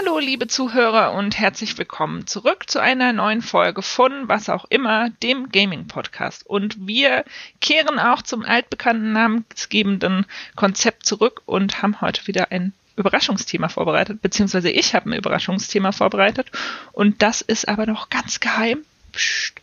Hallo, 0.00 0.20
liebe 0.20 0.46
Zuhörer 0.46 1.12
und 1.14 1.40
herzlich 1.40 1.76
willkommen 1.76 2.28
zurück 2.28 2.70
zu 2.70 2.78
einer 2.78 3.12
neuen 3.12 3.42
Folge 3.42 3.82
von 3.82 4.28
was 4.28 4.48
auch 4.48 4.64
immer, 4.66 5.10
dem 5.24 5.48
Gaming 5.48 5.88
Podcast. 5.88 6.46
Und 6.46 6.86
wir 6.86 7.24
kehren 7.60 7.98
auch 7.98 8.22
zum 8.22 8.44
altbekannten 8.44 9.12
namensgebenden 9.12 10.24
Konzept 10.54 11.04
zurück 11.04 11.42
und 11.46 11.82
haben 11.82 12.00
heute 12.00 12.28
wieder 12.28 12.52
ein 12.52 12.74
Überraschungsthema 12.94 13.68
vorbereitet, 13.68 14.22
beziehungsweise 14.22 14.70
ich 14.70 14.94
habe 14.94 15.10
ein 15.10 15.18
Überraschungsthema 15.18 15.90
vorbereitet 15.90 16.52
und 16.92 17.20
das 17.20 17.40
ist 17.40 17.66
aber 17.66 17.86
noch 17.86 18.08
ganz 18.08 18.38
geheim. 18.38 18.84
Psst. 19.10 19.60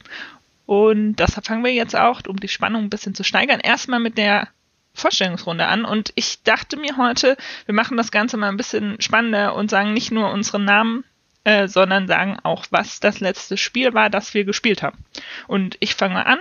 Und 0.65 1.15
deshalb 1.15 1.45
fangen 1.45 1.63
wir 1.63 1.71
jetzt 1.71 1.95
auch, 1.95 2.19
um 2.27 2.41
die 2.41 2.49
Spannung 2.49 2.83
ein 2.83 2.89
bisschen 2.89 3.15
zu 3.15 3.23
steigern, 3.23 3.61
erstmal 3.61 4.01
mit 4.01 4.17
der 4.17 4.49
Vorstellungsrunde 4.95 5.67
an. 5.67 5.85
Und 5.85 6.11
ich 6.15 6.41
dachte 6.43 6.77
mir 6.77 6.97
heute, 6.97 7.37
wir 7.65 7.75
machen 7.75 7.97
das 7.97 8.11
Ganze 8.11 8.37
mal 8.37 8.49
ein 8.49 8.57
bisschen 8.57 8.99
spannender 9.01 9.55
und 9.55 9.69
sagen 9.69 9.93
nicht 9.93 10.11
nur 10.11 10.31
unseren 10.31 10.65
Namen, 10.65 11.03
äh, 11.43 11.67
sondern 11.67 12.07
sagen 12.07 12.37
auch, 12.43 12.65
was 12.71 12.99
das 12.99 13.19
letzte 13.19 13.57
Spiel 13.57 13.93
war, 13.93 14.09
das 14.09 14.33
wir 14.33 14.45
gespielt 14.45 14.81
haben. 14.81 15.05
Und 15.47 15.77
ich 15.79 15.95
fange 15.95 16.15
mal 16.15 16.23
an. 16.23 16.39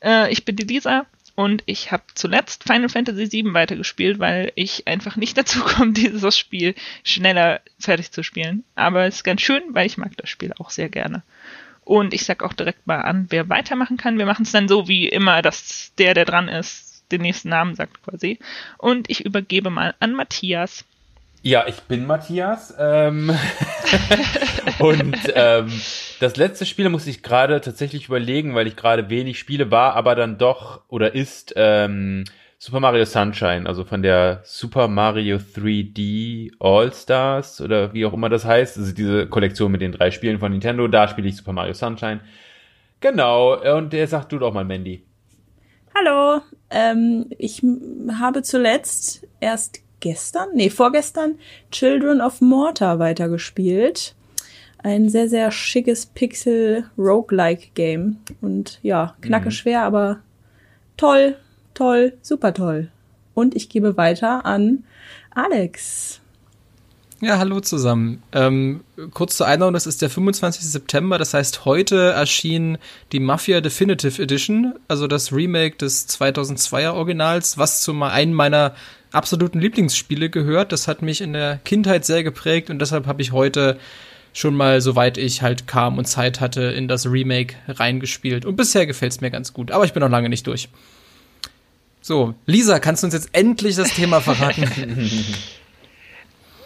Äh, 0.00 0.32
ich 0.32 0.44
bin 0.44 0.56
die 0.56 0.64
Lisa 0.64 1.06
und 1.34 1.62
ich 1.66 1.92
habe 1.92 2.02
zuletzt 2.14 2.64
Final 2.64 2.88
Fantasy 2.88 3.30
VII 3.30 3.54
weitergespielt, 3.54 4.18
weil 4.18 4.50
ich 4.56 4.88
einfach 4.88 5.16
nicht 5.16 5.36
dazu 5.38 5.60
komme, 5.60 5.92
dieses 5.92 6.36
Spiel 6.36 6.74
schneller 7.04 7.60
fertig 7.78 8.10
zu 8.10 8.24
spielen. 8.24 8.64
Aber 8.74 9.04
es 9.04 9.16
ist 9.16 9.24
ganz 9.24 9.42
schön, 9.42 9.62
weil 9.70 9.86
ich 9.86 9.98
mag 9.98 10.16
das 10.16 10.28
Spiel 10.28 10.52
auch 10.58 10.70
sehr 10.70 10.88
gerne. 10.88 11.22
Und 11.84 12.12
ich 12.12 12.24
sag 12.24 12.42
auch 12.42 12.52
direkt 12.54 12.86
mal 12.86 13.02
an, 13.02 13.26
wer 13.30 13.48
weitermachen 13.48 13.96
kann. 13.96 14.18
Wir 14.18 14.26
machen 14.26 14.42
es 14.42 14.52
dann 14.52 14.68
so 14.68 14.88
wie 14.88 15.08
immer, 15.08 15.40
dass 15.40 15.92
der, 15.96 16.12
der 16.12 16.24
dran 16.24 16.48
ist, 16.48 16.87
den 17.12 17.22
nächsten 17.22 17.48
Namen 17.48 17.74
sagt 17.74 18.02
quasi. 18.02 18.38
Und 18.78 19.10
ich 19.10 19.24
übergebe 19.24 19.70
mal 19.70 19.94
an 20.00 20.14
Matthias. 20.14 20.84
Ja, 21.42 21.66
ich 21.66 21.80
bin 21.82 22.06
Matthias. 22.06 22.74
Ähm 22.78 23.30
und 24.78 25.16
ähm, 25.34 25.72
das 26.20 26.36
letzte 26.36 26.66
Spiel 26.66 26.88
muss 26.88 27.06
ich 27.06 27.22
gerade 27.22 27.60
tatsächlich 27.60 28.06
überlegen, 28.06 28.54
weil 28.54 28.66
ich 28.66 28.76
gerade 28.76 29.08
wenig 29.08 29.38
Spiele 29.38 29.70
war, 29.70 29.94
aber 29.94 30.14
dann 30.14 30.38
doch 30.38 30.82
oder 30.88 31.14
ist 31.14 31.52
ähm, 31.56 32.24
Super 32.60 32.80
Mario 32.80 33.04
Sunshine, 33.04 33.66
also 33.66 33.84
von 33.84 34.02
der 34.02 34.40
Super 34.42 34.88
Mario 34.88 35.36
3D 35.36 36.50
All 36.58 36.92
Stars 36.92 37.60
oder 37.60 37.94
wie 37.94 38.04
auch 38.04 38.12
immer 38.12 38.28
das 38.28 38.44
heißt. 38.44 38.78
Also 38.78 38.92
diese 38.92 39.28
Kollektion 39.28 39.70
mit 39.70 39.80
den 39.80 39.92
drei 39.92 40.10
Spielen 40.10 40.40
von 40.40 40.50
Nintendo, 40.50 40.88
da 40.88 41.06
spiele 41.06 41.28
ich 41.28 41.36
Super 41.36 41.52
Mario 41.52 41.72
Sunshine. 41.72 42.20
Genau, 43.00 43.54
und 43.76 43.92
der 43.92 44.08
sagt 44.08 44.32
du 44.32 44.40
doch 44.40 44.52
mal, 44.52 44.64
Mandy. 44.64 45.04
Hallo, 45.94 46.40
ähm, 46.70 47.26
ich 47.38 47.62
habe 48.12 48.42
zuletzt 48.42 49.26
erst 49.40 49.80
gestern, 50.00 50.48
nee, 50.54 50.70
vorgestern 50.70 51.38
Children 51.70 52.20
of 52.20 52.40
Mortar 52.40 52.98
weitergespielt. 52.98 54.16
Ein 54.82 55.08
sehr, 55.08 55.28
sehr 55.28 55.50
schickes 55.50 56.06
Pixel-Roguelike-Game. 56.06 58.18
Und 58.40 58.78
ja, 58.82 59.16
knacke 59.20 59.46
mhm. 59.46 59.52
schwer, 59.52 59.82
aber 59.82 60.20
toll, 60.96 61.36
toll, 61.74 62.14
super 62.22 62.54
toll. 62.54 62.90
Und 63.34 63.56
ich 63.56 63.68
gebe 63.68 63.96
weiter 63.96 64.46
an 64.46 64.84
Alex. 65.30 66.20
Ja, 67.20 67.38
hallo 67.38 67.58
zusammen. 67.58 68.22
Ähm, 68.32 68.84
kurz 69.12 69.36
zur 69.36 69.48
Einordnung, 69.48 69.74
das 69.74 69.88
ist 69.88 70.02
der 70.02 70.10
25. 70.10 70.64
September, 70.64 71.18
das 71.18 71.34
heißt, 71.34 71.64
heute 71.64 72.10
erschien 72.10 72.78
die 73.10 73.18
Mafia 73.18 73.60
Definitive 73.60 74.22
Edition, 74.22 74.74
also 74.86 75.08
das 75.08 75.32
Remake 75.32 75.78
des 75.78 76.08
2002er 76.08 76.92
Originals, 76.92 77.58
was 77.58 77.82
zu 77.82 78.00
einem 78.00 78.34
meiner 78.34 78.72
absoluten 79.10 79.58
Lieblingsspiele 79.58 80.30
gehört. 80.30 80.70
Das 80.70 80.86
hat 80.86 81.02
mich 81.02 81.20
in 81.20 81.32
der 81.32 81.58
Kindheit 81.64 82.04
sehr 82.04 82.22
geprägt 82.22 82.70
und 82.70 82.78
deshalb 82.78 83.08
habe 83.08 83.20
ich 83.20 83.32
heute 83.32 83.80
schon 84.32 84.54
mal, 84.54 84.80
soweit 84.80 85.18
ich 85.18 85.42
halt 85.42 85.66
kam 85.66 85.98
und 85.98 86.04
Zeit 86.04 86.40
hatte, 86.40 86.62
in 86.62 86.86
das 86.86 87.10
Remake 87.10 87.56
reingespielt. 87.66 88.44
Und 88.44 88.54
bisher 88.54 88.86
gefällt 88.86 89.10
es 89.10 89.20
mir 89.20 89.32
ganz 89.32 89.52
gut, 89.52 89.72
aber 89.72 89.84
ich 89.84 89.92
bin 89.92 90.02
noch 90.02 90.10
lange 90.10 90.28
nicht 90.28 90.46
durch. 90.46 90.68
So, 92.00 92.34
Lisa, 92.46 92.78
kannst 92.78 93.02
du 93.02 93.08
uns 93.08 93.14
jetzt 93.14 93.30
endlich 93.32 93.74
das 93.74 93.92
Thema 93.92 94.20
verraten? 94.20 95.34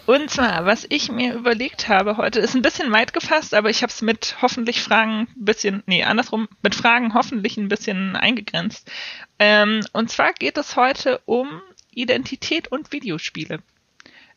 Und 0.05 0.29
zwar, 0.29 0.65
was 0.65 0.85
ich 0.89 1.09
mir 1.11 1.33
überlegt 1.33 1.87
habe 1.87 2.17
heute, 2.17 2.39
ist 2.39 2.55
ein 2.55 2.61
bisschen 2.61 2.91
weit 2.91 3.13
gefasst, 3.13 3.53
aber 3.53 3.69
ich 3.69 3.83
habe 3.83 3.91
es 3.91 4.01
mit 4.01 4.35
hoffentlich 4.41 4.81
Fragen 4.81 5.29
ein 5.37 5.45
bisschen, 5.45 5.81
nee, 5.85 6.03
andersrum, 6.03 6.49
mit 6.61 6.75
Fragen 6.75 7.13
hoffentlich 7.13 7.55
ein 7.55 7.69
bisschen 7.69 8.17
eingegrenzt. 8.17 8.91
Ähm, 9.39 9.79
und 9.93 10.09
zwar 10.09 10.33
geht 10.33 10.57
es 10.57 10.75
heute 10.75 11.21
um 11.25 11.61
Identität 11.91 12.67
und 12.67 12.91
Videospiele. 12.91 13.59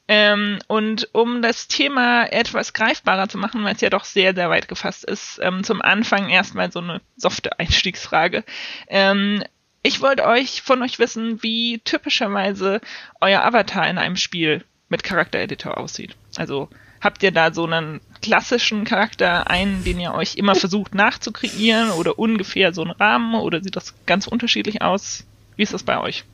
Ähm, 0.06 0.60
und 0.68 1.08
um 1.12 1.42
das 1.42 1.66
Thema 1.66 2.26
etwas 2.26 2.72
greifbarer 2.72 3.28
zu 3.28 3.38
machen, 3.38 3.64
weil 3.64 3.74
es 3.74 3.80
ja 3.80 3.90
doch 3.90 4.04
sehr, 4.04 4.36
sehr 4.36 4.48
weit 4.50 4.68
gefasst 4.68 5.04
ist, 5.04 5.40
ähm, 5.42 5.64
zum 5.64 5.82
Anfang 5.82 6.28
erstmal 6.28 6.70
so 6.70 6.78
eine 6.78 7.00
softe 7.16 7.58
Einstiegsfrage. 7.58 8.44
Ähm, 8.86 9.42
ich 9.82 10.00
wollte 10.00 10.26
euch 10.26 10.62
von 10.62 10.80
euch 10.82 11.00
wissen, 11.00 11.42
wie 11.42 11.80
typischerweise 11.80 12.80
euer 13.20 13.42
Avatar 13.42 13.88
in 13.88 13.98
einem 13.98 14.16
Spiel 14.16 14.64
mit 14.88 15.02
Charaktereditor 15.02 15.78
aussieht. 15.78 16.16
Also 16.36 16.68
habt 17.00 17.22
ihr 17.22 17.32
da 17.32 17.52
so 17.52 17.64
einen 17.64 18.00
klassischen 18.22 18.84
Charakter, 18.84 19.50
einen, 19.50 19.84
den 19.84 20.00
ihr 20.00 20.14
euch 20.14 20.36
immer 20.36 20.54
versucht 20.54 20.94
nachzukreieren 20.94 21.90
oder 21.90 22.18
ungefähr 22.18 22.72
so 22.72 22.82
einen 22.82 22.92
Rahmen 22.92 23.34
oder 23.34 23.62
sieht 23.62 23.76
das 23.76 23.94
ganz 24.06 24.26
unterschiedlich 24.26 24.82
aus? 24.82 25.24
Wie 25.56 25.62
ist 25.62 25.74
das 25.74 25.82
bei 25.82 25.98
euch? 25.98 26.24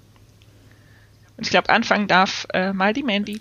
Und 1.37 1.45
ich 1.45 1.51
glaube, 1.51 1.71
anfangen 1.71 2.09
darf 2.09 2.47
äh, 2.53 2.73
mal 2.73 2.93
die 2.93 3.03
Mandy. 3.03 3.41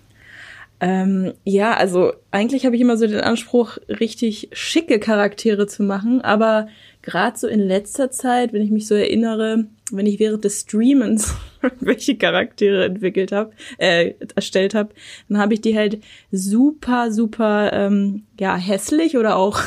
Ähm, 0.84 1.34
ja, 1.44 1.76
also 1.76 2.12
eigentlich 2.32 2.66
habe 2.66 2.76
ich 2.76 2.82
immer 2.82 2.98
so 2.98 3.06
den 3.06 3.22
Anspruch, 3.22 3.78
richtig 3.88 4.50
schicke 4.52 5.00
Charaktere 5.00 5.68
zu 5.68 5.84
machen, 5.84 6.22
aber 6.22 6.68
gerade 7.04 7.38
so 7.38 7.48
in 7.48 7.60
letzter 7.60 8.10
Zeit, 8.10 8.52
wenn 8.52 8.64
ich 8.64 8.72
mich 8.72 8.88
so 8.88 8.96
erinnere, 8.96 9.66
wenn 9.92 10.08
ich 10.08 10.18
während 10.18 10.44
des 10.44 10.62
Streamens 10.62 11.36
welche 11.80 12.18
Charaktere 12.18 12.86
entwickelt 12.86 13.32
habe, 13.32 13.52
äh, 13.78 14.16
erstellt 14.36 14.74
habe, 14.74 14.90
dann 15.30 15.38
habe 15.38 15.54
ich 15.54 15.62
die 15.62 15.78
halt 15.78 16.00
super, 16.32 17.12
super 17.12 17.72
ähm, 17.74 18.24
ja 18.40 18.56
hässlich 18.56 19.18
oder 19.18 19.36
auch 19.36 19.62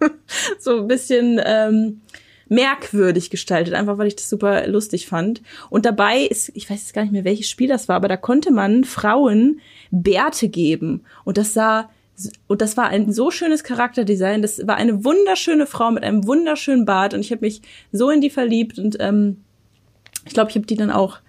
so 0.58 0.80
ein 0.80 0.88
bisschen 0.88 1.40
ähm, 1.46 2.02
merkwürdig 2.50 3.30
gestaltet, 3.30 3.72
einfach 3.72 3.96
weil 3.96 4.08
ich 4.08 4.16
das 4.16 4.28
super 4.28 4.66
lustig 4.66 5.06
fand. 5.06 5.42
Und 5.70 5.86
dabei 5.86 6.20
ist, 6.22 6.50
ich 6.54 6.68
weiß 6.68 6.80
jetzt 6.80 6.94
gar 6.94 7.02
nicht 7.02 7.12
mehr, 7.12 7.24
welches 7.24 7.48
Spiel 7.48 7.68
das 7.68 7.88
war, 7.88 7.96
aber 7.96 8.08
da 8.08 8.18
konnte 8.18 8.50
man 8.50 8.84
Frauen 8.84 9.60
Bärte 9.90 10.48
geben. 10.48 11.04
Und 11.24 11.38
das 11.38 11.54
sah 11.54 11.90
und 12.48 12.60
das 12.62 12.76
war 12.76 12.88
ein 12.88 13.12
so 13.12 13.30
schönes 13.30 13.62
Charakterdesign. 13.62 14.42
Das 14.42 14.66
war 14.66 14.76
eine 14.76 15.04
wunderschöne 15.04 15.66
Frau 15.66 15.90
mit 15.90 16.02
einem 16.02 16.26
wunderschönen 16.26 16.84
Bart 16.84 17.14
und 17.14 17.20
ich 17.20 17.30
habe 17.30 17.44
mich 17.44 17.62
so 17.92 18.10
in 18.10 18.20
die 18.20 18.30
verliebt 18.30 18.78
und 18.78 18.96
ähm, 18.98 19.44
ich 20.24 20.34
glaube, 20.34 20.50
ich 20.50 20.56
habe 20.56 20.66
die 20.66 20.76
dann 20.76 20.90
auch, 20.90 21.20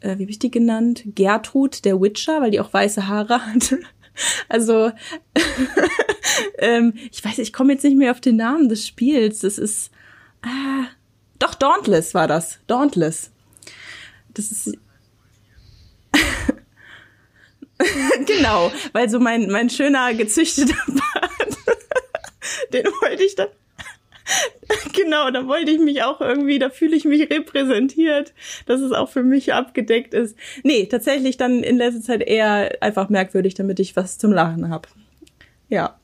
äh, 0.00 0.18
wie 0.18 0.22
habe 0.22 0.30
ich 0.30 0.38
die 0.38 0.50
genannt? 0.50 1.04
Gertrud, 1.14 1.84
der 1.84 2.00
Witcher, 2.00 2.40
weil 2.40 2.50
die 2.50 2.60
auch 2.60 2.72
weiße 2.72 3.06
Haare 3.06 3.46
hatte. 3.46 3.80
Also, 4.48 4.92
ähm, 6.58 6.94
ich 7.12 7.22
weiß, 7.22 7.36
ich 7.38 7.52
komme 7.52 7.74
jetzt 7.74 7.84
nicht 7.84 7.98
mehr 7.98 8.12
auf 8.12 8.20
den 8.22 8.36
Namen 8.36 8.70
des 8.70 8.86
Spiels. 8.86 9.40
Das 9.40 9.58
ist, 9.58 9.90
äh, 10.42 10.86
doch 11.38 11.52
Dauntless 11.52 12.14
war 12.14 12.26
das. 12.26 12.58
Dauntless. 12.66 13.30
Das 14.32 14.50
ist 14.50 14.78
genau, 18.26 18.72
weil 18.92 19.08
so 19.08 19.20
mein, 19.20 19.50
mein 19.50 19.70
schöner 19.70 20.14
gezüchteter 20.14 20.76
Bart, 20.86 21.56
den 22.72 22.86
wollte 22.86 23.22
ich 23.22 23.34
dann. 23.34 23.48
genau, 24.92 25.30
da 25.30 25.46
wollte 25.46 25.70
ich 25.70 25.78
mich 25.78 26.02
auch 26.02 26.20
irgendwie, 26.20 26.58
da 26.58 26.70
fühle 26.70 26.96
ich 26.96 27.04
mich 27.04 27.30
repräsentiert, 27.30 28.32
dass 28.66 28.80
es 28.80 28.92
auch 28.92 29.08
für 29.08 29.22
mich 29.22 29.54
abgedeckt 29.54 30.14
ist. 30.14 30.36
Nee, 30.62 30.86
tatsächlich 30.86 31.36
dann 31.36 31.62
in 31.62 31.76
letzter 31.76 32.02
Zeit 32.02 32.22
eher 32.22 32.76
einfach 32.80 33.08
merkwürdig, 33.08 33.54
damit 33.54 33.78
ich 33.80 33.96
was 33.96 34.18
zum 34.18 34.32
Lachen 34.32 34.68
habe. 34.68 34.88
Ja. 35.68 35.98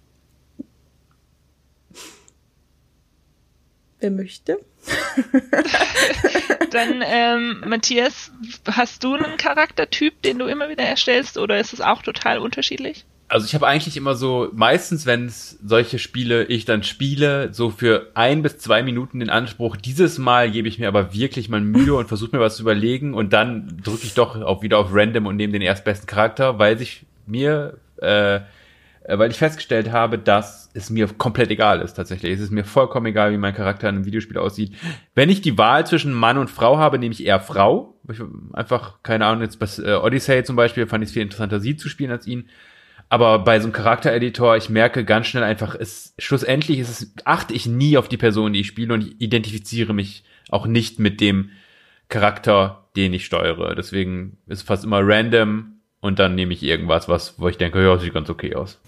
Wer 4.01 4.11
möchte? 4.11 4.59
Dann, 6.71 7.03
ähm, 7.05 7.63
Matthias, 7.67 8.33
hast 8.71 9.05
du 9.05 9.15
einen 9.15 9.37
Charaktertyp, 9.37 10.23
den 10.23 10.39
du 10.39 10.47
immer 10.47 10.69
wieder 10.69 10.85
erstellst, 10.85 11.39
oder 11.39 11.59
ist 11.59 11.73
es 11.73 11.81
auch 11.81 12.03
total 12.03 12.39
unterschiedlich? 12.39 13.05
Also 13.29 13.47
ich 13.47 13.55
habe 13.55 13.67
eigentlich 13.67 13.97
immer 13.97 14.15
so, 14.15 14.51
meistens, 14.53 15.07
wenn 15.07 15.25
es 15.27 15.59
solche 15.65 15.99
Spiele 15.99 16.45
ich 16.45 16.67
dann 16.67 16.83
spiele, 16.83 17.49
so 17.55 17.71
für 17.71 18.11
ein 18.13 18.43
bis 18.43 18.59
zwei 18.59 18.83
Minuten 18.83 19.21
den 19.21 19.31
Anspruch, 19.31 19.77
dieses 19.77 20.19
Mal 20.19 20.51
gebe 20.51 20.69
ich 20.69 20.79
mir 20.79 20.89
aber 20.89 21.15
wirklich 21.15 21.49
mal 21.49 21.63
Mühe 21.63 21.95
und 21.99 22.09
versuche 22.09 22.37
mir 22.37 22.43
was 22.43 22.57
zu 22.57 22.63
überlegen 22.63 23.15
und 23.15 23.33
dann 23.33 23.81
drücke 23.83 24.05
ich 24.05 24.13
doch 24.13 24.39
auch 24.43 24.63
wieder 24.63 24.79
auf 24.79 24.89
Random 24.93 25.27
und 25.27 25.37
nehme 25.37 25.55
den 25.55 25.63
erstbesten 25.63 26.07
Charakter, 26.07 26.59
weil 26.59 26.77
sich 26.77 27.07
mir 27.27 27.79
äh, 28.03 28.41
weil 29.09 29.31
ich 29.31 29.37
festgestellt 29.37 29.91
habe, 29.91 30.19
dass 30.19 30.71
es 30.75 30.91
mir 30.91 31.09
komplett 31.09 31.51
egal 31.51 31.81
ist 31.81 31.95
tatsächlich. 31.95 32.33
Es 32.33 32.41
ist 32.41 32.53
mir 32.53 32.65
vollkommen 32.65 33.07
egal, 33.07 33.33
wie 33.33 33.37
mein 33.37 33.55
Charakter 33.55 33.89
in 33.89 33.97
einem 33.97 34.05
Videospiel 34.05 34.39
aussieht. 34.39 34.75
Wenn 35.15 35.29
ich 35.29 35.41
die 35.41 35.59
Wahl 35.59 35.87
zwischen 35.87 36.13
Mann 36.13 36.39
und 36.39 36.51
Frau 36.51 36.79
habe, 36.79 36.99
nehme 36.99 37.13
ich 37.13 37.25
eher 37.25 37.41
Frau. 37.41 37.99
Ich 38.11 38.21
einfach, 38.53 39.03
keine 39.03 39.27
Ahnung, 39.27 39.43
jetzt 39.43 39.59
bei 39.59 39.67
äh, 39.83 39.97
Odyssey 39.97 40.45
zum 40.45 40.57
Beispiel 40.57 40.87
fand 40.87 41.03
ich 41.03 41.09
es 41.09 41.13
viel 41.15 41.23
interessanter, 41.23 41.61
sie 41.61 41.77
zu 41.77 41.89
spielen 41.89 42.11
als 42.11 42.27
ihn. 42.27 42.49
Aber 43.09 43.41
bei 43.41 43.59
so 43.61 43.65
einem 43.65 43.73
Charaktereditor, 43.73 44.57
ich 44.57 44.71
merke 44.71 45.05
ganz 45.05 45.27
schnell 45.27 45.43
einfach, 45.43 45.75
es, 45.75 46.15
schlussendlich 46.19 46.79
ist 46.79 46.89
es, 46.89 47.15
achte 47.25 47.53
ich 47.55 47.67
nie 47.67 47.99
auf 47.99 48.09
die 48.09 48.17
Person, 48.17 48.53
die 48.53 48.61
ich 48.61 48.69
spiele 48.69 48.95
und 48.95 49.03
ich 49.03 49.21
identifiziere 49.21 49.93
mich 49.93 50.25
auch 50.49 50.67
nicht 50.67 50.99
mit 50.99 51.21
dem 51.21 51.51
Charakter, 52.09 52.89
den 52.97 53.13
ich 53.13 53.27
steuere. 53.27 53.75
Deswegen 53.75 54.39
ist 54.47 54.59
es 54.59 54.63
fast 54.63 54.85
immer 54.85 55.01
random 55.03 55.81
und 56.01 56.19
dann 56.19 56.35
nehme 56.35 56.53
ich 56.53 56.63
irgendwas, 56.63 57.09
was, 57.09 57.39
wo 57.39 57.49
ich 57.49 57.59
denke, 57.59 57.83
ja, 57.83 57.99
sieht 57.99 58.15
ganz 58.15 58.31
okay 58.31 58.55
aus. 58.55 58.81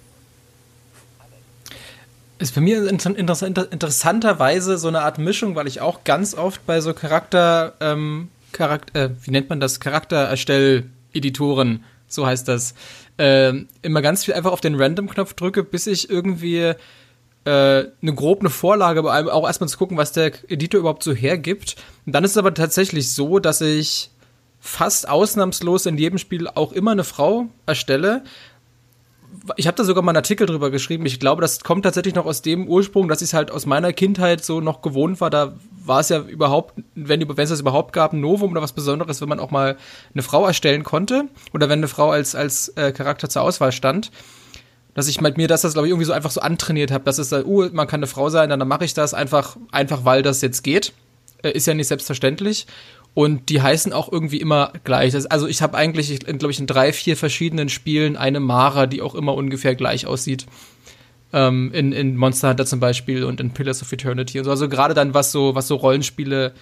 Ist 2.38 2.54
bei 2.54 2.60
mir 2.60 2.88
interessanterweise 2.88 4.76
so 4.76 4.88
eine 4.88 5.02
Art 5.02 5.18
Mischung, 5.18 5.54
weil 5.54 5.68
ich 5.68 5.80
auch 5.80 6.04
ganz 6.04 6.34
oft 6.34 6.66
bei 6.66 6.80
so 6.80 6.92
Charakter, 6.92 7.74
ähm, 7.80 8.28
Charakter 8.52 9.04
äh, 9.04 9.10
wie 9.22 9.30
nennt 9.30 9.50
man 9.50 9.60
das, 9.60 9.78
Charaktererstell-Editoren, 9.78 11.84
so 12.08 12.26
heißt 12.26 12.48
das, 12.48 12.74
äh, 13.18 13.52
immer 13.82 14.02
ganz 14.02 14.24
viel 14.24 14.34
einfach 14.34 14.50
auf 14.50 14.60
den 14.60 14.74
Random-Knopf 14.74 15.34
drücke, 15.34 15.62
bis 15.62 15.86
ich 15.86 16.10
irgendwie 16.10 16.74
äh, 17.44 17.44
eine 17.44 18.14
grob 18.14 18.40
eine 18.40 18.50
Vorlage, 18.50 19.00
aber 19.00 19.32
auch 19.32 19.46
erstmal 19.46 19.68
zu 19.68 19.78
gucken, 19.78 19.96
was 19.96 20.12
der 20.12 20.32
Editor 20.48 20.80
überhaupt 20.80 21.04
so 21.04 21.12
hergibt. 21.12 21.76
Und 22.04 22.14
dann 22.14 22.24
ist 22.24 22.32
es 22.32 22.38
aber 22.38 22.52
tatsächlich 22.52 23.12
so, 23.12 23.38
dass 23.38 23.60
ich 23.60 24.10
fast 24.60 25.08
ausnahmslos 25.08 25.86
in 25.86 25.98
jedem 25.98 26.18
Spiel 26.18 26.48
auch 26.48 26.72
immer 26.72 26.92
eine 26.92 27.04
Frau 27.04 27.46
erstelle 27.66 28.24
ich 29.56 29.66
habe 29.66 29.76
da 29.76 29.84
sogar 29.84 30.02
mal 30.02 30.10
einen 30.10 30.18
Artikel 30.18 30.46
drüber 30.46 30.70
geschrieben. 30.70 31.06
Ich 31.06 31.20
glaube, 31.20 31.42
das 31.42 31.60
kommt 31.60 31.84
tatsächlich 31.84 32.14
noch 32.14 32.26
aus 32.26 32.42
dem 32.42 32.68
Ursprung, 32.68 33.08
dass 33.08 33.22
ich 33.22 33.28
es 33.28 33.34
halt 33.34 33.50
aus 33.50 33.66
meiner 33.66 33.92
Kindheit 33.92 34.44
so 34.44 34.60
noch 34.60 34.82
gewohnt 34.82 35.20
war. 35.20 35.30
Da 35.30 35.54
war 35.84 36.00
es 36.00 36.08
ja 36.08 36.20
überhaupt, 36.20 36.74
wenn, 36.94 37.22
es 37.22 37.48
das 37.50 37.60
überhaupt 37.60 37.92
gab, 37.92 38.12
ein 38.12 38.20
Novum 38.20 38.52
oder 38.52 38.62
was 38.62 38.72
Besonderes, 38.72 39.20
wenn 39.20 39.28
man 39.28 39.40
auch 39.40 39.50
mal 39.50 39.76
eine 40.12 40.22
Frau 40.22 40.46
erstellen 40.46 40.84
konnte 40.84 41.24
oder 41.52 41.68
wenn 41.68 41.80
eine 41.80 41.88
Frau 41.88 42.10
als, 42.10 42.34
als 42.34 42.68
äh, 42.70 42.92
Charakter 42.92 43.28
zur 43.28 43.42
Auswahl 43.42 43.72
stand. 43.72 44.10
Dass 44.94 45.08
ich 45.08 45.20
mit 45.20 45.36
mir 45.36 45.48
das, 45.48 45.62
das 45.62 45.72
glaube 45.72 45.88
ich, 45.88 45.90
irgendwie 45.90 46.06
so 46.06 46.12
einfach 46.12 46.30
so 46.30 46.40
antrainiert 46.40 46.92
habe, 46.92 47.04
dass 47.04 47.18
es 47.18 47.32
uh, 47.32 47.68
man 47.72 47.88
kann 47.88 47.98
eine 47.98 48.06
Frau 48.06 48.28
sein, 48.28 48.48
dann 48.48 48.66
mache 48.68 48.84
ich 48.84 48.94
das 48.94 49.12
einfach, 49.12 49.56
einfach 49.72 50.04
weil 50.04 50.22
das 50.22 50.40
jetzt 50.40 50.62
geht. 50.62 50.92
Äh, 51.42 51.50
ist 51.50 51.66
ja 51.66 51.74
nicht 51.74 51.88
selbstverständlich. 51.88 52.66
Und 53.14 53.48
die 53.48 53.62
heißen 53.62 53.92
auch 53.92 54.10
irgendwie 54.10 54.40
immer 54.40 54.72
gleich. 54.82 55.14
Also 55.30 55.46
ich 55.46 55.62
habe 55.62 55.76
eigentlich, 55.76 56.18
glaube 56.18 56.50
ich, 56.50 56.58
in 56.58 56.66
drei, 56.66 56.92
vier 56.92 57.16
verschiedenen 57.16 57.68
Spielen 57.68 58.16
eine 58.16 58.40
Mara, 58.40 58.86
die 58.86 59.02
auch 59.02 59.14
immer 59.14 59.34
ungefähr 59.34 59.76
gleich 59.76 60.06
aussieht. 60.06 60.46
Ähm, 61.32 61.70
in, 61.72 61.92
in 61.92 62.16
Monster 62.16 62.50
Hunter 62.50 62.66
zum 62.66 62.80
Beispiel 62.80 63.24
und 63.24 63.40
in 63.40 63.50
Pillars 63.50 63.82
of 63.82 63.92
Eternity 63.92 64.38
und 64.38 64.44
so. 64.44 64.50
Also 64.50 64.68
gerade 64.68 64.94
dann, 64.94 65.14
was 65.14 65.30
so, 65.30 65.54
was 65.54 65.68
so 65.68 65.76
Rollenspiele 65.76 66.54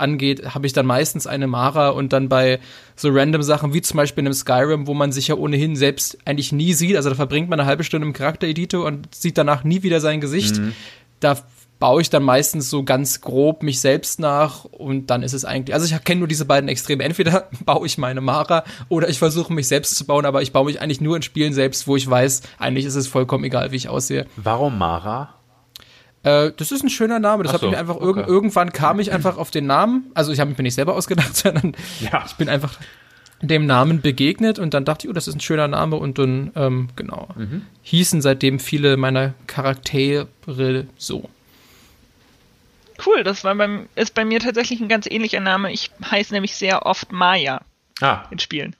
angeht, 0.00 0.54
habe 0.54 0.66
ich 0.66 0.72
dann 0.72 0.86
meistens 0.86 1.26
eine 1.26 1.46
Mara 1.46 1.90
und 1.90 2.12
dann 2.12 2.28
bei 2.28 2.58
so 2.96 3.10
random 3.10 3.42
Sachen 3.42 3.72
wie 3.74 3.82
zum 3.82 3.96
Beispiel 3.96 4.22
in 4.22 4.26
einem 4.26 4.34
Skyrim, 4.34 4.86
wo 4.86 4.94
man 4.94 5.12
sich 5.12 5.28
ja 5.28 5.36
ohnehin 5.36 5.76
selbst 5.76 6.18
eigentlich 6.24 6.52
nie 6.52 6.72
sieht, 6.72 6.96
also 6.96 7.10
da 7.10 7.14
verbringt 7.14 7.50
man 7.50 7.60
eine 7.60 7.68
halbe 7.68 7.84
Stunde 7.84 8.06
im 8.06 8.12
Charaktereditor 8.12 8.84
und 8.84 9.14
sieht 9.14 9.38
danach 9.38 9.62
nie 9.62 9.82
wieder 9.82 10.00
sein 10.00 10.20
Gesicht. 10.20 10.58
Mhm. 10.58 10.72
Da 11.20 11.38
baue 11.80 12.02
ich 12.02 12.10
dann 12.10 12.22
meistens 12.22 12.70
so 12.70 12.84
ganz 12.84 13.22
grob 13.22 13.62
mich 13.62 13.80
selbst 13.80 14.20
nach 14.20 14.64
und 14.66 15.08
dann 15.08 15.22
ist 15.22 15.32
es 15.32 15.44
eigentlich, 15.44 15.74
also 15.74 15.92
ich 15.92 16.04
kenne 16.04 16.20
nur 16.20 16.28
diese 16.28 16.44
beiden 16.44 16.68
Extreme. 16.68 17.02
Entweder 17.02 17.48
baue 17.64 17.86
ich 17.86 17.98
meine 17.98 18.20
Mara 18.20 18.62
oder 18.88 19.08
ich 19.08 19.18
versuche 19.18 19.52
mich 19.52 19.66
selbst 19.66 19.96
zu 19.96 20.06
bauen, 20.06 20.26
aber 20.26 20.42
ich 20.42 20.52
baue 20.52 20.66
mich 20.66 20.80
eigentlich 20.80 21.00
nur 21.00 21.16
in 21.16 21.22
Spielen 21.22 21.54
selbst, 21.54 21.88
wo 21.88 21.96
ich 21.96 22.08
weiß, 22.08 22.42
eigentlich 22.58 22.84
ist 22.84 22.94
es 22.94 23.08
vollkommen 23.08 23.44
egal, 23.44 23.72
wie 23.72 23.76
ich 23.76 23.88
aussehe. 23.88 24.26
Warum 24.36 24.78
Mara? 24.78 25.34
Äh, 26.22 26.52
das 26.54 26.70
ist 26.70 26.84
ein 26.84 26.90
schöner 26.90 27.18
Name. 27.18 27.44
Das 27.44 27.52
so, 27.52 27.56
habe 27.56 27.66
ich 27.66 27.72
mir 27.72 27.78
einfach 27.78 27.96
okay. 27.96 28.24
irgendwann 28.26 28.72
kam 28.72 29.00
ich 29.00 29.10
einfach 29.10 29.38
auf 29.38 29.50
den 29.50 29.66
Namen. 29.66 30.10
Also 30.14 30.32
ich 30.32 30.40
habe 30.40 30.50
mich 30.50 30.58
nicht 30.58 30.74
selber 30.74 30.94
ausgedacht, 30.94 31.34
sondern 31.36 31.74
ja. 32.00 32.22
ich 32.26 32.34
bin 32.34 32.50
einfach 32.50 32.78
dem 33.42 33.64
Namen 33.64 34.02
begegnet 34.02 34.58
und 34.58 34.74
dann 34.74 34.84
dachte 34.84 35.06
ich, 35.06 35.10
oh, 35.10 35.14
das 35.14 35.26
ist 35.26 35.34
ein 35.34 35.40
schöner 35.40 35.66
Name 35.66 35.96
und 35.96 36.18
dann 36.18 36.52
ähm, 36.56 36.88
genau 36.94 37.28
mhm. 37.36 37.62
hießen 37.80 38.20
seitdem 38.20 38.58
viele 38.58 38.98
meiner 38.98 39.32
Charaktere 39.46 40.26
so. 40.98 41.30
Cool, 43.04 43.22
das 43.22 43.44
war 43.44 43.54
beim, 43.54 43.88
ist 43.94 44.14
bei 44.14 44.24
mir 44.24 44.40
tatsächlich 44.40 44.80
ein 44.80 44.88
ganz 44.88 45.06
ähnlicher 45.06 45.40
Name. 45.40 45.72
Ich 45.72 45.90
heiße 46.10 46.32
nämlich 46.32 46.56
sehr 46.56 46.86
oft 46.86 47.12
Maya 47.12 47.62
ah. 48.00 48.24
in 48.30 48.38
Spielen. 48.38 48.76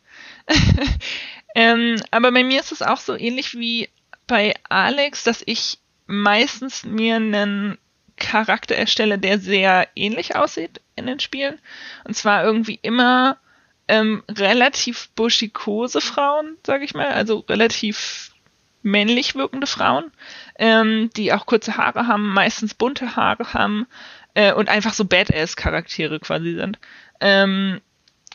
ähm, 1.55 1.97
aber 2.11 2.33
bei 2.33 2.45
mir 2.45 2.61
ist 2.61 2.73
es 2.73 2.83
auch 2.83 2.99
so 2.99 3.17
ähnlich 3.17 3.55
wie 3.55 3.89
bei 4.27 4.55
Alex, 4.69 5.25
dass 5.25 5.43
ich 5.47 5.79
meistens 6.07 6.85
mir 6.85 7.17
einen 7.17 7.79
Charakter 8.17 8.77
erstelle, 8.77 9.19
der 9.19 9.39
sehr 9.39 9.89
ähnlich 9.97 10.37
aussieht 10.37 10.81
in 10.97 11.07
den 11.07 11.21
Spielen. 11.21 11.59
Und 12.05 12.15
zwar 12.15 12.45
irgendwie 12.45 12.79
immer 12.83 13.39
ähm, 13.89 14.23
relativ 14.29 15.09
buschikose 15.17 16.01
Frauen, 16.01 16.57
sag 16.65 16.83
ich 16.83 16.95
mal, 16.95 17.09
also 17.09 17.39
relativ 17.49 18.30
männlich 18.82 19.35
wirkende 19.35 19.67
Frauen, 19.67 20.11
ähm, 20.59 21.11
die 21.17 21.32
auch 21.32 21.47
kurze 21.47 21.77
Haare 21.77 22.06
haben, 22.06 22.32
meistens 22.32 22.75
bunte 22.75 23.17
Haare 23.17 23.53
haben 23.53 23.87
äh, 24.35 24.53
und 24.53 24.69
einfach 24.69 24.94
so 24.94 25.05
Badass-Charaktere 25.05 26.21
quasi 26.21 26.55
sind. 26.55 26.79
Ähm, 27.21 27.81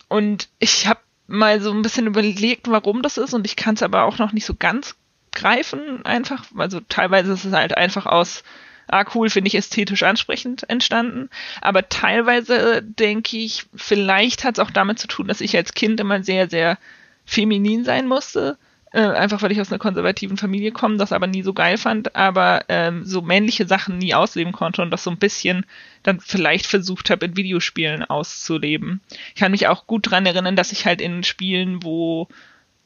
und 0.07 0.49
ich 0.59 0.87
habe 0.87 0.99
mal 1.27 1.59
so 1.61 1.71
ein 1.71 1.81
bisschen 1.81 2.07
überlegt, 2.07 2.69
warum 2.69 3.01
das 3.01 3.17
ist 3.17 3.33
und 3.33 3.45
ich 3.45 3.55
kann 3.55 3.75
es 3.75 3.83
aber 3.83 4.03
auch 4.03 4.19
noch 4.19 4.31
nicht 4.31 4.45
so 4.45 4.53
ganz 4.53 4.95
greifen 5.31 6.05
einfach. 6.05 6.45
Also 6.55 6.79
teilweise 6.87 7.33
ist 7.33 7.45
es 7.45 7.53
halt 7.53 7.75
einfach 7.75 8.05
aus, 8.05 8.43
ah 8.87 9.05
cool, 9.15 9.29
finde 9.29 9.47
ich 9.47 9.55
ästhetisch 9.55 10.03
ansprechend 10.03 10.69
entstanden. 10.69 11.29
Aber 11.61 11.89
teilweise 11.89 12.83
denke 12.83 13.37
ich, 13.37 13.65
vielleicht 13.75 14.43
hat 14.43 14.57
es 14.57 14.63
auch 14.63 14.71
damit 14.71 14.99
zu 14.99 15.07
tun, 15.07 15.27
dass 15.27 15.41
ich 15.41 15.55
als 15.55 15.73
Kind 15.73 15.99
immer 15.99 16.23
sehr, 16.23 16.49
sehr 16.49 16.77
feminin 17.25 17.83
sein 17.83 18.07
musste 18.07 18.57
äh, 18.95 19.09
einfach 19.09 19.41
weil 19.41 19.51
ich 19.51 19.59
aus 19.59 19.71
einer 19.71 19.79
konservativen 19.79 20.37
Familie 20.37 20.71
komme, 20.71 20.95
das 20.95 21.11
aber 21.11 21.27
nie 21.27 21.43
so 21.43 21.53
geil 21.53 21.77
fand, 21.77 22.15
aber 22.15 22.63
ähm, 22.69 23.03
so 23.03 23.21
männliche 23.21 23.67
Sachen 23.67 23.97
nie 23.97 24.13
ausleben 24.13 24.53
konnte 24.53 24.81
und 24.81 24.89
das 24.89 25.03
so 25.03 25.11
ein 25.11 25.17
bisschen 25.17 25.65
dann 26.03 26.21
vielleicht 26.21 26.65
versucht 26.65 27.09
habe, 27.09 27.25
in 27.25 27.35
Videospielen 27.35 28.03
auszuleben. 28.03 29.01
Ich 29.33 29.41
kann 29.41 29.51
mich 29.51 29.67
auch 29.67 29.85
gut 29.85 30.09
dran 30.09 30.25
erinnern, 30.25 30.55
dass 30.55 30.71
ich 30.71 30.85
halt 30.85 31.01
in 31.01 31.25
Spielen, 31.25 31.83
wo 31.83 32.29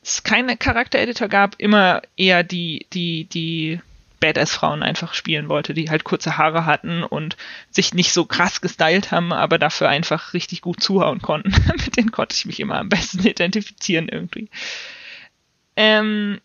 es 0.01 0.23
keine 0.23 0.57
Charaktereditor 0.57 1.27
gab, 1.27 1.55
immer 1.59 2.01
eher 2.17 2.43
die, 2.43 2.87
die, 2.91 3.25
die 3.25 3.79
Badass-Frauen 4.19 4.81
einfach 4.81 5.13
spielen 5.13 5.47
wollte, 5.47 5.75
die 5.75 5.91
halt 5.91 6.05
kurze 6.05 6.37
Haare 6.37 6.65
hatten 6.65 7.03
und 7.03 7.37
sich 7.69 7.93
nicht 7.93 8.13
so 8.13 8.25
krass 8.25 8.61
gestylt 8.61 9.11
haben, 9.11 9.31
aber 9.31 9.59
dafür 9.59 9.89
einfach 9.89 10.33
richtig 10.33 10.61
gut 10.61 10.81
zuhauen 10.81 11.21
konnten. 11.21 11.51
Mit 11.85 11.97
denen 11.97 12.11
konnte 12.11 12.35
ich 12.35 12.47
mich 12.47 12.59
immer 12.59 12.79
am 12.79 12.89
besten 12.89 13.19
identifizieren 13.27 14.09
irgendwie. 14.09 14.49
Ähm, 15.81 16.41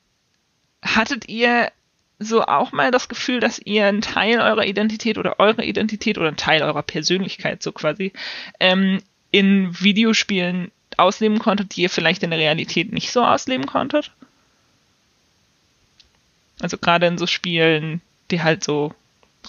hattet 0.80 1.28
ihr 1.28 1.72
so 2.20 2.44
auch 2.44 2.70
mal 2.70 2.92
das 2.92 3.08
Gefühl, 3.08 3.40
dass 3.40 3.58
ihr 3.58 3.86
einen 3.86 4.00
Teil 4.00 4.38
eurer 4.38 4.64
Identität 4.64 5.18
oder 5.18 5.40
eure 5.40 5.64
Identität 5.64 6.18
oder 6.18 6.28
einen 6.28 6.36
Teil 6.36 6.62
eurer 6.62 6.84
Persönlichkeit 6.84 7.60
so 7.60 7.72
quasi 7.72 8.12
ähm, 8.60 9.02
in 9.32 9.76
Videospielen 9.80 10.70
ausleben 10.98 11.40
konntet, 11.40 11.74
die 11.74 11.82
ihr 11.82 11.90
vielleicht 11.90 12.22
in 12.22 12.30
der 12.30 12.38
Realität 12.38 12.92
nicht 12.92 13.10
so 13.10 13.24
ausleben 13.24 13.66
konntet? 13.66 14.12
Also 16.60 16.78
gerade 16.78 17.06
in 17.06 17.18
so 17.18 17.26
Spielen, 17.26 18.02
die 18.30 18.40
halt 18.40 18.62
so 18.62 18.94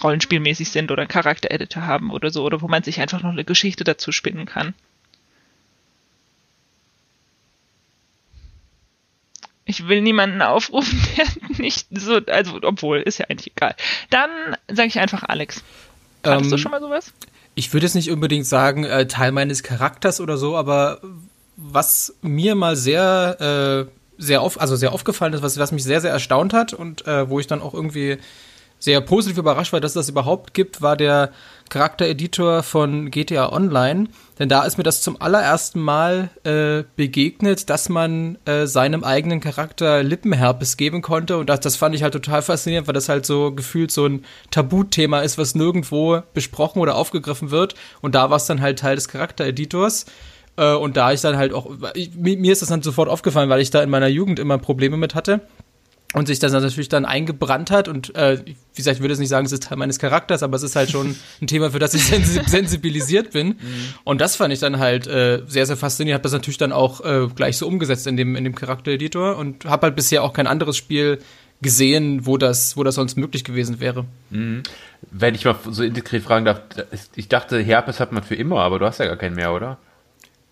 rollenspielmäßig 0.02 0.70
sind 0.70 0.90
oder 0.90 1.06
Charaktereditor 1.06 1.86
haben 1.86 2.10
oder 2.10 2.30
so, 2.30 2.44
oder 2.44 2.60
wo 2.60 2.66
man 2.66 2.82
sich 2.82 3.00
einfach 3.00 3.22
noch 3.22 3.30
eine 3.30 3.44
Geschichte 3.44 3.84
dazu 3.84 4.10
spinnen 4.10 4.46
kann. 4.46 4.74
Ich 9.66 9.88
will 9.88 10.00
niemanden 10.00 10.40
aufrufen, 10.42 10.98
der 11.16 11.26
nicht 11.58 11.88
so, 11.90 12.20
also, 12.26 12.58
obwohl, 12.62 12.98
ist 12.98 13.18
ja 13.18 13.26
eigentlich 13.28 13.52
egal. 13.54 13.74
Dann 14.10 14.30
sage 14.68 14.88
ich 14.88 14.98
einfach 14.98 15.24
Alex. 15.24 15.62
Hattest 16.24 16.44
ähm, 16.44 16.50
du 16.50 16.58
schon 16.58 16.70
mal 16.70 16.80
sowas? 16.80 17.12
Ich 17.54 17.72
würde 17.72 17.86
jetzt 17.86 17.94
nicht 17.94 18.10
unbedingt 18.10 18.46
sagen, 18.46 18.84
äh, 18.84 19.06
Teil 19.06 19.32
meines 19.32 19.62
Charakters 19.62 20.20
oder 20.20 20.36
so, 20.36 20.56
aber 20.56 21.00
was 21.56 22.14
mir 22.22 22.54
mal 22.54 22.76
sehr, 22.76 23.88
äh, 23.88 24.22
sehr 24.22 24.42
oft, 24.42 24.60
also 24.60 24.76
sehr 24.76 24.92
aufgefallen 24.92 25.32
ist, 25.32 25.42
was, 25.42 25.58
was 25.58 25.72
mich 25.72 25.84
sehr, 25.84 26.00
sehr 26.00 26.12
erstaunt 26.12 26.52
hat 26.52 26.72
und 26.72 27.06
äh, 27.06 27.28
wo 27.28 27.40
ich 27.40 27.46
dann 27.46 27.62
auch 27.62 27.74
irgendwie 27.74 28.18
sehr 28.86 29.00
positiv 29.00 29.38
überrascht 29.38 29.72
war, 29.72 29.80
dass 29.80 29.94
das 29.94 30.08
überhaupt 30.08 30.54
gibt, 30.54 30.80
war 30.80 30.96
der 30.96 31.32
Charaktereditor 31.70 32.62
von 32.62 33.10
GTA 33.10 33.52
Online. 33.52 34.06
Denn 34.38 34.48
da 34.48 34.62
ist 34.62 34.78
mir 34.78 34.84
das 34.84 35.02
zum 35.02 35.20
allerersten 35.20 35.80
Mal 35.80 36.30
äh, 36.44 36.84
begegnet, 36.94 37.68
dass 37.68 37.88
man 37.88 38.38
äh, 38.44 38.68
seinem 38.68 39.02
eigenen 39.02 39.40
Charakter 39.40 40.04
Lippenherpes 40.04 40.76
geben 40.76 41.02
konnte. 41.02 41.36
Und 41.36 41.50
das, 41.50 41.58
das 41.58 41.74
fand 41.74 41.96
ich 41.96 42.04
halt 42.04 42.12
total 42.12 42.42
faszinierend, 42.42 42.86
weil 42.86 42.94
das 42.94 43.08
halt 43.08 43.26
so 43.26 43.50
gefühlt 43.50 43.90
so 43.90 44.06
ein 44.06 44.24
Tabuthema 44.52 45.18
ist, 45.22 45.36
was 45.36 45.56
nirgendwo 45.56 46.22
besprochen 46.32 46.78
oder 46.78 46.94
aufgegriffen 46.94 47.50
wird. 47.50 47.74
Und 48.02 48.14
da 48.14 48.30
war 48.30 48.36
es 48.36 48.46
dann 48.46 48.60
halt 48.60 48.78
Teil 48.78 48.94
des 48.94 49.08
Charaktereditors. 49.08 50.06
Äh, 50.56 50.74
und 50.74 50.96
da 50.96 51.10
ich 51.10 51.22
dann 51.22 51.36
halt 51.36 51.52
auch, 51.52 51.72
ich, 51.94 52.14
mir 52.14 52.52
ist 52.52 52.62
das 52.62 52.68
dann 52.68 52.82
sofort 52.82 53.08
aufgefallen, 53.08 53.50
weil 53.50 53.60
ich 53.60 53.70
da 53.70 53.82
in 53.82 53.90
meiner 53.90 54.06
Jugend 54.06 54.38
immer 54.38 54.58
Probleme 54.58 54.96
mit 54.96 55.16
hatte 55.16 55.40
und 56.14 56.26
sich 56.26 56.38
das 56.38 56.52
natürlich 56.52 56.88
dann 56.88 57.04
eingebrannt 57.04 57.70
hat 57.70 57.88
und 57.88 58.14
äh, 58.14 58.38
wie 58.44 58.54
gesagt, 58.76 58.96
ich 58.96 59.02
würde 59.02 59.12
jetzt 59.12 59.20
nicht 59.20 59.28
sagen, 59.28 59.44
es 59.46 59.52
ist 59.52 59.64
Teil 59.64 59.76
meines 59.76 59.98
Charakters, 59.98 60.42
aber 60.42 60.56
es 60.56 60.62
ist 60.62 60.76
halt 60.76 60.90
schon 60.90 61.16
ein 61.42 61.46
Thema, 61.46 61.70
für 61.70 61.78
das 61.78 61.94
ich 61.94 62.04
sensibilisiert 62.46 63.32
bin. 63.32 63.48
Mhm. 63.48 63.56
Und 64.04 64.20
das 64.20 64.36
fand 64.36 64.52
ich 64.52 64.60
dann 64.60 64.78
halt 64.78 65.06
äh, 65.06 65.42
sehr, 65.46 65.66
sehr 65.66 65.76
faszinierend. 65.76 66.10
Ich 66.10 66.14
habe 66.14 66.22
das 66.22 66.32
natürlich 66.32 66.58
dann 66.58 66.72
auch 66.72 67.04
äh, 67.04 67.28
gleich 67.34 67.58
so 67.58 67.66
umgesetzt 67.66 68.06
in 68.06 68.16
dem, 68.16 68.36
in 68.36 68.44
dem 68.44 68.54
Charaktereditor 68.54 69.36
und 69.36 69.64
habe 69.64 69.86
halt 69.86 69.96
bisher 69.96 70.22
auch 70.22 70.32
kein 70.32 70.46
anderes 70.46 70.76
Spiel 70.76 71.18
gesehen, 71.62 72.26
wo 72.26 72.36
das, 72.36 72.76
wo 72.76 72.84
das 72.84 72.94
sonst 72.94 73.16
möglich 73.16 73.44
gewesen 73.44 73.80
wäre. 73.80 74.04
Mhm. 74.30 74.62
Wenn 75.10 75.34
ich 75.34 75.44
mal 75.44 75.56
so 75.70 75.82
integriert 75.82 76.22
fragen 76.22 76.44
darf, 76.44 76.60
ich 77.14 77.28
dachte, 77.28 77.58
Herpes 77.58 78.00
hat 78.00 78.12
man 78.12 78.22
für 78.22 78.34
immer, 78.34 78.60
aber 78.60 78.78
du 78.78 78.86
hast 78.86 78.98
ja 78.98 79.06
gar 79.06 79.16
keinen 79.16 79.36
mehr, 79.36 79.52
oder? 79.52 79.78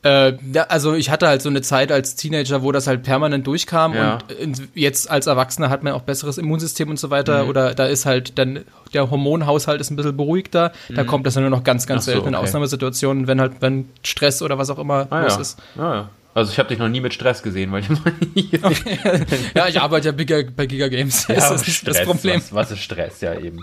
Äh, 0.04 0.34
also 0.68 0.92
ich 0.92 1.08
hatte 1.08 1.26
halt 1.26 1.40
so 1.40 1.49
eine 1.49 1.62
Zeit 1.62 1.90
als 1.90 2.14
Teenager, 2.14 2.62
wo 2.62 2.73
das 2.73 2.87
halt 2.87 3.02
permanent 3.02 3.46
durchkam 3.46 3.94
ja. 3.94 4.18
und 4.42 4.62
jetzt 4.75 5.11
als 5.11 5.26
Erwachsener 5.26 5.70
hat 5.70 5.82
man 5.82 5.94
auch 5.94 6.02
besseres 6.02 6.37
Immunsystem 6.37 6.90
und 6.90 6.99
so 6.99 7.08
weiter 7.08 7.44
mhm. 7.44 7.49
oder 7.49 7.75
da 7.75 7.87
ist 7.87 8.04
halt 8.04 8.38
dann 8.38 8.61
der 8.92 9.11
Hormonhaushalt 9.11 9.80
ist 9.80 9.90
ein 9.90 9.96
bisschen 9.96 10.14
beruhigter, 10.14 10.73
mhm. 10.90 10.96
da 10.96 11.04
kommt 11.04 11.26
das 11.26 11.34
dann 11.34 11.42
nur 11.42 11.50
noch 11.50 11.64
ganz, 11.64 11.87
ganz 11.87 12.04
so, 12.04 12.11
selten 12.12 12.28
in 12.28 12.34
okay. 12.34 12.44
Ausnahmesituationen, 12.44 13.26
wenn 13.26 13.40
halt, 13.40 13.54
wenn 13.61 13.88
Stress 14.02 14.42
oder 14.42 14.58
was 14.58 14.68
auch 14.68 14.78
immer 14.78 15.06
ah, 15.08 15.23
los 15.23 15.37
ja. 15.37 15.40
ist. 15.40 15.62
Ah, 15.78 15.80
ja. 15.80 16.11
Also 16.34 16.52
ich 16.52 16.58
habe 16.58 16.68
dich 16.68 16.78
noch 16.78 16.88
nie 16.88 17.00
mit 17.00 17.14
Stress 17.14 17.42
gesehen, 17.42 17.73
weil 17.73 17.82
ich 17.82 18.62
okay. 18.62 18.99
Ja, 19.54 19.68
ich 19.68 19.80
arbeite 19.80 20.08
ja 20.08 20.12
bei 20.12 20.66
Giga 20.66 20.88
Games. 20.88 21.28
Ja, 21.28 21.37
das 21.37 21.66
ist 21.66 21.76
Stress, 21.76 21.96
das 21.96 22.06
Problem. 22.06 22.40
Was, 22.40 22.52
was 22.52 22.70
ist 22.73 22.80
Stress, 22.80 23.20
ja 23.23 23.38
eben. 23.38 23.61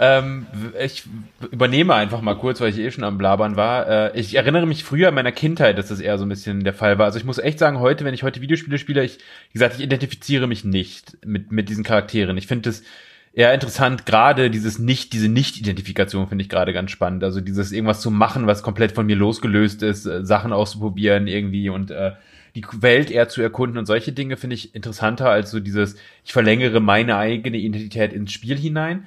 Ähm, 0.00 0.46
ich 0.80 1.04
übernehme 1.50 1.92
einfach 1.92 2.20
mal 2.20 2.36
kurz, 2.36 2.60
weil 2.60 2.70
ich 2.70 2.78
eh 2.78 2.90
schon 2.92 3.02
am 3.02 3.18
Blabern 3.18 3.56
war. 3.56 3.88
Äh, 4.14 4.20
ich 4.20 4.36
erinnere 4.36 4.64
mich 4.64 4.84
früher 4.84 5.08
in 5.08 5.14
meiner 5.14 5.32
Kindheit, 5.32 5.76
dass 5.76 5.88
das 5.88 5.98
eher 5.98 6.18
so 6.18 6.24
ein 6.24 6.28
bisschen 6.28 6.62
der 6.62 6.72
Fall 6.72 6.98
war. 6.98 7.06
Also 7.06 7.18
ich 7.18 7.24
muss 7.24 7.38
echt 7.38 7.58
sagen, 7.58 7.80
heute, 7.80 8.04
wenn 8.04 8.14
ich 8.14 8.22
heute 8.22 8.40
Videospiele 8.40 8.78
spiele, 8.78 9.04
ich, 9.04 9.16
wie 9.16 9.54
gesagt, 9.54 9.74
ich 9.76 9.82
identifiziere 9.82 10.46
mich 10.46 10.64
nicht 10.64 11.18
mit, 11.26 11.50
mit 11.50 11.68
diesen 11.68 11.82
Charakteren. 11.82 12.38
Ich 12.38 12.46
finde 12.46 12.70
es 12.70 12.84
eher 13.32 13.52
interessant, 13.52 14.06
gerade 14.06 14.50
dieses 14.50 14.78
nicht, 14.78 15.12
diese 15.12 15.28
Nicht-Identifikation 15.28 16.28
finde 16.28 16.42
ich 16.42 16.48
gerade 16.48 16.72
ganz 16.72 16.92
spannend. 16.92 17.24
Also 17.24 17.40
dieses 17.40 17.72
irgendwas 17.72 18.00
zu 18.00 18.12
machen, 18.12 18.46
was 18.46 18.62
komplett 18.62 18.92
von 18.92 19.04
mir 19.04 19.16
losgelöst 19.16 19.82
ist, 19.82 20.06
äh, 20.06 20.24
Sachen 20.24 20.52
auszuprobieren 20.52 21.26
irgendwie 21.26 21.70
und 21.70 21.90
äh, 21.90 22.12
die 22.54 22.64
Welt 22.80 23.10
eher 23.10 23.28
zu 23.28 23.42
erkunden 23.42 23.78
und 23.78 23.86
solche 23.86 24.12
Dinge 24.12 24.36
finde 24.36 24.54
ich 24.54 24.74
interessanter 24.74 25.28
als 25.30 25.50
so 25.50 25.60
dieses, 25.60 25.96
ich 26.24 26.32
verlängere 26.32 26.80
meine 26.80 27.16
eigene 27.16 27.58
Identität 27.58 28.12
ins 28.12 28.32
Spiel 28.32 28.56
hinein. 28.56 29.06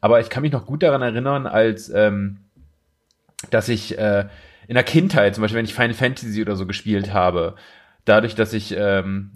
Aber 0.00 0.20
ich 0.20 0.30
kann 0.30 0.42
mich 0.42 0.52
noch 0.52 0.66
gut 0.66 0.82
daran 0.82 1.02
erinnern, 1.02 1.46
als 1.46 1.88
ähm, 1.90 2.38
dass 3.50 3.68
ich 3.68 3.98
äh, 3.98 4.26
in 4.68 4.74
der 4.74 4.84
Kindheit, 4.84 5.34
zum 5.34 5.42
Beispiel, 5.42 5.58
wenn 5.58 5.64
ich 5.64 5.74
Final 5.74 5.94
Fantasy 5.94 6.40
oder 6.40 6.56
so 6.56 6.66
gespielt 6.66 7.12
habe, 7.12 7.56
dadurch, 8.04 8.34
dass 8.34 8.52
ich, 8.52 8.74
ähm, 8.76 9.32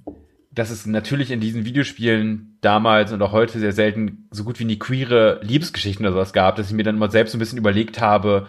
dass 0.52 0.70
es 0.70 0.86
natürlich 0.86 1.30
in 1.30 1.40
diesen 1.40 1.64
Videospielen 1.64 2.58
damals 2.60 3.12
und 3.12 3.20
auch 3.22 3.32
heute 3.32 3.58
sehr 3.58 3.72
selten 3.72 4.28
so 4.30 4.44
gut 4.44 4.58
wie 4.58 4.64
nie 4.64 4.78
queere 4.78 5.40
Liebesgeschichten 5.42 6.06
oder 6.06 6.14
sowas 6.14 6.32
gab, 6.32 6.56
dass 6.56 6.68
ich 6.68 6.72
mir 6.72 6.84
dann 6.84 6.98
mal 6.98 7.10
selbst 7.10 7.32
so 7.32 7.36
ein 7.36 7.40
bisschen 7.40 7.58
überlegt 7.58 8.00
habe, 8.00 8.46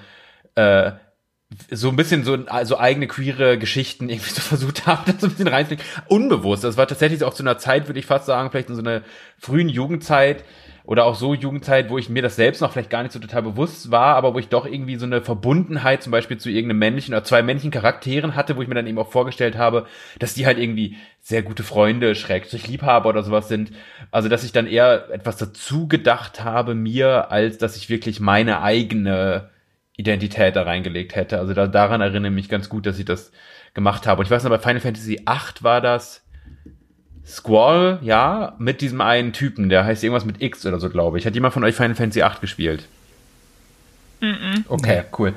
äh, 0.55 0.91
so 1.71 1.89
ein 1.89 1.95
bisschen 1.95 2.23
so 2.23 2.37
also 2.47 2.77
eigene 2.77 3.07
queere 3.07 3.57
Geschichten 3.57 4.09
irgendwie 4.09 4.31
so 4.31 4.41
versucht 4.41 4.85
habe, 4.85 5.11
das 5.11 5.21
so 5.21 5.27
ein 5.27 5.31
bisschen 5.31 5.47
reinzulegen. 5.47 5.85
Unbewusst. 6.07 6.63
Das 6.63 6.77
war 6.77 6.87
tatsächlich 6.87 7.23
auch 7.23 7.33
zu 7.33 7.43
einer 7.43 7.57
Zeit, 7.57 7.87
würde 7.87 7.99
ich 7.99 8.05
fast 8.05 8.25
sagen, 8.25 8.51
vielleicht 8.51 8.69
in 8.69 8.75
so 8.75 8.81
einer 8.81 9.01
frühen 9.37 9.69
Jugendzeit, 9.69 10.43
oder 10.87 11.03
auch 11.03 11.15
so 11.15 11.33
Jugendzeit, 11.33 11.89
wo 11.89 11.97
ich 11.97 12.07
mir 12.07 12.21
das 12.21 12.37
selbst 12.37 12.61
noch 12.61 12.71
vielleicht 12.71 12.89
gar 12.89 13.03
nicht 13.03 13.11
so 13.11 13.19
total 13.19 13.43
bewusst 13.43 13.91
war, 13.91 14.15
aber 14.15 14.33
wo 14.33 14.39
ich 14.39 14.47
doch 14.47 14.65
irgendwie 14.65 14.95
so 14.95 15.05
eine 15.05 15.21
Verbundenheit 15.21 16.01
zum 16.01 16.11
Beispiel 16.11 16.37
zu 16.37 16.49
irgendeinem 16.49 16.79
männlichen 16.79 17.13
oder 17.13 17.25
zwei 17.25 17.43
männlichen 17.43 17.71
Charakteren 17.71 18.35
hatte, 18.35 18.55
wo 18.55 18.61
ich 18.61 18.69
mir 18.69 18.75
dann 18.75 18.87
eben 18.87 18.97
auch 18.97 19.11
vorgestellt 19.11 19.57
habe, 19.57 19.85
dass 20.17 20.33
die 20.33 20.45
halt 20.45 20.57
irgendwie 20.57 20.95
sehr 21.19 21.43
gute 21.43 21.63
Freunde, 21.63 22.15
Schrägstrich 22.15 22.67
Liebhaber 22.69 23.09
oder 23.09 23.21
sowas 23.21 23.49
sind. 23.49 23.71
Also, 24.11 24.29
dass 24.29 24.45
ich 24.45 24.53
dann 24.53 24.65
eher 24.65 25.09
etwas 25.11 25.35
dazu 25.35 25.89
gedacht 25.89 26.45
habe 26.45 26.73
mir, 26.73 27.31
als 27.31 27.57
dass 27.57 27.75
ich 27.75 27.89
wirklich 27.89 28.21
meine 28.21 28.61
eigene 28.61 29.49
Identität 29.97 30.55
da 30.55 30.63
reingelegt 30.63 31.17
hätte. 31.17 31.39
Also 31.39 31.53
da, 31.53 31.67
daran 31.67 31.99
erinnere 31.99 32.29
ich 32.29 32.35
mich 32.35 32.49
ganz 32.49 32.69
gut, 32.69 32.85
dass 32.85 32.97
ich 32.97 33.05
das 33.05 33.33
gemacht 33.73 34.07
habe. 34.07 34.21
Und 34.21 34.27
ich 34.27 34.31
weiß 34.31 34.43
noch, 34.43 34.51
bei 34.51 34.59
Final 34.59 34.79
Fantasy 34.79 35.17
VIII 35.17 35.63
war 35.63 35.81
das, 35.81 36.23
Squall, 37.27 37.99
ja, 38.03 38.55
mit 38.57 38.79
diesem 38.79 39.01
einen 39.01 39.33
Typen, 39.33 39.67
der 39.67 39.83
heißt 39.83 40.01
irgendwas 40.01 40.23
mit 40.23 40.41
X 40.41 40.65
oder 40.65 40.79
so, 40.79 40.89
glaube 40.89 41.17
ich. 41.17 41.25
Hat 41.25 41.35
jemand 41.35 41.53
von 41.53 41.63
euch 41.65 41.75
Final 41.75 41.95
Fantasy 41.95 42.21
8 42.21 42.39
gespielt? 42.39 42.87
Mm, 44.21 44.25
-mm. 44.25 44.63
Okay, 44.69 45.03
cool. 45.19 45.33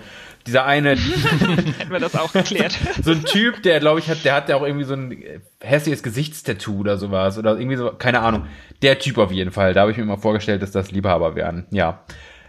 Dieser 0.46 0.64
eine. 0.66 0.90
Hätten 1.78 1.90
wir 1.90 1.98
das 1.98 2.14
auch 2.14 2.32
geklärt. 2.32 2.78
so 3.02 3.10
ein 3.10 3.24
Typ, 3.24 3.64
der, 3.64 3.80
glaube 3.80 3.98
ich, 3.98 4.08
hat, 4.08 4.24
der 4.24 4.34
hat 4.34 4.48
ja 4.48 4.54
auch 4.54 4.62
irgendwie 4.62 4.84
so 4.84 4.94
ein 4.94 5.20
hässliches 5.60 6.04
Gesichtstattoo 6.04 6.78
oder 6.78 6.96
sowas. 6.96 7.36
Oder 7.38 7.58
irgendwie 7.58 7.76
so, 7.76 7.90
keine 7.90 8.20
Ahnung. 8.20 8.46
Der 8.82 9.00
Typ 9.00 9.18
auf 9.18 9.32
jeden 9.32 9.50
Fall. 9.50 9.74
Da 9.74 9.80
habe 9.80 9.90
ich 9.90 9.96
mir 9.96 10.04
mal 10.04 10.16
vorgestellt, 10.16 10.62
dass 10.62 10.70
das 10.70 10.92
Liebhaber 10.92 11.34
wären. 11.34 11.66
Ja. 11.70 12.04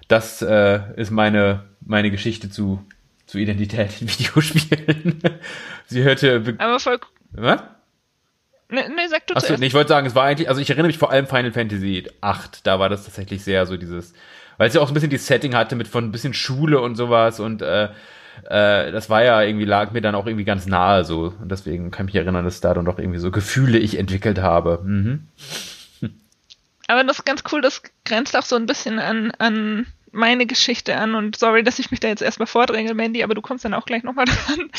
Das 0.07 0.43
äh, 0.43 0.81
ist 0.97 1.09
meine, 1.09 1.63
meine 1.83 2.11
Geschichte 2.11 2.51
zu, 2.51 2.85
zu 3.25 3.39
Identität 3.39 4.01
in 4.01 4.07
Videospielen. 4.07 5.19
Sie 5.87 6.03
hörte. 6.03 6.55
Aber 6.59 6.79
voll. 6.79 6.99
Was? 7.31 7.61
Ne, 8.71 8.89
ne, 8.89 9.09
sag 9.09 9.27
du 9.27 9.35
Achso, 9.35 9.55
nee, 9.57 9.67
ich 9.67 9.73
wollte 9.73 9.89
sagen, 9.89 10.07
es 10.07 10.15
war 10.15 10.23
eigentlich, 10.23 10.49
also 10.49 10.61
ich 10.61 10.69
erinnere 10.69 10.87
mich 10.87 10.97
vor 10.97 11.11
allem 11.11 11.27
Final 11.27 11.51
Fantasy 11.51 12.07
8, 12.21 12.65
da 12.65 12.79
war 12.79 12.89
das 12.89 13.03
tatsächlich 13.03 13.43
sehr 13.43 13.65
so 13.65 13.77
dieses, 13.77 14.13
weil 14.57 14.69
es 14.69 14.73
ja 14.73 14.81
auch 14.81 14.87
so 14.87 14.91
ein 14.91 14.95
bisschen 14.95 15.09
die 15.09 15.17
Setting 15.17 15.55
hatte 15.55 15.75
mit 15.75 15.87
von 15.87 16.05
ein 16.05 16.11
bisschen 16.11 16.33
Schule 16.33 16.79
und 16.79 16.95
sowas 16.95 17.39
und 17.39 17.61
äh, 17.61 17.89
äh, 18.45 18.91
das 18.91 19.09
war 19.09 19.23
ja 19.23 19.41
irgendwie, 19.41 19.65
lag 19.65 19.91
mir 19.91 20.01
dann 20.01 20.15
auch 20.15 20.25
irgendwie 20.25 20.45
ganz 20.45 20.65
nahe 20.65 21.03
so. 21.03 21.33
Und 21.39 21.49
deswegen 21.49 21.91
kann 21.91 22.07
ich 22.07 22.13
mich 22.13 22.21
erinnern, 22.21 22.45
dass 22.45 22.61
da 22.61 22.73
dann 22.73 22.85
doch 22.85 22.97
irgendwie 22.97 23.19
so 23.19 23.31
Gefühle 23.31 23.77
ich 23.77 23.97
entwickelt 23.97 24.39
habe. 24.39 24.79
Mhm. 24.83 25.27
Aber 26.87 27.03
das 27.03 27.19
ist 27.19 27.25
ganz 27.25 27.43
cool, 27.51 27.61
das 27.61 27.83
grenzt 28.03 28.35
auch 28.35 28.43
so 28.43 28.55
ein 28.55 28.65
bisschen 28.65 28.99
an, 28.99 29.31
an 29.37 29.85
meine 30.11 30.45
Geschichte 30.45 30.97
an 30.97 31.15
und 31.15 31.37
sorry, 31.37 31.63
dass 31.63 31.79
ich 31.79 31.89
mich 31.89 32.01
da 32.01 32.09
jetzt 32.09 32.21
erstmal 32.21 32.47
vordränge, 32.47 32.93
Mandy, 32.93 33.23
aber 33.23 33.33
du 33.33 33.41
kommst 33.41 33.63
dann 33.63 33.73
auch 33.73 33.85
gleich 33.85 34.03
nochmal 34.03 34.25
dran. 34.47 34.69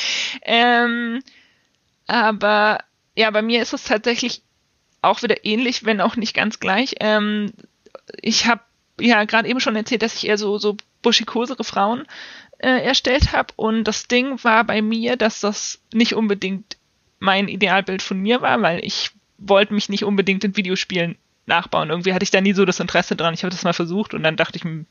Ähm, 0.43 1.23
aber 2.07 2.81
ja, 3.17 3.31
bei 3.31 3.43
mir 3.43 3.63
ist 3.63 3.73
es 3.73 3.85
tatsächlich 3.85 4.43
auch 5.03 5.23
wieder 5.23 5.45
ähnlich, 5.45 5.85
wenn 5.85 6.01
auch 6.01 6.17
nicht 6.17 6.35
ganz 6.35 6.61
gleich. 6.61 6.95
Ähm, 7.01 7.53
ich 8.21 8.47
habe 8.47 8.63
ja 9.01 9.25
gerade 9.25 9.49
eben 9.49 9.61
schon 9.61 9.77
erzählt, 9.77 10.03
dass 10.03 10.17
ich 10.17 10.27
eher 10.27 10.39
so, 10.39 10.59
so 10.59 10.77
buschikosere 11.03 11.65
Frauen 11.65 12.07
äh, 12.59 12.85
erstellt 12.85 13.33
habe. 13.33 13.53
Und 13.57 13.85
das 13.85 14.07
Ding 14.07 14.43
war 14.45 14.65
bei 14.65 14.81
mir, 14.81 15.17
dass 15.17 15.41
das 15.41 15.81
nicht 15.93 16.15
unbedingt 16.15 16.77
mein 17.19 17.49
Idealbild 17.49 18.03
von 18.03 18.19
mir 18.19 18.41
war, 18.41 18.61
weil 18.63 18.85
ich 18.85 19.11
wollte 19.39 19.75
mich 19.75 19.89
nicht 19.89 20.05
unbedingt 20.05 20.45
in 20.45 20.57
Videospielen 20.57 21.17
nachbauen. 21.47 21.91
Irgendwie 21.91 22.15
hatte 22.15 22.23
ich 22.23 22.31
da 22.31 22.41
nie 22.41 22.53
so 22.53 22.65
das 22.65 22.81
Interesse 22.81 23.17
dran. 23.17 23.35
Ich 23.35 23.43
habe 23.43 23.51
das 23.51 23.65
mal 23.65 23.73
versucht 23.73 24.15
und 24.15 24.23
dann 24.23 24.37
dachte 24.37 24.57
ich, 24.57 24.65
hm, 24.65 24.87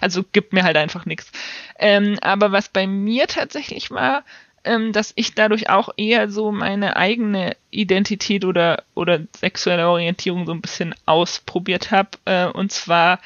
also 0.00 0.24
gibt 0.32 0.52
mir 0.52 0.64
halt 0.64 0.76
einfach 0.76 1.04
nichts. 1.04 1.30
Ähm, 1.78 2.18
aber 2.22 2.52
was 2.52 2.68
bei 2.68 2.86
mir 2.86 3.26
tatsächlich 3.26 3.90
war, 3.90 4.24
ähm, 4.64 4.92
dass 4.92 5.12
ich 5.16 5.34
dadurch 5.34 5.68
auch 5.68 5.90
eher 5.96 6.30
so 6.30 6.52
meine 6.52 6.96
eigene 6.96 7.56
Identität 7.70 8.44
oder, 8.44 8.84
oder 8.94 9.20
sexuelle 9.36 9.88
Orientierung 9.88 10.46
so 10.46 10.52
ein 10.52 10.60
bisschen 10.60 10.94
ausprobiert 11.06 11.90
habe. 11.90 12.10
Äh, 12.24 12.46
und 12.46 12.72
zwar 12.72 13.20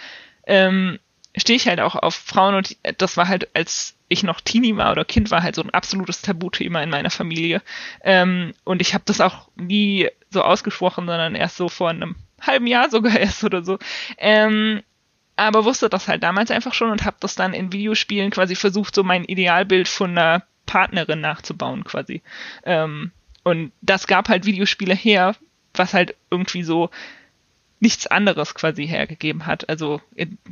ähm, 0.47 0.99
stehe 1.37 1.57
ich 1.57 1.68
halt 1.68 1.80
auch 1.80 1.95
auf 1.95 2.14
Frauen 2.14 2.54
und 2.54 2.76
das 2.99 3.16
war 3.16 3.28
halt, 3.28 3.49
als 3.54 3.95
ich 4.09 4.23
noch 4.23 4.40
Teenie 4.40 4.76
war 4.76 4.90
oder 4.92 5.04
Kind 5.04 5.30
war, 5.30 5.42
halt 5.42 5.54
so 5.54 5.62
ein 5.62 5.71
absolutes 5.71 6.23
Tabuthema 6.23 6.83
in 6.83 6.90
meiner 6.90 7.11
Familie. 7.11 7.62
Ähm, 8.02 8.54
und 8.64 8.80
ich 8.80 8.95
habe 8.95 9.04
das 9.07 9.21
auch 9.21 9.49
nie 9.57 10.09
so 10.30 10.42
ausgesprochen, 10.42 11.07
sondern 11.07 11.35
erst 11.35 11.57
so 11.57 11.68
vor 11.68 11.90
einem 11.90 12.16
halben 12.40 12.66
Jahr 12.66 12.90
sogar 12.90 13.16
erst 13.18 13.45
oder 13.45 13.62
so. 13.62 13.78
Ähm, 14.16 14.83
aber 15.37 15.64
wusste 15.64 15.88
das 15.88 16.09
halt 16.09 16.25
damals 16.25 16.50
einfach 16.50 16.75
schon 16.75 16.90
und 16.90 17.04
habe 17.04 17.18
das 17.21 17.37
dann 17.37 17.54
in 17.54 17.73
Videospielen 17.73 18.30
quasi 18.30 18.57
versucht, 18.57 18.95
so 18.95 19.04
mein 19.04 19.25
Idealbild 19.25 19.87
von 19.87 20.11
einer 20.11 20.42
Partnerin 20.69 21.21
nachzubauen 21.21 21.83
quasi. 21.83 22.23
Ähm, 22.65 23.11
und 23.43 23.73
das 23.81 24.07
gab 24.07 24.29
halt 24.29 24.45
Videospiele 24.45 24.95
her, 24.95 25.35
was 25.75 25.95
halt 25.95 26.15
irgendwie 26.31 26.63
so 26.63 26.91
nichts 27.81 28.07
anderes 28.09 28.55
quasi 28.55 28.87
hergegeben 28.87 29.47
hat. 29.47 29.69
Also 29.69 30.01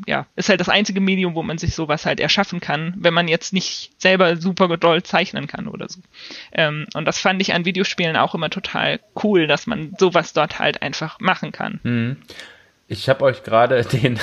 ja, 0.07 0.27
ist 0.37 0.49
halt 0.49 0.61
das 0.61 0.69
einzige 0.69 1.01
Medium, 1.01 1.35
wo 1.35 1.43
man 1.43 1.59
sich 1.59 1.75
sowas 1.75 2.07
halt 2.07 2.21
erschaffen 2.21 2.61
kann, 2.61 2.95
wenn 2.97 3.13
man 3.13 3.29
jetzt 3.29 3.53
nicht 3.53 3.91
selber 3.99 4.37
super 4.37 4.77
doll 4.77 5.03
zeichnen 5.03 5.47
kann 5.47 5.67
oder 5.69 5.89
so. 5.89 6.01
Ähm, 6.53 6.87
und 6.95 7.05
das 7.05 7.19
fand 7.19 7.43
ich 7.43 7.53
an 7.53 7.65
Videospielen 7.65 8.17
auch 8.17 8.35
immer 8.35 8.49
total 8.49 9.01
cool, 9.23 9.47
dass 9.47 9.67
man 9.67 9.93
sowas 9.99 10.33
dort 10.33 10.59
halt 10.59 10.83
einfach 10.83 11.21
machen 11.21 11.53
kann. 11.53 11.81
Hm. 11.83 12.17
Ich 12.89 13.09
habe 13.09 13.25
euch 13.25 13.43
gerade 13.43 13.83
den 13.85 14.21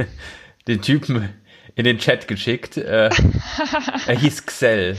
den 0.66 0.82
Typen 0.82 1.28
in 1.74 1.84
den 1.84 1.98
Chat 1.98 2.28
geschickt. 2.28 2.76
Äh, 2.76 3.10
er 4.06 4.18
hieß 4.18 4.46
Xell. 4.46 4.96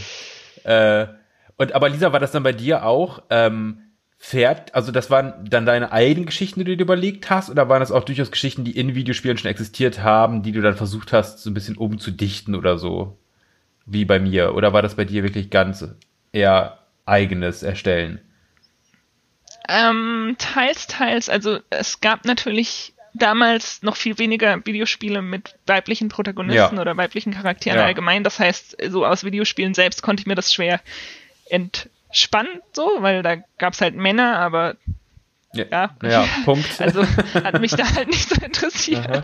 Äh, 0.64 1.08
und 1.58 1.74
aber 1.74 1.90
Lisa, 1.90 2.12
war 2.12 2.20
das 2.20 2.32
dann 2.32 2.44
bei 2.44 2.54
dir 2.54 2.86
auch? 2.86 3.24
Ähm, 3.30 3.80
fährt, 4.18 4.74
also 4.74 4.94
das 4.94 5.12
waren 5.12 5.34
dann 5.50 5.66
deine 5.66 5.92
eigenen 5.92 6.28
Geschichten, 6.28 6.62
die 6.62 6.64
du 6.64 6.78
dir 6.78 6.84
überlegt 6.84 7.30
hast, 7.30 7.50
oder 7.50 7.68
waren 7.68 7.82
das 7.82 7.92
auch 7.92 8.06
durchaus 8.06 8.32
Geschichten, 8.32 8.64
die 8.64 8.78
in 8.78 8.96
Videospielen 8.96 9.38
schon 9.38 9.52
existiert 9.52 10.02
haben, 10.02 10.44
die 10.44 10.54
du 10.54 10.62
dann 10.62 10.78
versucht 10.78 11.12
hast, 11.12 11.40
so 11.40 11.50
ein 11.50 11.54
bisschen 11.54 11.76
umzudichten 11.76 12.56
oder 12.56 12.78
so? 12.78 13.18
Wie 13.86 14.06
bei 14.06 14.20
mir? 14.20 14.56
Oder 14.56 14.72
war 14.72 14.82
das 14.82 14.96
bei 14.96 15.04
dir 15.04 15.24
wirklich 15.24 15.50
ganz 15.50 15.86
eher 16.32 16.80
eigenes 17.06 17.64
Erstellen? 17.64 18.22
Ähm, 19.68 20.36
teils, 20.40 20.88
teils. 20.88 21.28
Also 21.28 21.60
es 21.70 22.00
gab 22.00 22.24
natürlich 22.24 22.93
damals 23.14 23.84
noch 23.84 23.96
viel 23.96 24.18
weniger 24.18 24.66
Videospiele 24.66 25.22
mit 25.22 25.56
weiblichen 25.68 26.10
Protagonisten 26.10 26.76
Ja. 26.76 26.82
oder 26.82 26.98
weiblichen 26.98 27.34
Charakteren 27.34 27.80
Ja. 27.80 27.86
allgemein. 27.86 28.24
Das 28.24 28.40
heißt, 28.40 28.78
so 28.90 29.06
aus 29.06 29.24
Videospielen 29.24 29.74
selbst 29.74 30.02
konnte 30.02 30.22
ich 30.22 30.28
mir 30.28 30.36
das 30.36 30.52
schwer 30.54 30.80
entspannen, 31.50 32.62
so, 32.72 32.90
weil 33.00 33.22
da 33.24 33.36
gab's 33.58 33.82
halt 33.82 33.96
Männer, 33.96 34.38
aber 34.40 34.76
ja. 35.54 35.92
ja 36.02 36.28
Punkt. 36.46 36.68
also 36.82 37.06
hat 37.44 37.62
mich 37.62 37.72
da 37.76 37.86
halt 37.94 38.08
nicht 38.08 38.28
so 38.28 38.36
interessiert. 38.44 39.24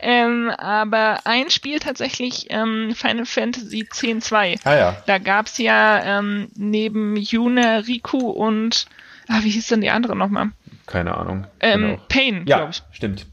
Ähm, 0.00 0.50
aber 0.50 1.20
ein 1.24 1.48
Spiel 1.48 1.78
tatsächlich, 1.78 2.48
ähm, 2.50 2.92
Final 2.94 3.24
Fantasy 3.24 3.80
X-2. 3.80 4.60
ah 4.64 4.74
ja. 4.76 4.96
Da 5.06 5.16
gab's 5.18 5.56
ja 5.56 6.18
ähm, 6.18 6.48
neben 6.54 7.16
Yuna, 7.16 7.78
Riku 7.78 8.18
und 8.28 8.86
ah, 9.28 9.38
wie 9.42 9.50
hieß 9.50 9.68
denn 9.68 9.80
die 9.80 9.88
andere 9.90 10.14
nochmal? 10.16 10.50
Keine 10.86 11.16
Ahnung. 11.16 11.46
Ähm, 11.60 11.80
Genau. 11.80 12.02
Pain, 12.08 12.44
glaube 12.44 12.62
Ja, 12.64 12.68
ich. 12.68 12.82
stimmt. 12.92 13.24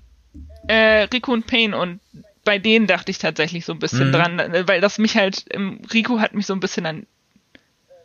Äh, 0.67 1.03
Riku 1.13 1.33
und 1.33 1.47
Pain 1.47 1.73
und 1.73 1.99
bei 2.43 2.59
denen 2.59 2.87
dachte 2.87 3.11
ich 3.11 3.17
tatsächlich 3.17 3.65
so 3.65 3.73
ein 3.73 3.79
bisschen 3.79 4.07
Mhm. 4.07 4.11
dran, 4.13 4.39
äh, 4.39 4.67
weil 4.67 4.79
das 4.81 4.97
mich 4.97 5.17
halt, 5.17 5.45
ähm, 5.51 5.81
Riku 5.93 6.19
hat 6.19 6.33
mich 6.33 6.45
so 6.45 6.53
ein 6.53 6.59
bisschen 6.59 6.85
an 6.85 7.05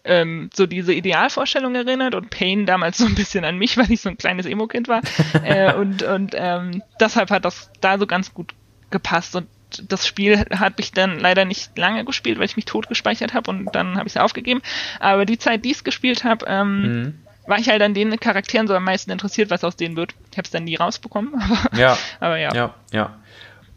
ähm, 0.05 0.51
so 0.53 0.67
diese 0.67 0.93
Idealvorstellung 0.93 1.77
erinnert 1.77 2.17
und 2.17 2.31
Pain 2.31 2.67
damals 2.67 2.99
so 2.99 3.07
ein 3.07 3.15
bisschen 3.15 3.45
an 3.45 3.57
mich, 3.57 3.77
weil 3.79 3.91
ich 3.91 4.01
so 4.01 4.09
ein 4.09 4.19
kleines 4.19 4.47
Emo-Kind 4.47 4.89
war. 4.89 5.01
äh, 5.45 5.73
und 5.79 6.03
und 6.03 6.33
ähm, 6.37 6.83
deshalb 6.99 7.31
hat 7.31 7.45
das 7.45 7.71
da 7.81 7.99
so 7.99 8.07
ganz 8.07 8.35
gut 8.35 8.53
gepasst 8.91 9.37
und 9.37 9.47
das 9.89 10.07
Spiel 10.07 10.39
habe 10.59 10.75
ich 10.79 10.93
dann 10.93 11.19
leider 11.19 11.45
nicht 11.47 11.79
lange 11.79 12.05
gespielt, 12.05 12.39
weil 12.39 12.45
ich 12.45 12.57
mich 12.57 12.67
tot 12.67 12.89
gespeichert 12.89 13.33
habe 13.33 13.51
und 13.51 13.75
dann 13.75 13.97
habe 13.97 14.07
ich 14.07 14.17
es 14.17 14.21
aufgegeben. 14.21 14.61
Aber 15.01 15.25
die 15.25 15.39
Zeit, 15.39 15.65
die 15.65 15.71
ich 15.71 15.77
es 15.79 15.85
gespielt 15.85 16.25
habe, 16.25 16.45
ähm, 16.47 16.83
Mhm. 16.83 17.15
War 17.53 17.59
ich 17.59 17.69
halt 17.69 17.83
an 17.83 17.93
den 17.93 18.19
Charakteren 18.19 18.67
so 18.67 18.75
am 18.75 18.85
meisten 18.85 19.11
interessiert, 19.11 19.51
was 19.51 19.63
aus 19.63 19.77
denen 19.77 19.95
wird. 19.95 20.15
Ich 20.31 20.39
habe 20.39 20.47
es 20.47 20.51
dann 20.51 20.65
nie 20.65 20.77
rausbekommen, 20.77 21.35
aber 21.39 21.79
Ja, 21.79 21.99
aber 22.19 22.39
ja. 22.39 22.55
ja, 22.55 22.75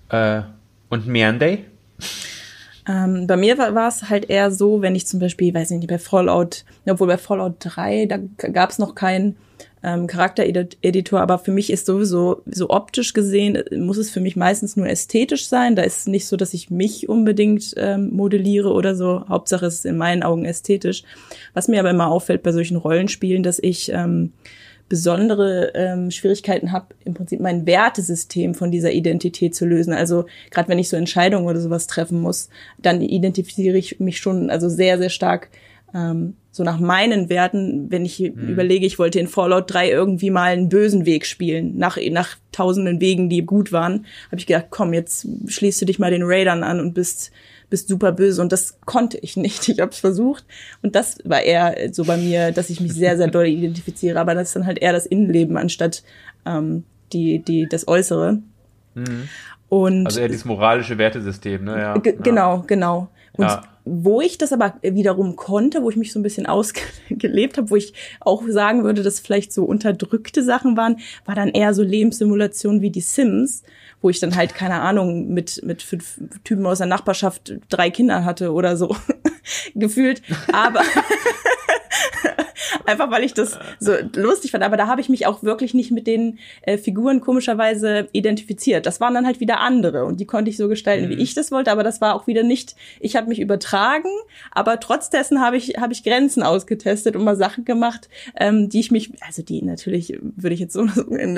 ja. 0.09 0.37
Äh, 0.37 0.43
und 0.87 1.07
Meanday? 1.07 1.65
Ähm, 2.87 3.27
bei 3.27 3.35
mir 3.35 3.57
war 3.57 3.87
es 3.89 4.09
halt 4.09 4.29
eher 4.29 4.49
so, 4.51 4.81
wenn 4.81 4.95
ich 4.95 5.07
zum 5.07 5.19
Beispiel, 5.19 5.53
weiß 5.53 5.71
ich 5.71 5.79
nicht, 5.79 5.89
bei 5.89 5.99
Fallout, 5.99 6.63
obwohl 6.85 7.07
bei 7.07 7.17
Fallout 7.17 7.55
3, 7.59 8.05
da 8.05 8.17
gab 8.49 8.69
es 8.69 8.79
noch 8.79 8.95
keinen 8.95 9.35
ähm, 9.85 10.07
Charaktereditor, 10.07 11.21
aber 11.21 11.37
für 11.37 11.51
mich 11.51 11.69
ist 11.69 11.85
sowieso, 11.85 12.41
so 12.47 12.71
optisch 12.71 13.13
gesehen, 13.13 13.55
äh, 13.55 13.77
muss 13.77 13.97
es 13.97 14.09
für 14.09 14.19
mich 14.19 14.35
meistens 14.35 14.75
nur 14.75 14.89
ästhetisch 14.89 15.47
sein. 15.47 15.75
Da 15.75 15.83
ist 15.83 15.99
es 15.99 16.07
nicht 16.07 16.27
so, 16.27 16.37
dass 16.37 16.55
ich 16.55 16.71
mich 16.71 17.07
unbedingt 17.07 17.75
ähm, 17.77 18.09
modelliere 18.11 18.73
oder 18.73 18.95
so. 18.95 19.23
Hauptsache 19.29 19.67
es 19.67 19.75
ist 19.75 19.85
in 19.85 19.97
meinen 19.97 20.23
Augen 20.23 20.43
ästhetisch. 20.43 21.03
Was 21.53 21.67
mir 21.67 21.79
aber 21.79 21.91
immer 21.91 22.07
auffällt 22.07 22.41
bei 22.41 22.51
solchen 22.51 22.77
Rollenspielen, 22.77 23.43
dass 23.43 23.59
ich 23.59 23.91
ähm, 23.91 24.33
besondere 24.89 25.71
ähm, 25.75 26.09
Schwierigkeiten 26.09 26.71
habe, 26.71 26.87
im 27.05 27.13
Prinzip 27.13 27.39
mein 27.39 27.67
Wertesystem 27.67 28.55
von 28.55 28.71
dieser 28.71 28.91
Identität 28.91 29.53
zu 29.53 29.65
lösen. 29.65 29.93
Also 29.93 30.25
gerade 30.49 30.69
wenn 30.69 30.79
ich 30.79 30.89
so 30.89 30.97
Entscheidungen 30.97 31.47
oder 31.47 31.59
sowas 31.59 31.85
treffen 31.85 32.21
muss, 32.21 32.49
dann 32.79 33.01
identifiziere 33.01 33.77
ich 33.77 33.99
mich 33.99 34.17
schon 34.17 34.49
also 34.49 34.67
sehr, 34.67 34.97
sehr 34.97 35.09
stark 35.09 35.49
ähm, 35.95 36.35
so 36.51 36.63
nach 36.63 36.79
meinen 36.79 37.29
Werten, 37.29 37.89
wenn 37.89 38.05
ich 38.05 38.21
überlege, 38.21 38.85
ich 38.85 38.99
wollte 38.99 39.19
in 39.19 39.27
Fallout 39.27 39.73
3 39.73 39.89
irgendwie 39.89 40.29
mal 40.29 40.51
einen 40.51 40.69
bösen 40.69 41.05
Weg 41.05 41.25
spielen, 41.25 41.77
nach, 41.77 41.97
nach 42.11 42.35
tausenden 42.51 43.01
Wegen, 43.01 43.29
die 43.29 43.45
gut 43.45 43.71
waren, 43.71 44.05
habe 44.27 44.37
ich 44.37 44.45
gedacht, 44.45 44.67
komm, 44.69 44.93
jetzt 44.93 45.27
schließt 45.47 45.81
du 45.81 45.85
dich 45.85 45.99
mal 45.99 46.11
den 46.11 46.23
Raidern 46.23 46.63
an 46.63 46.79
und 46.79 46.93
bist 46.93 47.31
bist 47.67 47.87
super 47.87 48.11
böse 48.11 48.41
und 48.43 48.51
das 48.51 48.77
konnte 48.85 49.17
ich 49.17 49.37
nicht. 49.37 49.67
Ich 49.67 49.79
habe 49.79 49.91
es 49.91 49.99
versucht 49.99 50.45
und 50.83 50.95
das 50.95 51.17
war 51.23 51.41
eher 51.41 51.93
so 51.93 52.03
bei 52.05 52.17
mir, 52.17 52.51
dass 52.51 52.69
ich 52.69 52.79
mich 52.79 52.93
sehr 52.93 53.17
sehr 53.17 53.27
doll 53.27 53.47
identifiziere, 53.47 54.19
aber 54.19 54.35
das 54.35 54.49
ist 54.49 54.55
dann 54.55 54.65
halt 54.65 54.79
eher 54.79 54.93
das 54.93 55.05
Innenleben 55.05 55.57
anstatt 55.57 56.03
ähm, 56.45 56.83
die 57.11 57.39
die 57.39 57.67
das 57.67 57.87
Äußere. 57.87 58.39
Und 59.67 60.05
Also 60.05 60.19
eher 60.19 60.27
dieses 60.27 60.45
moralische 60.45 60.97
Wertesystem, 60.97 61.63
ne? 61.63 61.79
Ja. 61.79 61.97
genau, 61.97 62.63
genau. 62.67 63.09
Und 63.33 63.45
Ja. 63.45 63.63
Wo 63.85 64.19
ich 64.19 64.37
das 64.37 64.51
aber 64.51 64.75
wiederum 64.81 65.35
konnte, 65.35 65.83
wo 65.83 65.89
ich 65.89 65.95
mich 65.95 66.11
so 66.11 66.19
ein 66.19 66.23
bisschen 66.23 66.45
ausgelebt 66.47 67.57
habe, 67.57 67.69
wo 67.69 67.75
ich 67.75 67.93
auch 68.19 68.43
sagen 68.47 68.83
würde, 68.83 69.03
dass 69.03 69.19
vielleicht 69.19 69.53
so 69.53 69.63
unterdrückte 69.63 70.43
Sachen 70.43 70.75
waren, 70.75 70.97
war 71.25 71.35
dann 71.35 71.49
eher 71.49 71.73
so 71.73 71.83
Lebenssimulationen 71.83 72.81
wie 72.81 72.89
die 72.89 73.01
Sims, 73.01 73.63
wo 74.01 74.09
ich 74.09 74.19
dann 74.19 74.35
halt, 74.35 74.55
keine 74.55 74.81
Ahnung, 74.81 75.29
mit, 75.29 75.61
mit 75.63 75.81
fünf 75.81 76.19
Typen 76.43 76.65
aus 76.65 76.79
der 76.79 76.87
Nachbarschaft 76.87 77.53
drei 77.69 77.89
Kinder 77.89 78.25
hatte 78.25 78.51
oder 78.51 78.75
so 78.75 78.95
gefühlt. 79.75 80.21
Aber 80.51 80.81
einfach 82.85 83.11
weil 83.11 83.23
ich 83.23 83.33
das 83.33 83.57
so 83.79 83.93
lustig 84.15 84.51
fand. 84.51 84.63
Aber 84.63 84.77
da 84.77 84.87
habe 84.87 85.01
ich 85.01 85.09
mich 85.09 85.25
auch 85.25 85.43
wirklich 85.43 85.73
nicht 85.73 85.91
mit 85.91 86.07
den 86.07 86.39
äh, 86.61 86.77
Figuren 86.77 87.21
komischerweise 87.21 88.07
identifiziert. 88.11 88.85
Das 88.85 88.99
waren 88.99 89.13
dann 89.13 89.25
halt 89.25 89.39
wieder 89.39 89.59
andere 89.59 90.05
und 90.05 90.19
die 90.19 90.25
konnte 90.25 90.49
ich 90.49 90.57
so 90.57 90.67
gestalten, 90.67 91.09
wie 91.09 91.21
ich 91.21 91.33
das 91.33 91.51
wollte. 91.51 91.71
Aber 91.71 91.83
das 91.83 92.01
war 92.01 92.15
auch 92.15 92.27
wieder 92.27 92.43
nicht. 92.43 92.75
Ich 92.99 93.15
habe 93.15 93.27
mich 93.27 93.39
übertragen, 93.39 94.09
aber 94.51 94.79
trotz 94.79 95.09
dessen 95.09 95.41
habe 95.41 95.57
ich 95.57 95.75
habe 95.77 95.93
ich 95.93 96.03
Grenzen 96.03 96.43
ausgetestet 96.43 97.15
und 97.15 97.23
mal 97.23 97.35
Sachen 97.35 97.65
gemacht, 97.65 98.09
ähm, 98.39 98.69
die 98.69 98.79
ich 98.79 98.91
mich, 98.91 99.11
also 99.21 99.41
die 99.41 99.61
natürlich 99.61 100.17
würde 100.21 100.53
ich 100.53 100.59
jetzt 100.59 100.73
so 100.73 100.81
in, 101.09 101.37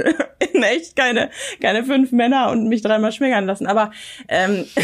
in 0.54 0.64
echt 0.64 0.96
keine 0.96 1.30
keine 1.62 1.84
fünf 1.84 2.12
Männer 2.12 2.50
und 2.52 2.68
mich 2.68 2.82
dreimal 2.82 3.12
schwängern 3.12 3.46
lassen. 3.46 3.68
Aber 3.68 3.92
ähm, 4.28 4.66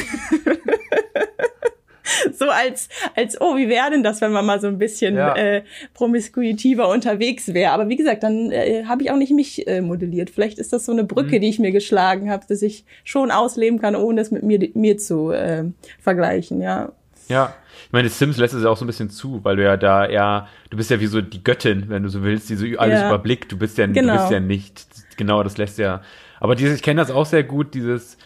so 2.34 2.50
als, 2.50 2.90
als, 3.16 3.40
oh, 3.42 3.56
wie 3.58 3.70
wäre 3.70 3.90
denn 3.92 4.04
das, 4.04 4.22
wenn 4.22 4.32
man 4.32 4.46
mal 4.46 4.60
so 4.60 4.68
ein 4.68 4.78
bisschen 4.78 5.16
Ja. 5.16 5.36
äh, 5.36 5.64
promiskuitiver 5.94 6.90
unterwegs 6.90 7.54
wäre. 7.54 7.72
Aber 7.72 7.90
wie 7.90 7.96
gesagt, 7.96 8.24
dann 8.24 8.52
äh, 8.52 8.84
habe 8.86 9.04
ich 9.04 9.12
auch 9.12 9.18
nicht 9.18 9.32
mich 9.32 9.68
äh, 9.68 9.82
modelliert. 9.82 10.30
Vielleicht 10.30 10.60
ist 10.60 10.74
das 10.74 10.86
so 10.86 10.92
eine 10.92 11.04
Brücke, 11.04 11.40
die 11.40 11.50
ich 11.50 11.60
mir 11.60 11.72
geschlagen 11.72 12.30
habe, 12.30 12.46
dass 12.48 12.62
ich 12.62 12.86
schon 13.04 13.32
ausleben 13.32 13.80
kann, 13.80 13.96
ohne 13.96 14.22
es 14.22 14.32
mit 14.32 14.44
mir, 14.44 14.70
mir 14.74 14.98
zu 14.98 15.32
äh, 15.32 15.64
vergleichen, 16.00 16.62
ja. 16.62 16.92
Ja. 17.30 17.54
Ich 17.88 17.92
meine, 17.94 18.10
Sims 18.10 18.38
lässt 18.38 18.54
es 18.54 18.64
ja 18.64 18.70
auch 18.70 18.78
so 18.78 18.86
ein 18.86 18.88
bisschen 18.88 19.10
zu, 19.10 19.40
weil 19.44 19.56
du 19.56 19.64
ja 19.64 19.78
da 19.78 20.06
eher, 20.06 20.48
du 20.70 20.78
bist 20.78 20.90
ja 20.90 21.00
wie 21.00 21.06
so 21.08 21.22
die 21.22 21.44
Göttin, 21.44 21.86
wenn 21.90 22.04
du 22.04 22.10
so 22.10 22.24
willst, 22.24 22.50
die 22.50 22.56
so 22.56 22.66
alles 22.78 23.00
Ja. 23.02 23.08
überblickt. 23.08 23.52
Du 23.52 23.58
bist 23.58 23.78
ja, 23.78 23.88
du 23.88 23.94
Genau. 23.94 24.14
bist 24.14 24.32
ja 24.32 24.40
nicht, 24.40 24.86
genau, 25.16 25.44
das 25.44 25.58
lässt 25.58 25.78
ja. 25.78 26.02
Aber 26.40 26.56
dieses, 26.56 26.76
ich 26.78 26.84
kenne 26.84 27.00
das 27.02 27.12
auch 27.12 27.26
sehr 27.26 27.44
gut, 27.44 27.74
dieses, 27.76 28.18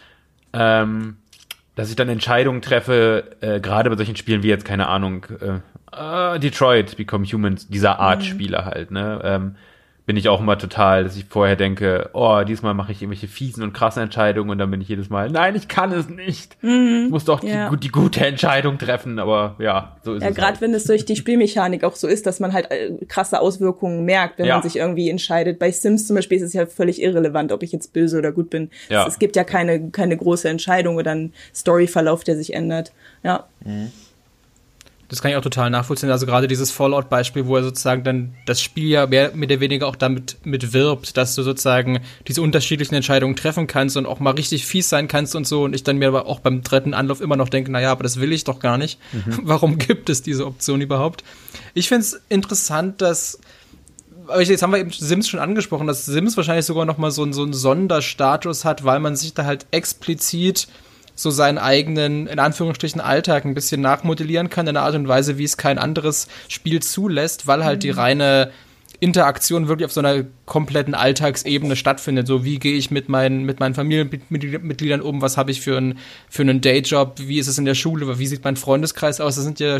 ähm, 0.52 1.16
dass 1.78 1.90
ich 1.90 1.94
dann 1.94 2.08
Entscheidungen 2.08 2.60
treffe, 2.60 3.36
äh, 3.40 3.60
gerade 3.60 3.88
bei 3.88 3.94
solchen 3.94 4.16
Spielen 4.16 4.42
wie 4.42 4.48
jetzt, 4.48 4.64
keine 4.64 4.88
Ahnung, 4.88 5.26
äh, 5.40 6.34
äh, 6.34 6.40
Detroit, 6.40 6.96
Become 6.96 7.24
Humans, 7.24 7.68
dieser 7.68 8.00
Art 8.00 8.24
Spieler 8.24 8.64
halt, 8.64 8.90
ne? 8.90 9.20
Ähm, 9.22 9.54
bin 10.08 10.16
ich 10.16 10.30
auch 10.30 10.40
immer 10.40 10.56
total, 10.56 11.04
dass 11.04 11.16
ich 11.18 11.26
vorher 11.26 11.54
denke, 11.54 12.08
oh, 12.14 12.40
diesmal 12.42 12.72
mache 12.72 12.92
ich 12.92 13.02
irgendwelche 13.02 13.28
fiesen 13.28 13.62
und 13.62 13.74
krassen 13.74 14.02
Entscheidungen 14.02 14.48
und 14.48 14.56
dann 14.56 14.70
bin 14.70 14.80
ich 14.80 14.88
jedes 14.88 15.10
Mal, 15.10 15.28
nein, 15.28 15.54
ich 15.54 15.68
kann 15.68 15.92
es 15.92 16.08
nicht. 16.08 16.56
Ich 16.62 17.10
muss 17.10 17.26
doch 17.26 17.42
Ja. 17.44 17.68
die, 17.68 17.76
die 17.76 17.88
gute 17.90 18.26
Entscheidung 18.26 18.78
treffen, 18.78 19.18
aber 19.18 19.56
ja, 19.58 19.98
so 20.02 20.14
ist 20.14 20.22
Ja, 20.22 20.30
es. 20.30 20.34
gerade 20.34 20.52
halt. 20.52 20.60
wenn 20.62 20.72
es 20.72 20.84
durch 20.84 21.04
die 21.04 21.14
Spielmechanik 21.14 21.84
auch 21.84 21.94
so 21.94 22.08
ist, 22.08 22.26
dass 22.26 22.40
man 22.40 22.54
halt 22.54 22.70
äh, 22.70 22.92
krasse 23.06 23.38
Auswirkungen 23.38 24.06
merkt, 24.06 24.38
wenn 24.38 24.46
Ja. 24.46 24.54
man 24.54 24.62
sich 24.62 24.76
irgendwie 24.76 25.10
entscheidet. 25.10 25.58
Bei 25.58 25.70
Sims 25.70 26.06
zum 26.06 26.16
Beispiel 26.16 26.38
ist 26.38 26.44
es 26.44 26.52
ja 26.54 26.64
völlig 26.64 27.02
irrelevant, 27.02 27.52
ob 27.52 27.62
ich 27.62 27.72
jetzt 27.72 27.92
böse 27.92 28.16
oder 28.16 28.32
gut 28.32 28.48
bin. 28.48 28.70
Ja. 28.88 29.02
Es, 29.02 29.08
es 29.14 29.18
gibt 29.18 29.36
ja 29.36 29.44
keine, 29.44 29.90
keine 29.90 30.16
große 30.16 30.48
Entscheidung 30.48 30.96
oder 30.96 31.10
einen 31.10 31.34
Storyverlauf, 31.54 32.24
der 32.24 32.36
sich 32.38 32.54
ändert. 32.54 32.92
Ja. 33.22 33.44
Das 35.08 35.22
kann 35.22 35.30
ich 35.30 35.36
auch 35.38 35.42
total 35.42 35.70
nachvollziehen. 35.70 36.10
Also 36.10 36.26
gerade 36.26 36.48
dieses 36.48 36.70
Fallout-Beispiel, 36.70 37.46
wo 37.46 37.56
er 37.56 37.62
sozusagen 37.62 38.04
dann 38.04 38.34
das 38.44 38.60
Spiel 38.60 38.88
ja 38.88 39.06
mehr 39.06 39.32
mit 39.34 39.48
der 39.48 39.58
weniger 39.60 39.86
auch 39.86 39.96
damit 39.96 40.36
mit 40.44 40.74
wirbt, 40.74 41.16
dass 41.16 41.34
du 41.34 41.42
sozusagen 41.42 42.00
diese 42.26 42.42
unterschiedlichen 42.42 42.94
Entscheidungen 42.94 43.34
treffen 43.34 43.66
kannst 43.66 43.96
und 43.96 44.04
auch 44.04 44.20
mal 44.20 44.32
richtig 44.32 44.66
fies 44.66 44.90
sein 44.90 45.08
kannst 45.08 45.34
und 45.34 45.46
so. 45.46 45.62
Und 45.64 45.74
ich 45.74 45.82
dann 45.82 45.96
mir 45.96 46.08
aber 46.08 46.26
auch 46.26 46.40
beim 46.40 46.62
dritten 46.62 46.92
Anlauf 46.92 47.22
immer 47.22 47.36
noch 47.36 47.48
denke, 47.48 47.72
naja, 47.72 47.90
aber 47.90 48.02
das 48.02 48.20
will 48.20 48.32
ich 48.32 48.44
doch 48.44 48.58
gar 48.60 48.76
nicht. 48.76 48.98
Warum 49.42 49.78
gibt 49.78 50.10
es 50.10 50.20
diese 50.22 50.46
Option 50.46 50.82
überhaupt? 50.82 51.24
Ich 51.72 51.88
finde 51.88 52.02
es 52.02 52.20
interessant, 52.28 53.00
dass 53.00 53.38
jetzt 54.40 54.62
haben 54.62 54.72
wir 54.72 54.78
eben 54.78 54.90
Sims 54.90 55.26
schon 55.26 55.40
angesprochen, 55.40 55.86
dass 55.86 56.04
Sims 56.04 56.36
wahrscheinlich 56.36 56.66
sogar 56.66 56.84
noch 56.84 56.98
mal 56.98 57.10
so, 57.10 57.22
einen- 57.22 57.32
so 57.32 57.42
einen 57.44 57.54
Sonderstatus 57.54 58.66
hat, 58.66 58.84
weil 58.84 59.00
man 59.00 59.16
sich 59.16 59.32
da 59.32 59.46
halt 59.46 59.64
explizit 59.70 60.68
so 61.18 61.30
seinen 61.30 61.58
eigenen, 61.58 62.28
in 62.28 62.38
Anführungsstrichen, 62.38 63.00
Alltag 63.00 63.44
ein 63.44 63.54
bisschen 63.54 63.80
nachmodellieren 63.80 64.50
kann, 64.50 64.66
in 64.68 64.76
einer 64.76 64.86
Art 64.86 64.94
und 64.94 65.08
Weise, 65.08 65.36
wie 65.36 65.44
es 65.44 65.56
kein 65.56 65.76
anderes 65.76 66.28
Spiel 66.46 66.80
zulässt, 66.80 67.48
weil 67.48 67.64
halt 67.64 67.82
die 67.82 67.90
reine 67.90 68.52
Interaktion 69.00 69.66
wirklich 69.66 69.86
auf 69.86 69.92
so 69.92 70.00
einer 70.00 70.24
kompletten 70.46 70.94
Alltagsebene 70.94 71.74
stattfindet. 71.74 72.28
So, 72.28 72.44
wie 72.44 72.60
gehe 72.60 72.76
ich 72.76 72.92
mit 72.92 73.08
meinen, 73.08 73.42
mit 73.42 73.58
meinen 73.58 73.74
Familienmitgliedern 73.74 75.00
um? 75.00 75.20
Was 75.20 75.36
habe 75.36 75.50
ich 75.50 75.60
für 75.60 75.76
einen, 75.76 75.98
für 76.30 76.42
einen 76.42 76.60
Dayjob? 76.60 77.14
Wie 77.18 77.40
ist 77.40 77.48
es 77.48 77.58
in 77.58 77.64
der 77.64 77.74
Schule? 77.74 78.18
Wie 78.18 78.26
sieht 78.26 78.44
mein 78.44 78.56
Freundeskreis 78.56 79.20
aus? 79.20 79.34
Das 79.34 79.44
sind 79.44 79.58
ja 79.58 79.78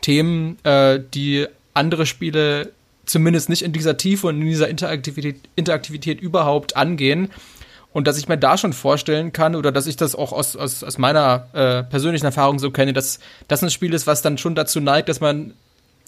Themen, 0.00 0.58
äh, 0.64 0.98
die 1.14 1.46
andere 1.74 2.06
Spiele 2.06 2.72
zumindest 3.06 3.48
nicht 3.48 3.62
in 3.62 3.72
dieser 3.72 3.96
Tiefe 3.96 4.28
und 4.28 4.40
in 4.40 4.46
dieser 4.48 4.68
Interaktivität, 4.68 5.36
Interaktivität 5.54 6.20
überhaupt 6.20 6.76
angehen. 6.76 7.30
Und 7.92 8.06
dass 8.06 8.18
ich 8.18 8.28
mir 8.28 8.38
da 8.38 8.56
schon 8.56 8.72
vorstellen 8.72 9.32
kann, 9.32 9.54
oder 9.54 9.70
dass 9.70 9.86
ich 9.86 9.96
das 9.96 10.14
auch 10.14 10.32
aus, 10.32 10.56
aus, 10.56 10.82
aus 10.82 10.98
meiner 10.98 11.48
äh, 11.52 11.82
persönlichen 11.82 12.24
Erfahrung 12.24 12.58
so 12.58 12.70
kenne, 12.70 12.92
dass 12.92 13.20
das 13.48 13.62
ein 13.62 13.70
Spiel 13.70 13.92
ist, 13.92 14.06
was 14.06 14.22
dann 14.22 14.38
schon 14.38 14.54
dazu 14.54 14.80
neigt, 14.80 15.08
dass 15.08 15.20
man 15.20 15.52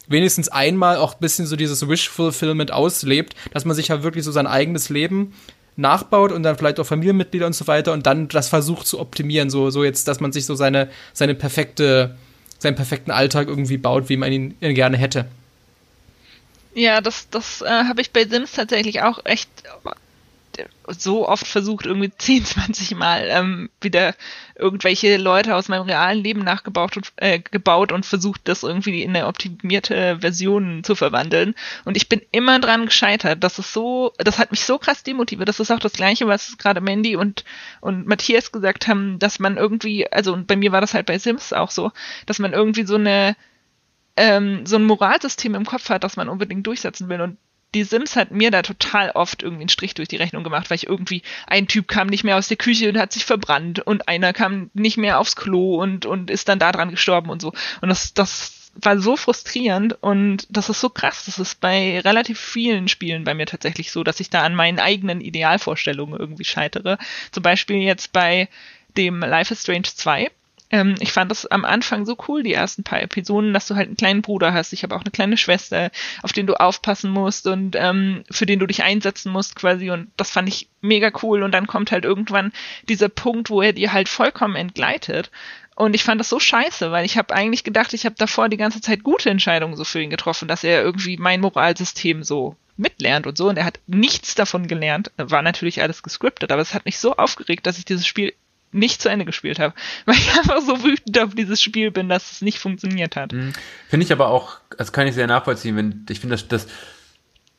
wenigstens 0.06 0.48
einmal 0.48 0.96
auch 0.96 1.14
ein 1.14 1.20
bisschen 1.20 1.46
so 1.46 1.56
dieses 1.56 1.86
Wish-Fulfillment 1.88 2.72
auslebt, 2.72 3.34
dass 3.52 3.64
man 3.64 3.76
sich 3.76 3.90
halt 3.90 4.02
wirklich 4.02 4.24
so 4.24 4.32
sein 4.32 4.46
eigenes 4.46 4.88
Leben 4.88 5.34
nachbaut 5.76 6.32
und 6.32 6.42
dann 6.42 6.56
vielleicht 6.56 6.78
auch 6.78 6.86
Familienmitglieder 6.86 7.46
und 7.46 7.54
so 7.54 7.66
weiter 7.66 7.92
und 7.92 8.06
dann 8.06 8.28
das 8.28 8.48
versucht 8.48 8.86
zu 8.86 9.00
optimieren, 9.00 9.50
so, 9.50 9.70
so 9.70 9.82
jetzt, 9.84 10.06
dass 10.08 10.20
man 10.20 10.32
sich 10.32 10.46
so 10.46 10.54
seine, 10.54 10.88
seine 11.12 11.34
perfekte, 11.34 12.16
seinen 12.58 12.76
perfekten 12.76 13.10
Alltag 13.10 13.48
irgendwie 13.48 13.78
baut, 13.78 14.08
wie 14.08 14.16
man 14.16 14.32
ihn, 14.32 14.56
ihn 14.60 14.74
gerne 14.74 14.96
hätte. 14.96 15.26
Ja, 16.74 17.00
das, 17.00 17.28
das 17.30 17.62
äh, 17.62 17.66
habe 17.68 18.00
ich 18.00 18.10
bei 18.10 18.24
Sims 18.24 18.52
tatsächlich 18.52 19.02
auch 19.02 19.24
echt 19.24 19.48
so 20.88 21.28
oft 21.28 21.46
versucht, 21.46 21.86
irgendwie 21.86 22.10
10, 22.16 22.44
20 22.44 22.94
Mal 22.94 23.26
ähm, 23.28 23.70
wieder 23.80 24.14
irgendwelche 24.54 25.16
Leute 25.16 25.54
aus 25.54 25.68
meinem 25.68 25.86
realen 25.86 26.22
Leben 26.22 26.44
nachgebaut 26.44 26.96
und, 26.96 27.12
äh, 27.16 27.40
gebaut 27.40 27.92
und 27.92 28.06
versucht, 28.06 28.42
das 28.44 28.62
irgendwie 28.62 29.02
in 29.02 29.16
eine 29.16 29.26
optimierte 29.26 30.18
Version 30.20 30.84
zu 30.84 30.94
verwandeln. 30.94 31.54
Und 31.84 31.96
ich 31.96 32.08
bin 32.08 32.22
immer 32.30 32.60
dran 32.60 32.86
gescheitert. 32.86 33.42
Das 33.42 33.58
ist 33.58 33.72
so, 33.72 34.12
das 34.18 34.38
hat 34.38 34.50
mich 34.50 34.64
so 34.64 34.78
krass 34.78 35.02
demotiviert. 35.02 35.48
Das 35.48 35.60
ist 35.60 35.70
auch 35.70 35.80
das 35.80 35.94
Gleiche, 35.94 36.26
was 36.26 36.56
gerade 36.58 36.80
Mandy 36.80 37.16
und, 37.16 37.44
und 37.80 38.06
Matthias 38.06 38.52
gesagt 38.52 38.86
haben, 38.88 39.18
dass 39.18 39.38
man 39.38 39.56
irgendwie, 39.56 40.10
also 40.10 40.32
und 40.32 40.46
bei 40.46 40.56
mir 40.56 40.72
war 40.72 40.80
das 40.80 40.94
halt 40.94 41.06
bei 41.06 41.18
Sims 41.18 41.52
auch 41.52 41.70
so, 41.70 41.90
dass 42.26 42.38
man 42.38 42.52
irgendwie 42.52 42.86
so 42.86 42.96
eine 42.96 43.36
ähm, 44.16 44.64
so 44.66 44.76
ein 44.76 44.84
Moralsystem 44.84 45.54
im 45.54 45.66
Kopf 45.66 45.88
hat, 45.88 46.04
das 46.04 46.16
man 46.16 46.28
unbedingt 46.28 46.66
durchsetzen 46.66 47.08
will. 47.08 47.20
Und 47.20 47.38
die 47.74 47.84
Sims 47.84 48.16
hat 48.16 48.30
mir 48.30 48.50
da 48.50 48.62
total 48.62 49.10
oft 49.10 49.42
irgendwie 49.42 49.62
einen 49.62 49.68
Strich 49.68 49.94
durch 49.94 50.08
die 50.08 50.16
Rechnung 50.16 50.44
gemacht, 50.44 50.70
weil 50.70 50.76
ich 50.76 50.86
irgendwie, 50.86 51.22
ein 51.46 51.66
Typ 51.66 51.88
kam 51.88 52.06
nicht 52.06 52.24
mehr 52.24 52.36
aus 52.36 52.48
der 52.48 52.56
Küche 52.56 52.88
und 52.88 52.98
hat 52.98 53.12
sich 53.12 53.24
verbrannt 53.24 53.80
und 53.80 54.08
einer 54.08 54.32
kam 54.32 54.70
nicht 54.74 54.96
mehr 54.96 55.18
aufs 55.18 55.36
Klo 55.36 55.82
und, 55.82 56.06
und 56.06 56.30
ist 56.30 56.48
dann 56.48 56.58
da 56.58 56.72
dran 56.72 56.90
gestorben 56.90 57.30
und 57.30 57.42
so. 57.42 57.52
Und 57.80 57.88
das, 57.88 58.14
das 58.14 58.70
war 58.76 58.98
so 58.98 59.16
frustrierend 59.16 59.96
und 60.02 60.46
das 60.50 60.68
ist 60.68 60.80
so 60.80 60.88
krass. 60.88 61.24
Das 61.26 61.38
ist 61.38 61.60
bei 61.60 62.00
relativ 62.00 62.40
vielen 62.40 62.88
Spielen 62.88 63.24
bei 63.24 63.34
mir 63.34 63.46
tatsächlich 63.46 63.92
so, 63.92 64.04
dass 64.04 64.20
ich 64.20 64.30
da 64.30 64.42
an 64.42 64.54
meinen 64.54 64.78
eigenen 64.78 65.20
Idealvorstellungen 65.20 66.18
irgendwie 66.18 66.44
scheitere. 66.44 66.98
Zum 67.30 67.42
Beispiel 67.42 67.78
jetzt 67.78 68.12
bei 68.12 68.48
dem 68.96 69.20
Life 69.20 69.52
is 69.52 69.62
Strange 69.62 69.88
2 69.94 70.30
ähm, 70.74 70.96
ich 70.98 71.12
fand 71.12 71.30
das 71.30 71.46
am 71.46 71.64
Anfang 71.64 72.04
so 72.04 72.16
cool, 72.26 72.42
die 72.42 72.52
ersten 72.52 72.82
paar 72.82 73.00
Episoden, 73.00 73.54
dass 73.54 73.68
du 73.68 73.76
halt 73.76 73.86
einen 73.86 73.96
kleinen 73.96 74.22
Bruder 74.22 74.52
hast. 74.52 74.72
Ich 74.72 74.82
habe 74.82 74.96
auch 74.96 75.02
eine 75.02 75.12
kleine 75.12 75.36
Schwester, 75.36 75.92
auf 76.22 76.32
den 76.32 76.48
du 76.48 76.54
aufpassen 76.54 77.12
musst 77.12 77.46
und 77.46 77.76
ähm, 77.78 78.24
für 78.28 78.44
den 78.44 78.58
du 78.58 78.66
dich 78.66 78.82
einsetzen 78.82 79.30
musst 79.30 79.54
quasi. 79.54 79.90
Und 79.92 80.08
das 80.16 80.32
fand 80.32 80.48
ich 80.48 80.68
mega 80.80 81.12
cool. 81.22 81.44
Und 81.44 81.52
dann 81.52 81.68
kommt 81.68 81.92
halt 81.92 82.04
irgendwann 82.04 82.52
dieser 82.88 83.08
Punkt, 83.08 83.50
wo 83.50 83.62
er 83.62 83.72
dir 83.72 83.92
halt 83.92 84.08
vollkommen 84.08 84.56
entgleitet. 84.56 85.30
Und 85.76 85.94
ich 85.94 86.02
fand 86.02 86.18
das 86.18 86.28
so 86.28 86.40
scheiße, 86.40 86.90
weil 86.90 87.04
ich 87.04 87.16
habe 87.18 87.32
eigentlich 87.32 87.62
gedacht, 87.62 87.94
ich 87.94 88.04
habe 88.04 88.16
davor 88.18 88.48
die 88.48 88.56
ganze 88.56 88.80
Zeit 88.80 89.04
gute 89.04 89.30
Entscheidungen 89.30 89.76
so 89.76 89.84
für 89.84 90.02
ihn 90.02 90.10
getroffen, 90.10 90.48
dass 90.48 90.64
er 90.64 90.82
irgendwie 90.82 91.18
mein 91.18 91.40
Moralsystem 91.40 92.24
so 92.24 92.56
mitlernt 92.76 93.28
und 93.28 93.38
so. 93.38 93.48
Und 93.48 93.58
er 93.58 93.64
hat 93.64 93.78
nichts 93.86 94.34
davon 94.34 94.66
gelernt. 94.66 95.12
War 95.18 95.42
natürlich 95.42 95.82
alles 95.82 96.02
gescriptet, 96.02 96.50
aber 96.50 96.62
es 96.62 96.74
hat 96.74 96.84
mich 96.84 96.98
so 96.98 97.14
aufgeregt, 97.14 97.64
dass 97.64 97.78
ich 97.78 97.84
dieses 97.84 98.08
Spiel 98.08 98.32
nicht 98.74 99.00
zu 99.00 99.08
Ende 99.08 99.24
gespielt 99.24 99.58
habe, 99.58 99.74
weil 100.04 100.16
ich 100.16 100.36
einfach 100.36 100.60
so 100.60 100.82
wütend 100.82 101.18
auf 101.18 101.34
dieses 101.34 101.62
Spiel 101.62 101.90
bin, 101.90 102.08
dass 102.08 102.32
es 102.32 102.42
nicht 102.42 102.58
funktioniert 102.58 103.16
hat. 103.16 103.32
Mhm. 103.32 103.52
Finde 103.88 104.04
ich 104.04 104.12
aber 104.12 104.28
auch, 104.28 104.58
das 104.76 104.92
kann 104.92 105.06
ich 105.06 105.14
sehr 105.14 105.26
nachvollziehen, 105.26 105.76
wenn 105.76 106.06
ich 106.10 106.20
finde, 106.20 106.34
dass 106.34 106.48
das 106.48 106.66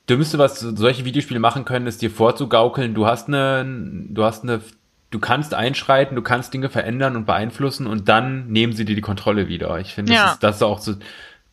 Dümmste, 0.10 0.38
was 0.38 0.60
solche 0.60 1.04
Videospiele 1.04 1.40
machen 1.40 1.66
können, 1.66 1.88
ist 1.88 2.02
dir 2.02 2.12
vorzugaukeln, 2.12 2.94
du 2.94 3.08
hast 3.08 3.28
eine, 3.28 3.66
du 4.10 4.24
hast 4.24 4.44
eine, 4.44 4.62
du 5.10 5.20
kannst 5.20 5.56
einschreiten, 5.56 6.16
du 6.16 6.22
kannst 6.22 6.54
Dinge 6.54 6.70
verändern 6.70 7.16
und 7.16 7.26
beeinflussen 7.26 7.88
und 7.88 8.08
dann 8.08 8.48
nehmen 8.48 8.74
sie 8.74 8.86
dir 8.86 8.96
die 8.96 9.02
Kontrolle 9.02 9.48
wieder. 9.48 9.80
Ich 9.80 9.96
finde, 9.96 10.14
ja. 10.14 10.26
das, 10.26 10.34
ist, 10.34 10.44
das 10.44 10.56
ist 10.58 10.62
auch 10.62 10.80
so, 10.80 10.94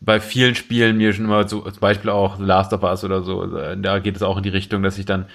bei 0.00 0.20
vielen 0.20 0.54
Spielen 0.54 0.96
mir 0.96 1.12
schon 1.12 1.24
immer 1.24 1.48
so, 1.48 1.62
zum 1.62 1.80
Beispiel 1.80 2.10
auch 2.10 2.36
The 2.36 2.44
Last 2.44 2.72
of 2.72 2.82
Us 2.82 3.04
oder 3.04 3.22
so, 3.22 3.46
da 3.46 4.00
geht 4.00 4.16
es 4.16 4.22
auch 4.22 4.36
in 4.36 4.42
die 4.42 4.48
Richtung, 4.50 4.82
dass 4.82 4.98
ich 4.98 5.06
dann 5.06 5.26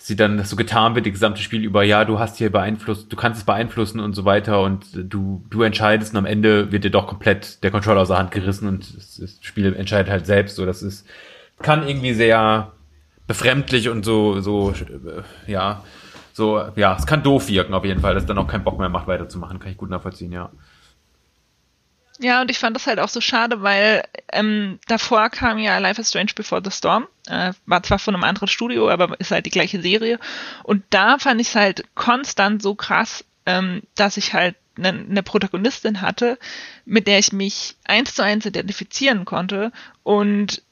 sie 0.00 0.16
dann 0.16 0.42
so 0.44 0.56
getan 0.56 0.94
wird, 0.94 1.04
die 1.04 1.12
gesamte 1.12 1.42
Spiel 1.42 1.62
über, 1.62 1.82
ja, 1.82 2.06
du 2.06 2.18
hast 2.18 2.38
hier 2.38 2.50
beeinflusst, 2.50 3.12
du 3.12 3.16
kannst 3.16 3.40
es 3.40 3.44
beeinflussen 3.44 4.00
und 4.00 4.14
so 4.14 4.24
weiter 4.24 4.62
und 4.62 4.86
du, 4.94 5.44
du 5.50 5.62
entscheidest 5.62 6.14
und 6.14 6.18
am 6.18 6.26
Ende 6.26 6.72
wird 6.72 6.84
dir 6.84 6.90
doch 6.90 7.06
komplett 7.06 7.62
der 7.62 7.70
Controller 7.70 8.00
aus 8.00 8.08
der 8.08 8.16
Hand 8.16 8.30
gerissen 8.30 8.66
und 8.66 8.96
das 8.96 9.38
Spiel 9.42 9.74
entscheidet 9.74 10.10
halt 10.10 10.24
selbst, 10.24 10.56
so, 10.56 10.64
das 10.64 10.82
ist, 10.82 11.06
kann 11.60 11.86
irgendwie 11.86 12.14
sehr 12.14 12.72
befremdlich 13.26 13.90
und 13.90 14.02
so, 14.02 14.40
so, 14.40 14.70
äh, 14.70 15.50
ja, 15.50 15.84
so, 16.32 16.64
ja, 16.76 16.96
es 16.98 17.06
kann 17.06 17.22
doof 17.22 17.48
wirken 17.48 17.74
auf 17.74 17.84
jeden 17.84 18.00
Fall, 18.00 18.14
dass 18.14 18.24
dann 18.24 18.38
auch 18.38 18.48
keinen 18.48 18.64
Bock 18.64 18.78
mehr 18.78 18.88
macht, 18.88 19.06
weiterzumachen, 19.06 19.58
kann 19.58 19.70
ich 19.70 19.76
gut 19.76 19.90
nachvollziehen, 19.90 20.32
ja. 20.32 20.50
Ja, 22.22 22.42
und 22.42 22.50
ich 22.50 22.58
fand 22.58 22.76
das 22.76 22.86
halt 22.86 22.98
auch 23.00 23.08
so 23.08 23.20
schade, 23.20 23.62
weil 23.62 24.02
ähm, 24.32 24.78
davor 24.88 25.30
kam 25.30 25.58
ja 25.58 25.78
Life 25.78 26.00
is 26.00 26.08
Strange 26.08 26.32
Before 26.34 26.60
the 26.62 26.70
Storm. 26.70 27.06
Äh, 27.30 27.52
war 27.66 27.82
zwar 27.82 28.00
von 28.00 28.14
einem 28.14 28.24
anderen 28.24 28.48
Studio, 28.48 28.90
aber 28.90 29.18
ist 29.20 29.30
halt 29.30 29.46
die 29.46 29.50
gleiche 29.50 29.80
Serie. 29.80 30.18
Und 30.64 30.82
da 30.90 31.18
fand 31.18 31.40
ich 31.40 31.48
es 31.48 31.54
halt 31.54 31.84
konstant 31.94 32.60
so 32.60 32.74
krass, 32.74 33.24
ähm, 33.46 33.82
dass 33.94 34.16
ich 34.16 34.34
halt 34.34 34.56
eine 34.76 34.92
ne 34.92 35.22
Protagonistin 35.22 36.00
hatte, 36.00 36.38
mit 36.84 37.06
der 37.06 37.18
ich 37.18 37.32
mich 37.32 37.76
eins 37.84 38.14
zu 38.14 38.24
eins 38.24 38.46
identifizieren 38.46 39.24
konnte 39.24 39.72
und 40.02 40.62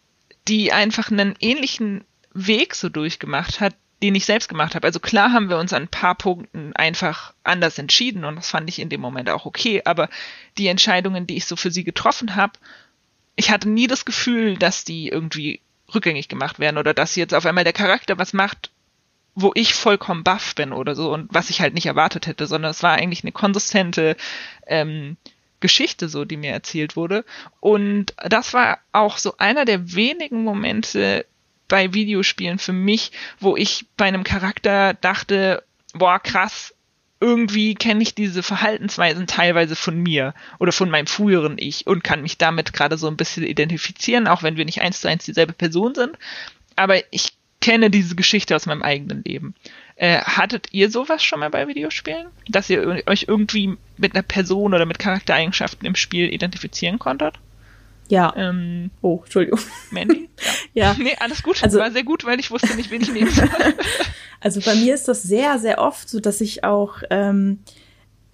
die 0.49 0.73
einfach 0.73 1.11
einen 1.11 1.37
ähnlichen 1.41 2.05
Weg 2.33 2.75
so 2.75 2.89
durchgemacht 2.89 3.61
hat, 3.61 3.75
den 4.03 4.15
ich 4.15 4.25
selbst 4.25 4.49
gemacht 4.49 4.75
habe. 4.75 4.87
Also 4.87 4.99
klar 4.99 5.33
haben 5.33 5.51
wir 5.51 5.59
uns 5.59 5.73
an 5.73 5.83
ein 5.83 5.89
paar 5.89 6.15
Punkten 6.15 6.73
einfach 6.75 7.35
anders 7.45 7.79
entschieden 7.79 8.25
und 8.25 8.37
das 8.37 8.51
fand 8.51 8.69
ich 8.69 8.79
in 8.79 8.89
dem 8.89 9.01
Moment 9.01 9.31
auch 9.31 9.47
okay, 9.47 9.83
aber 9.85 10.09
die 10.57 10.69
Entscheidungen, 10.69 11.27
die 11.27 11.37
ich 11.37 11.47
so 11.47 11.57
für 11.57 11.71
sie 11.71 11.85
getroffen 11.85 12.35
habe, 12.35 12.55
ich 13.37 13.51
hatte 13.51 13.69
nie 13.69 13.87
das 13.87 14.05
Gefühl, 14.05 14.57
dass 14.57 14.85
die 14.85 15.09
irgendwie 15.09 15.61
rückgängig 15.95 16.29
gemacht 16.29 16.59
werden 16.59 16.79
oder 16.79 16.95
dass 16.95 17.17
jetzt 17.17 17.35
auf 17.35 17.47
einmal 17.47 17.65
der 17.65 17.73
Charakter 17.73 18.19
was 18.19 18.33
macht, 18.33 18.71
wo 19.35 19.53
ich 19.55 19.75
vollkommen 19.75 20.25
baff 20.25 20.55
bin 20.55 20.73
oder 20.73 20.95
so 20.95 21.13
und 21.13 21.33
was 21.33 21.51
ich 21.51 21.61
halt 21.61 21.75
nicht 21.75 21.87
erwartet 21.87 22.27
hätte, 22.27 22.47
sondern 22.47 22.71
es 22.71 22.83
war 22.83 22.95
eigentlich 22.95 23.23
eine 23.23 23.33
konsistente 23.33 24.17
ähm, 24.67 25.17
Geschichte 25.61 26.09
so, 26.09 26.25
die 26.25 26.37
mir 26.37 26.53
erzählt 26.53 26.97
wurde. 26.97 27.25
Und 27.61 28.15
das 28.25 28.55
war 28.55 28.79
auch 28.93 29.19
so 29.19 29.37
einer 29.39 29.65
der 29.65 29.95
wenigen 29.95 30.45
Momente, 30.45 31.25
bei 31.69 31.93
Videospielen 31.93 32.59
für 32.59 32.73
mich, 32.73 33.13
wo 33.39 33.57
ich 33.57 33.87
bei 33.97 34.07
einem 34.07 34.25
Charakter 34.25 34.95
dachte, 34.95 35.63
boah, 35.93 36.19
krass, 36.19 36.75
irgendwie 37.21 37.75
kenne 37.75 38.03
ich 38.03 38.15
diese 38.15 38.43
Verhaltensweisen 38.43 39.27
teilweise 39.27 39.75
von 39.75 39.97
mir 39.97 40.35
oder 40.59 40.73
von 40.73 40.91
meinem 40.91 41.07
früheren 41.07 41.57
Ich 41.59 41.87
und 41.87 42.05
kann 42.05 42.23
mich 42.23 42.39
damit 42.39 42.73
gerade 42.73 42.97
so 42.97 43.09
ein 43.09 43.17
bisschen 43.17 43.45
identifizieren, 43.45 44.29
auch 44.29 44.43
wenn 44.43 44.57
wir 44.57 44.65
nicht 44.65 44.81
eins 44.83 45.01
zu 45.01 45.09
eins 45.09 45.25
dieselbe 45.25 45.53
Person 45.53 45.95
sind. 45.95 46.17
Aber 46.77 46.97
ich 47.13 47.33
kenne 47.61 47.91
diese 47.91 48.15
Geschichte 48.15 48.55
aus 48.55 48.67
meinem 48.67 48.83
eigenen 48.83 49.25
Leben. 49.25 49.55
Äh, 49.97 50.21
hattet 50.21 50.69
ihr 50.73 50.91
sowas 50.91 51.25
schon 51.25 51.41
mal 51.41 51.51
bei 51.51 51.67
Videospielen? 51.67 52.29
Dass 52.49 52.71
ihr 52.71 53.03
euch 53.07 53.25
irgendwie 53.27 53.77
mit 53.97 54.15
einer 54.15 54.23
Person 54.23 54.75
oder 54.75 54.87
mit 54.87 55.01
Charaktereigenschaften 55.01 55.87
im 55.87 55.97
Spiel 55.97 56.33
identifizieren 56.33 57.01
konntet? 57.01 57.35
Ja. 58.09 58.33
Ähm, 58.37 58.91
oh, 59.03 59.21
Entschuldigung. 59.23 59.61
Mandy? 59.91 60.29
Ja. 60.75 60.93
ja. 60.93 60.97
Nee, 60.99 61.17
alles 61.19 61.43
gut. 61.43 61.63
Also, 61.63 61.79
War 61.79 61.91
sehr 61.91 62.05
gut, 62.05 62.25
weil 62.25 62.39
ich 62.39 62.51
wusste 62.51 62.77
nicht, 62.77 62.91
wen 62.91 63.03
ich 63.03 63.13
nehmen 63.13 63.31
soll. 63.31 63.49
also 64.41 64.61
bei 64.61 64.75
mir 64.77 64.95
ist 64.95 65.09
das 65.09 65.23
sehr, 65.23 65.59
sehr 65.59 65.79
oft 65.79 66.09
so, 66.09 66.21
dass 66.21 66.41
ich 66.41 66.63
auch 66.63 67.03
ähm, 67.11 67.61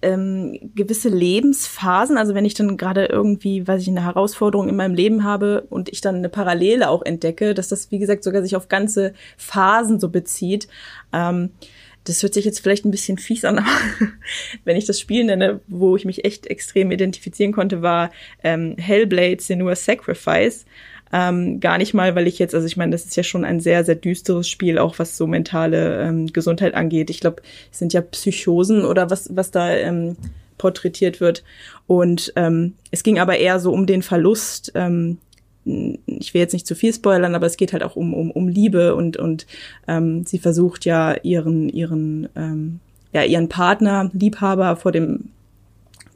ähm, 0.05 0.71
gewisse 0.75 1.09
Lebensphasen, 1.09 2.17
also 2.17 2.35
wenn 2.35 2.45
ich 2.45 2.53
dann 2.53 2.77
gerade 2.77 3.05
irgendwie, 3.05 3.67
weiß 3.67 3.81
ich, 3.81 3.87
eine 3.87 4.03
Herausforderung 4.03 4.69
in 4.69 4.75
meinem 4.75 4.93
Leben 4.93 5.23
habe 5.23 5.65
und 5.69 5.89
ich 5.89 6.01
dann 6.01 6.15
eine 6.15 6.29
Parallele 6.29 6.89
auch 6.89 7.01
entdecke, 7.01 7.55
dass 7.55 7.69
das, 7.69 7.89
wie 7.89 7.97
gesagt, 7.97 8.23
sogar 8.23 8.43
sich 8.43 8.55
auf 8.55 8.67
ganze 8.67 9.13
Phasen 9.37 9.99
so 9.99 10.09
bezieht. 10.09 10.67
Ähm, 11.11 11.51
das 12.05 12.23
hört 12.23 12.33
sich 12.33 12.45
jetzt 12.45 12.59
vielleicht 12.59 12.85
ein 12.85 12.91
bisschen 12.91 13.17
fies 13.17 13.43
an, 13.45 13.59
aber 13.59 13.67
wenn 14.63 14.77
ich 14.77 14.85
das 14.85 14.99
Spiel 14.99 15.25
nenne, 15.25 15.59
wo 15.67 15.95
ich 15.95 16.05
mich 16.05 16.23
echt 16.23 16.47
extrem 16.47 16.91
identifizieren 16.91 17.51
konnte, 17.51 17.81
war 17.81 18.11
ähm, 18.43 18.75
Hellblade 18.77 19.41
Senua 19.41 19.75
Sacrifice. 19.75 20.65
Ähm, 21.13 21.59
gar 21.59 21.77
nicht 21.77 21.93
mal, 21.93 22.15
weil 22.15 22.27
ich 22.27 22.39
jetzt, 22.39 22.55
also 22.55 22.65
ich 22.65 22.77
meine, 22.77 22.91
das 22.91 23.05
ist 23.05 23.15
ja 23.15 23.23
schon 23.23 23.45
ein 23.45 23.59
sehr, 23.59 23.85
sehr 23.85 23.95
düsteres 23.95 24.49
Spiel, 24.49 24.79
auch 24.79 24.97
was 24.97 25.17
so 25.17 25.27
mentale 25.27 26.01
ähm, 26.03 26.27
Gesundheit 26.27 26.73
angeht. 26.73 27.09
Ich 27.09 27.19
glaube, 27.19 27.41
es 27.71 27.79
sind 27.79 27.93
ja 27.93 28.01
Psychosen 28.01 28.83
oder 28.83 29.09
was, 29.09 29.29
was 29.35 29.51
da 29.51 29.71
ähm, 29.71 30.17
porträtiert 30.57 31.21
wird. 31.21 31.43
Und 31.87 32.33
ähm, 32.35 32.73
es 32.91 33.03
ging 33.03 33.19
aber 33.19 33.37
eher 33.37 33.59
so 33.59 33.71
um 33.71 33.85
den 33.85 34.01
Verlust 34.01 34.71
ähm, 34.75 35.19
ich 35.65 36.33
will 36.33 36.41
jetzt 36.41 36.53
nicht 36.53 36.67
zu 36.67 36.75
viel 36.75 36.93
spoilern, 36.93 37.33
aber 37.35 37.47
es 37.47 37.57
geht 37.57 37.73
halt 37.73 37.83
auch 37.83 37.95
um, 37.95 38.13
um, 38.13 38.29
um 38.31 38.47
Liebe 38.47 38.95
und, 38.95 39.17
und 39.17 39.47
ähm, 39.87 40.23
sie 40.23 40.37
versucht 40.37 40.85
ja 40.85 41.15
ihren, 41.23 41.69
ihren, 41.69 42.29
ähm, 42.35 42.79
ja, 43.13 43.23
ihren 43.23 43.49
Partner, 43.49 44.11
Liebhaber 44.13 44.75
vor 44.75 44.91
dem 44.91 45.31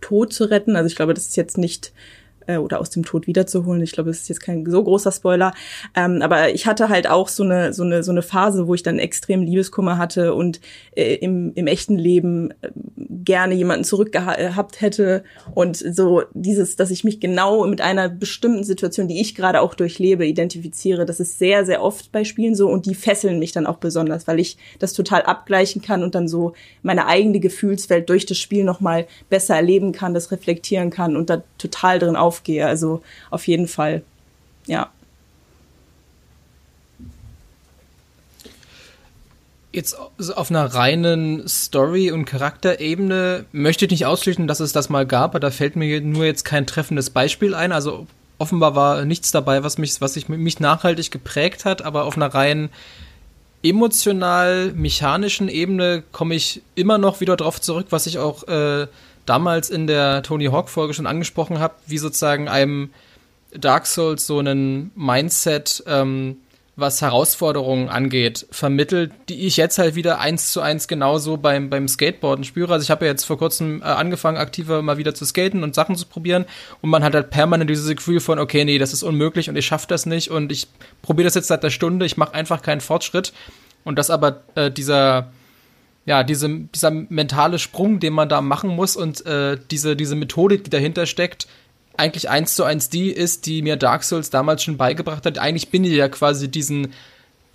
Tod 0.02 0.34
zu 0.34 0.46
retten. 0.46 0.76
Also 0.76 0.88
ich 0.88 0.96
glaube, 0.96 1.14
das 1.14 1.28
ist 1.28 1.38
jetzt 1.38 1.58
nicht 1.58 1.92
äh, 2.50 2.58
oder 2.58 2.80
aus 2.82 2.90
dem 2.90 3.06
Tod 3.06 3.28
wiederzuholen. 3.28 3.82
Ich 3.82 3.92
glaube, 3.92 4.10
das 4.10 4.22
ist 4.22 4.30
jetzt 4.30 4.42
kein 4.42 4.66
so 4.66 4.84
großer 4.84 5.12
Spoiler. 5.12 5.54
Ähm, 5.96 6.22
aber 6.22 6.54
ich 6.54 6.66
hatte 6.66 6.90
halt 6.90 7.08
auch 7.08 7.28
so 7.28 7.44
eine, 7.44 7.74
so 7.74 7.84
eine, 7.84 8.04
so 8.04 8.12
eine 8.12 8.22
Phase, 8.22 8.68
wo 8.68 8.74
ich 8.74 8.84
dann 8.84 9.00
extrem 9.00 9.44
Liebeskummer 9.44 9.98
hatte 9.98 10.34
und 10.34 10.60
äh, 10.96 11.16
im, 11.16 11.54
im 11.54 11.68
echten 11.68 11.98
Leben 11.98 12.52
äh, 12.62 12.70
gerne 12.98 13.54
jemanden 13.54 13.84
zurückgehabt 13.84 14.82
hätte. 14.82 15.24
Und 15.54 15.78
so 15.78 16.24
dieses, 16.34 16.76
dass 16.76 16.90
ich 16.90 17.04
mich 17.04 17.20
genau 17.20 17.66
mit 17.68 17.82
einer 17.82 18.10
bestimmten 18.10 18.64
Situation, 18.64 19.08
die 19.08 19.22
ich 19.22 19.36
gerade 19.36 19.62
auch 19.62 19.76
durchlebe, 19.76 20.26
identifiziere, 20.26 21.06
das 21.06 21.20
ist 21.20 21.38
sehr, 21.38 21.66
sehr 21.66 21.84
oft 21.84 22.12
bei 22.12 22.24
Spielen 22.24 22.56
so 22.56 22.68
und 22.68 22.86
die 22.88 22.96
fesseln 22.96 23.40
mich 23.40 23.52
dann 23.52 23.68
auch 23.68 23.78
besonders, 23.78 24.28
weil 24.28 24.40
ich 24.40 24.58
das 24.80 24.94
total 24.94 25.22
abgleichen 25.22 25.82
kann 25.82 26.04
und 26.04 26.16
dann 26.16 26.28
so 26.28 26.54
meine 26.82 27.06
eigene 27.06 27.40
Gefühlswelt 27.40 28.10
durch 28.10 28.26
das 28.26 28.38
Spiel 28.38 28.64
nochmal 28.64 29.06
besser 29.30 29.56
erleben 29.56 29.92
kann, 29.92 30.14
das 30.14 30.32
reflektieren 30.32 30.90
kann 30.90 31.16
und 31.16 31.30
da 31.30 31.44
total 31.58 32.00
drin 32.00 32.16
aufgehe. 32.40 32.66
Also 32.66 33.04
auf 33.30 33.48
jeden 33.48 33.68
Fall, 33.68 34.04
ja. 34.66 34.90
Jetzt 39.72 39.96
auf 40.36 40.50
einer 40.50 40.66
reinen 40.66 41.48
Story- 41.48 42.12
und 42.12 42.26
Charakterebene 42.26 43.46
möchte 43.52 43.86
ich 43.86 43.92
nicht 43.92 44.06
ausschließen, 44.08 44.48
dass 44.48 44.60
es 44.62 44.74
das 44.74 44.90
mal 44.90 45.06
gab, 45.06 45.32
aber 45.32 45.40
da 45.40 45.52
fällt 45.52 45.76
mir 45.76 46.02
nur 46.02 46.26
jetzt 46.26 46.44
kein 46.44 46.66
treffendes 46.66 47.12
Beispiel 47.12 47.54
ein. 47.54 47.72
Also 47.72 48.08
offenbar 48.40 48.76
war 48.76 49.06
nichts 49.06 49.32
dabei, 49.32 49.64
was 49.64 49.78
mich, 49.78 50.02
was 50.02 50.16
sich 50.16 50.28
mich 50.28 50.60
nachhaltig 50.60 51.12
geprägt 51.12 51.66
hat, 51.66 51.84
aber 51.84 52.06
auf 52.06 52.16
einer 52.16 52.34
rein 52.34 52.70
emotional 53.62 54.72
mechanischen 54.74 55.50
Ebene 55.50 56.04
komme 56.14 56.34
ich 56.34 56.62
immer 56.74 56.98
noch 56.98 57.20
wieder 57.20 57.36
drauf 57.36 57.62
zurück, 57.62 57.88
was 57.90 58.08
ich 58.08 58.18
auch 58.18 58.48
äh, 58.48 58.88
damals 59.30 59.70
in 59.70 59.88
der 59.88 60.24
Tony 60.24 60.46
Hawk 60.46 60.70
Folge 60.70 60.94
schon 60.94 61.08
angesprochen 61.08 61.60
habe, 61.60 61.76
wie 61.86 61.98
sozusagen 61.98 62.48
einem 62.48 62.90
Dark 63.52 63.86
Souls 63.86 64.26
so 64.26 64.40
einen 64.40 64.92
Mindset 64.96 65.84
ähm, 65.88 66.38
was 66.80 67.02
Herausforderungen 67.02 67.90
angeht, 67.90 68.48
vermittelt, 68.52 69.12
die 69.28 69.46
ich 69.46 69.58
jetzt 69.58 69.78
halt 69.78 69.96
wieder 69.96 70.20
eins 70.20 70.52
zu 70.52 70.62
eins 70.62 70.88
genauso 70.88 71.38
beim, 71.38 71.70
beim 71.70 71.88
Skateboarden 71.88 72.46
spüre. 72.46 72.74
Also 72.74 72.84
ich 72.84 72.92
habe 72.92 73.06
ja 73.06 73.12
jetzt 73.12 73.26
vor 73.26 73.38
kurzem 73.38 73.82
äh, 73.82 73.86
angefangen, 73.86 74.38
aktiver 74.38 74.82
mal 74.82 74.98
wieder 74.98 75.14
zu 75.14 75.26
skaten 75.26 75.64
und 75.64 75.76
Sachen 75.76 75.96
zu 75.96 76.06
probieren 76.06 76.46
und 76.82 76.90
man 76.90 77.04
hat 77.04 77.14
halt 77.14 77.30
permanent 77.30 77.70
dieses 77.70 77.94
Gefühl 77.94 78.20
von, 78.20 78.40
okay, 78.40 78.66
nee, 78.66 78.78
das 78.78 78.94
ist 78.94 79.04
unmöglich 79.04 79.50
und 79.50 79.58
ich 79.58 79.66
schaffe 79.66 79.88
das 79.88 80.06
nicht 80.06 80.32
und 80.32 80.52
ich 80.52 80.68
probiere 81.02 81.26
das 81.26 81.36
jetzt 81.36 81.48
seit 81.48 81.64
einer 81.64 81.72
Stunde, 81.72 82.06
ich 82.06 82.18
mache 82.18 82.34
einfach 82.34 82.62
keinen 82.62 82.82
Fortschritt 82.82 83.34
und 83.84 84.00
das 84.00 84.10
aber 84.10 84.42
äh, 84.56 84.72
dieser 84.72 85.32
ja, 86.06 86.24
diese, 86.24 86.50
dieser 86.50 86.92
mentale 86.92 87.60
Sprung, 87.60 88.00
den 88.00 88.14
man 88.14 88.30
da 88.30 88.42
machen 88.42 88.70
muss 88.70 88.96
und 88.96 89.26
äh, 89.26 89.58
diese, 89.70 89.96
diese 89.96 90.16
Methodik, 90.16 90.64
die 90.64 90.70
dahinter 90.70 91.06
steckt, 91.06 91.48
eigentlich 91.98 92.30
eins 92.30 92.56
zu 92.56 92.64
eins 92.64 92.90
die 92.90 93.12
ist, 93.12 93.46
die 93.46 93.62
mir 93.62 93.76
Dark 93.76 94.04
Souls 94.04 94.30
damals 94.30 94.64
schon 94.64 94.78
beigebracht 94.78 95.26
hat. 95.26 95.38
Eigentlich 95.38 95.70
bin 95.70 95.84
ich 95.84 95.92
ja 95.92 96.08
quasi 96.08 96.50
diesen, 96.50 96.94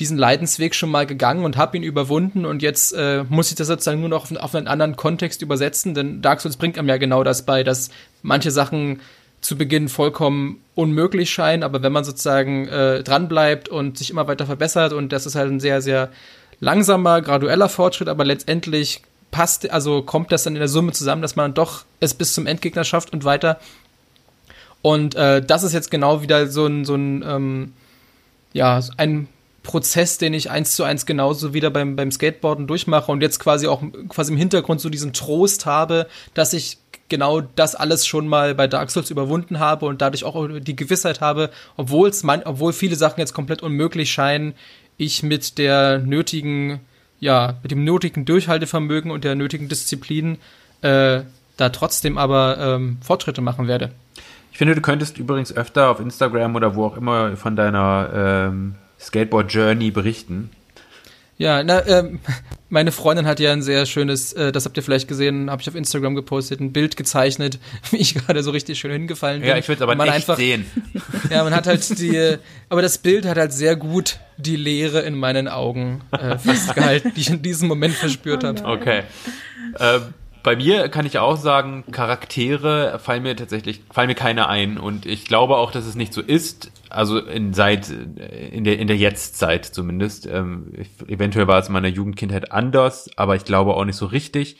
diesen 0.00 0.18
Leidensweg 0.18 0.74
schon 0.74 0.90
mal 0.90 1.06
gegangen 1.06 1.44
und 1.44 1.56
habe 1.56 1.76
ihn 1.76 1.82
überwunden 1.82 2.44
und 2.44 2.62
jetzt 2.62 2.92
äh, 2.92 3.24
muss 3.28 3.50
ich 3.50 3.56
das 3.56 3.68
sozusagen 3.68 4.00
nur 4.00 4.08
noch 4.10 4.30
auf, 4.30 4.36
auf, 4.36 4.54
einen 4.54 4.68
anderen 4.68 4.96
Kontext 4.96 5.40
übersetzen, 5.40 5.94
denn 5.94 6.20
Dark 6.20 6.40
Souls 6.40 6.56
bringt 6.56 6.78
einem 6.78 6.88
ja 6.88 6.98
genau 6.98 7.24
das 7.24 7.46
bei, 7.46 7.64
dass 7.64 7.90
manche 8.22 8.50
Sachen 8.50 9.00
zu 9.40 9.56
Beginn 9.56 9.88
vollkommen 9.88 10.60
unmöglich 10.74 11.30
scheinen, 11.30 11.62
aber 11.62 11.82
wenn 11.82 11.92
man 11.92 12.04
sozusagen 12.04 12.66
äh, 12.68 13.02
dranbleibt 13.02 13.68
und 13.68 13.98
sich 13.98 14.10
immer 14.10 14.26
weiter 14.26 14.46
verbessert 14.46 14.92
und 14.92 15.12
das 15.12 15.26
ist 15.26 15.36
halt 15.36 15.50
ein 15.50 15.60
sehr, 15.60 15.80
sehr 15.80 16.10
langsamer, 16.60 17.22
gradueller 17.22 17.68
Fortschritt, 17.68 18.08
aber 18.08 18.24
letztendlich 18.24 19.02
passt, 19.30 19.70
also 19.70 20.02
kommt 20.02 20.30
das 20.30 20.44
dann 20.44 20.54
in 20.54 20.60
der 20.60 20.68
Summe 20.68 20.92
zusammen, 20.92 21.22
dass 21.22 21.36
man 21.36 21.54
doch 21.54 21.84
es 22.00 22.14
bis 22.14 22.34
zum 22.34 22.46
Endgegner 22.46 22.84
schafft 22.84 23.12
und 23.12 23.24
weiter. 23.24 23.58
Und 24.80 25.14
äh, 25.14 25.42
das 25.42 25.62
ist 25.62 25.72
jetzt 25.72 25.90
genau 25.90 26.22
wieder 26.22 26.46
so 26.46 26.66
ein, 26.66 26.84
so 26.84 26.94
ein, 26.94 27.24
ähm, 27.26 27.72
ja, 28.52 28.80
ein 28.96 29.28
Prozess, 29.64 30.18
den 30.18 30.34
ich 30.34 30.50
eins 30.50 30.76
zu 30.76 30.84
eins 30.84 31.06
genauso 31.06 31.54
wieder 31.54 31.70
beim, 31.70 31.96
beim 31.96 32.12
Skateboarden 32.12 32.66
durchmache 32.66 33.10
und 33.10 33.22
jetzt 33.22 33.40
quasi 33.40 33.66
auch 33.66 33.82
quasi 34.08 34.30
im 34.30 34.38
Hintergrund 34.38 34.80
so 34.80 34.90
diesen 34.90 35.12
Trost 35.12 35.66
habe, 35.66 36.06
dass 36.34 36.52
ich 36.52 36.78
genau 37.08 37.40
das 37.40 37.74
alles 37.74 38.06
schon 38.06 38.28
mal 38.28 38.54
bei 38.54 38.66
Dark 38.66 38.90
Souls 38.90 39.10
überwunden 39.10 39.58
habe 39.58 39.86
und 39.86 40.00
dadurch 40.02 40.24
auch 40.24 40.48
die 40.60 40.76
Gewissheit 40.76 41.20
habe, 41.20 41.50
obwohl 41.76 42.08
es 42.08 42.24
obwohl 42.24 42.72
viele 42.72 42.96
Sachen 42.96 43.20
jetzt 43.20 43.34
komplett 43.34 43.62
unmöglich 43.62 44.12
scheinen, 44.12 44.54
ich 44.96 45.22
mit 45.22 45.58
der 45.58 45.98
nötigen, 45.98 46.80
ja, 47.20 47.56
mit 47.62 47.70
dem 47.70 47.84
nötigen 47.84 48.24
Durchhaltevermögen 48.24 49.10
und 49.10 49.24
der 49.24 49.34
nötigen 49.34 49.68
Disziplin 49.68 50.38
äh, 50.82 51.22
da 51.56 51.68
trotzdem 51.68 52.18
aber 52.18 52.58
ähm, 52.58 52.98
Fortschritte 53.00 53.40
machen 53.40 53.68
werde. 53.68 53.92
Ich 54.52 54.58
finde, 54.58 54.74
du 54.74 54.80
könntest 54.80 55.18
übrigens 55.18 55.54
öfter 55.54 55.90
auf 55.90 56.00
Instagram 56.00 56.54
oder 56.54 56.76
wo 56.76 56.84
auch 56.84 56.96
immer 56.96 57.36
von 57.36 57.56
deiner 57.56 58.10
ähm, 58.14 58.74
Skateboard-Journey 59.00 59.90
berichten. 59.90 60.50
Ja, 61.36 61.64
na, 61.64 61.84
ähm, 61.86 62.20
meine 62.68 62.92
Freundin 62.92 63.26
hat 63.26 63.40
ja 63.40 63.52
ein 63.52 63.62
sehr 63.62 63.86
schönes, 63.86 64.32
äh, 64.34 64.52
das 64.52 64.64
habt 64.64 64.76
ihr 64.76 64.82
vielleicht 64.82 65.08
gesehen, 65.08 65.50
habe 65.50 65.62
ich 65.62 65.68
auf 65.68 65.74
Instagram 65.74 66.14
gepostet, 66.14 66.60
ein 66.60 66.72
Bild 66.72 66.96
gezeichnet, 66.96 67.58
wie 67.90 67.96
ich 67.96 68.14
gerade 68.14 68.42
so 68.42 68.50
richtig 68.50 68.78
schön 68.78 68.92
hingefallen 68.92 69.40
bin. 69.40 69.50
Ja, 69.50 69.56
ich 69.56 69.66
würde 69.68 69.78
es 69.78 69.82
aber 69.82 69.96
man 69.96 70.06
nicht 70.06 70.16
einfach, 70.16 70.36
sehen. 70.36 70.66
Ja, 71.30 71.42
man 71.42 71.54
hat 71.54 71.66
halt 71.66 71.98
die, 71.98 72.36
aber 72.68 72.82
das 72.82 72.98
Bild 72.98 73.26
hat 73.26 73.36
halt 73.36 73.52
sehr 73.52 73.76
gut 73.76 74.18
die 74.36 74.56
Leere 74.56 75.00
in 75.00 75.14
meinen 75.16 75.48
Augen 75.48 76.02
äh, 76.12 76.38
festgehalten, 76.38 77.12
die 77.14 77.20
ich 77.20 77.30
in 77.30 77.42
diesem 77.42 77.68
Moment 77.68 77.94
verspürt 77.94 78.44
habe. 78.44 78.64
Okay. 78.64 79.02
Ähm, 79.78 80.14
bei 80.44 80.56
mir 80.56 80.88
kann 80.90 81.06
ich 81.06 81.18
auch 81.18 81.36
sagen, 81.36 81.84
Charaktere 81.90 83.00
fallen 83.02 83.22
mir 83.22 83.34
tatsächlich, 83.34 83.80
fallen 83.90 84.08
mir 84.08 84.14
keine 84.14 84.48
ein. 84.48 84.76
Und 84.76 85.06
ich 85.06 85.24
glaube 85.24 85.56
auch, 85.56 85.72
dass 85.72 85.86
es 85.86 85.94
nicht 85.94 86.12
so 86.12 86.20
ist. 86.20 86.70
Also 86.94 87.18
in 87.18 87.52
seit, 87.52 87.90
in 87.90 88.64
der, 88.64 88.78
in 88.78 88.86
der 88.86 88.96
Jetztzeit 88.96 89.64
zumindest. 89.64 90.26
Ähm, 90.26 90.72
eventuell 91.06 91.48
war 91.48 91.58
es 91.58 91.66
in 91.66 91.72
meiner 91.72 91.88
Jugendkindheit 91.88 92.52
anders, 92.52 93.10
aber 93.16 93.36
ich 93.36 93.44
glaube 93.44 93.74
auch 93.74 93.84
nicht 93.84 93.96
so 93.96 94.06
richtig. 94.06 94.58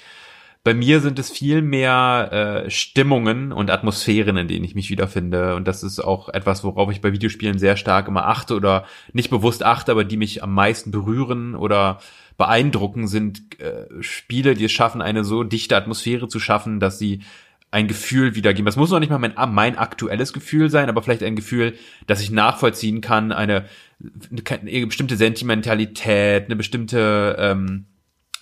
Bei 0.65 0.73
mir 0.73 1.01
sind 1.01 1.19
es 1.19 1.31
viel 1.31 1.61
mehr 1.61 2.65
äh, 2.65 2.71
Stimmungen 2.71 3.53
und 3.53 3.71
Atmosphären, 3.71 4.39
in 4.39 4.49
denen 4.49 4.65
ich 4.65 4.75
mich 4.75 4.89
wiederfinde. 4.89 5.57
Und 5.57 5.69
das 5.69 5.83
ist 5.83 6.01
auch 6.01 6.31
etwas, 6.31 6.65
worauf 6.65 6.91
ich 6.91 7.03
bei 7.03 7.13
Videospielen 7.13 7.59
sehr 7.59 7.77
stark 7.77 8.09
immer 8.09 8.27
achte 8.27 8.55
oder 8.55 8.87
nicht 9.13 9.29
bewusst 9.29 9.63
achte, 9.63 9.93
aber 9.93 10.05
die 10.05 10.17
mich 10.17 10.43
am 10.43 10.55
meisten 10.55 10.91
berühren 10.91 11.55
oder 11.55 11.99
beeindrucken, 12.39 13.09
sind 13.09 13.61
äh, 13.61 13.85
Spiele, 14.01 14.55
die 14.55 14.65
es 14.65 14.73
schaffen, 14.73 15.03
eine 15.03 15.23
so 15.23 15.45
dichte 15.45 15.77
Atmosphäre 15.77 16.29
zu 16.29 16.41
schaffen, 16.41 16.81
dass 16.81 16.99
sie 16.99 17.21
ein 17.75 17.89
Gefühl 17.89 18.37
wiedergeben. 18.37 18.67
Das 18.67 18.77
muss 18.77 18.91
noch 18.91 19.01
nicht 19.01 19.11
mal 19.11 19.19
mein, 19.19 19.35
mein 19.53 19.77
aktuelles 19.77 20.33
Gefühl 20.33 20.71
sein, 20.71 20.89
aber 20.89 21.03
vielleicht 21.03 21.25
ein 21.25 21.35
Gefühl, 21.35 21.75
das 22.07 22.21
ich 22.21 22.31
nachvollziehen 22.31 23.01
kann, 23.01 23.33
eine, 23.33 23.65
eine 24.31 24.87
bestimmte 24.87 25.17
Sentimentalität, 25.17 26.45
eine 26.45 26.55
bestimmte 26.55 27.35
ähm, 27.37 27.87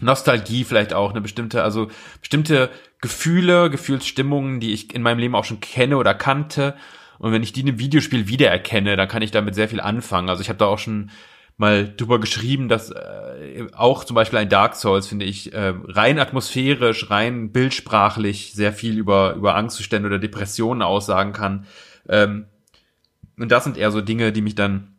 Nostalgie 0.01 0.65
vielleicht 0.65 0.93
auch, 0.93 1.13
eine 1.13 1.23
bestimmte, 1.23 1.63
also 1.63 1.89
bestimmte 2.21 2.69
Gefühle, 3.01 3.71
Gefühlsstimmungen, 3.71 4.61
die 4.61 4.75
ich 4.75 4.95
in 4.95 5.01
meinem 5.01 5.19
Leben 5.19 5.35
auch 5.35 5.45
schon 5.45 5.61
kenne 5.61 5.97
oder 5.97 6.13
kannte. 6.13 6.75
Und 7.19 7.33
wenn 7.33 7.43
ich 7.43 7.55
die 7.55 7.61
in 7.61 7.69
einem 7.69 7.79
Videospiel 7.79 8.29
wiedererkenne, 8.29 8.97
dann 8.97 9.09
kann 9.09 9.23
ich 9.23 9.31
damit 9.31 9.55
sehr 9.55 9.69
viel 9.71 9.81
anfangen. 9.81 10.29
Also 10.29 10.43
ich 10.43 10.51
habe 10.51 10.59
da 10.59 10.67
auch 10.67 10.79
schon 10.79 11.11
mal 11.63 11.95
drüber 11.97 12.19
geschrieben, 12.19 12.69
dass 12.69 12.91
äh, 12.91 13.67
auch 13.73 14.05
zum 14.05 14.15
Beispiel 14.15 14.41
ein 14.41 14.49
Dark 14.49 14.75
Souls, 14.75 15.07
finde 15.07 15.25
ich, 15.25 15.55
äh, 15.55 15.73
rein 15.87 16.19
atmosphärisch, 16.19 17.09
rein 17.09 17.53
bildsprachlich 17.53 18.53
sehr 18.53 18.73
viel 18.73 18.99
über, 18.99 19.35
über 19.35 19.55
Angstzustände 19.55 20.09
oder 20.09 20.19
Depressionen 20.19 20.83
aussagen 20.83 21.33
kann. 21.33 21.67
Ähm, 22.09 22.47
und 23.39 23.51
das 23.51 23.65
sind 23.65 23.79
eher 23.79 23.93
so 23.93 24.01
Dinge, 24.01 24.33
die 24.33 24.43
mich 24.43 24.57
dann, 24.57 24.99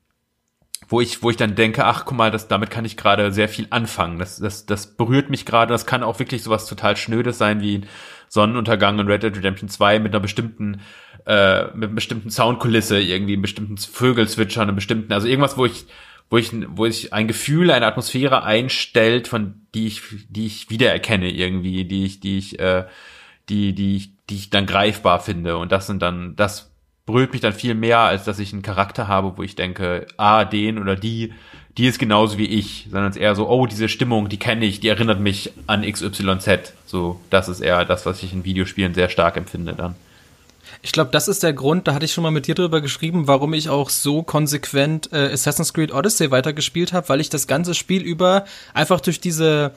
wo 0.88 1.02
ich, 1.02 1.22
wo 1.22 1.30
ich 1.30 1.38
dann 1.38 1.56
denke, 1.56 1.86
ach 1.86 2.06
guck 2.06 2.18
mal, 2.18 2.32
das, 2.32 2.48
damit 2.48 2.72
kann 2.72 2.86
ich 2.86 2.98
gerade 2.98 3.32
sehr 3.34 3.50
viel 3.50 3.68
anfangen. 3.70 4.18
Das, 4.18 4.38
das, 4.38 4.66
das 4.66 4.96
berührt 4.96 5.30
mich 5.30 5.46
gerade. 5.46 5.72
Das 5.72 5.86
kann 5.86 6.02
auch 6.02 6.20
wirklich 6.20 6.44
sowas 6.44 6.66
total 6.66 6.96
Schnödes 6.96 7.38
sein 7.38 7.62
wie 7.62 7.82
Sonnenuntergang 8.30 8.98
in 9.00 9.08
Red 9.08 9.24
Dead 9.24 9.36
Redemption 9.36 9.70
2 9.70 10.00
mit 10.00 10.14
einer 10.14 10.22
bestimmten, 10.22 10.82
äh, 11.26 11.66
mit 11.76 11.90
einer 11.90 11.96
bestimmten 11.96 12.30
Soundkulisse, 12.30 13.02
irgendwie 13.02 13.36
bestimmten 13.36 13.78
Vögelzwitschern, 13.78 14.70
einem 14.70 14.76
bestimmten, 14.76 15.12
also 15.12 15.28
irgendwas, 15.28 15.58
wo 15.58 15.66
ich, 15.66 15.86
wo 16.34 16.38
ich, 16.40 16.52
wo 16.70 16.88
ich 16.88 17.14
ein 17.14 17.28
Gefühl, 17.28 17.70
eine 17.70 17.86
Atmosphäre 17.86 18.44
einstellt, 18.44 19.28
von 19.28 19.68
die 19.76 19.86
ich, 19.86 20.02
die 20.30 20.48
ich 20.48 20.68
wiedererkenne 20.72 21.30
irgendwie, 21.30 21.86
die 21.86 22.06
ich, 22.06 22.22
die 22.22 22.40
ich, 22.40 22.58
äh, 22.58 22.86
die, 23.50 23.74
die 23.76 23.98
ich, 23.98 24.10
die 24.32 24.38
ich 24.38 24.50
dann 24.50 24.66
greifbar 24.66 25.20
finde. 25.20 25.58
Und 25.58 25.72
das 25.72 25.86
sind 25.86 26.02
dann, 26.02 26.36
das 26.36 26.72
berührt 27.06 27.34
mich 27.34 27.42
dann 27.42 27.54
viel 27.54 27.76
mehr, 27.76 28.00
als 28.00 28.24
dass 28.24 28.40
ich 28.40 28.52
einen 28.52 28.64
Charakter 28.64 29.08
habe, 29.08 29.38
wo 29.38 29.44
ich 29.44 29.56
denke, 29.56 30.08
ah, 30.18 30.44
den 30.44 30.80
oder 30.80 30.96
die, 30.96 31.34
die 31.78 31.86
ist 31.86 32.00
genauso 32.00 32.40
wie 32.40 32.48
ich, 32.48 32.88
sondern 32.90 33.12
es 33.12 33.16
ist 33.16 33.22
eher 33.22 33.36
so, 33.36 33.48
oh, 33.48 33.68
diese 33.68 33.88
Stimmung, 33.88 34.28
die 34.28 34.40
kenne 34.40 34.66
ich, 34.66 34.80
die 34.80 34.88
erinnert 34.88 35.20
mich 35.20 35.52
an 35.68 35.84
XYZ. 35.84 36.74
So, 36.88 37.22
das 37.30 37.48
ist 37.48 37.60
eher 37.60 37.86
das, 37.86 38.08
was 38.08 38.24
ich 38.24 38.34
in 38.34 38.44
Videospielen 38.44 38.96
sehr 38.96 39.10
stark 39.10 39.38
empfinde 39.38 39.76
dann. 39.76 39.94
Ich 40.82 40.92
glaube, 40.92 41.12
das 41.12 41.28
ist 41.28 41.44
der 41.44 41.54
Grund, 41.54 41.88
da 41.88 41.94
hatte 41.94 42.06
ich 42.06 42.14
schon 42.14 42.24
mal 42.24 42.32
mit 42.32 42.48
dir 42.48 42.56
drüber 42.56 42.82
geschrieben, 42.82 43.28
warum 43.28 43.54
ich 43.54 43.70
auch 43.70 43.90
so 43.90 44.24
konsequent 44.24 45.12
äh, 45.12 45.32
Assassin's 45.32 45.74
Creed 45.74 45.94
Odyssey 45.94 46.32
weitergespielt 46.32 46.94
habe, 46.94 47.10
weil 47.10 47.22
ich 47.22 47.30
das 47.30 47.48
ganze 47.48 47.74
Spiel 47.74 48.02
über 48.02 48.46
einfach 48.74 49.00
durch 49.00 49.20
diese 49.20 49.74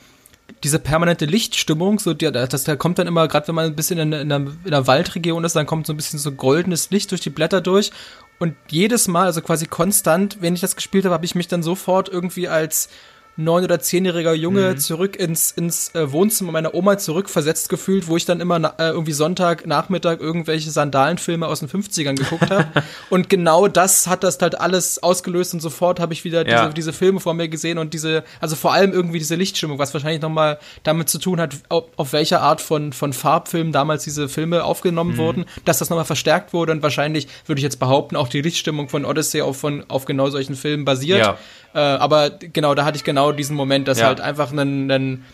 diese 0.62 0.78
permanente 0.78 1.24
Lichtstimmung, 1.24 1.98
so 1.98 2.14
die, 2.14 2.30
das 2.30 2.64
da 2.64 2.76
kommt 2.76 2.98
dann 2.98 3.06
immer, 3.06 3.26
gerade 3.28 3.48
wenn 3.48 3.54
man 3.54 3.66
ein 3.66 3.76
bisschen 3.76 3.98
in, 3.98 4.12
in, 4.12 4.32
einer, 4.32 4.50
in 4.64 4.74
einer 4.74 4.86
Waldregion 4.86 5.44
ist, 5.44 5.56
dann 5.56 5.66
kommt 5.66 5.86
so 5.86 5.92
ein 5.92 5.96
bisschen 5.96 6.18
so 6.18 6.32
goldenes 6.32 6.90
Licht 6.90 7.10
durch 7.10 7.20
die 7.20 7.30
Blätter 7.30 7.60
durch. 7.60 7.90
Und 8.38 8.54
jedes 8.68 9.08
Mal, 9.08 9.26
also 9.26 9.40
quasi 9.40 9.66
konstant, 9.66 10.38
wenn 10.40 10.54
ich 10.54 10.60
das 10.60 10.76
gespielt 10.76 11.04
habe, 11.04 11.14
habe 11.14 11.24
ich 11.24 11.34
mich 11.34 11.48
dann 11.48 11.62
sofort 11.62 12.08
irgendwie 12.08 12.48
als 12.48 12.90
neun- 13.36 13.64
oder 13.64 13.80
zehnjähriger 13.80 14.34
Junge 14.34 14.70
mhm. 14.72 14.78
zurück 14.78 15.16
ins, 15.16 15.50
ins 15.50 15.94
äh, 15.94 16.10
Wohnzimmer 16.10 16.52
meiner 16.52 16.74
Oma 16.74 16.98
zurückversetzt 16.98 17.68
gefühlt, 17.68 18.08
wo 18.08 18.16
ich 18.16 18.24
dann 18.24 18.40
immer 18.40 18.74
äh, 18.78 18.88
irgendwie 18.88 19.12
Sonntag, 19.12 19.66
Nachmittag 19.66 20.20
irgendwelche 20.20 20.70
Sandalenfilme 20.70 21.46
aus 21.46 21.60
den 21.60 21.68
50ern 21.68 22.16
geguckt 22.16 22.50
habe. 22.50 22.66
und 23.10 23.28
genau 23.28 23.68
das 23.68 24.06
hat 24.06 24.24
das 24.24 24.38
halt 24.40 24.58
alles 24.60 25.02
ausgelöst 25.02 25.54
und 25.54 25.60
sofort 25.60 26.00
habe 26.00 26.12
ich 26.12 26.24
wieder 26.24 26.46
ja. 26.48 26.62
diese, 26.62 26.74
diese 26.74 26.92
Filme 26.92 27.20
vor 27.20 27.34
mir 27.34 27.48
gesehen 27.48 27.78
und 27.78 27.92
diese, 27.92 28.24
also 28.40 28.56
vor 28.56 28.72
allem 28.72 28.92
irgendwie 28.92 29.18
diese 29.18 29.34
Lichtstimmung, 29.34 29.78
was 29.78 29.92
wahrscheinlich 29.92 30.22
nochmal 30.22 30.58
damit 30.82 31.08
zu 31.10 31.18
tun 31.18 31.40
hat, 31.40 31.54
auf, 31.68 31.84
auf 31.96 32.12
welcher 32.12 32.40
Art 32.40 32.60
von, 32.60 32.92
von 32.92 33.12
Farbfilmen 33.12 33.72
damals 33.72 34.04
diese 34.04 34.28
Filme 34.28 34.64
aufgenommen 34.64 35.12
mhm. 35.12 35.18
wurden, 35.18 35.44
dass 35.64 35.78
das 35.78 35.90
nochmal 35.90 36.06
verstärkt 36.06 36.52
wurde 36.52 36.72
und 36.72 36.82
wahrscheinlich, 36.82 37.28
würde 37.46 37.58
ich 37.58 37.64
jetzt 37.64 37.78
behaupten, 37.78 38.16
auch 38.16 38.28
die 38.28 38.40
Lichtstimmung 38.40 38.88
von 38.88 39.04
Odyssey 39.04 39.42
auf, 39.42 39.58
von, 39.58 39.84
auf 39.88 40.06
genau 40.06 40.30
solchen 40.30 40.56
Filmen 40.56 40.84
basiert. 40.84 41.18
Ja. 41.18 41.38
Äh, 41.74 41.78
aber 41.78 42.30
genau, 42.30 42.74
da 42.74 42.86
hatte 42.86 42.96
ich 42.96 43.04
genau 43.04 43.25
diesen 43.32 43.56
Moment, 43.56 43.88
dass 43.88 43.98
ja. 43.98 44.06
halt 44.06 44.20
einfach 44.20 44.52
ein, 44.52 44.90
ein 44.90 45.24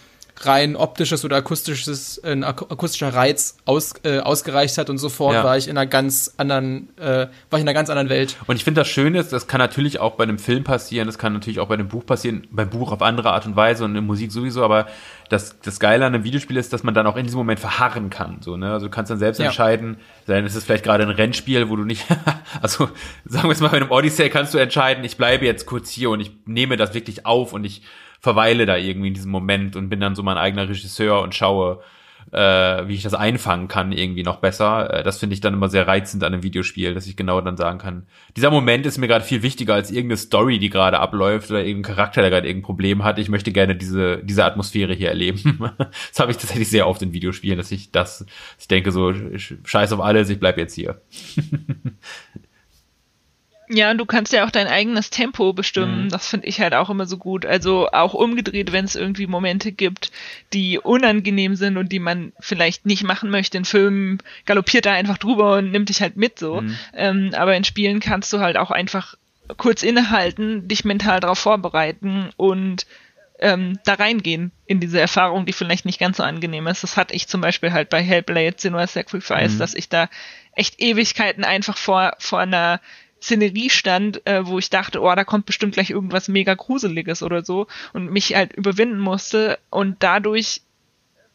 rein 0.41 0.77
optisches 0.77 1.25
oder 1.25 1.37
akustisches, 1.37 2.23
ein 2.25 2.43
akustischer 2.45 3.15
Reiz 3.15 3.57
aus, 3.65 3.95
äh, 4.03 4.19
ausgereicht 4.19 4.79
hat 4.79 4.91
und 4.91 4.99
sofort 4.99 5.35
ja. 5.35 5.45
war 5.45 5.57
ich 5.57 5.69
in 5.69 5.77
einer 5.77 5.87
ganz 5.87 6.35
anderen, 6.37 6.89
äh, 6.99 7.03
war 7.03 7.29
ich 7.53 7.61
in 7.61 7.69
einer 7.69 7.75
ganz 7.75 7.91
anderen 7.91 8.09
Welt. 8.09 8.37
Und 8.47 8.57
ich 8.57 8.65
finde 8.65 8.81
das 8.81 8.89
Schöne 8.89 9.23
das 9.23 9.47
kann 9.47 9.59
natürlich 9.59 10.01
auch 10.01 10.13
bei 10.13 10.25
einem 10.25 10.39
Film 10.39 10.65
passieren, 10.65 11.07
das 11.07 11.19
kann 11.19 11.33
natürlich 11.33 11.61
auch 11.61 11.69
bei 11.69 11.75
einem 11.75 11.89
Buch 11.89 12.05
passieren, 12.05 12.47
beim 12.51 12.71
Buch 12.71 12.93
auf 12.93 13.03
andere 13.03 13.33
Art 13.33 13.47
und 13.47 13.57
Weise 13.57 13.85
und 13.85 13.95
in 13.95 14.05
Musik 14.05 14.33
sowieso, 14.33 14.65
aber 14.65 14.87
das, 15.33 15.59
das 15.61 15.81
Geile 15.81 16.05
an 16.05 16.15
einem 16.15 16.25
Videospiel 16.25 16.59
ist, 16.59 16.73
dass 16.75 16.83
man 16.83 16.93
dann 16.93 17.07
auch 17.07 17.17
in 17.17 17.25
diesem 17.25 17.39
Moment 17.39 17.59
verharren 17.59 18.11
kann. 18.11 18.43
So, 18.43 18.59
ne? 18.59 18.71
Also 18.71 18.87
du 18.87 18.91
kannst 18.91 19.11
dann 19.11 19.19
selbst 19.19 19.39
ja. 19.39 19.47
entscheiden, 19.47 19.97
dann 20.27 20.45
ist 20.45 20.55
es 20.55 20.65
vielleicht 20.65 20.85
gerade 20.85 21.05
ein 21.05 21.11
Rennspiel, 21.11 21.71
wo 21.71 21.77
du 21.77 21.85
nicht, 21.85 22.05
also 22.61 22.91
sagen 23.25 23.49
wir 23.49 23.53
es 23.53 23.61
mal, 23.61 23.69
bei 23.69 23.79
einem 23.79 23.91
Odyssey 23.91 24.29
kannst 24.29 24.53
du 24.53 24.59
entscheiden, 24.59 25.03
ich 25.05 25.17
bleibe 25.17 25.47
jetzt 25.47 25.65
kurz 25.65 25.91
hier 25.91 26.11
und 26.11 26.21
ich 26.21 26.33
nehme 26.45 26.77
das 26.77 26.93
wirklich 26.93 27.25
auf 27.25 27.55
und 27.55 27.65
ich 27.65 27.83
verweile 28.21 28.67
da 28.67 28.77
irgendwie 28.77 29.09
in 29.09 29.15
diesem 29.15 29.31
Moment 29.31 29.75
und 29.75 29.89
bin 29.89 30.01
dann 30.01 30.15
so 30.15 30.23
mein 30.23 30.37
eigener 30.37 30.69
Regisseur 30.69 31.23
und 31.23 31.35
schaue, 31.35 31.83
äh, 32.31 32.89
wie 32.89 32.95
ich 32.95 33.03
das 33.03 33.15
einfangen 33.15 33.69
kann, 33.69 33.93
irgendwie 33.93 34.23
noch 34.23 34.37
besser. 34.37 34.93
Äh, 34.93 35.03
das 35.03 35.19
finde 35.19 35.35
ich 35.35 35.41
dann 35.41 35.55
immer 35.55 35.69
sehr 35.69 35.87
reizend 35.87 36.23
an 36.25 36.33
einem 36.33 36.43
Videospiel, 36.43 36.95
dass 36.95 37.07
ich 37.07 37.17
genau 37.17 37.41
dann 37.41 37.57
sagen 37.57 37.79
kann, 37.79 38.07
dieser 38.37 38.51
Moment 38.51 38.87
ist 38.87 38.99
mir 38.99 39.09
gerade 39.09 39.25
viel 39.25 39.43
wichtiger 39.43 39.75
als 39.75 39.91
irgendeine 39.91 40.17
Story, 40.17 40.59
die 40.59 40.71
gerade 40.71 41.01
abläuft 41.01 41.51
oder 41.51 41.65
irgendein 41.65 41.95
Charakter, 41.95 42.23
der 42.23 42.31
gerade 42.31 42.47
irgendein 42.47 42.67
Problem 42.67 43.05
hat. 43.05 43.19
Ich 43.19 43.29
möchte 43.29 43.53
gerne 43.53 43.75
diese, 43.75 44.19
diese 44.23 44.45
Atmosphäre 44.45 44.95
hier 44.95 45.09
erleben. 45.09 45.59
das 45.79 46.21
habe 46.21 46.31
ich 46.31 46.39
tatsächlich 46.39 46.71
sehr 46.71 46.87
oft 46.87 47.03
in 47.03 47.13
Videospielen, 47.13 47.59
dass 47.59 47.73
ich 47.73 47.91
das, 47.91 48.25
ich 48.59 48.69
denke 48.69 48.93
so, 48.93 49.13
scheiß 49.65 49.93
auf 49.93 50.01
alles, 50.01 50.29
ich 50.31 50.39
bleib 50.39 50.59
jetzt 50.59 50.75
hier. 50.75 51.01
Ja, 53.75 53.95
du 53.95 54.05
kannst 54.05 54.33
ja 54.33 54.45
auch 54.45 54.51
dein 54.51 54.67
eigenes 54.67 55.09
Tempo 55.09 55.53
bestimmen. 55.55 56.05
Mhm. 56.05 56.09
Das 56.11 56.29
finde 56.29 56.47
ich 56.47 56.61
halt 56.61 56.75
auch 56.75 56.91
immer 56.91 57.07
so 57.07 57.17
gut. 57.17 57.47
Also 57.47 57.89
auch 57.91 58.13
umgedreht, 58.13 58.71
wenn 58.71 58.85
es 58.85 58.97
irgendwie 58.97 59.27
Momente 59.27 59.73
gibt, 59.73 60.13
die 60.53 60.79
unangenehm 60.79 61.57
sind 61.57 61.79
und 61.79 61.91
die 61.91 61.99
man 61.99 62.33
vielleicht 62.39 62.85
nicht 62.85 63.03
machen 63.03 63.31
möchte. 63.31 63.57
In 63.57 63.65
Filmen 63.65 64.19
galoppiert 64.45 64.85
er 64.85 64.93
einfach 64.93 65.17
drüber 65.17 65.57
und 65.57 65.71
nimmt 65.71 65.89
dich 65.89 66.03
halt 66.03 66.17
mit 66.17 66.39
so. 66.39 66.61
Mhm. 66.61 66.79
Ähm, 66.95 67.31
aber 67.35 67.57
in 67.57 67.65
Spielen 67.65 68.01
kannst 68.01 68.33
du 68.33 68.41
halt 68.41 68.59
auch 68.59 68.71
einfach 68.71 69.17
kurz 69.57 69.83
innehalten, 69.83 70.69
dich 70.69 70.85
mental 70.85 71.21
darauf 71.21 71.39
vorbereiten 71.39 72.31
und 72.37 72.87
ähm, 73.39 73.79
da 73.85 73.95
reingehen 73.95 74.53
in 74.67 74.81
diese 74.81 75.01
Erfahrung, 75.01 75.47
die 75.47 75.53
vielleicht 75.53 75.85
nicht 75.85 75.99
ganz 75.99 76.19
so 76.19 76.23
angenehm 76.23 76.67
ist. 76.69 76.83
Das 76.83 76.97
hatte 76.97 77.15
ich 77.15 77.27
zum 77.27 77.41
Beispiel 77.41 77.73
halt 77.73 77.89
bei 77.89 78.03
Hellblade 78.03 78.55
Senua 78.57 78.87
Sacrifice, 78.87 79.55
mhm. 79.55 79.59
dass 79.59 79.75
ich 79.75 79.89
da 79.89 80.09
echt 80.55 80.81
Ewigkeiten 80.81 81.45
einfach 81.45 81.77
vor, 81.77 82.15
vor 82.19 82.41
einer 82.41 82.81
Szenerie 83.23 83.71
stand, 83.71 84.27
äh, 84.27 84.47
wo 84.47 84.59
ich 84.59 84.69
dachte, 84.69 85.01
oh, 85.01 85.15
da 85.15 85.25
kommt 85.25 85.47
bestimmt 85.47 85.75
gleich 85.75 85.91
irgendwas 85.91 86.29
mega 86.29 86.55
Gruseliges 86.55 87.23
oder 87.23 87.45
so 87.45 87.67
und 87.93 88.11
mich 88.11 88.35
halt 88.35 88.53
überwinden 88.53 88.99
musste 88.99 89.59
und 89.71 90.03
dadurch, 90.03 90.63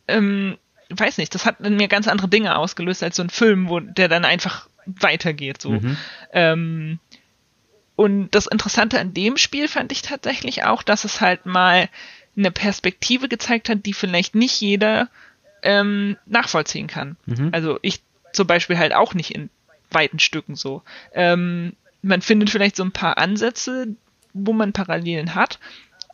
ähm, 0.08 0.58
weiß 0.90 1.18
nicht, 1.18 1.34
das 1.34 1.46
hat 1.46 1.62
in 1.62 1.78
mir 1.78 1.88
ganz 1.88 2.08
andere 2.08 2.28
Dinge 2.28 2.58
ausgelöst 2.58 3.04
als 3.04 3.16
so 3.16 3.24
ein 3.24 3.30
Film, 3.30 3.70
wo 3.70 3.80
der 3.80 4.08
dann 4.08 4.26
einfach 4.26 4.68
weitergeht, 4.86 5.62
so. 5.62 5.72
Mhm. 5.72 5.98
Ähm, 6.34 7.00
und 7.96 8.30
das 8.32 8.46
Interessante 8.46 9.00
an 9.00 9.14
dem 9.14 9.38
Spiel 9.38 9.68
fand 9.68 9.92
ich 9.92 10.04
tatsächlich 10.04 10.64
auch, 10.66 10.84
dass 10.84 11.04
es 11.04 11.20
halt 11.20 11.46
mal 11.46 11.90
eine 12.38 12.52
Perspektive 12.52 13.28
gezeigt 13.28 13.70
hat, 13.70 13.86
die 13.86 13.94
vielleicht 13.94 14.36
nicht 14.36 14.62
jeder 14.62 15.10
ähm, 15.64 16.18
nachvollziehen 16.28 16.88
kann. 16.88 17.18
Mhm. 17.26 17.50
Also 17.52 17.80
ich 17.82 18.02
zum 18.34 18.46
Beispiel 18.46 18.78
halt 18.78 18.94
auch 18.94 19.16
nicht 19.16 19.34
in 19.34 19.50
weiten 19.92 20.20
Stücken 20.20 20.56
so. 20.56 20.84
Ähm, 21.14 21.74
man 22.02 22.22
findet 22.22 22.50
vielleicht 22.50 22.76
so 22.76 22.84
ein 22.84 22.92
paar 22.92 23.18
Ansätze, 23.18 23.96
wo 24.34 24.54
man 24.54 24.74
Parallelen 24.74 25.36
hat, 25.36 25.60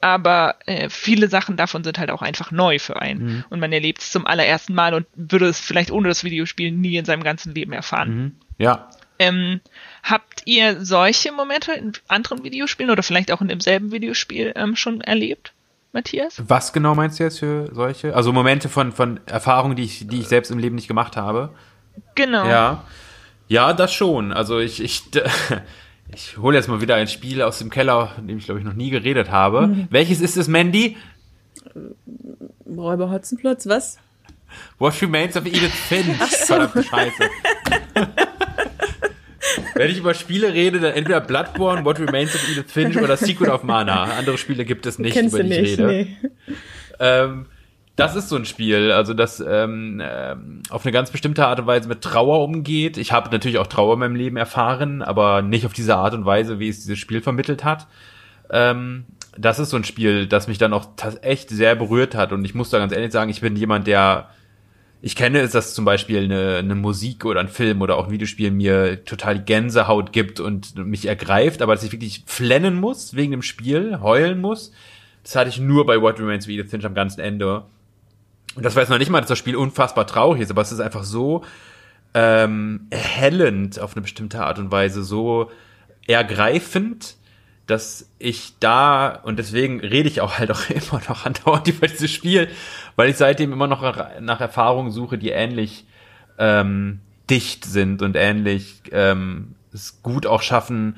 aber 0.01 0.55
äh, 0.65 0.89
viele 0.89 1.29
Sachen 1.29 1.55
davon 1.55 1.83
sind 1.83 1.97
halt 1.97 2.11
auch 2.11 2.21
einfach 2.21 2.51
neu 2.51 2.79
für 2.79 3.01
einen. 3.01 3.23
Mhm. 3.23 3.43
Und 3.49 3.59
man 3.59 3.71
erlebt 3.71 4.01
es 4.01 4.11
zum 4.11 4.27
allerersten 4.27 4.73
Mal 4.73 4.93
und 4.93 5.07
würde 5.15 5.47
es 5.47 5.59
vielleicht 5.59 5.91
ohne 5.91 6.09
das 6.09 6.23
Videospiel 6.23 6.71
nie 6.71 6.97
in 6.97 7.05
seinem 7.05 7.23
ganzen 7.23 7.53
Leben 7.55 7.71
erfahren. 7.71 8.15
Mhm. 8.15 8.31
Ja. 8.57 8.89
Ähm, 9.19 9.61
habt 10.03 10.41
ihr 10.45 10.83
solche 10.83 11.31
Momente 11.31 11.71
in 11.73 11.93
anderen 12.07 12.43
Videospielen 12.43 12.91
oder 12.91 13.03
vielleicht 13.03 13.31
auch 13.31 13.41
in 13.41 13.47
demselben 13.47 13.91
Videospiel 13.91 14.53
ähm, 14.55 14.75
schon 14.75 15.01
erlebt? 15.01 15.53
Matthias? 15.93 16.41
Was 16.47 16.73
genau 16.73 16.95
meinst 16.95 17.19
du 17.19 17.23
jetzt 17.23 17.39
für 17.39 17.69
solche? 17.73 18.15
Also 18.15 18.33
Momente 18.33 18.67
von, 18.67 18.91
von 18.91 19.19
Erfahrungen, 19.27 19.75
die 19.75 19.83
ich, 19.83 20.07
die 20.07 20.19
ich 20.19 20.27
selbst 20.27 20.49
im 20.49 20.57
Leben 20.57 20.75
nicht 20.75 20.87
gemacht 20.87 21.15
habe? 21.15 21.53
Genau. 22.15 22.45
Ja. 22.47 22.83
Ja, 23.53 23.71
das 23.73 23.93
schon. 23.93 24.33
Also 24.33 24.57
ich, 24.57 24.81
ich, 24.81 25.03
ich 26.11 26.37
hole 26.39 26.57
jetzt 26.57 26.67
mal 26.69 26.81
wieder 26.81 26.95
ein 26.95 27.07
Spiel 27.07 27.43
aus 27.43 27.59
dem 27.59 27.69
Keller, 27.69 28.13
in 28.17 28.27
dem 28.27 28.39
ich 28.39 28.45
glaube 28.45 28.59
ich 28.59 28.65
noch 28.65 28.73
nie 28.73 28.89
geredet 28.89 29.29
habe. 29.29 29.67
Mhm. 29.67 29.87
Welches 29.91 30.21
ist 30.21 30.37
es, 30.37 30.47
Mandy? 30.47 30.97
Räuber 32.65 33.11
Hotzenplotz, 33.11 33.67
was? 33.67 33.99
What 34.79 34.99
Remains 35.03 35.37
of 35.37 35.45
Edith 35.45 35.69
Finch. 35.69 36.17
So. 36.19 36.55
Verdammte 36.55 36.81
Scheiße. 36.81 37.29
Wenn 39.75 39.91
ich 39.91 39.99
über 39.99 40.15
Spiele 40.15 40.51
rede, 40.51 40.79
dann 40.79 40.93
entweder 40.93 41.21
Bloodborne, 41.21 41.85
What 41.85 41.99
Remains 41.99 42.33
of 42.33 42.49
Edith 42.49 42.71
Finch 42.71 42.97
oder 42.97 43.17
Secret 43.17 43.49
of 43.49 43.61
Mana. 43.61 44.05
Andere 44.17 44.39
Spiele 44.39 44.65
gibt 44.65 44.87
es 44.87 44.97
nicht, 44.97 45.13
Kennst 45.13 45.35
über 45.35 45.43
die 45.43 45.53
ich 45.53 45.77
rede. 45.77 45.87
Nee. 45.87 46.17
Ähm, 46.99 47.45
das 47.95 48.15
ist 48.15 48.29
so 48.29 48.35
ein 48.35 48.45
Spiel, 48.45 48.91
also 48.91 49.13
das 49.13 49.43
ähm, 49.45 49.99
äh, 49.99 50.35
auf 50.69 50.83
eine 50.83 50.91
ganz 50.91 51.11
bestimmte 51.11 51.45
Art 51.45 51.59
und 51.59 51.67
Weise 51.67 51.87
mit 51.87 52.01
Trauer 52.01 52.43
umgeht. 52.43 52.97
Ich 52.97 53.11
habe 53.11 53.29
natürlich 53.29 53.59
auch 53.59 53.67
Trauer 53.67 53.93
in 53.93 53.99
meinem 53.99 54.15
Leben 54.15 54.37
erfahren, 54.37 55.01
aber 55.03 55.41
nicht 55.43 55.65
auf 55.65 55.73
diese 55.73 55.95
Art 55.95 56.13
und 56.13 56.25
Weise, 56.25 56.59
wie 56.59 56.69
es 56.69 56.81
dieses 56.81 56.97
Spiel 56.97 57.21
vermittelt 57.21 57.63
hat. 57.63 57.87
Ähm, 58.49 59.05
das 59.37 59.59
ist 59.59 59.69
so 59.69 59.77
ein 59.77 59.83
Spiel, 59.83 60.27
das 60.27 60.47
mich 60.47 60.57
dann 60.57 60.73
auch 60.73 60.89
echt 61.21 61.49
sehr 61.49 61.75
berührt 61.75 62.15
hat. 62.15 62.31
Und 62.31 62.45
ich 62.45 62.55
muss 62.55 62.69
da 62.69 62.79
ganz 62.79 62.93
ehrlich 62.93 63.11
sagen, 63.11 63.29
ich 63.29 63.41
bin 63.41 63.55
jemand, 63.55 63.85
der 63.87 64.29
ich 65.05 65.17
kenne 65.17 65.41
es, 65.41 65.51
dass 65.51 65.73
zum 65.73 65.83
Beispiel 65.83 66.23
eine, 66.23 66.55
eine 66.55 66.75
Musik 66.75 67.25
oder 67.25 67.41
ein 67.41 67.49
Film 67.49 67.81
oder 67.81 67.97
auch 67.97 68.05
ein 68.05 68.11
Videospiel 68.11 68.51
mir 68.51 69.03
total 69.03 69.37
Gänsehaut 69.37 70.13
gibt 70.13 70.39
und 70.39 70.77
mich 70.77 71.07
ergreift, 71.07 71.61
aber 71.61 71.75
dass 71.75 71.83
ich 71.83 71.91
wirklich 71.91 72.23
flennen 72.25 72.79
muss 72.79 73.13
wegen 73.13 73.31
dem 73.31 73.41
Spiel, 73.41 73.99
heulen 73.99 74.39
muss. 74.39 74.71
Das 75.21 75.35
hatte 75.35 75.49
ich 75.49 75.59
nur 75.59 75.85
bei 75.85 76.01
What 76.01 76.19
Remains 76.19 76.45
of 76.45 76.51
Edith 76.51 76.71
Finch 76.71 76.85
am 76.85 76.93
ganzen 76.93 77.19
Ende. 77.19 77.65
Und 78.55 78.63
das 78.63 78.75
weiß 78.75 78.89
noch 78.89 78.99
nicht 78.99 79.09
mal, 79.09 79.19
dass 79.19 79.29
das 79.29 79.39
Spiel 79.39 79.55
unfassbar 79.55 80.05
traurig 80.07 80.41
ist, 80.41 80.51
aber 80.51 80.61
es 80.61 80.71
ist 80.71 80.79
einfach 80.79 81.03
so 81.03 81.43
ähm, 82.13 82.87
erhellend 82.89 83.79
auf 83.79 83.95
eine 83.95 84.01
bestimmte 84.01 84.43
Art 84.43 84.59
und 84.59 84.71
Weise, 84.71 85.03
so 85.03 85.49
ergreifend, 86.07 87.15
dass 87.65 88.09
ich 88.19 88.53
da, 88.59 89.21
und 89.23 89.39
deswegen 89.39 89.79
rede 89.79 90.09
ich 90.09 90.21
auch 90.21 90.37
halt 90.37 90.51
auch 90.51 90.69
immer 90.69 91.01
noch 91.07 91.25
andauernd 91.25 91.67
über 91.67 91.87
dieses 91.87 92.11
Spiel, 92.11 92.49
weil 92.95 93.09
ich 93.09 93.17
seitdem 93.17 93.53
immer 93.53 93.67
noch 93.67 93.81
nach 94.19 94.41
Erfahrungen 94.41 94.91
suche, 94.91 95.17
die 95.17 95.29
ähnlich 95.29 95.85
ähm, 96.37 96.99
dicht 97.29 97.65
sind 97.65 98.01
und 98.01 98.15
ähnlich 98.15 98.81
ähm, 98.91 99.55
es 99.71 100.03
gut 100.03 100.27
auch 100.27 100.41
schaffen, 100.41 100.97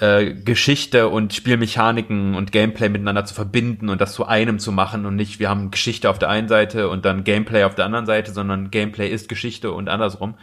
äh, 0.00 0.32
Geschichte 0.32 1.08
und 1.08 1.34
Spielmechaniken 1.34 2.34
und 2.34 2.52
Gameplay 2.52 2.88
miteinander 2.88 3.24
zu 3.24 3.34
verbinden 3.34 3.88
und 3.88 4.00
das 4.00 4.12
zu 4.12 4.26
einem 4.26 4.58
zu 4.58 4.70
machen 4.70 5.06
und 5.06 5.16
nicht, 5.16 5.40
wir 5.40 5.48
haben 5.48 5.70
Geschichte 5.70 6.08
auf 6.08 6.18
der 6.18 6.28
einen 6.28 6.48
Seite 6.48 6.88
und 6.88 7.04
dann 7.04 7.24
Gameplay 7.24 7.64
auf 7.64 7.74
der 7.74 7.84
anderen 7.84 8.06
Seite, 8.06 8.32
sondern 8.32 8.70
Gameplay 8.70 9.08
ist 9.08 9.28
Geschichte 9.28 9.72
und 9.72 9.88
andersrum. 9.88 10.34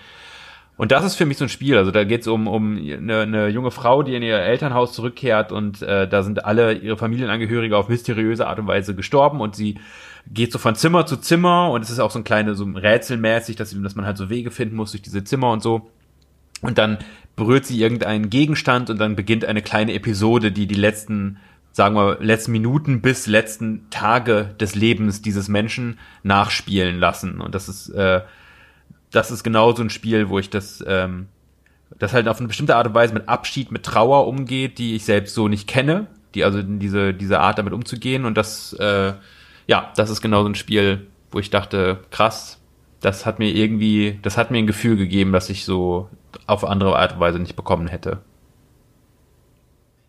Und 0.77 0.91
das 0.91 1.05
ist 1.05 1.15
für 1.15 1.25
mich 1.25 1.37
so 1.37 1.45
ein 1.45 1.49
Spiel. 1.49 1.77
Also 1.77 1.91
da 1.91 2.03
geht 2.03 2.21
es 2.21 2.27
um, 2.27 2.47
um 2.47 2.75
eine, 2.77 3.21
eine 3.21 3.47
junge 3.47 3.71
Frau, 3.71 4.03
die 4.03 4.13
in 4.13 4.23
ihr 4.23 4.39
Elternhaus 4.39 4.91
zurückkehrt 4.91 5.53
und 5.53 5.81
äh, 5.81 6.07
da 6.07 6.21
sind 6.21 6.43
alle 6.43 6.73
ihre 6.73 6.97
Familienangehörige 6.97 7.77
auf 7.77 7.87
mysteriöse 7.87 8.47
Art 8.47 8.59
und 8.59 8.67
Weise 8.67 8.93
gestorben 8.93 9.39
und 9.39 9.55
sie 9.55 9.79
geht 10.27 10.51
so 10.51 10.59
von 10.59 10.75
Zimmer 10.75 11.05
zu 11.05 11.17
Zimmer 11.17 11.71
und 11.71 11.81
es 11.81 11.89
ist 11.89 11.99
auch 11.99 12.11
so 12.11 12.19
ein 12.19 12.23
kleines 12.25 12.57
so 12.57 12.65
rätselmäßig, 12.65 13.55
dass, 13.55 13.75
dass 13.79 13.95
man 13.95 14.05
halt 14.05 14.17
so 14.17 14.29
Wege 14.29 14.51
finden 14.51 14.75
muss 14.75 14.91
durch 14.91 15.03
diese 15.03 15.23
Zimmer 15.23 15.51
und 15.51 15.63
so. 15.63 15.89
Und 16.61 16.77
dann 16.77 16.97
berührt 17.35 17.65
sie 17.65 17.79
irgendeinen 17.79 18.29
Gegenstand 18.29 18.89
und 18.89 18.97
dann 18.97 19.15
beginnt 19.15 19.45
eine 19.45 19.61
kleine 19.61 19.93
Episode, 19.93 20.51
die 20.51 20.67
die 20.67 20.75
letzten 20.75 21.37
sagen 21.75 21.95
wir, 21.95 22.19
letzten 22.21 22.53
Minuten 22.53 23.01
bis 23.01 23.27
letzten 23.27 23.89
Tage 23.89 24.55
des 24.61 24.75
Lebens 24.75 25.21
dieses 25.21 25.49
Menschen 25.49 25.99
nachspielen 26.23 27.01
lassen. 27.01 27.41
Und 27.41 27.53
das 27.53 27.67
ist, 27.67 27.89
äh, 27.89 28.21
das 29.11 29.29
ist 29.29 29.43
genau 29.43 29.73
so 29.73 29.83
ein 29.83 29.89
Spiel, 29.89 30.29
wo 30.29 30.39
ich 30.39 30.49
das, 30.49 30.81
ähm, 30.87 31.27
das 31.99 32.13
halt 32.13 32.29
auf 32.29 32.37
eine 32.37 32.47
bestimmte 32.47 32.77
Art 32.77 32.87
und 32.87 32.93
Weise 32.93 33.13
mit 33.13 33.27
Abschied, 33.27 33.73
mit 33.73 33.83
Trauer 33.83 34.25
umgeht, 34.25 34.77
die 34.77 34.95
ich 34.95 35.03
selbst 35.03 35.35
so 35.35 35.49
nicht 35.49 35.67
kenne, 35.67 36.07
die 36.33 36.45
also 36.45 36.61
diese, 36.61 37.13
diese 37.13 37.41
Art 37.41 37.57
damit 37.57 37.73
umzugehen. 37.73 38.23
Und 38.23 38.37
das, 38.37 38.71
äh, 38.79 39.11
ja, 39.67 39.91
das 39.97 40.09
ist 40.09 40.21
genau 40.21 40.43
so 40.43 40.49
ein 40.49 40.55
Spiel, 40.55 41.07
wo 41.29 41.39
ich 41.39 41.49
dachte, 41.49 41.99
krass, 42.09 42.57
das 43.01 43.25
hat 43.25 43.39
mir 43.39 43.49
irgendwie, 43.49 44.19
das 44.21 44.37
hat 44.37 44.51
mir 44.51 44.57
ein 44.59 44.67
Gefühl 44.67 44.95
gegeben, 44.97 45.31
das 45.31 45.49
ich 45.49 45.65
so 45.65 46.09
auf 46.47 46.63
andere 46.65 46.97
Art 46.97 47.13
und 47.13 47.19
Weise 47.19 47.39
nicht 47.39 47.55
bekommen 47.55 47.87
hätte. 47.87 48.19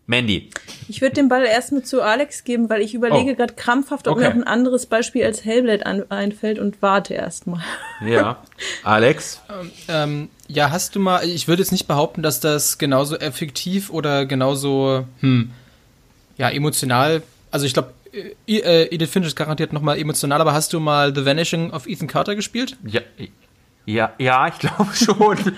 Mandy. 0.09 0.49
Ich 0.87 1.01
würde 1.01 1.15
den 1.15 1.27
Ball 1.27 1.43
erstmal 1.43 1.83
zu 1.83 2.01
Alex 2.01 2.45
geben, 2.45 2.69
weil 2.69 2.81
ich 2.81 2.93
überlege 2.93 3.31
Oh. 3.31 3.35
gerade 3.35 3.55
krampfhaft, 3.55 4.07
ob 4.07 4.13
Okay. 4.15 4.23
mir 4.23 4.29
auch 4.29 4.35
ein 4.35 4.45
anderes 4.45 4.85
Beispiel 4.85 5.25
als 5.25 5.43
Hellblade 5.43 5.85
an, 5.85 6.05
einfällt 6.09 6.59
und 6.59 6.81
warte 6.81 7.13
erstmal. 7.13 7.61
Ja. 8.05 8.41
Alex? 8.83 9.41
Ähm, 9.89 10.29
ja, 10.47 10.71
hast 10.71 10.95
du 10.95 11.01
mal, 11.01 11.27
ich 11.27 11.49
würde 11.49 11.61
jetzt 11.61 11.73
nicht 11.73 11.87
behaupten, 11.87 12.23
dass 12.23 12.39
das 12.39 12.77
genauso 12.77 13.17
effektiv 13.17 13.89
oder 13.89 14.25
genauso, 14.25 15.05
hm, 15.19 15.51
ja, 16.37 16.49
emotional, 16.51 17.21
also 17.51 17.65
ich 17.65 17.73
glaube, 17.73 17.91
äh, 18.47 18.93
Edith 18.93 19.09
Finch 19.09 19.27
ist 19.27 19.35
garantiert 19.35 19.73
nochmal 19.73 19.97
emotional, 19.97 20.41
aber 20.41 20.53
hast 20.53 20.73
du 20.73 20.79
mal 20.79 21.13
The 21.15 21.25
Vanishing 21.25 21.71
of 21.71 21.87
Ethan 21.87 22.07
Carter 22.07 22.35
gespielt? 22.35 22.77
Ja, 22.85 23.01
ja, 23.85 24.13
ja, 24.17 24.47
ich 24.47 24.59
glaube 24.59 24.93
schon. 24.93 25.55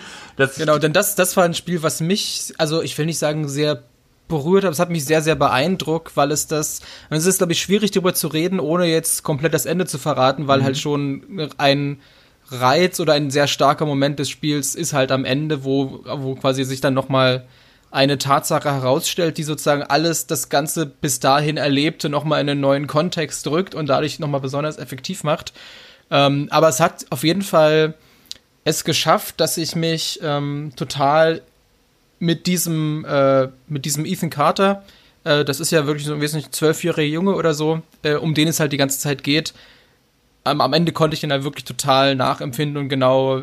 Genau, 0.57 0.77
denn 0.77 0.93
das, 0.93 1.15
das 1.15 1.35
war 1.35 1.43
ein 1.43 1.53
Spiel, 1.53 1.83
was 1.83 1.99
mich, 1.99 2.53
also 2.57 2.81
ich 2.81 2.97
will 2.97 3.05
nicht 3.05 3.19
sagen, 3.19 3.47
sehr 3.49 3.83
berührt 4.27 4.63
hat, 4.63 4.71
es 4.71 4.79
hat 4.79 4.91
mich 4.91 5.03
sehr, 5.03 5.21
sehr 5.21 5.35
beeindruckt, 5.35 6.15
weil 6.15 6.31
es 6.31 6.47
das, 6.47 6.81
es 7.09 7.25
ist, 7.25 7.39
glaube 7.39 7.53
ich, 7.53 7.61
schwierig 7.61 7.91
darüber 7.91 8.13
zu 8.13 8.27
reden, 8.27 8.59
ohne 8.59 8.85
jetzt 8.85 9.23
komplett 9.23 9.53
das 9.53 9.65
Ende 9.65 9.87
zu 9.87 9.97
verraten, 9.97 10.47
weil 10.47 10.63
halt 10.63 10.77
schon 10.77 11.49
ein 11.57 11.99
Reiz 12.51 12.99
oder 12.99 13.13
ein 13.13 13.31
sehr 13.31 13.47
starker 13.47 13.85
Moment 13.85 14.19
des 14.19 14.29
Spiels 14.29 14.75
ist 14.75 14.93
halt 14.93 15.11
am 15.11 15.25
Ende, 15.25 15.63
wo, 15.63 16.03
wo 16.05 16.35
quasi 16.35 16.63
sich 16.63 16.79
dann 16.79 16.93
nochmal 16.93 17.45
eine 17.91 18.17
Tatsache 18.17 18.71
herausstellt, 18.71 19.37
die 19.37 19.43
sozusagen 19.43 19.83
alles, 19.83 20.27
das 20.27 20.49
Ganze 20.49 20.85
bis 20.85 21.19
dahin 21.19 21.57
Erlebte 21.57 22.09
nochmal 22.09 22.41
in 22.41 22.49
einen 22.49 22.61
neuen 22.61 22.87
Kontext 22.87 23.45
drückt 23.45 23.73
und 23.73 23.87
dadurch 23.87 24.19
nochmal 24.19 24.41
besonders 24.41 24.77
effektiv 24.77 25.23
macht. 25.23 25.53
Ähm, 26.11 26.47
aber 26.51 26.69
es 26.69 26.79
hat 26.79 27.05
auf 27.09 27.23
jeden 27.23 27.41
Fall 27.41 27.95
es 28.63 28.83
geschafft, 28.83 29.39
dass 29.39 29.57
ich 29.57 29.75
mich 29.75 30.19
ähm, 30.21 30.71
total 30.75 31.41
mit 32.19 32.47
diesem, 32.47 33.05
äh, 33.05 33.47
mit 33.67 33.85
diesem 33.85 34.05
Ethan 34.05 34.29
Carter, 34.29 34.83
äh, 35.23 35.45
das 35.45 35.59
ist 35.59 35.71
ja 35.71 35.87
wirklich 35.87 36.05
so 36.05 36.13
ein 36.13 36.21
wesentlich 36.21 36.51
zwölfjähriger 36.51 37.07
Junge 37.07 37.35
oder 37.35 37.53
so, 37.53 37.81
äh, 38.03 38.15
um 38.15 38.33
den 38.33 38.47
es 38.47 38.59
halt 38.59 38.71
die 38.71 38.77
ganze 38.77 38.99
Zeit 38.99 39.23
geht. 39.23 39.53
Am, 40.43 40.73
Ende 40.73 40.91
konnte 40.91 41.15
ich 41.15 41.23
ihn 41.23 41.31
halt 41.31 41.43
wirklich 41.43 41.65
total 41.65 42.15
nachempfinden 42.15 42.77
und 42.77 42.89
genau, 42.89 43.41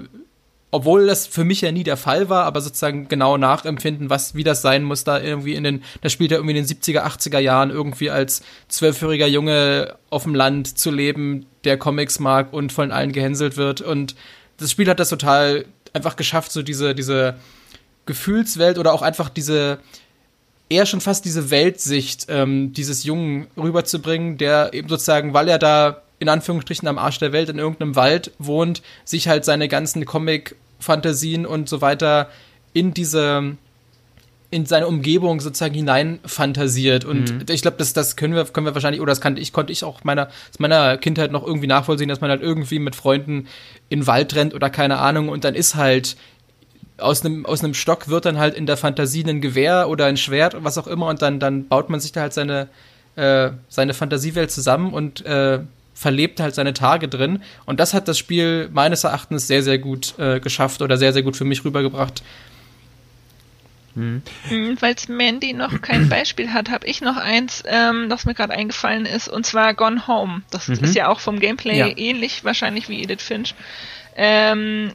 obwohl 0.70 1.06
das 1.06 1.26
für 1.26 1.44
mich 1.44 1.60
ja 1.60 1.72
nie 1.72 1.84
der 1.84 1.96
Fall 1.96 2.28
war, 2.28 2.44
aber 2.44 2.60
sozusagen 2.60 3.08
genau 3.08 3.36
nachempfinden, 3.36 4.10
was, 4.10 4.34
wie 4.34 4.44
das 4.44 4.62
sein 4.62 4.82
muss, 4.82 5.04
da 5.04 5.20
irgendwie 5.20 5.54
in 5.54 5.64
den, 5.64 5.82
das 6.02 6.12
spielt 6.12 6.30
ja 6.32 6.38
irgendwie 6.38 6.56
in 6.56 6.66
den 6.66 6.76
70er, 6.76 7.04
80er 7.06 7.38
Jahren 7.38 7.70
irgendwie 7.70 8.10
als 8.10 8.42
zwölfjähriger 8.68 9.26
Junge 9.26 9.94
auf 10.10 10.24
dem 10.24 10.34
Land 10.34 10.78
zu 10.78 10.90
leben, 10.90 11.46
der 11.64 11.78
Comics 11.78 12.18
mag 12.18 12.52
und 12.52 12.72
von 12.72 12.90
allen 12.90 13.12
gehänselt 13.12 13.56
wird. 13.56 13.80
Und 13.80 14.16
das 14.58 14.70
Spiel 14.70 14.88
hat 14.88 15.00
das 15.00 15.08
total 15.08 15.66
einfach 15.92 16.16
geschafft, 16.16 16.52
so 16.52 16.62
diese, 16.62 16.94
diese 16.94 17.36
Gefühlswelt 18.04 18.78
oder 18.78 18.92
auch 18.92 19.02
einfach 19.02 19.28
diese, 19.28 19.78
eher 20.68 20.86
schon 20.86 21.00
fast 21.00 21.24
diese 21.24 21.50
Weltsicht 21.50 22.26
ähm, 22.28 22.72
dieses 22.72 23.04
Jungen 23.04 23.46
rüberzubringen, 23.56 24.36
der 24.36 24.74
eben 24.74 24.88
sozusagen, 24.88 25.32
weil 25.32 25.48
er 25.48 25.58
da 25.58 26.02
in 26.18 26.28
Anführungsstrichen 26.28 26.88
am 26.88 26.98
Arsch 26.98 27.18
der 27.18 27.32
Welt 27.32 27.48
in 27.48 27.58
irgendeinem 27.58 27.96
Wald 27.96 28.32
wohnt, 28.38 28.82
sich 29.04 29.28
halt 29.28 29.44
seine 29.44 29.68
ganzen 29.68 30.04
Comic-Fantasien 30.04 31.46
und 31.46 31.68
so 31.68 31.80
weiter 31.80 32.30
in 32.72 32.94
diese 32.94 33.56
in 34.50 34.64
seine 34.64 34.86
Umgebung 34.86 35.40
sozusagen 35.40 35.74
hinein 35.74 36.20
fantasiert. 36.24 37.04
Und 37.04 37.50
ich 37.50 37.62
glaube, 37.62 37.78
das 37.78 37.92
das 37.92 38.16
können 38.16 38.34
wir 38.34 38.44
können 38.44 38.66
wir 38.66 38.74
wahrscheinlich 38.74 39.00
oder 39.00 39.10
das 39.10 39.20
kannte 39.20 39.40
ich 39.40 39.52
konnte 39.52 39.72
ich 39.72 39.82
auch 39.84 40.04
meiner 40.04 40.28
aus 40.28 40.58
meiner 40.58 40.96
Kindheit 40.98 41.32
noch 41.32 41.44
irgendwie 41.44 41.66
nachvollziehen, 41.66 42.08
dass 42.08 42.20
man 42.20 42.30
halt 42.30 42.42
irgendwie 42.42 42.78
mit 42.78 42.94
Freunden 42.94 43.48
in 43.88 44.00
den 44.00 44.06
Wald 44.06 44.34
rennt 44.34 44.54
oder 44.54 44.70
keine 44.70 44.98
Ahnung 44.98 45.28
und 45.28 45.44
dann 45.44 45.54
ist 45.54 45.74
halt 45.74 46.16
aus 46.98 47.24
einem 47.24 47.44
aus 47.44 47.62
einem 47.62 47.74
Stock 47.74 48.08
wird 48.08 48.24
dann 48.24 48.38
halt 48.38 48.54
in 48.54 48.66
der 48.66 48.76
Fantasie 48.76 49.24
ein 49.24 49.40
Gewehr 49.40 49.88
oder 49.88 50.06
ein 50.06 50.16
Schwert 50.16 50.56
was 50.62 50.78
auch 50.78 50.86
immer 50.86 51.06
und 51.08 51.22
dann 51.22 51.40
dann 51.40 51.68
baut 51.68 51.90
man 51.90 52.00
sich 52.00 52.12
da 52.12 52.22
halt 52.22 52.32
seine 52.32 52.68
äh, 53.16 53.50
seine 53.68 53.94
Fantasiewelt 53.94 54.50
zusammen 54.50 54.92
und 54.92 55.26
äh, 55.26 55.60
verlebt 55.96 56.40
halt 56.40 56.54
seine 56.54 56.74
Tage 56.74 57.08
drin 57.08 57.42
und 57.64 57.80
das 57.80 57.94
hat 57.94 58.06
das 58.06 58.18
Spiel 58.18 58.68
meines 58.72 59.02
Erachtens 59.02 59.46
sehr 59.46 59.62
sehr 59.62 59.78
gut 59.78 60.14
äh, 60.18 60.38
geschafft 60.40 60.82
oder 60.82 60.96
sehr 60.98 61.12
sehr 61.12 61.22
gut 61.22 61.36
für 61.36 61.44
mich 61.44 61.64
rübergebracht. 61.64 62.22
Weil 63.96 64.94
Mandy 65.08 65.54
noch 65.54 65.80
kein 65.80 66.08
Beispiel 66.10 66.52
hat, 66.52 66.70
habe 66.70 66.86
ich 66.86 67.00
noch 67.00 67.16
eins, 67.16 67.62
ähm, 67.66 68.10
das 68.10 68.26
mir 68.26 68.34
gerade 68.34 68.52
eingefallen 68.52 69.06
ist, 69.06 69.26
und 69.26 69.46
zwar 69.46 69.72
Gone 69.72 70.06
Home. 70.06 70.42
Das 70.50 70.68
ist 70.68 70.94
ja 70.94 71.08
auch 71.08 71.18
vom 71.18 71.40
Gameplay 71.40 71.78
Ja. 71.78 71.88
ähnlich 71.96 72.44
wahrscheinlich 72.44 72.90
wie 72.90 73.02
Edith 73.02 73.22
Finch. 73.22 73.54
Ähm, 74.14 74.92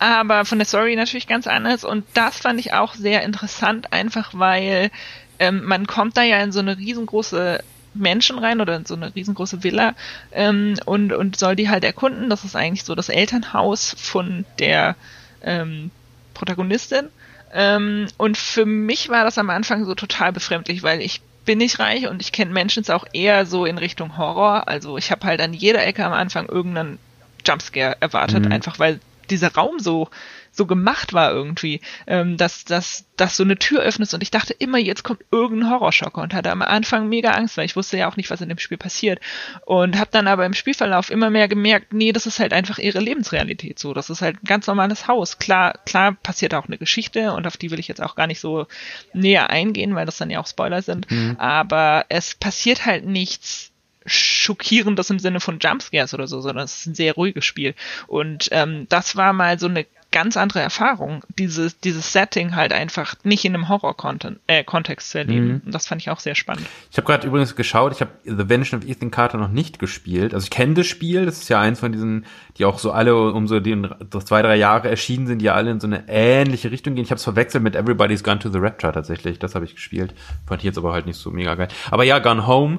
aber 0.00 0.44
von 0.44 0.58
der 0.58 0.66
Story 0.66 0.96
natürlich 0.96 1.28
ganz 1.28 1.46
anders. 1.46 1.84
Und 1.84 2.04
das 2.14 2.38
fand 2.38 2.58
ich 2.58 2.72
auch 2.72 2.94
sehr 2.94 3.22
interessant, 3.22 3.92
einfach 3.92 4.30
weil 4.32 4.90
ähm, 5.38 5.64
man 5.64 5.86
kommt 5.86 6.16
da 6.16 6.22
ja 6.22 6.38
in 6.38 6.50
so 6.50 6.58
eine 6.60 6.76
riesengroße 6.76 7.60
Menschen 7.94 8.38
rein 8.38 8.60
oder 8.60 8.76
in 8.76 8.86
so 8.86 8.94
eine 8.94 9.14
riesengroße 9.14 9.62
Villa 9.62 9.94
ähm, 10.32 10.74
und, 10.84 11.12
und 11.12 11.36
soll 11.36 11.56
die 11.56 11.68
halt 11.68 11.84
erkunden. 11.84 12.30
Das 12.30 12.44
ist 12.44 12.56
eigentlich 12.56 12.84
so 12.84 12.94
das 12.94 13.08
Elternhaus 13.08 13.94
von 13.98 14.44
der 14.58 14.96
ähm, 15.42 15.90
Protagonistin. 16.34 17.08
Ähm, 17.52 18.08
und 18.16 18.36
für 18.36 18.66
mich 18.66 19.08
war 19.08 19.24
das 19.24 19.38
am 19.38 19.50
Anfang 19.50 19.84
so 19.84 19.94
total 19.94 20.32
befremdlich, 20.32 20.82
weil 20.82 21.00
ich 21.00 21.20
bin 21.44 21.58
nicht 21.58 21.78
reich 21.78 22.08
und 22.08 22.20
ich 22.20 22.32
kenne 22.32 22.52
Menschen 22.52 22.88
auch 22.88 23.04
eher 23.12 23.46
so 23.46 23.66
in 23.66 23.78
Richtung 23.78 24.16
Horror. 24.16 24.66
Also 24.66 24.98
ich 24.98 25.10
habe 25.10 25.26
halt 25.26 25.40
an 25.40 25.52
jeder 25.52 25.86
Ecke 25.86 26.04
am 26.04 26.12
Anfang 26.12 26.48
irgendeinen 26.48 26.98
Jumpscare 27.46 27.96
erwartet, 28.00 28.50
einfach 28.50 28.78
weil 28.78 29.00
dieser 29.30 29.52
Raum 29.54 29.78
so 29.78 30.08
so 30.54 30.66
gemacht 30.66 31.12
war 31.12 31.32
irgendwie, 31.32 31.80
ähm, 32.06 32.36
dass, 32.36 32.64
dass, 32.64 33.06
dass 33.16 33.36
so 33.36 33.42
eine 33.42 33.56
Tür 33.56 33.82
öffnest 33.82 34.14
und 34.14 34.22
ich 34.22 34.30
dachte 34.30 34.52
immer, 34.52 34.78
jetzt 34.78 35.02
kommt 35.02 35.24
irgendein 35.30 35.70
Horrorschocker 35.70 36.22
und 36.22 36.32
hatte 36.32 36.52
am 36.52 36.62
Anfang 36.62 37.08
mega 37.08 37.32
Angst, 37.32 37.56
weil 37.56 37.64
ich 37.64 37.76
wusste 37.76 37.96
ja 37.96 38.08
auch 38.08 38.16
nicht, 38.16 38.30
was 38.30 38.40
in 38.40 38.48
dem 38.48 38.58
Spiel 38.58 38.78
passiert 38.78 39.20
und 39.66 39.98
habe 39.98 40.10
dann 40.12 40.28
aber 40.28 40.46
im 40.46 40.54
Spielverlauf 40.54 41.10
immer 41.10 41.30
mehr 41.30 41.48
gemerkt, 41.48 41.92
nee, 41.92 42.12
das 42.12 42.26
ist 42.26 42.38
halt 42.38 42.52
einfach 42.52 42.78
ihre 42.78 43.00
Lebensrealität 43.00 43.78
so, 43.78 43.94
das 43.94 44.10
ist 44.10 44.22
halt 44.22 44.36
ein 44.36 44.46
ganz 44.46 44.66
normales 44.66 45.08
Haus. 45.08 45.38
Klar, 45.38 45.74
klar 45.86 46.16
passiert 46.22 46.54
auch 46.54 46.66
eine 46.66 46.78
Geschichte 46.78 47.32
und 47.32 47.46
auf 47.46 47.56
die 47.56 47.70
will 47.70 47.80
ich 47.80 47.88
jetzt 47.88 48.02
auch 48.02 48.14
gar 48.14 48.28
nicht 48.28 48.40
so 48.40 48.66
näher 49.12 49.50
eingehen, 49.50 49.94
weil 49.94 50.06
das 50.06 50.18
dann 50.18 50.30
ja 50.30 50.40
auch 50.40 50.46
Spoiler 50.46 50.82
sind, 50.82 51.06
aber 51.38 52.06
es 52.08 52.34
passiert 52.34 52.86
halt 52.86 53.04
nichts 53.04 53.72
schockierendes 54.06 55.10
im 55.10 55.18
Sinne 55.18 55.40
von 55.40 55.58
Jumpscares 55.58 56.14
oder 56.14 56.26
so, 56.26 56.40
sondern 56.40 56.64
es 56.64 56.78
ist 56.78 56.86
ein 56.86 56.94
sehr 56.94 57.14
ruhiges 57.14 57.44
Spiel. 57.44 57.74
Und 58.06 58.48
ähm, 58.52 58.86
das 58.88 59.16
war 59.16 59.32
mal 59.32 59.58
so 59.58 59.66
eine 59.66 59.86
ganz 60.14 60.36
andere 60.36 60.60
Erfahrung, 60.60 61.24
dieses, 61.38 61.80
dieses 61.80 62.12
Setting 62.12 62.54
halt 62.54 62.72
einfach 62.72 63.16
nicht 63.24 63.44
in 63.44 63.52
einem 63.52 63.68
Horror-Kontext 63.68 64.40
äh, 64.46 64.62
Kontext 64.62 65.10
zu 65.10 65.18
erleben. 65.18 65.60
Und 65.66 65.74
das 65.74 65.88
fand 65.88 66.00
ich 66.00 66.08
auch 66.08 66.20
sehr 66.20 66.36
spannend. 66.36 66.66
Ich 66.92 66.96
habe 66.96 67.06
gerade 67.06 67.26
übrigens 67.26 67.56
geschaut, 67.56 67.92
ich 67.92 68.00
habe 68.00 68.12
The 68.24 68.48
Vanishing 68.48 68.78
of 68.78 68.86
Ethan 68.86 69.10
Carter 69.10 69.38
noch 69.38 69.48
nicht 69.48 69.80
gespielt. 69.80 70.32
Also 70.32 70.44
ich 70.44 70.50
kenne 70.50 70.74
das 70.74 70.86
Spiel, 70.86 71.26
das 71.26 71.38
ist 71.38 71.48
ja 71.48 71.60
eins 71.60 71.80
von 71.80 71.90
diesen, 71.90 72.26
die 72.58 72.64
auch 72.64 72.78
so 72.78 72.92
alle 72.92 73.32
um 73.32 73.48
so 73.48 73.58
die 73.58 73.76
zwei, 74.24 74.42
drei 74.42 74.54
Jahre 74.54 74.88
erschienen 74.88 75.26
sind, 75.26 75.40
die 75.40 75.50
alle 75.50 75.72
in 75.72 75.80
so 75.80 75.88
eine 75.88 76.04
ähnliche 76.06 76.70
Richtung 76.70 76.94
gehen. 76.94 77.04
Ich 77.04 77.10
habe 77.10 77.18
es 77.18 77.24
verwechselt 77.24 77.64
mit 77.64 77.74
Everybody's 77.74 78.22
Gone 78.22 78.38
to 78.38 78.50
the 78.50 78.58
Rapture 78.58 78.92
tatsächlich. 78.92 79.40
Das 79.40 79.56
habe 79.56 79.64
ich 79.64 79.74
gespielt. 79.74 80.14
Fand 80.46 80.60
ich 80.60 80.64
jetzt 80.64 80.78
aber 80.78 80.92
halt 80.92 81.06
nicht 81.06 81.18
so 81.18 81.32
mega 81.32 81.56
geil. 81.56 81.68
Aber 81.90 82.04
ja, 82.04 82.20
Gone 82.20 82.46
Home, 82.46 82.78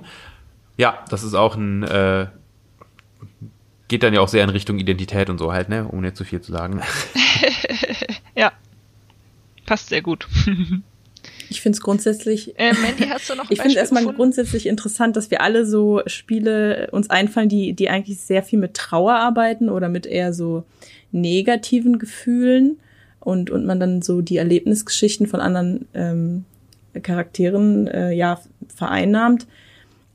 ja, 0.77 0.99
das 1.09 1.23
ist 1.23 1.33
auch 1.33 1.55
ein, 1.55 1.83
äh, 1.83 2.27
geht 3.87 4.03
dann 4.03 4.13
ja 4.13 4.21
auch 4.21 4.27
sehr 4.27 4.43
in 4.43 4.49
Richtung 4.49 4.79
Identität 4.79 5.29
und 5.29 5.37
so 5.37 5.51
halt, 5.51 5.69
ne? 5.69 5.87
Ohne 5.91 6.07
jetzt 6.07 6.17
zu 6.17 6.23
viel 6.23 6.41
zu 6.41 6.51
sagen. 6.51 6.81
Ja. 8.37 8.51
Passt 9.65 9.89
sehr 9.89 10.01
gut. 10.01 10.27
Ich 11.49 11.61
finde 11.61 11.75
es 11.75 11.81
grundsätzlich 11.81 12.57
äh, 12.57 12.73
Mandy, 12.73 13.07
hast 13.07 13.29
du 13.29 13.35
noch 13.35 13.45
Ich 13.51 13.61
finde 13.61 13.77
erstmal 13.77 14.01
gefunden? 14.01 14.17
grundsätzlich 14.17 14.65
interessant, 14.67 15.15
dass 15.15 15.29
wir 15.29 15.41
alle 15.41 15.65
so 15.65 16.01
Spiele 16.07 16.89
uns 16.91 17.09
einfallen, 17.09 17.49
die, 17.49 17.73
die 17.73 17.89
eigentlich 17.89 18.19
sehr 18.19 18.41
viel 18.41 18.57
mit 18.59 18.73
Trauer 18.73 19.13
arbeiten 19.13 19.69
oder 19.69 19.87
mit 19.87 20.05
eher 20.07 20.33
so 20.33 20.65
negativen 21.11 21.99
Gefühlen 21.99 22.79
und, 23.19 23.49
und 23.51 23.65
man 23.65 23.79
dann 23.79 24.01
so 24.01 24.21
die 24.21 24.37
Erlebnisgeschichten 24.37 25.27
von 25.27 25.39
anderen 25.39 25.87
ähm, 25.93 26.45
Charakteren 27.01 27.87
äh, 27.87 28.11
ja 28.11 28.39
vereinnahmt. 28.75 29.45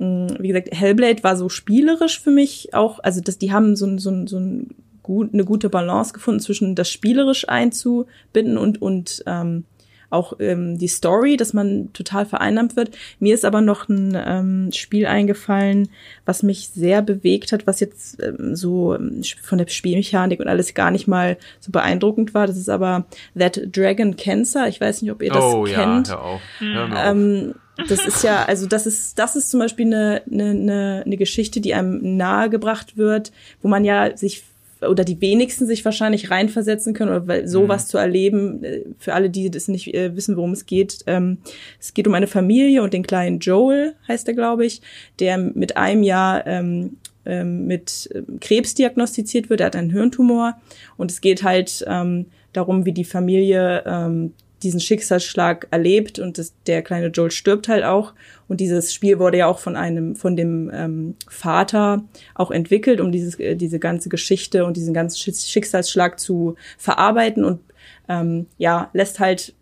Mm, 0.01 0.27
Wie 0.39 0.49
gesagt, 0.49 0.69
Hellblade 0.73 1.23
war 1.23 1.37
so 1.37 1.49
spielerisch 1.49 2.19
für 2.21 2.31
mich 2.31 2.75
auch, 2.75 2.99
also 3.03 3.21
dass 3.21 3.39
die 3.39 3.53
haben 3.53 3.77
so, 3.77 3.87
ein- 3.87 3.99
so, 3.99 4.11
ein- 4.11 4.27
so 4.27 4.39
ein 4.39 4.69
gut, 5.03 5.33
eine 5.35 5.45
gute 5.45 5.69
Balance 5.71 6.13
gefunden 6.13 6.41
zwischen 6.41 6.75
das 6.75 6.91
spielerisch 6.91 7.49
einzubinden 7.49 8.57
und, 8.59 8.81
und 8.83 9.23
ähm, 9.27 9.65
auch 10.13 10.33
ähm, 10.41 10.77
die 10.77 10.89
Story, 10.89 11.37
dass 11.37 11.53
man 11.53 11.93
total 11.93 12.27
vereinnahmt 12.27 12.75
wird. 12.75 12.91
Mir 13.21 13.33
ist 13.33 13.45
aber 13.45 13.61
noch 13.61 13.89
ein 13.89 14.17
ähm, 14.27 14.73
Spiel 14.73 15.07
eingefallen, 15.07 15.89
was 16.25 16.43
mich 16.43 16.71
sehr 16.71 17.01
bewegt 17.01 17.53
hat, 17.53 17.67
was 17.69 17.79
jetzt 17.79 18.21
ähm, 18.21 18.57
so 18.57 18.95
ähm, 18.97 19.23
von 19.43 19.59
der 19.59 19.69
Spielmechanik 19.69 20.41
und 20.41 20.49
alles 20.49 20.75
gar 20.75 20.91
nicht 20.91 21.07
mal 21.07 21.37
so 21.61 21.71
beeindruckend 21.71 22.35
war. 22.35 22.49
Das 22.49 22.57
ist 22.57 22.69
aber 22.69 23.05
That 23.39 23.61
Dragon 23.71 24.17
Cancer. 24.17 24.67
Ich 24.67 24.81
weiß 24.81 25.03
nicht, 25.03 25.13
ob 25.13 25.23
ihr 25.23 25.31
das 25.33 25.45
oh, 25.45 25.63
kennt. 25.63 26.09
Ja, 26.09 26.15
hör 26.15 26.23
auf. 26.25 26.41
Hör 26.59 26.89
mir 26.89 26.97
auf. 26.97 27.07
Ähm, 27.07 27.55
das 27.89 28.07
ist 28.07 28.23
ja, 28.23 28.45
also 28.45 28.67
das 28.67 28.87
ist, 28.87 29.19
das 29.19 29.37
ist 29.37 29.51
zum 29.51 29.61
Beispiel 29.61 29.87
eine, 29.87 30.23
eine, 30.31 31.03
eine, 31.05 31.17
Geschichte, 31.17 31.61
die 31.61 31.75
einem 31.75 32.17
nahegebracht 32.17 32.97
wird, 32.97 33.33
wo 33.63 33.69
man 33.69 33.85
ja 33.85 34.17
sich 34.17 34.45
oder 34.81 35.05
die 35.05 35.21
wenigsten 35.21 35.67
sich 35.67 35.85
wahrscheinlich 35.85 36.31
reinversetzen 36.31 36.95
können 36.95 37.11
oder 37.11 37.27
weil 37.27 37.49
sowas 37.49 37.87
zu 37.87 37.99
erleben, 37.99 38.65
für 38.99 39.13
alle, 39.13 39.29
die 39.29 39.51
das 39.51 39.69
nicht 39.69 39.95
äh, 39.95 40.17
wissen, 40.17 40.37
worum 40.37 40.53
es 40.53 40.65
geht. 40.65 41.01
Ähm, 41.07 41.39
es 41.79 41.93
geht 41.93 42.09
um 42.09 42.15
eine 42.15 42.27
Familie 42.27 42.83
und 42.83 42.95
den 42.95 43.03
kleinen 43.03 43.41
Joel, 43.41 43.95
heißt 44.09 44.27
er, 44.29 44.35
glaube 44.35 44.65
ich, 44.65 44.81
der 45.19 45.37
mit 45.37 45.77
einem 45.77 46.03
Jahr 46.03 46.47
ähm, 46.47 46.97
ähm, 47.27 47.67
mit 47.67 48.09
ähm, 48.15 48.41
Krebs 48.41 48.75
diagnostiziert 48.75 49.51
wird. 49.51 49.61
Er 49.61 49.67
hat 49.67 49.77
einen 49.77 49.91
Hirntumor 49.91 50.59
und 50.97 51.11
es 51.11 51.21
geht 51.21 51.43
halt 51.43 51.85
ähm, 51.87 52.27
darum, 52.53 52.87
wie 52.87 52.93
die 52.93 53.05
Familie 53.05 53.85
ähm, 53.87 54.33
diesen 54.63 54.81
Schicksalsschlag 54.81 55.69
erlebt 55.71 56.19
und 56.19 56.39
das, 56.39 56.55
der 56.67 56.83
kleine 56.83 57.09
Joel 57.09 57.31
stirbt 57.31 57.69
halt 57.69 57.85
auch. 57.85 58.15
Und 58.49 58.61
dieses 58.61 58.93
Spiel 58.93 59.19
wurde 59.19 59.39
ja 59.39 59.47
auch 59.47 59.59
von 59.59 59.77
einem, 59.77 60.17
von 60.17 60.37
dem 60.37 60.71
ähm, 60.73 61.15
Vater 61.29 62.05
auch 62.35 62.51
entwickelt, 62.51 63.01
um 63.01 63.13
dieses, 63.13 63.39
äh, 63.39 63.57
diese 63.57 63.79
ganze 63.79 64.09
Geschichte 64.09 64.65
und 64.65 64.77
diesen 64.77 64.95
ganzen 64.95 65.17
Schick- 65.19 65.47
Schicksalsschlag 65.47 66.19
zu 66.19 66.57
verarbeiten 66.79 67.45
und 67.45 67.61
ähm, 68.09 68.47
ja, 68.59 68.91
lässt 68.93 69.21
halt 69.21 69.55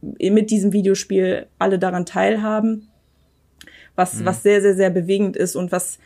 mit 0.00 0.50
diesem 0.50 0.72
Videospiel 0.72 1.46
alle 1.58 1.78
daran 1.78 2.04
teilhaben, 2.04 2.88
was, 3.96 4.24
was 4.24 4.42
sehr, 4.42 4.60
sehr, 4.60 4.74
sehr 4.74 4.90
bewegend 4.90 5.36
ist 5.36 5.56
und 5.56 5.72
was 5.72 5.98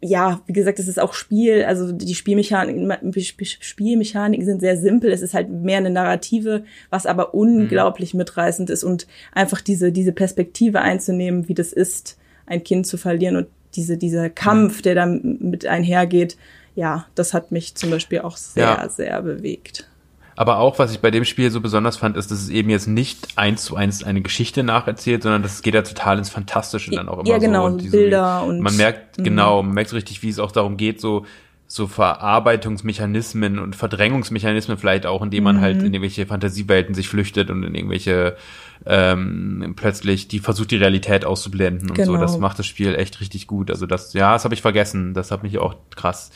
ja, 0.00 0.40
wie 0.46 0.52
gesagt, 0.52 0.78
es 0.78 0.88
ist 0.88 1.00
auch 1.00 1.14
Spiel, 1.14 1.64
also 1.64 1.92
die 1.92 2.14
Spielmechaniken, 2.14 3.12
Spielmechaniken 3.42 4.44
sind 4.44 4.60
sehr 4.60 4.76
simpel. 4.76 5.10
Es 5.10 5.22
ist 5.22 5.34
halt 5.34 5.50
mehr 5.50 5.78
eine 5.78 5.90
Narrative, 5.90 6.64
was 6.90 7.06
aber 7.06 7.34
unglaublich 7.34 8.14
mitreißend 8.14 8.70
ist 8.70 8.84
und 8.84 9.06
einfach 9.32 9.60
diese, 9.60 9.92
diese 9.92 10.12
Perspektive 10.12 10.80
einzunehmen, 10.80 11.48
wie 11.48 11.54
das 11.54 11.72
ist, 11.72 12.18
ein 12.46 12.62
Kind 12.62 12.86
zu 12.86 12.96
verlieren 12.96 13.36
und 13.36 13.48
diese, 13.74 13.96
dieser 13.96 14.30
Kampf, 14.30 14.82
der 14.82 14.94
da 14.94 15.06
mit 15.06 15.66
einhergeht. 15.66 16.36
Ja, 16.74 17.06
das 17.14 17.34
hat 17.34 17.52
mich 17.52 17.74
zum 17.74 17.90
Beispiel 17.90 18.20
auch 18.20 18.36
sehr, 18.36 18.64
Ja. 18.64 18.88
sehr 18.88 19.20
bewegt. 19.22 19.88
Aber 20.36 20.58
auch, 20.58 20.78
was 20.78 20.92
ich 20.92 21.00
bei 21.00 21.10
dem 21.10 21.24
Spiel 21.24 21.50
so 21.50 21.60
besonders 21.62 21.96
fand, 21.96 22.16
ist, 22.16 22.30
dass 22.30 22.38
es 22.40 22.50
eben 22.50 22.68
jetzt 22.68 22.86
nicht 22.86 23.28
eins 23.36 23.64
zu 23.64 23.74
eins 23.74 24.04
eine 24.04 24.20
Geschichte 24.20 24.62
nacherzählt, 24.62 25.22
sondern 25.22 25.42
das 25.42 25.62
geht 25.62 25.74
ja 25.74 25.80
total 25.82 26.18
ins 26.18 26.28
Fantastische 26.28 26.90
dann 26.90 27.08
auch 27.08 27.18
immer 27.20 27.28
Ja, 27.28 27.38
genau, 27.38 27.62
so. 27.62 27.74
Und 27.74 27.90
Bilder 27.90 28.44
und- 28.44 28.60
Man 28.60 28.76
merkt, 28.76 29.18
Mhm. 29.18 29.24
genau, 29.24 29.62
man 29.62 29.72
merkt 29.72 29.90
so 29.90 29.96
richtig, 29.96 30.22
wie 30.22 30.28
es 30.28 30.38
auch 30.38 30.52
darum 30.52 30.76
geht, 30.76 31.00
so, 31.00 31.24
so 31.68 31.86
Verarbeitungsmechanismen 31.86 33.58
und 33.58 33.74
Verdrängungsmechanismen 33.76 34.78
vielleicht 34.78 35.06
auch, 35.06 35.22
indem 35.22 35.44
man 35.44 35.56
Mhm. 35.56 35.60
halt 35.60 35.76
in 35.82 35.92
irgendwelche 35.94 36.26
Fantasiewelten 36.26 36.94
sich 36.94 37.08
flüchtet 37.08 37.50
und 37.50 37.62
in 37.64 37.74
irgendwelche 37.74 38.36
ähm, 38.84 39.72
plötzlich 39.76 40.28
die 40.28 40.38
versucht 40.38 40.70
die 40.70 40.76
Realität 40.76 41.24
auszublenden 41.24 41.90
und 41.90 41.96
so. 41.96 42.12
Genau. 42.12 42.20
Das 42.20 42.38
macht 42.38 42.58
das 42.58 42.66
Spiel 42.66 42.94
echt 42.94 43.20
richtig 43.20 43.46
gut. 43.46 43.70
Also 43.70 43.86
das, 43.86 44.12
ja, 44.12 44.34
das 44.34 44.44
habe 44.44 44.54
ich 44.54 44.62
vergessen. 44.62 45.12
Das 45.14 45.30
hat 45.30 45.42
mich 45.42 45.58
auch 45.58 45.74
krass. 45.94 46.30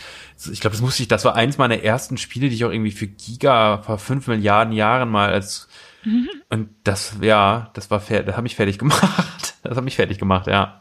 Ich 0.51 0.61
glaube, 0.61 0.74
das 0.74 0.81
musste 0.83 1.03
ich, 1.03 1.09
das 1.09 1.24
war 1.24 1.37
eins 1.37 1.59
meiner 1.59 1.83
ersten 1.83 2.16
Spiele, 2.16 2.49
die 2.49 2.55
ich 2.55 2.64
auch 2.64 2.72
irgendwie 2.72 2.91
für 2.93 3.07
Giga 3.07 3.78
vor 3.83 3.99
fünf 3.99 4.26
Milliarden 4.26 4.72
Jahren 4.72 5.09
mal 5.11 5.33
als 5.33 5.68
und 6.49 6.70
das, 6.83 7.16
ja, 7.20 7.70
das 7.74 7.91
war 7.91 8.01
fair, 8.01 8.22
das 8.22 8.35
hat 8.35 8.43
mich 8.43 8.57
fertig 8.57 8.78
gemacht. 8.78 9.03
Das 9.62 9.76
hat 9.76 9.85
mich 9.85 9.97
fertig 9.97 10.18
gemacht, 10.18 10.47
ja. 10.47 10.81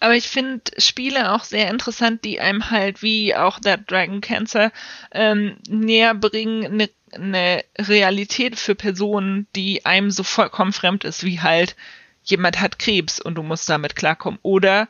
Aber 0.00 0.14
ich 0.14 0.28
finde 0.28 0.62
Spiele 0.78 1.32
auch 1.32 1.44
sehr 1.44 1.70
interessant, 1.70 2.24
die 2.24 2.40
einem 2.40 2.70
halt 2.70 3.02
wie 3.02 3.34
auch 3.34 3.58
That 3.58 3.90
Dragon 3.90 4.20
Cancer 4.20 4.72
ähm, 5.12 5.56
näher 5.68 6.14
bringen, 6.14 6.66
eine 6.66 6.90
ne 7.16 7.64
Realität 7.78 8.58
für 8.58 8.74
Personen, 8.74 9.46
die 9.56 9.84
einem 9.86 10.10
so 10.10 10.22
vollkommen 10.22 10.72
fremd 10.72 11.04
ist, 11.04 11.24
wie 11.24 11.40
halt 11.40 11.74
jemand 12.22 12.60
hat 12.60 12.78
Krebs 12.78 13.18
und 13.20 13.36
du 13.36 13.42
musst 13.42 13.68
damit 13.68 13.96
klarkommen. 13.96 14.38
Oder 14.42 14.88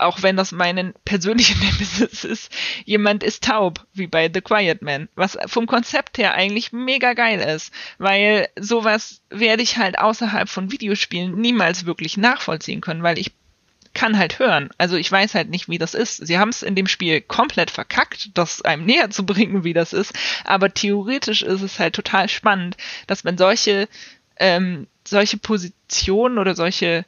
auch 0.00 0.22
wenn 0.22 0.36
das 0.36 0.52
meine 0.52 0.94
persönliche 1.04 1.58
Nemesis 1.58 2.24
ist, 2.24 2.52
jemand 2.84 3.22
ist 3.22 3.44
taub, 3.44 3.86
wie 3.92 4.06
bei 4.06 4.30
The 4.32 4.40
Quiet 4.40 4.82
Man, 4.82 5.08
was 5.14 5.38
vom 5.46 5.66
Konzept 5.66 6.18
her 6.18 6.34
eigentlich 6.34 6.72
mega 6.72 7.12
geil 7.14 7.40
ist, 7.40 7.72
weil 7.98 8.48
sowas 8.58 9.22
werde 9.30 9.62
ich 9.62 9.76
halt 9.76 9.98
außerhalb 9.98 10.48
von 10.48 10.72
Videospielen 10.72 11.38
niemals 11.40 11.86
wirklich 11.86 12.16
nachvollziehen 12.16 12.80
können, 12.80 13.02
weil 13.02 13.18
ich 13.18 13.32
kann 13.92 14.16
halt 14.16 14.38
hören. 14.38 14.70
Also 14.78 14.96
ich 14.96 15.10
weiß 15.10 15.34
halt 15.34 15.50
nicht, 15.50 15.68
wie 15.68 15.78
das 15.78 15.94
ist. 15.94 16.24
Sie 16.24 16.38
haben 16.38 16.50
es 16.50 16.62
in 16.62 16.74
dem 16.74 16.86
Spiel 16.86 17.20
komplett 17.20 17.70
verkackt, 17.70 18.30
das 18.34 18.62
einem 18.62 18.84
näher 18.86 19.10
zu 19.10 19.26
bringen, 19.26 19.64
wie 19.64 19.72
das 19.72 19.92
ist. 19.92 20.12
Aber 20.44 20.72
theoretisch 20.72 21.42
ist 21.42 21.62
es 21.62 21.78
halt 21.78 21.94
total 21.94 22.28
spannend, 22.28 22.76
dass 23.06 23.24
wenn 23.24 23.38
solche 23.38 23.88
ähm, 24.36 24.86
solche 25.04 25.36
Positionen 25.36 26.38
oder 26.38 26.54
solche 26.54 27.04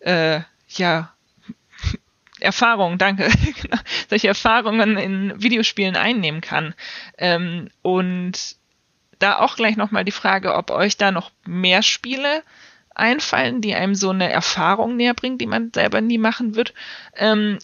äh, 0.00 0.40
ja 0.68 1.12
Erfahrungen, 2.40 2.96
danke, 2.96 3.28
genau, 3.62 3.78
solche 4.08 4.28
Erfahrungen 4.28 4.96
in 4.96 5.42
Videospielen 5.42 5.96
einnehmen 5.96 6.40
kann. 6.40 6.74
Ähm, 7.18 7.68
und 7.82 8.56
da 9.18 9.38
auch 9.38 9.56
gleich 9.56 9.76
nochmal 9.76 10.04
die 10.04 10.12
Frage, 10.12 10.54
ob 10.54 10.70
euch 10.70 10.96
da 10.96 11.10
noch 11.10 11.30
mehr 11.44 11.82
Spiele 11.82 12.42
einfallen, 12.94 13.60
die 13.60 13.74
einem 13.74 13.94
so 13.94 14.10
eine 14.10 14.30
Erfahrung 14.30 14.96
näher 14.96 15.14
bringen, 15.14 15.38
die 15.38 15.46
man 15.46 15.72
selber 15.72 16.00
nie 16.00 16.18
machen 16.18 16.54
wird. 16.54 16.74
Ähm, 17.16 17.58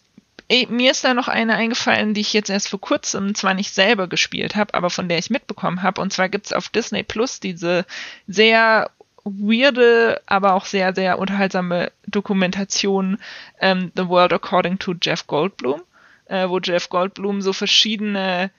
eh, 0.49 0.67
mir 0.67 0.91
ist 0.91 1.05
da 1.05 1.15
noch 1.15 1.29
eine 1.29 1.55
eingefallen, 1.55 2.15
die 2.15 2.21
ich 2.21 2.33
jetzt 2.33 2.51
erst 2.51 2.69
vor 2.69 2.81
kurzem 2.81 3.35
zwar 3.35 3.55
nicht 3.55 3.75
selber 3.75 4.09
gespielt 4.09 4.57
habe, 4.57 4.75
aber 4.75 4.91
von 4.91 5.09
der 5.09 5.19
ich 5.19 5.31
mitbekommen 5.31 5.83
habe. 5.83 6.01
Und 6.01 6.13
zwar 6.13 6.29
gibt's 6.29 6.53
auf 6.53 6.69
Disney 6.69 7.03
Plus 7.03 7.41
diese 7.41 7.85
sehr 8.27 8.91
weirde, 9.25 10.21
aber 10.27 10.55
auch 10.55 10.65
sehr, 10.65 10.95
sehr 10.95 11.19
unterhaltsame 11.19 11.91
Dokumentation 12.07 13.19
ähm, 13.61 13.91
The 13.97 14.09
World 14.09 14.33
According 14.33 14.79
to 14.79 14.95
Jeff 15.01 15.27
Goldblum, 15.27 15.83
äh, 16.27 16.49
wo 16.49 16.61
Jeff 16.61 16.89
Goldblum 16.89 17.43
so 17.43 17.53
verschiedene 17.53 18.51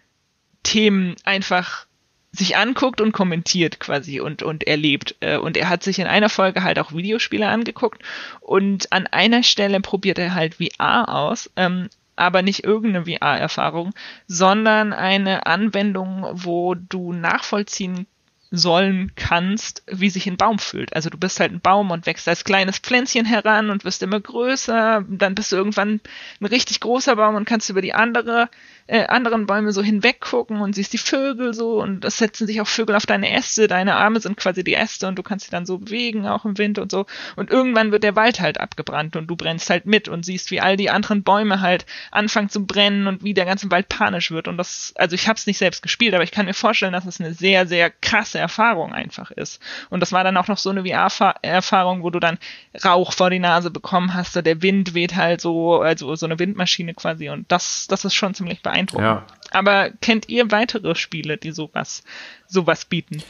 Themen 0.63 1.15
einfach 1.23 1.86
sich 2.31 2.57
anguckt 2.57 3.01
und 3.01 3.11
kommentiert 3.13 3.79
quasi 3.79 4.19
und, 4.19 4.43
und 4.43 4.65
erlebt. 4.65 5.15
Äh, 5.21 5.37
Und 5.37 5.57
er 5.57 5.69
hat 5.69 5.83
sich 5.83 5.99
in 5.99 6.07
einer 6.07 6.29
Folge 6.29 6.63
halt 6.63 6.79
auch 6.79 6.91
Videospiele 6.93 7.47
angeguckt 7.47 8.03
und 8.41 8.91
an 8.91 9.07
einer 9.07 9.43
Stelle 9.43 9.79
probiert 9.81 10.19
er 10.19 10.35
halt 10.35 10.55
VR 10.55 11.09
aus, 11.13 11.49
ähm, 11.55 11.89
aber 12.15 12.41
nicht 12.41 12.63
irgendeine 12.63 13.05
VR-Erfahrung, 13.05 13.93
sondern 14.27 14.91
eine 14.93 15.45
Anwendung, 15.45 16.25
wo 16.33 16.73
du 16.75 17.13
nachvollziehen 17.13 18.07
sollen 18.49 19.11
kannst, 19.15 19.83
wie 19.87 20.09
sich 20.09 20.25
ein 20.25 20.37
Baum 20.37 20.57
fühlt. 20.57 20.95
Also 20.95 21.09
du 21.09 21.17
bist 21.17 21.39
halt 21.39 21.51
ein 21.51 21.59
Baum 21.59 21.91
und 21.91 22.05
wächst 22.05 22.27
als 22.29 22.45
kleines 22.45 22.79
Pflänzchen 22.79 23.25
heran 23.25 23.69
und 23.69 23.83
wirst 23.83 24.01
immer 24.03 24.19
größer, 24.19 25.03
dann 25.09 25.35
bist 25.35 25.51
du 25.51 25.57
irgendwann 25.57 25.99
ein 26.39 26.45
richtig 26.45 26.79
großer 26.79 27.17
Baum 27.17 27.35
und 27.35 27.45
kannst 27.45 27.69
über 27.69 27.81
die 27.81 27.93
andere, 27.93 28.49
äh, 28.87 29.05
anderen 29.05 29.45
Bäume 29.45 29.71
so 29.71 29.81
hinweggucken 29.81 30.61
und 30.61 30.73
siehst 30.73 30.93
die 30.93 30.97
Vögel 30.97 31.53
so 31.53 31.81
und 31.81 32.05
es 32.05 32.17
setzen 32.17 32.47
sich 32.47 32.61
auch 32.61 32.67
Vögel 32.67 32.95
auf 32.95 33.05
deine 33.05 33.31
Äste, 33.31 33.67
deine 33.67 33.95
Arme 33.95 34.19
sind 34.19 34.37
quasi 34.37 34.63
die 34.63 34.75
Äste 34.75 35.07
und 35.07 35.17
du 35.17 35.23
kannst 35.23 35.45
sie 35.45 35.51
dann 35.51 35.65
so 35.65 35.77
bewegen, 35.77 36.25
auch 36.25 36.45
im 36.45 36.57
Wind 36.57 36.79
und 36.79 36.91
so. 36.91 37.05
Und 37.35 37.51
irgendwann 37.51 37.91
wird 37.91 38.03
der 38.03 38.15
Wald 38.15 38.39
halt 38.39 38.59
abgebrannt 38.59 39.15
und 39.15 39.27
du 39.27 39.35
brennst 39.35 39.69
halt 39.69 39.85
mit 39.85 40.07
und 40.07 40.23
siehst, 40.23 40.51
wie 40.51 40.61
all 40.61 40.77
die 40.77 40.89
anderen 40.89 41.23
Bäume 41.23 41.61
halt 41.61 41.85
anfangen 42.11 42.49
zu 42.49 42.65
brennen 42.65 43.07
und 43.07 43.23
wie 43.23 43.33
der 43.33 43.45
ganze 43.45 43.69
Wald 43.71 43.89
panisch 43.89 44.31
wird. 44.31 44.47
Und 44.47 44.57
das, 44.57 44.93
also 44.95 45.15
ich 45.15 45.27
habe 45.27 45.37
es 45.37 45.47
nicht 45.47 45.57
selbst 45.57 45.83
gespielt, 45.83 46.13
aber 46.13 46.23
ich 46.23 46.31
kann 46.31 46.45
mir 46.45 46.53
vorstellen, 46.53 46.93
dass 46.93 47.05
es 47.05 47.19
eine 47.19 47.33
sehr, 47.33 47.67
sehr 47.67 47.89
krasse 47.89 48.39
Erfahrung 48.39 48.93
einfach 48.93 49.31
ist. 49.31 49.61
Und 49.89 49.99
das 49.99 50.13
war 50.13 50.23
dann 50.23 50.37
auch 50.37 50.47
noch 50.47 50.57
so 50.57 50.69
eine 50.69 50.85
VR-Erfahrung, 50.85 52.03
wo 52.03 52.09
du 52.09 52.19
dann 52.19 52.37
Rauch 52.85 53.11
vor 53.11 53.29
die 53.29 53.39
Nase 53.39 53.69
bekommen 53.69 54.13
hast, 54.13 54.33
so 54.33 54.41
der 54.41 54.61
Wind 54.61 54.93
weht 54.93 55.15
halt 55.15 55.41
so, 55.41 55.81
also 55.81 56.15
so 56.15 56.25
eine 56.25 56.39
Windmaschine 56.39 56.93
quasi. 56.93 57.29
Und 57.29 57.51
das, 57.51 57.87
das 57.87 58.05
ist 58.05 58.13
schon 58.13 58.33
ziemlich 58.33 58.61
beeindruckend. 58.61 58.76
Ja. 58.99 59.25
Aber 59.51 59.89
kennt 60.01 60.29
ihr 60.29 60.51
weitere 60.51 60.95
Spiele, 60.95 61.37
die 61.37 61.51
sowas, 61.51 62.03
sowas 62.47 62.85
bieten? 62.85 63.23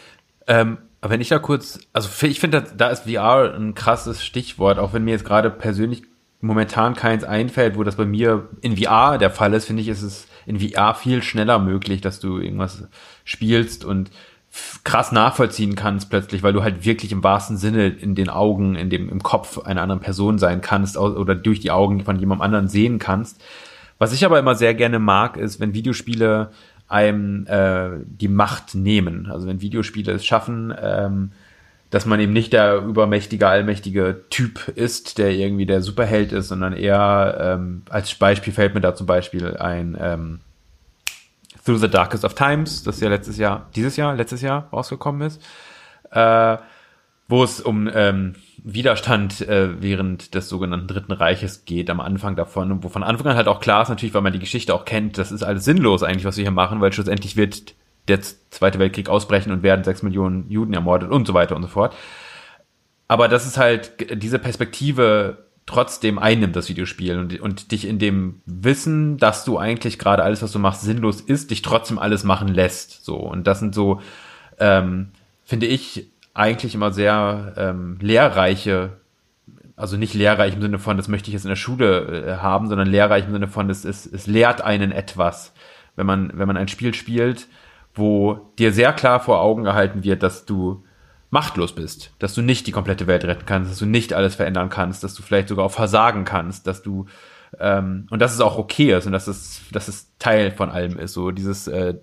Ähm, 0.48 0.78
aber 1.02 1.14
wenn 1.14 1.22
ich 1.22 1.30
da 1.30 1.40
kurz, 1.40 1.80
also 1.94 2.10
ich 2.26 2.40
finde, 2.40 2.64
da- 2.76 2.90
ist 2.90 3.04
VR 3.04 3.54
ein 3.56 3.76
krasses 3.76 4.26
Stichwort, 4.26 4.80
auch 4.80 4.94
wenn 4.94 5.04
mir 5.04 5.12
jetzt 5.12 5.26
gerade 5.26 5.50
persönlich 5.50 6.04
momentan 6.42 6.96
keins 6.96 7.24
einfällt, 7.24 7.78
wo 7.78 7.84
das 7.84 7.96
bei 7.96 8.06
mir 8.06 8.50
in 8.62 8.78
VR 8.78 9.18
der 9.18 9.32
Fall 9.32 9.54
ist, 9.54 9.66
finde 9.66 9.82
ich, 9.82 9.88
ist 9.88 10.02
es 10.02 10.28
in 10.46 10.60
VR 10.60 10.94
viel 10.96 11.22
schneller 11.24 11.60
möglich, 11.60 12.02
dass 12.02 12.20
du 12.20 12.40
irgendwas 12.40 12.84
spielst 13.26 13.84
und 13.86 14.12
krass 14.84 15.12
nachvollziehen 15.12 15.76
kannst 15.76 16.10
plötzlich, 16.10 16.42
weil 16.42 16.54
du 16.54 16.64
halt 16.64 16.86
wirklich 16.86 17.12
im 17.12 17.24
wahrsten 17.24 17.58
Sinne 17.58 17.88
in 17.88 18.16
den 18.16 18.30
Augen, 18.30 18.76
in 18.76 18.90
dem, 18.90 19.10
im 19.10 19.22
Kopf 19.22 19.58
einer 19.60 19.82
anderen 19.82 20.02
Person 20.02 20.40
sein 20.40 20.62
kannst 20.62 20.98
oder 20.98 21.36
durch 21.36 21.60
die 21.60 21.72
Augen 21.72 22.04
von 22.06 22.18
jemandem 22.18 22.42
anderen 22.44 22.68
sehen 22.68 22.98
kannst. 22.98 23.44
Was 23.98 24.14
ich 24.14 24.26
aber 24.26 24.40
immer 24.40 24.56
sehr 24.56 24.74
gerne 24.74 25.00
mag, 25.00 25.38
ist, 25.38 25.60
wenn 25.60 25.74
Videospiele 25.74 26.52
einem 26.88 27.46
äh, 27.48 27.90
die 28.06 28.28
Macht 28.28 28.76
nehmen. 28.76 29.30
Also 29.30 29.48
wenn 29.48 29.62
Videospiele 29.62 30.14
es 30.14 30.26
schaffen, 30.26 30.74
ähm, 30.80 31.32
dass 31.90 32.06
man 32.06 32.20
eben 32.20 32.34
nicht 32.34 32.54
der 32.54 32.78
übermächtige, 32.78 33.48
allmächtige 33.48 34.24
Typ 34.30 34.68
ist, 34.76 35.18
der 35.18 35.32
irgendwie 35.32 35.66
der 35.66 35.82
Superheld 35.82 36.32
ist, 36.32 36.50
sondern 36.50 36.74
eher 36.74 37.38
ähm, 37.40 37.84
als 37.90 38.14
Beispiel 38.16 38.54
fällt 38.54 38.74
mir 38.74 38.82
da 38.82 38.94
zum 38.94 39.08
Beispiel 39.08 39.56
ein 39.58 39.98
ähm, 40.00 40.40
Through 41.66 41.80
the 41.80 41.90
Darkest 41.90 42.26
of 42.26 42.34
Times, 42.34 42.84
das 42.84 43.00
ja 43.00 43.10
letztes 43.10 43.38
Jahr, 43.38 43.68
dieses 43.76 43.96
Jahr, 43.96 44.16
letztes 44.16 44.42
Jahr 44.42 44.70
rausgekommen 44.72 45.22
ist, 45.28 45.42
äh, 46.12 46.58
wo 47.28 47.44
es 47.44 47.62
um 47.62 47.90
ähm, 47.94 48.36
Widerstand 48.64 49.42
äh, 49.42 49.82
während 49.82 50.34
des 50.34 50.50
sogenannten 50.50 50.88
Dritten 50.88 51.12
Reiches 51.12 51.66
geht, 51.66 51.90
am 51.90 52.00
Anfang 52.00 52.36
davon, 52.36 52.72
und 52.72 52.84
wo 52.84 52.90
von 52.90 53.04
Anfang 53.04 53.28
an 53.28 53.38
halt 53.38 53.48
auch 53.48 53.60
klar 53.60 53.84
ist, 53.84 53.90
natürlich, 53.90 54.14
weil 54.14 54.22
man 54.22 54.34
die 54.34 54.40
Geschichte 54.40 54.74
auch 54.74 54.86
kennt, 54.86 55.18
das 55.18 55.32
ist 55.32 55.44
alles 55.44 55.66
sinnlos 55.66 56.04
eigentlich, 56.04 56.26
was 56.26 56.38
wir 56.38 56.44
hier 56.44 56.52
machen, 56.52 56.82
weil 56.82 56.92
schlussendlich 56.92 57.38
wird 57.38 57.76
der 58.08 58.22
Zweite 58.22 58.80
Weltkrieg 58.80 59.10
ausbrechen 59.10 59.52
und 59.52 59.64
werden 59.64 59.84
sechs 59.84 60.02
Millionen 60.02 60.50
Juden 60.50 60.74
ermordet 60.74 61.12
und 61.12 61.28
so 61.28 61.34
weiter 61.34 61.56
und 61.56 61.64
so 61.64 61.68
fort. 61.68 61.94
Aber 63.08 63.28
das 63.28 63.46
ist 63.46 63.58
halt 63.58 64.22
diese 64.22 64.40
Perspektive 64.40 65.46
trotzdem 65.66 66.18
einnimmt, 66.18 66.56
das 66.56 66.70
Videospiel 66.70 67.20
und, 67.20 67.40
und 67.42 67.72
dich 67.72 67.86
in 67.86 68.00
dem 68.00 68.42
Wissen, 68.46 69.18
dass 69.18 69.44
du 69.44 69.58
eigentlich 69.58 70.00
gerade 70.00 70.24
alles, 70.24 70.42
was 70.42 70.54
du 70.54 70.60
machst, 70.60 70.82
sinnlos 70.82 71.22
ist, 71.22 71.52
dich 71.52 71.62
trotzdem 71.62 72.00
alles 72.00 72.24
machen 72.24 72.48
lässt. 72.48 73.04
So. 73.04 73.18
Und 73.18 73.46
das 73.48 73.60
sind 73.60 73.76
so, 73.76 74.02
ähm, 74.60 75.10
finde 75.44 75.68
ich, 75.68 76.08
eigentlich 76.38 76.76
immer 76.76 76.92
sehr 76.92 77.54
ähm, 77.58 77.98
lehrreiche, 78.00 78.98
also 79.76 79.98
nicht 79.98 80.14
lehrreich 80.14 80.54
im 80.54 80.62
Sinne 80.62 80.80
von, 80.80 80.98
das 80.98 81.08
möchte 81.08 81.30
ich 81.30 81.34
jetzt 81.34 81.46
in 81.46 81.50
der 81.50 81.56
Schule 81.56 82.26
äh, 82.26 82.38
haben, 82.38 82.68
sondern 82.68 82.88
lehrreich 82.88 83.26
im 83.26 83.32
Sinne 83.32 83.48
von, 83.48 83.70
es, 83.70 83.86
es, 83.86 84.06
es 84.06 84.28
lehrt 84.28 84.62
einen 84.62 84.92
etwas. 84.92 85.54
Wenn 85.96 86.06
man, 86.06 86.32
wenn 86.36 86.48
man 86.48 86.58
ein 86.58 86.68
Spiel 86.68 86.94
spielt, 86.94 87.48
wo 87.96 88.52
dir 88.60 88.72
sehr 88.72 88.94
klar 88.94 89.20
vor 89.20 89.42
Augen 89.42 89.64
gehalten 89.64 90.04
wird, 90.04 90.22
dass 90.22 90.46
du 90.46 90.84
machtlos 91.32 91.74
bist, 91.74 92.14
dass 92.20 92.36
du 92.36 92.42
nicht 92.42 92.68
die 92.68 92.72
komplette 92.72 93.08
Welt 93.08 93.26
retten 93.26 93.46
kannst, 93.48 93.72
dass 93.72 93.80
du 93.80 93.88
nicht 93.88 94.14
alles 94.14 94.36
verändern 94.36 94.70
kannst, 94.70 95.04
dass 95.04 95.16
du 95.16 95.24
vielleicht 95.24 95.50
sogar 95.50 95.66
auch 95.66 95.72
versagen 95.72 96.24
kannst, 96.24 96.68
dass 96.68 96.84
du 96.84 97.08
ähm, 97.60 98.06
und 98.12 98.22
dass 98.22 98.34
es 98.34 98.42
auch 98.42 98.58
okay 98.58 98.96
ist 98.96 99.08
und 99.08 99.12
dass 99.12 99.28
es, 99.28 99.62
dass 99.72 99.88
es 99.88 100.16
Teil 100.20 100.52
von 100.52 100.70
allem 100.70 101.00
ist. 101.00 101.14
So 101.14 101.32
dieses 101.32 101.68
äh, 101.68 101.96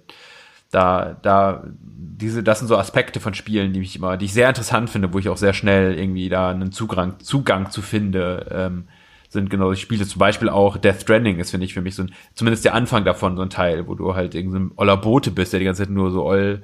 da, 0.74 1.16
da, 1.22 1.64
diese, 1.66 2.42
das 2.42 2.58
sind 2.58 2.68
so 2.68 2.76
Aspekte 2.76 3.20
von 3.20 3.34
Spielen, 3.34 3.72
die 3.72 3.80
ich 3.80 3.96
immer, 3.96 4.16
die 4.16 4.26
ich 4.26 4.32
sehr 4.32 4.48
interessant 4.48 4.90
finde, 4.90 5.12
wo 5.12 5.18
ich 5.18 5.28
auch 5.28 5.36
sehr 5.36 5.52
schnell 5.52 5.98
irgendwie 5.98 6.28
da 6.28 6.50
einen 6.50 6.72
Zugang, 6.72 7.20
Zugang 7.20 7.70
zu 7.70 7.82
finde. 7.82 8.46
Ähm, 8.50 8.84
sind 9.28 9.50
genau 9.50 9.72
die 9.72 9.80
Spiele. 9.80 10.06
Zum 10.06 10.20
Beispiel 10.20 10.48
auch 10.48 10.76
Death 10.76 11.02
Stranding 11.02 11.40
ist, 11.40 11.50
finde 11.50 11.66
ich, 11.66 11.74
für 11.74 11.82
mich 11.82 11.96
so 11.96 12.04
ein, 12.04 12.12
zumindest 12.34 12.64
der 12.64 12.74
Anfang 12.74 13.04
davon 13.04 13.36
so 13.36 13.42
ein 13.42 13.50
Teil, 13.50 13.88
wo 13.88 13.94
du 13.96 14.14
halt 14.14 14.34
irgendwie 14.34 14.58
so 14.58 14.70
oller 14.76 14.96
Bote 14.96 15.32
bist, 15.32 15.52
der 15.52 15.58
die 15.58 15.66
ganze 15.66 15.82
Zeit 15.82 15.90
nur 15.90 16.12
so 16.12 16.24
oll 16.24 16.62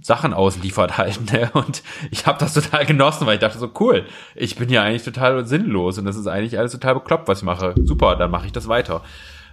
Sachen 0.00 0.32
ausliefert 0.32 0.96
halt. 0.98 1.32
Ne? 1.32 1.50
Und 1.52 1.82
ich 2.10 2.26
habe 2.26 2.38
das 2.38 2.54
total 2.54 2.86
genossen, 2.86 3.26
weil 3.26 3.34
ich 3.34 3.40
dachte 3.40 3.58
so, 3.58 3.70
cool, 3.80 4.06
ich 4.34 4.56
bin 4.56 4.70
ja 4.70 4.82
eigentlich 4.82 5.02
total 5.02 5.44
sinnlos 5.46 5.98
und 5.98 6.04
das 6.04 6.16
ist 6.16 6.26
eigentlich 6.26 6.58
alles 6.58 6.72
total 6.72 6.94
bekloppt, 6.94 7.28
was 7.28 7.38
ich 7.38 7.44
mache. 7.44 7.74
Super, 7.82 8.16
dann 8.16 8.30
mache 8.30 8.46
ich 8.46 8.52
das 8.52 8.68
weiter. 8.68 9.02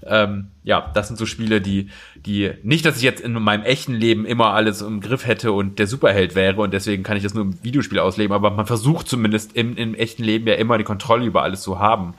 Ähm, 0.05 0.47
ja, 0.63 0.91
das 0.93 1.07
sind 1.07 1.17
so 1.17 1.25
Spiele, 1.25 1.61
die, 1.61 1.89
die 2.25 2.51
nicht, 2.63 2.85
dass 2.85 2.97
ich 2.97 3.03
jetzt 3.03 3.21
in 3.21 3.33
meinem 3.33 3.63
echten 3.63 3.93
Leben 3.93 4.25
immer 4.25 4.53
alles 4.53 4.81
im 4.81 5.01
Griff 5.01 5.25
hätte 5.25 5.51
und 5.51 5.79
der 5.79 5.87
Superheld 5.87 6.35
wäre 6.35 6.61
und 6.61 6.73
deswegen 6.73 7.03
kann 7.03 7.17
ich 7.17 7.23
das 7.23 7.33
nur 7.33 7.43
im 7.43 7.63
Videospiel 7.63 7.99
ausleben, 7.99 8.33
aber 8.33 8.51
man 8.51 8.65
versucht 8.65 9.07
zumindest 9.07 9.55
im, 9.55 9.75
im 9.77 9.95
echten 9.95 10.23
Leben 10.23 10.47
ja 10.47 10.55
immer 10.55 10.77
die 10.77 10.83
Kontrolle 10.83 11.25
über 11.25 11.43
alles 11.43 11.61
zu 11.61 11.79
haben 11.79 12.13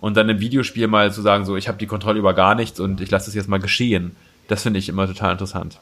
und 0.00 0.16
dann 0.16 0.28
im 0.28 0.40
Videospiel 0.40 0.88
mal 0.88 1.12
zu 1.12 1.22
sagen, 1.22 1.44
so 1.44 1.56
ich 1.56 1.68
habe 1.68 1.78
die 1.78 1.86
Kontrolle 1.86 2.18
über 2.18 2.34
gar 2.34 2.54
nichts 2.54 2.80
und 2.80 3.00
ich 3.00 3.10
lasse 3.10 3.30
es 3.30 3.34
jetzt 3.34 3.48
mal 3.48 3.60
geschehen. 3.60 4.16
Das 4.48 4.62
finde 4.64 4.78
ich 4.78 4.88
immer 4.88 5.06
total 5.06 5.32
interessant. 5.32 5.78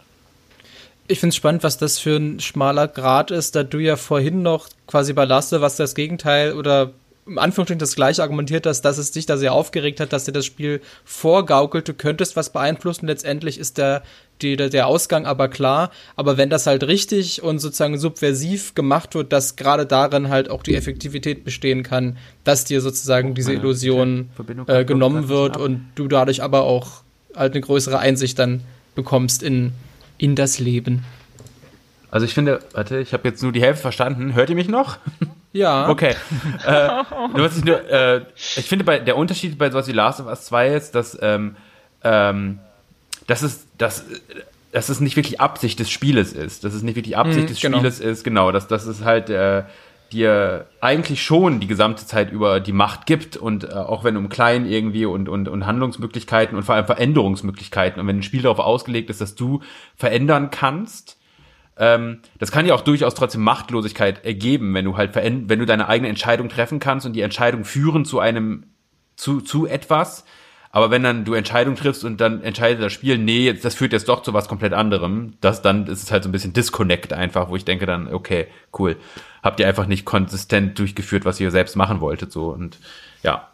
Ich 1.10 1.20
finde 1.20 1.30
es 1.30 1.36
spannend, 1.36 1.62
was 1.62 1.78
das 1.78 1.98
für 1.98 2.16
ein 2.16 2.38
schmaler 2.38 2.86
Grad 2.86 3.30
ist, 3.30 3.56
da 3.56 3.62
du 3.62 3.78
ja 3.78 3.96
vorhin 3.96 4.42
noch 4.42 4.68
quasi 4.86 5.14
bei 5.14 5.24
Lasse, 5.24 5.62
was 5.62 5.76
das 5.76 5.94
Gegenteil 5.94 6.52
oder 6.52 6.90
im 7.28 7.38
Anführungsstrichen 7.38 7.78
das 7.78 7.94
gleiche 7.94 8.22
argumentiert 8.22 8.66
hast, 8.66 8.82
dass 8.82 8.98
es 8.98 9.10
dich 9.10 9.26
da 9.26 9.36
sehr 9.36 9.52
aufgeregt 9.52 10.00
hat, 10.00 10.12
dass 10.12 10.24
dir 10.24 10.32
das 10.32 10.46
Spiel 10.46 10.80
vorgaukelt, 11.04 11.86
du 11.86 11.94
könntest 11.94 12.36
was 12.36 12.50
beeinflussen. 12.50 13.06
Letztendlich 13.06 13.58
ist 13.58 13.78
der, 13.78 14.02
die, 14.40 14.56
der 14.56 14.86
Ausgang 14.86 15.26
aber 15.26 15.48
klar. 15.48 15.90
Aber 16.16 16.38
wenn 16.38 16.50
das 16.50 16.66
halt 16.66 16.84
richtig 16.84 17.42
und 17.42 17.58
sozusagen 17.58 17.98
subversiv 17.98 18.74
gemacht 18.74 19.14
wird, 19.14 19.32
dass 19.32 19.56
gerade 19.56 19.86
darin 19.86 20.28
halt 20.28 20.50
auch 20.50 20.62
die 20.62 20.74
Effektivität 20.74 21.44
bestehen 21.44 21.82
kann, 21.82 22.16
dass 22.44 22.64
dir 22.64 22.80
sozusagen 22.80 23.34
diese 23.34 23.52
Illusion 23.52 24.30
äh, 24.66 24.84
genommen 24.84 25.28
wird 25.28 25.56
und 25.56 25.86
du 25.94 26.08
dadurch 26.08 26.42
aber 26.42 26.62
auch 26.62 27.02
halt 27.36 27.52
eine 27.52 27.60
größere 27.60 27.98
Einsicht 27.98 28.38
dann 28.38 28.62
bekommst 28.94 29.42
in, 29.42 29.72
in 30.16 30.34
das 30.34 30.58
Leben. 30.58 31.04
Also 32.10 32.24
ich 32.24 32.32
finde, 32.32 32.60
warte, 32.72 32.98
ich 33.00 33.12
habe 33.12 33.28
jetzt 33.28 33.42
nur 33.42 33.52
die 33.52 33.60
Hälfte 33.60 33.82
verstanden. 33.82 34.34
Hört 34.34 34.48
ihr 34.48 34.56
mich 34.56 34.68
noch? 34.68 34.96
Ja. 35.52 35.88
Okay. 35.88 36.14
äh, 36.66 36.88
nur, 37.34 37.46
was 37.46 37.56
ich, 37.56 37.64
nur, 37.64 37.90
äh, 37.90 38.22
ich 38.36 38.66
finde, 38.66 38.84
bei, 38.84 38.98
der 38.98 39.16
Unterschied 39.16 39.58
bei 39.58 39.70
sowas 39.70 39.88
wie 39.88 39.92
Last 39.92 40.20
of 40.20 40.26
Us 40.26 40.46
2 40.46 40.74
ist, 40.74 40.94
dass, 40.94 41.18
ähm, 41.20 41.56
ähm, 42.04 42.60
dass, 43.26 43.42
es, 43.42 43.66
dass, 43.78 44.04
dass 44.72 44.88
es 44.88 45.00
nicht 45.00 45.16
wirklich 45.16 45.40
Absicht 45.40 45.78
des 45.78 45.90
Spieles 45.90 46.32
ist. 46.32 46.64
Dass 46.64 46.74
es 46.74 46.82
nicht 46.82 46.96
wirklich 46.96 47.16
Absicht 47.16 47.44
mhm, 47.44 47.48
des 47.48 47.60
genau. 47.60 47.78
Spieles 47.78 48.00
ist, 48.00 48.24
genau. 48.24 48.52
Dass, 48.52 48.68
dass 48.68 48.86
es 48.86 49.02
halt 49.04 49.30
äh, 49.30 49.62
dir 50.12 50.66
eigentlich 50.80 51.22
schon 51.22 51.60
die 51.60 51.66
gesamte 51.66 52.06
Zeit 52.06 52.32
über 52.32 52.60
die 52.60 52.72
Macht 52.72 53.06
gibt 53.06 53.36
und 53.36 53.64
äh, 53.64 53.72
auch 53.72 54.04
wenn 54.04 54.16
um 54.16 54.28
klein 54.28 54.66
irgendwie 54.66 55.04
und, 55.04 55.28
und, 55.28 55.48
und 55.48 55.66
Handlungsmöglichkeiten 55.66 56.56
und 56.56 56.64
vor 56.64 56.74
allem 56.74 56.86
Veränderungsmöglichkeiten 56.86 58.00
und 58.00 58.06
wenn 58.06 58.18
ein 58.18 58.22
Spiel 58.22 58.42
darauf 58.42 58.58
ausgelegt 58.58 59.10
ist, 59.10 59.20
dass 59.20 59.34
du 59.34 59.60
verändern 59.96 60.50
kannst, 60.50 61.17
ähm, 61.78 62.20
das 62.38 62.50
kann 62.50 62.66
ja 62.66 62.74
auch 62.74 62.80
durchaus 62.80 63.14
trotzdem 63.14 63.42
Machtlosigkeit 63.42 64.24
ergeben, 64.24 64.74
wenn 64.74 64.84
du 64.84 64.96
halt 64.96 65.14
wenn 65.14 65.58
du 65.58 65.64
deine 65.64 65.88
eigene 65.88 66.08
Entscheidung 66.08 66.48
treffen 66.48 66.80
kannst 66.80 67.06
und 67.06 67.12
die 67.14 67.22
Entscheidung 67.22 67.64
führen 67.64 68.04
zu 68.04 68.18
einem, 68.18 68.64
zu, 69.16 69.40
zu 69.40 69.66
etwas. 69.66 70.24
Aber 70.70 70.90
wenn 70.90 71.02
dann 71.02 71.24
du 71.24 71.32
Entscheidung 71.32 71.76
triffst 71.76 72.04
und 72.04 72.20
dann 72.20 72.42
entscheidet 72.42 72.82
das 72.82 72.92
Spiel, 72.92 73.16
nee, 73.16 73.52
das 73.52 73.74
führt 73.74 73.92
jetzt 73.92 74.08
doch 74.08 74.22
zu 74.22 74.34
was 74.34 74.48
komplett 74.48 74.74
anderem, 74.74 75.34
das 75.40 75.62
dann 75.62 75.86
ist 75.86 76.02
es 76.02 76.12
halt 76.12 76.24
so 76.24 76.28
ein 76.28 76.32
bisschen 76.32 76.52
Disconnect 76.52 77.12
einfach, 77.12 77.48
wo 77.48 77.56
ich 77.56 77.64
denke 77.64 77.86
dann, 77.86 78.12
okay, 78.12 78.48
cool, 78.78 78.96
habt 79.42 79.60
ihr 79.60 79.66
einfach 79.66 79.86
nicht 79.86 80.04
konsistent 80.04 80.78
durchgeführt, 80.78 81.24
was 81.24 81.40
ihr 81.40 81.50
selbst 81.50 81.74
machen 81.74 82.00
wolltet, 82.00 82.32
so 82.32 82.48
und 82.48 82.78
ja. 83.22 83.48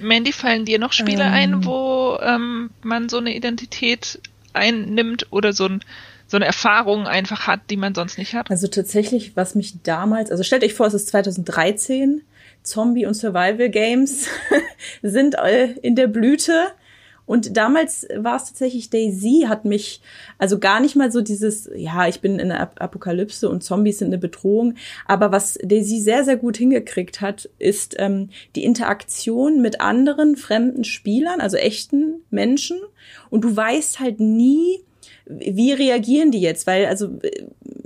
Mandy, 0.00 0.32
fallen 0.32 0.64
dir 0.64 0.78
noch 0.78 0.92
Spiele 0.92 1.24
ähm. 1.24 1.32
ein, 1.32 1.64
wo 1.64 2.18
ähm, 2.20 2.70
man 2.82 3.08
so 3.08 3.16
eine 3.16 3.34
Identität 3.34 4.20
einnimmt 4.52 5.28
oder 5.30 5.52
so 5.52 5.64
ein 5.64 5.80
so 6.28 6.36
eine 6.36 6.46
Erfahrung 6.46 7.06
einfach 7.06 7.46
hat, 7.46 7.62
die 7.70 7.76
man 7.76 7.94
sonst 7.94 8.18
nicht 8.18 8.34
hat? 8.34 8.50
Also 8.50 8.68
tatsächlich, 8.68 9.36
was 9.36 9.54
mich 9.54 9.82
damals, 9.82 10.30
also 10.30 10.44
stellt 10.44 10.62
euch 10.62 10.74
vor, 10.74 10.86
es 10.86 10.94
ist 10.94 11.08
2013, 11.08 12.22
Zombie- 12.62 13.06
und 13.06 13.14
Survival-Games 13.14 14.28
sind 15.02 15.36
in 15.82 15.96
der 15.96 16.06
Blüte. 16.06 16.68
Und 17.24 17.58
damals 17.58 18.06
war 18.16 18.36
es 18.36 18.44
tatsächlich 18.44 18.88
Daisy, 18.88 19.44
hat 19.48 19.66
mich, 19.66 20.00
also 20.38 20.58
gar 20.58 20.80
nicht 20.80 20.96
mal 20.96 21.12
so 21.12 21.20
dieses, 21.20 21.68
ja, 21.76 22.08
ich 22.08 22.20
bin 22.20 22.38
in 22.38 22.48
der 22.48 22.80
Apokalypse 22.80 23.50
und 23.50 23.62
Zombies 23.62 23.98
sind 23.98 24.08
eine 24.08 24.18
Bedrohung. 24.18 24.76
Aber 25.06 25.30
was 25.30 25.58
Daisy 25.62 26.00
sehr, 26.00 26.24
sehr 26.24 26.38
gut 26.38 26.56
hingekriegt 26.56 27.20
hat, 27.20 27.50
ist 27.58 27.96
ähm, 27.98 28.30
die 28.56 28.64
Interaktion 28.64 29.60
mit 29.60 29.82
anderen 29.82 30.36
fremden 30.36 30.84
Spielern, 30.84 31.40
also 31.40 31.58
echten 31.58 32.22
Menschen. 32.30 32.78
Und 33.28 33.44
du 33.44 33.54
weißt 33.54 34.00
halt 34.00 34.20
nie, 34.20 34.80
wie 35.28 35.72
reagieren 35.72 36.30
die 36.30 36.40
jetzt? 36.40 36.66
Weil, 36.66 36.86
also, 36.86 37.08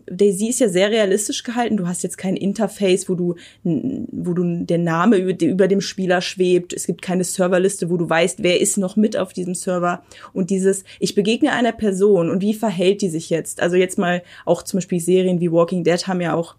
Daisy 0.07 0.49
ist 0.49 0.61
ja 0.61 0.68
sehr 0.68 0.90
realistisch 0.90 1.43
gehalten. 1.43 1.76
Du 1.76 1.86
hast 1.86 2.03
jetzt 2.03 2.18
kein 2.18 2.36
Interface, 2.36 3.09
wo 3.09 3.14
du, 3.14 3.34
wo 3.64 4.34
du 4.34 4.64
der 4.64 4.78
Name 4.78 5.16
über, 5.16 5.45
über 5.45 5.68
dem 5.68 5.80
Spieler 5.80 6.20
schwebt. 6.20 6.72
Es 6.72 6.86
gibt 6.86 7.03
keine 7.03 7.24
Serverliste, 7.24 7.90
wo 7.90 7.97
du 7.97 8.09
weißt, 8.09 8.43
wer 8.43 8.61
ist 8.61 8.76
noch 8.76 8.97
mit 8.97 9.16
auf 9.16 9.32
diesem 9.32 9.55
Server. 9.55 10.03
Und 10.32 10.51
dieses, 10.51 10.84
ich 11.01 11.14
begegne 11.14 11.53
einer 11.53 11.72
Person 11.72 12.30
und 12.30 12.43
wie 12.43 12.55
verhält 12.55 13.03
die 13.03 13.09
sich 13.09 13.30
jetzt? 13.30 13.61
Also 13.61 13.76
jetzt 13.76 13.99
mal 13.99 14.22
auch 14.45 14.62
zum 14.62 14.78
Beispiel 14.78 15.01
Serien 15.01 15.40
wie 15.40 15.51
Walking 15.51 15.84
Dead 15.84 16.07
haben 16.07 16.20
ja 16.20 16.34
auch 16.34 16.57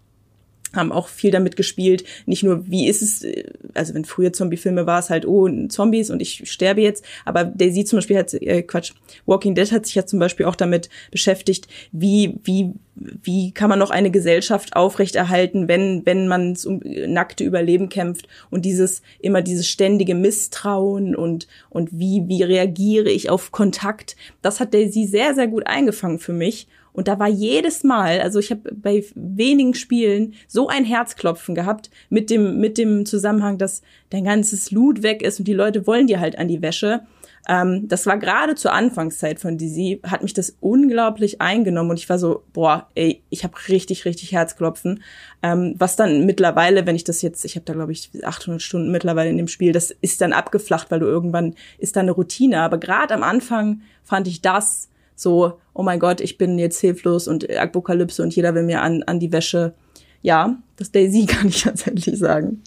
haben 0.74 0.92
auch 0.92 1.08
viel 1.08 1.30
damit 1.30 1.56
gespielt. 1.56 2.04
Nicht 2.26 2.42
nur, 2.42 2.68
wie 2.70 2.88
ist 2.88 3.02
es, 3.02 3.22
äh, 3.22 3.44
also 3.74 3.94
wenn 3.94 4.04
früher 4.04 4.32
Zombie-Filme 4.32 4.86
war 4.86 4.98
es 4.98 5.10
halt, 5.10 5.26
oh, 5.26 5.48
Zombies 5.68 6.10
und 6.10 6.20
ich 6.20 6.50
sterbe 6.50 6.80
jetzt. 6.80 7.04
Aber 7.24 7.44
Daisy 7.44 7.84
zum 7.84 7.98
Beispiel 7.98 8.18
hat, 8.18 8.34
äh, 8.34 8.62
Quatsch, 8.62 8.92
Walking 9.26 9.54
Dead 9.54 9.70
hat 9.72 9.86
sich 9.86 9.94
ja 9.94 10.06
zum 10.06 10.18
Beispiel 10.18 10.46
auch 10.46 10.56
damit 10.56 10.88
beschäftigt, 11.10 11.68
wie, 11.92 12.38
wie, 12.44 12.72
wie 12.94 13.52
kann 13.52 13.68
man 13.68 13.78
noch 13.78 13.90
eine 13.90 14.10
Gesellschaft 14.10 14.76
aufrechterhalten, 14.76 15.68
wenn, 15.68 16.04
wenn 16.06 16.28
man 16.28 16.56
um 16.64 16.80
nackte 16.84 17.44
Überleben 17.44 17.88
kämpft 17.88 18.28
und 18.50 18.64
dieses, 18.64 19.02
immer 19.20 19.42
dieses 19.42 19.68
ständige 19.68 20.14
Misstrauen 20.14 21.16
und, 21.16 21.48
und 21.70 21.90
wie, 21.92 22.24
wie 22.26 22.42
reagiere 22.42 23.10
ich 23.10 23.30
auf 23.30 23.52
Kontakt. 23.52 24.16
Das 24.42 24.60
hat 24.60 24.74
Daisy 24.74 25.06
sehr, 25.06 25.34
sehr 25.34 25.48
gut 25.48 25.66
eingefangen 25.66 26.18
für 26.18 26.32
mich. 26.32 26.68
Und 26.94 27.08
da 27.08 27.18
war 27.18 27.28
jedes 27.28 27.82
Mal, 27.82 28.20
also 28.20 28.38
ich 28.38 28.52
habe 28.52 28.72
bei 28.72 29.04
wenigen 29.16 29.74
Spielen 29.74 30.34
so 30.46 30.68
ein 30.68 30.84
Herzklopfen 30.84 31.56
gehabt 31.56 31.90
mit 32.08 32.30
dem 32.30 32.60
mit 32.60 32.78
dem 32.78 33.04
Zusammenhang, 33.04 33.58
dass 33.58 33.82
dein 34.10 34.24
ganzes 34.24 34.70
Loot 34.70 35.02
weg 35.02 35.20
ist 35.20 35.40
und 35.40 35.48
die 35.48 35.54
Leute 35.54 35.88
wollen 35.88 36.06
dir 36.06 36.20
halt 36.20 36.38
an 36.38 36.46
die 36.46 36.62
Wäsche. 36.62 37.02
Ähm, 37.48 37.88
das 37.88 38.06
war 38.06 38.16
gerade 38.16 38.54
zur 38.54 38.72
Anfangszeit 38.72 39.40
von 39.40 39.58
DC, 39.58 40.00
hat 40.04 40.22
mich 40.22 40.34
das 40.34 40.56
unglaublich 40.60 41.40
eingenommen 41.40 41.90
und 41.90 41.98
ich 41.98 42.08
war 42.08 42.18
so, 42.18 42.44
boah, 42.52 42.88
ey, 42.94 43.22
ich 43.28 43.42
habe 43.42 43.54
richtig, 43.68 44.04
richtig 44.04 44.30
Herzklopfen. 44.30 45.02
Ähm, 45.42 45.74
was 45.76 45.96
dann 45.96 46.24
mittlerweile, 46.26 46.86
wenn 46.86 46.96
ich 46.96 47.04
das 47.04 47.22
jetzt, 47.22 47.44
ich 47.44 47.56
habe 47.56 47.64
da 47.64 47.72
glaube 47.72 47.90
ich 47.90 48.10
800 48.22 48.62
Stunden 48.62 48.92
mittlerweile 48.92 49.30
in 49.30 49.36
dem 49.36 49.48
Spiel, 49.48 49.72
das 49.72 49.90
ist 49.90 50.20
dann 50.20 50.32
abgeflacht, 50.32 50.92
weil 50.92 51.00
du 51.00 51.06
irgendwann 51.06 51.56
ist 51.78 51.96
da 51.96 52.00
eine 52.00 52.12
Routine. 52.12 52.60
Aber 52.60 52.78
gerade 52.78 53.12
am 53.12 53.24
Anfang 53.24 53.82
fand 54.04 54.28
ich 54.28 54.40
das 54.40 54.88
so, 55.14 55.60
oh 55.72 55.82
mein 55.82 56.00
Gott, 56.00 56.20
ich 56.20 56.38
bin 56.38 56.58
jetzt 56.58 56.80
hilflos 56.80 57.28
und 57.28 57.48
Apokalypse 57.50 58.22
und 58.22 58.34
jeder 58.34 58.54
will 58.54 58.62
mir 58.62 58.82
an, 58.82 59.02
an 59.04 59.20
die 59.20 59.32
Wäsche. 59.32 59.74
Ja, 60.22 60.56
das 60.76 60.90
Daisy 60.92 61.26
kann 61.28 61.48
ich 61.48 61.62
tatsächlich 61.62 62.18
sagen. 62.18 62.62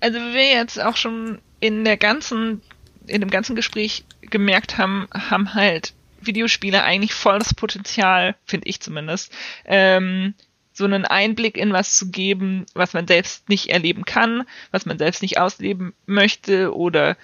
Also 0.00 0.18
wie 0.18 0.34
wir 0.34 0.48
jetzt 0.48 0.80
auch 0.80 0.96
schon 0.96 1.38
in 1.60 1.84
der 1.84 1.96
ganzen 1.96 2.60
in 3.06 3.20
dem 3.20 3.30
ganzen 3.30 3.56
Gespräch 3.56 4.04
gemerkt 4.22 4.78
haben, 4.78 5.08
haben 5.12 5.54
halt 5.54 5.92
Videospiele 6.20 6.82
eigentlich 6.82 7.12
voll 7.12 7.38
das 7.38 7.54
Potenzial, 7.54 8.34
finde 8.46 8.68
ich 8.68 8.80
zumindest, 8.80 9.32
ähm, 9.66 10.34
so 10.72 10.84
einen 10.84 11.04
Einblick 11.04 11.56
in 11.56 11.72
was 11.72 11.96
zu 11.96 12.10
geben, 12.10 12.66
was 12.74 12.94
man 12.94 13.06
selbst 13.06 13.48
nicht 13.48 13.68
erleben 13.68 14.04
kann, 14.04 14.44
was 14.70 14.86
man 14.86 14.98
selbst 14.98 15.22
nicht 15.22 15.38
ausleben 15.38 15.94
möchte 16.06 16.74
oder 16.74 17.16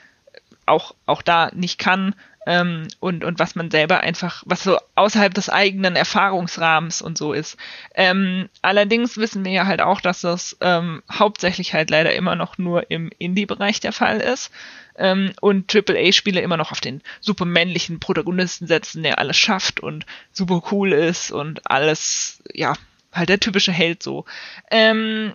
auch, 0.66 0.94
auch 1.06 1.22
da 1.22 1.50
nicht 1.54 1.78
kann 1.78 2.14
ähm, 2.47 2.88
und, 3.01 3.24
und 3.24 3.38
was 3.38 3.55
man 3.55 3.70
selber 3.70 4.01
einfach, 4.01 4.43
was 4.47 4.62
so 4.62 4.78
außerhalb 4.95 5.34
des 5.34 5.51
eigenen 5.51 5.97
Erfahrungsrahmens 5.97 7.03
und 7.03 7.18
so 7.18 7.32
ist. 7.32 7.57
Ähm, 7.95 8.49
allerdings 8.62 9.18
wissen 9.18 9.45
wir 9.45 9.53
ja 9.53 9.66
halt 9.66 9.82
auch, 9.82 10.01
dass 10.01 10.22
das 10.22 10.57
ähm, 10.61 11.03
hauptsächlich 11.11 11.74
halt 11.74 11.91
leider 11.91 12.14
immer 12.14 12.36
noch 12.36 12.57
nur 12.57 12.91
im 12.91 13.11
Indie-Bereich 13.18 13.80
der 13.80 13.93
Fall 13.93 14.20
ist 14.20 14.51
ähm, 14.97 15.32
und 15.41 15.74
AAA-Spiele 15.74 16.41
immer 16.41 16.57
noch 16.57 16.72
auf 16.72 16.80
den 16.80 17.03
super 17.20 17.45
männlichen 17.45 18.01
Protagonisten 18.01 18.66
setzen, 18.66 19.03
der 19.03 19.18
alles 19.18 19.36
schafft 19.36 19.80
und 19.80 20.07
super 20.32 20.62
cool 20.70 20.93
ist 20.93 21.30
und 21.30 21.70
alles, 21.70 22.43
ja, 22.55 22.74
halt 23.12 23.28
der 23.28 23.41
typische 23.41 23.72
Held 23.72 24.03
so. 24.03 24.24
Ähm, 24.70 25.34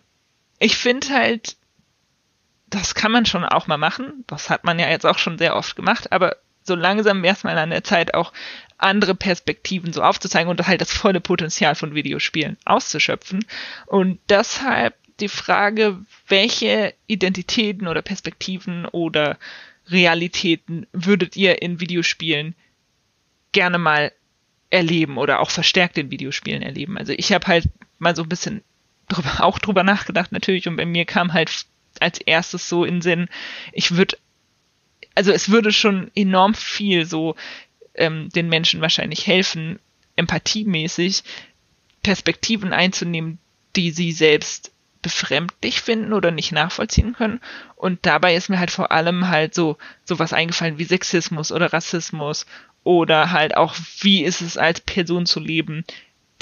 ich 0.60 0.78
finde 0.78 1.10
halt, 1.10 1.58
das 2.68 2.96
kann 2.96 3.12
man 3.12 3.26
schon 3.26 3.46
auch 3.46 3.68
mal 3.68 3.78
machen. 3.78 4.24
Das 4.28 4.50
hat 4.50 4.64
man 4.64 4.80
ja 4.80 4.90
jetzt 4.90 5.06
auch 5.06 5.20
schon 5.20 5.38
sehr 5.38 5.56
oft 5.56 5.76
gemacht, 5.76 6.12
aber 6.12 6.38
so 6.66 6.76
langsam 6.76 7.24
wäre 7.24 7.36
es 7.36 7.44
mal 7.44 7.58
an 7.58 7.70
der 7.70 7.84
Zeit, 7.84 8.14
auch 8.14 8.34
andere 8.78 9.16
Perspektiven 9.16 9.94
so 9.94 10.02
aufzuzeigen 10.02 10.50
und 10.50 10.68
halt 10.68 10.82
das 10.82 10.92
volle 10.92 11.22
Potenzial 11.22 11.76
von 11.76 11.96
Videospielen 11.96 12.58
auszuschöpfen. 12.66 13.46
Und 13.86 14.20
deshalb 14.30 14.96
die 15.20 15.30
Frage, 15.30 16.00
welche 16.28 16.94
Identitäten 17.08 17.88
oder 17.88 18.02
Perspektiven 18.02 18.86
oder 18.86 19.38
Realitäten 19.88 20.88
würdet 20.92 21.38
ihr 21.38 21.62
in 21.62 21.80
Videospielen 21.80 22.56
gerne 23.52 23.78
mal 23.78 24.12
erleben 24.72 25.18
oder 25.18 25.40
auch 25.40 25.52
verstärkt 25.52 25.98
in 25.98 26.12
Videospielen 26.12 26.62
erleben? 26.62 26.98
Also 26.98 27.14
ich 27.16 27.32
habe 27.32 27.48
halt 27.48 27.70
mal 27.98 28.16
so 28.16 28.24
ein 28.24 28.30
bisschen 28.30 28.62
drüber, 29.08 29.44
auch 29.44 29.60
drüber 29.60 29.84
nachgedacht 29.84 30.32
natürlich 30.32 30.68
und 30.68 30.76
bei 30.76 30.86
mir 30.86 31.06
kam 31.06 31.32
halt 31.32 31.66
als 32.02 32.20
erstes 32.20 32.68
so 32.68 32.84
in 32.84 33.02
Sinn, 33.02 33.30
ich 33.72 33.96
würde 33.96 34.18
also 35.16 35.32
es 35.32 35.50
würde 35.50 35.72
schon 35.72 36.12
enorm 36.16 36.54
viel 36.54 37.06
so 37.06 37.36
ähm, 37.96 38.30
den 38.30 38.50
Menschen 38.50 38.82
wahrscheinlich 38.82 39.26
helfen, 39.26 39.80
empathiemäßig 40.16 41.24
Perspektiven 42.04 42.74
einzunehmen, 42.74 43.40
die 43.76 43.92
sie 43.92 44.12
selbst 44.12 44.72
befremdlich 45.02 45.82
finden 45.82 46.14
oder 46.14 46.32
nicht 46.32 46.52
nachvollziehen 46.52 47.14
können. 47.14 47.40
Und 47.76 48.06
dabei 48.06 48.36
ist 48.36 48.50
mir 48.50 48.60
halt 48.60 48.72
vor 48.72 48.92
allem 48.92 49.28
halt 49.28 49.54
so 49.54 49.78
sowas 50.04 50.34
eingefallen 50.34 50.78
wie 50.78 50.84
Sexismus 50.84 51.52
oder 51.52 51.74
Rassismus 51.74 52.46
oder 52.84 53.32
halt 53.32 53.56
auch, 53.56 53.76
wie 54.00 54.24
ist 54.24 54.42
es 54.42 54.58
als 54.58 54.82
Person 54.82 55.26
zu 55.26 55.40
leben, 55.40 55.86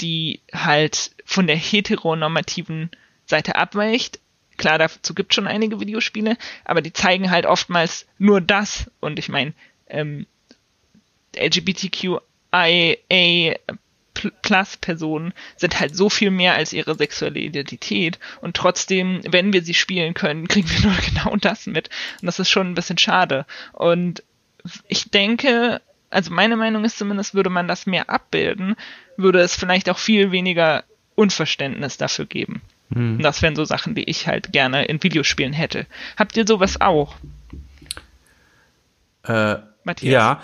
die 0.00 0.40
halt 0.52 1.12
von 1.24 1.46
der 1.46 1.56
heteronormativen 1.56 2.90
Seite 3.26 3.56
abweicht, 3.56 4.18
Klar, 4.56 4.78
dazu 4.78 5.14
gibt 5.14 5.34
schon 5.34 5.46
einige 5.46 5.80
Videospiele, 5.80 6.36
aber 6.64 6.82
die 6.82 6.92
zeigen 6.92 7.30
halt 7.30 7.46
oftmals 7.46 8.06
nur 8.18 8.40
das. 8.40 8.90
Und 9.00 9.18
ich 9.18 9.28
meine, 9.28 9.52
ähm, 9.88 10.26
LGBTQIA 11.36 12.20
Plus 14.42 14.76
Personen 14.76 15.34
sind 15.56 15.80
halt 15.80 15.96
so 15.96 16.08
viel 16.08 16.30
mehr 16.30 16.54
als 16.54 16.72
ihre 16.72 16.94
sexuelle 16.94 17.40
Identität 17.40 18.18
und 18.40 18.56
trotzdem, 18.56 19.20
wenn 19.28 19.52
wir 19.52 19.62
sie 19.62 19.74
spielen 19.74 20.14
können, 20.14 20.48
kriegen 20.48 20.70
wir 20.70 20.90
nur 20.90 20.96
genau 20.96 21.36
das 21.36 21.66
mit 21.66 21.90
und 22.22 22.26
das 22.26 22.38
ist 22.38 22.48
schon 22.48 22.70
ein 22.70 22.74
bisschen 22.74 22.98
schade 22.98 23.44
und 23.72 24.22
ich 24.88 25.10
denke, 25.10 25.82
also 26.10 26.32
meine 26.32 26.56
Meinung 26.56 26.84
ist 26.84 26.96
zumindest, 26.96 27.34
würde 27.34 27.50
man 27.50 27.68
das 27.68 27.86
mehr 27.86 28.08
abbilden, 28.08 28.76
würde 29.16 29.40
es 29.40 29.56
vielleicht 29.56 29.90
auch 29.90 29.98
viel 29.98 30.30
weniger 30.30 30.84
Unverständnis 31.16 31.96
dafür 31.96 32.24
geben. 32.24 32.62
Hm. 32.94 33.18
Das 33.20 33.42
wären 33.42 33.56
so 33.56 33.64
Sachen, 33.64 33.94
die 33.94 34.04
ich 34.04 34.26
halt 34.26 34.52
gerne 34.52 34.84
in 34.84 35.02
Videospielen 35.02 35.52
hätte. 35.52 35.86
Habt 36.16 36.36
ihr 36.36 36.46
sowas 36.46 36.80
auch? 36.80 37.16
Äh, 39.24 39.56
Matthias? 39.84 40.12
Ja. 40.12 40.42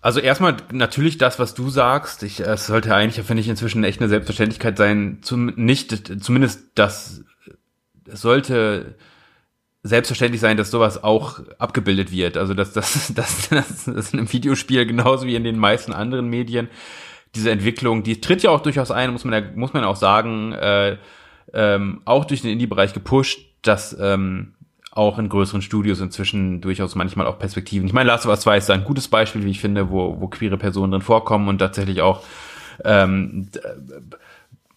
Also 0.00 0.20
erstmal 0.20 0.56
natürlich 0.70 1.18
das, 1.18 1.38
was 1.38 1.54
du 1.54 1.70
sagst. 1.70 2.22
Ich, 2.22 2.40
es 2.40 2.66
sollte 2.66 2.94
eigentlich, 2.94 3.24
finde 3.26 3.40
ich, 3.40 3.48
inzwischen 3.48 3.82
echt 3.82 4.00
eine 4.00 4.08
Selbstverständlichkeit 4.08 4.76
sein. 4.76 5.18
Zum, 5.22 5.46
nicht, 5.56 6.22
zumindest 6.22 6.62
das 6.76 7.24
es 8.10 8.20
sollte 8.22 8.94
selbstverständlich 9.82 10.40
sein, 10.40 10.56
dass 10.56 10.70
sowas 10.70 11.02
auch 11.02 11.40
abgebildet 11.58 12.10
wird. 12.10 12.36
Also 12.36 12.54
dass 12.54 12.72
das, 12.72 13.12
das, 13.14 13.48
das, 13.48 13.84
das 13.84 14.12
in 14.12 14.18
einem 14.18 14.32
Videospiel 14.32 14.86
genauso 14.86 15.26
wie 15.26 15.36
in 15.36 15.44
den 15.44 15.58
meisten 15.58 15.92
anderen 15.92 16.28
Medien 16.28 16.68
diese 17.34 17.50
Entwicklung, 17.50 18.02
die 18.02 18.20
tritt 18.20 18.42
ja 18.42 18.50
auch 18.50 18.60
durchaus 18.60 18.90
ein, 18.90 19.12
muss 19.12 19.24
man 19.24 19.34
ja, 19.34 19.50
muss 19.54 19.74
man 19.74 19.84
auch 19.84 19.96
sagen. 19.96 20.52
Äh, 20.52 20.96
ähm, 21.52 22.02
auch 22.04 22.24
durch 22.24 22.42
den 22.42 22.50
Indie-Bereich 22.50 22.92
gepusht, 22.92 23.40
dass 23.62 23.96
ähm, 23.98 24.54
auch 24.90 25.18
in 25.18 25.28
größeren 25.28 25.62
Studios 25.62 26.00
inzwischen 26.00 26.60
durchaus 26.60 26.94
manchmal 26.94 27.26
auch 27.26 27.38
Perspektiven. 27.38 27.86
Ich 27.86 27.92
meine, 27.92 28.08
Last 28.08 28.26
of 28.26 28.30
Us 28.30 28.40
2 28.40 28.58
ist 28.58 28.68
da 28.68 28.74
ein 28.74 28.84
gutes 28.84 29.08
Beispiel, 29.08 29.44
wie 29.44 29.50
ich 29.50 29.60
finde, 29.60 29.90
wo, 29.90 30.20
wo 30.20 30.28
queere 30.28 30.56
Personen 30.56 30.92
drin 30.92 31.02
vorkommen 31.02 31.48
und 31.48 31.58
tatsächlich 31.58 32.00
auch 32.02 32.24
ähm, 32.84 33.48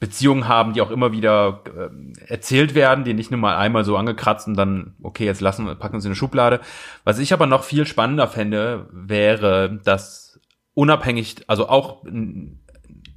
Beziehungen 0.02 0.48
haben, 0.48 0.74
die 0.74 0.82
auch 0.82 0.92
immer 0.92 1.12
wieder 1.12 1.62
äh, 1.66 2.26
erzählt 2.26 2.74
werden, 2.74 3.04
die 3.04 3.14
nicht 3.14 3.32
nur 3.32 3.40
mal 3.40 3.58
einmal 3.58 3.86
so 3.86 3.98
angekratzt 3.98 4.48
und 4.48 4.56
dann, 4.56 4.96
okay, 5.04 5.26
jetzt 5.26 5.42
lassen 5.42 5.66
wir, 5.66 5.76
packen 5.76 5.94
wir 5.94 6.02
sie 6.02 6.08
in 6.08 6.12
eine 6.12 6.16
Schublade. 6.16 6.60
Was 7.04 7.20
ich 7.20 7.34
aber 7.34 7.46
noch 7.46 7.64
viel 7.64 7.86
spannender 7.86 8.28
fände, 8.28 8.88
wäre, 8.92 9.80
dass 9.84 10.40
unabhängig, 10.74 11.44
also 11.48 11.70
auch, 11.70 12.04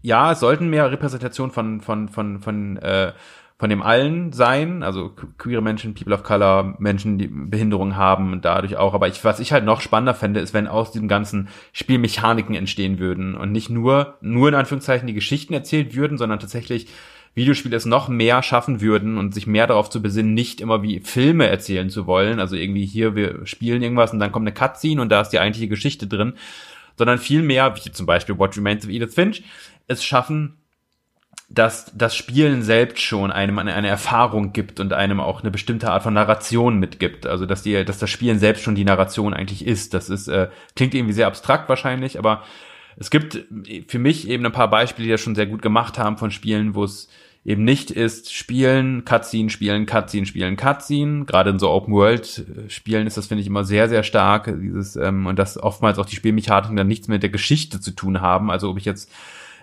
ja, 0.03 0.33
es 0.33 0.41
sollten 0.41 0.69
mehr 0.69 0.91
Repräsentationen 0.91 1.53
von, 1.53 1.81
von, 1.81 2.11
von, 2.11 2.41
von 2.41 2.77
äh, 2.77 3.13
von 3.57 3.71
dem 3.71 3.83
allen 3.83 4.33
sein, 4.33 4.83
also 4.83 5.11
queere 5.39 5.63
Menschen, 5.63 5.95
People 5.95 6.15
of 6.15 6.25
Color, 6.25 6.75
Menschen, 6.79 7.19
die 7.19 7.29
Behinderungen 7.29 7.97
haben 7.97 8.33
und 8.33 8.45
dadurch 8.45 8.77
auch. 8.77 8.95
Aber 8.95 9.07
ich, 9.07 9.25
was 9.25 9.39
ich 9.39 9.53
halt 9.53 9.65
noch 9.65 9.81
spannender 9.81 10.15
fände, 10.15 10.41
ist, 10.41 10.55
wenn 10.55 10.67
aus 10.67 10.91
diesem 10.91 11.07
ganzen 11.07 11.49
Spielmechaniken 11.73 12.57
entstehen 12.57 12.99
würden 12.99 13.37
und 13.37 13.53
nicht 13.53 13.71
nur, 13.71 14.19
nur 14.21 14.49
in 14.49 14.57
Anführungszeichen 14.57 15.07
die 15.07 15.15
Geschichten 15.15 15.55
erzählt 15.55 15.95
würden, 15.95 16.19
sondern 16.19 16.41
tatsächlich 16.41 16.89
Videospiele 17.35 17.77
es 17.77 17.85
noch 17.85 18.09
mehr 18.09 18.43
schaffen 18.43 18.81
würden 18.81 19.19
und 19.19 19.35
sich 19.35 19.47
mehr 19.47 19.67
darauf 19.67 19.89
zu 19.89 20.03
besinnen, 20.03 20.35
nicht 20.35 20.61
immer 20.61 20.83
wie 20.83 21.01
Filme 21.01 21.47
erzählen 21.47 21.91
zu 21.91 22.07
wollen. 22.07 22.41
Also 22.41 22.57
irgendwie 22.57 22.87
hier, 22.87 23.15
wir 23.15 23.47
spielen 23.47 23.83
irgendwas 23.83 24.13
und 24.13 24.19
dann 24.19 24.33
kommt 24.33 24.47
eine 24.47 24.55
Cutscene 24.55 25.01
und 25.01 25.11
da 25.11 25.21
ist 25.21 25.31
die 25.31 25.39
eigentliche 25.39 25.69
Geschichte 25.69 26.09
drin, 26.09 26.35
sondern 26.97 27.19
viel 27.19 27.43
mehr, 27.43 27.75
wie 27.77 27.93
zum 27.93 28.07
Beispiel 28.07 28.39
What 28.39 28.57
Remains 28.57 28.85
of 28.85 28.91
Edith 28.91 29.15
Finch, 29.15 29.43
es 29.87 30.05
schaffen, 30.05 30.57
dass 31.49 31.93
das 31.95 32.17
Spielen 32.17 32.63
selbst 32.63 33.01
schon 33.01 33.31
einem 33.31 33.59
eine, 33.59 33.87
Erfahrung 33.87 34.53
gibt 34.53 34.81
und 34.81 34.93
einem 34.93 35.21
auch 35.21 35.43
eine 35.43 35.51
bestimmte 35.51 35.91
Art 35.91 36.03
von 36.03 36.15
Narration 36.15 36.79
mitgibt. 36.79 37.27
Also 37.27 37.47
dass 37.47 37.63
die, 37.63 37.85
dass 37.85 37.99
das 37.99 38.11
Spielen 38.11 38.39
selbst 38.39 38.63
schon 38.63 38.75
die 38.75 38.85
Narration 38.85 39.35
eigentlich 39.35 39.67
ist. 39.67 39.95
Das 39.95 40.09
ist 40.09 40.29
äh, 40.29 40.49
klingt 40.75 40.95
irgendwie 40.95 41.13
sehr 41.13 41.27
abstrakt 41.27 41.69
wahrscheinlich, 41.69 42.19
aber 42.19 42.43
es 42.97 43.11
gibt 43.11 43.45
für 43.89 43.99
mich 43.99 44.29
eben 44.29 44.47
ein 44.47 44.53
paar 44.53 44.71
Beispiele, 44.71 45.07
die 45.07 45.13
das 45.13 45.21
schon 45.21 45.35
sehr 45.35 45.47
gut 45.47 45.63
gemacht 45.63 45.99
haben 45.99 46.17
von 46.17 46.31
Spielen, 46.31 46.75
wo 46.75 46.85
es 46.85 47.09
eben 47.45 47.65
nicht 47.65 47.91
ist, 47.91 48.33
spielen, 48.33 49.05
Cutscene, 49.05 49.51
spielen, 49.51 49.85
Cutscene, 49.85 50.25
spielen, 50.25 50.57
Cutscene. 50.57 51.25
Gerade 51.27 51.51
in 51.51 51.59
so 51.59 51.71
Open-World-Spielen 51.71 53.07
ist 53.07 53.17
das, 53.17 53.27
finde 53.27 53.43
ich, 53.43 53.49
immer 53.49 53.65
sehr, 53.65 53.89
sehr 53.89 54.03
stark. 54.03 54.53
Dieses, 54.61 54.97
ähm, 54.97 55.27
und 55.27 55.39
dass 55.39 55.63
oftmals 55.63 55.99
auch 55.99 56.07
die 56.07 56.17
Spielmechaniken 56.17 56.77
dann 56.77 56.87
nichts 56.87 57.09
mit 57.09 57.23
der 57.23 57.31
Geschichte 57.31 57.81
zu 57.81 57.91
tun 57.91 58.21
haben. 58.21 58.51
Also 58.51 58.71
ob 58.71 58.79
ich 58.79 58.87
jetzt 58.87 59.11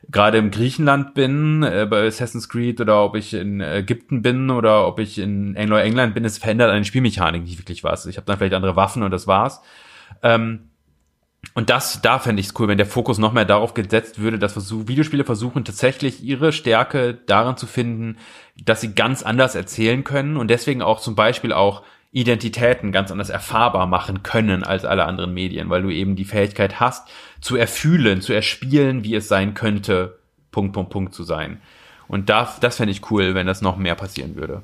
gerade 0.10 0.38
im 0.38 0.52
Griechenland 0.52 1.14
bin, 1.14 1.64
äh, 1.64 1.88
bei 1.90 2.06
Assassin's 2.08 2.50
Creed 2.50 2.82
oder 2.82 3.04
ob 3.04 3.16
ich 3.16 3.34
in 3.34 3.62
Ägypten 3.62 4.22
bin 4.22 4.50
oder 4.50 4.88
ob 4.88 5.00
ich 5.00 5.20
in 5.20 5.56
Anglo-England 5.58 6.14
bin, 6.14 6.26
es 6.26 6.38
verändert 6.38 6.72
eine 6.72 6.86
Spielmechanik 6.86 7.44
nicht 7.44 7.60
wirklich 7.60 7.84
was. 7.84 8.06
Ich 8.06 8.18
habe 8.18 8.26
dann 8.26 8.38
vielleicht 8.38 8.54
andere 8.54 8.76
Waffen 8.76 9.04
und 9.04 9.12
das 9.12 9.28
war's. 9.28 9.62
Ähm, 10.24 10.72
und 11.54 11.70
das, 11.70 12.02
da 12.02 12.20
fände 12.20 12.40
ich 12.40 12.48
es 12.48 12.60
cool, 12.60 12.68
wenn 12.68 12.78
der 12.78 12.86
Fokus 12.86 13.18
noch 13.18 13.34
mehr 13.34 13.46
darauf 13.46 13.74
gesetzt 13.74 14.20
würde, 14.20 14.38
dass 14.38 14.54
versuch, 14.54 14.88
Videospiele 14.88 15.24
versuchen 15.24 15.66
tatsächlich 15.66 16.24
ihre 16.24 16.54
Stärke 16.54 17.16
daran 17.26 17.58
zu 17.58 17.66
finden, 17.66 18.18
dass 18.64 18.82
sie 18.82 18.94
ganz 18.94 19.24
anders 19.24 19.56
erzählen 19.56 20.04
können 20.04 20.38
und 20.38 20.50
deswegen 20.50 20.82
auch 20.82 21.00
zum 21.00 21.16
Beispiel 21.16 21.52
auch 21.52 21.84
Identitäten 22.12 22.92
ganz 22.92 23.10
anders 23.10 23.30
erfahrbar 23.30 23.88
machen 23.88 24.22
können 24.22 24.64
als 24.64 24.84
alle 24.84 25.06
anderen 25.06 25.34
Medien, 25.34 25.70
weil 25.70 25.82
du 25.82 25.90
eben 25.90 26.16
die 26.16 26.26
Fähigkeit 26.26 26.80
hast, 26.80 27.08
zu 27.40 27.56
erfühlen, 27.56 28.22
zu 28.22 28.34
erspielen, 28.34 29.04
wie 29.04 29.16
es 29.16 29.28
sein 29.28 29.54
könnte, 29.54 30.20
Punkt, 30.52 30.74
Punkt, 30.74 30.92
Punkt 30.92 31.14
zu 31.14 31.24
sein. 31.24 31.62
Und 32.10 32.30
das, 32.30 32.60
das 32.60 32.76
fände 32.76 32.92
ich 32.92 33.10
cool, 33.10 33.34
wenn 33.34 33.48
das 33.48 33.62
noch 33.62 33.78
mehr 33.78 33.96
passieren 33.96 34.36
würde. 34.36 34.62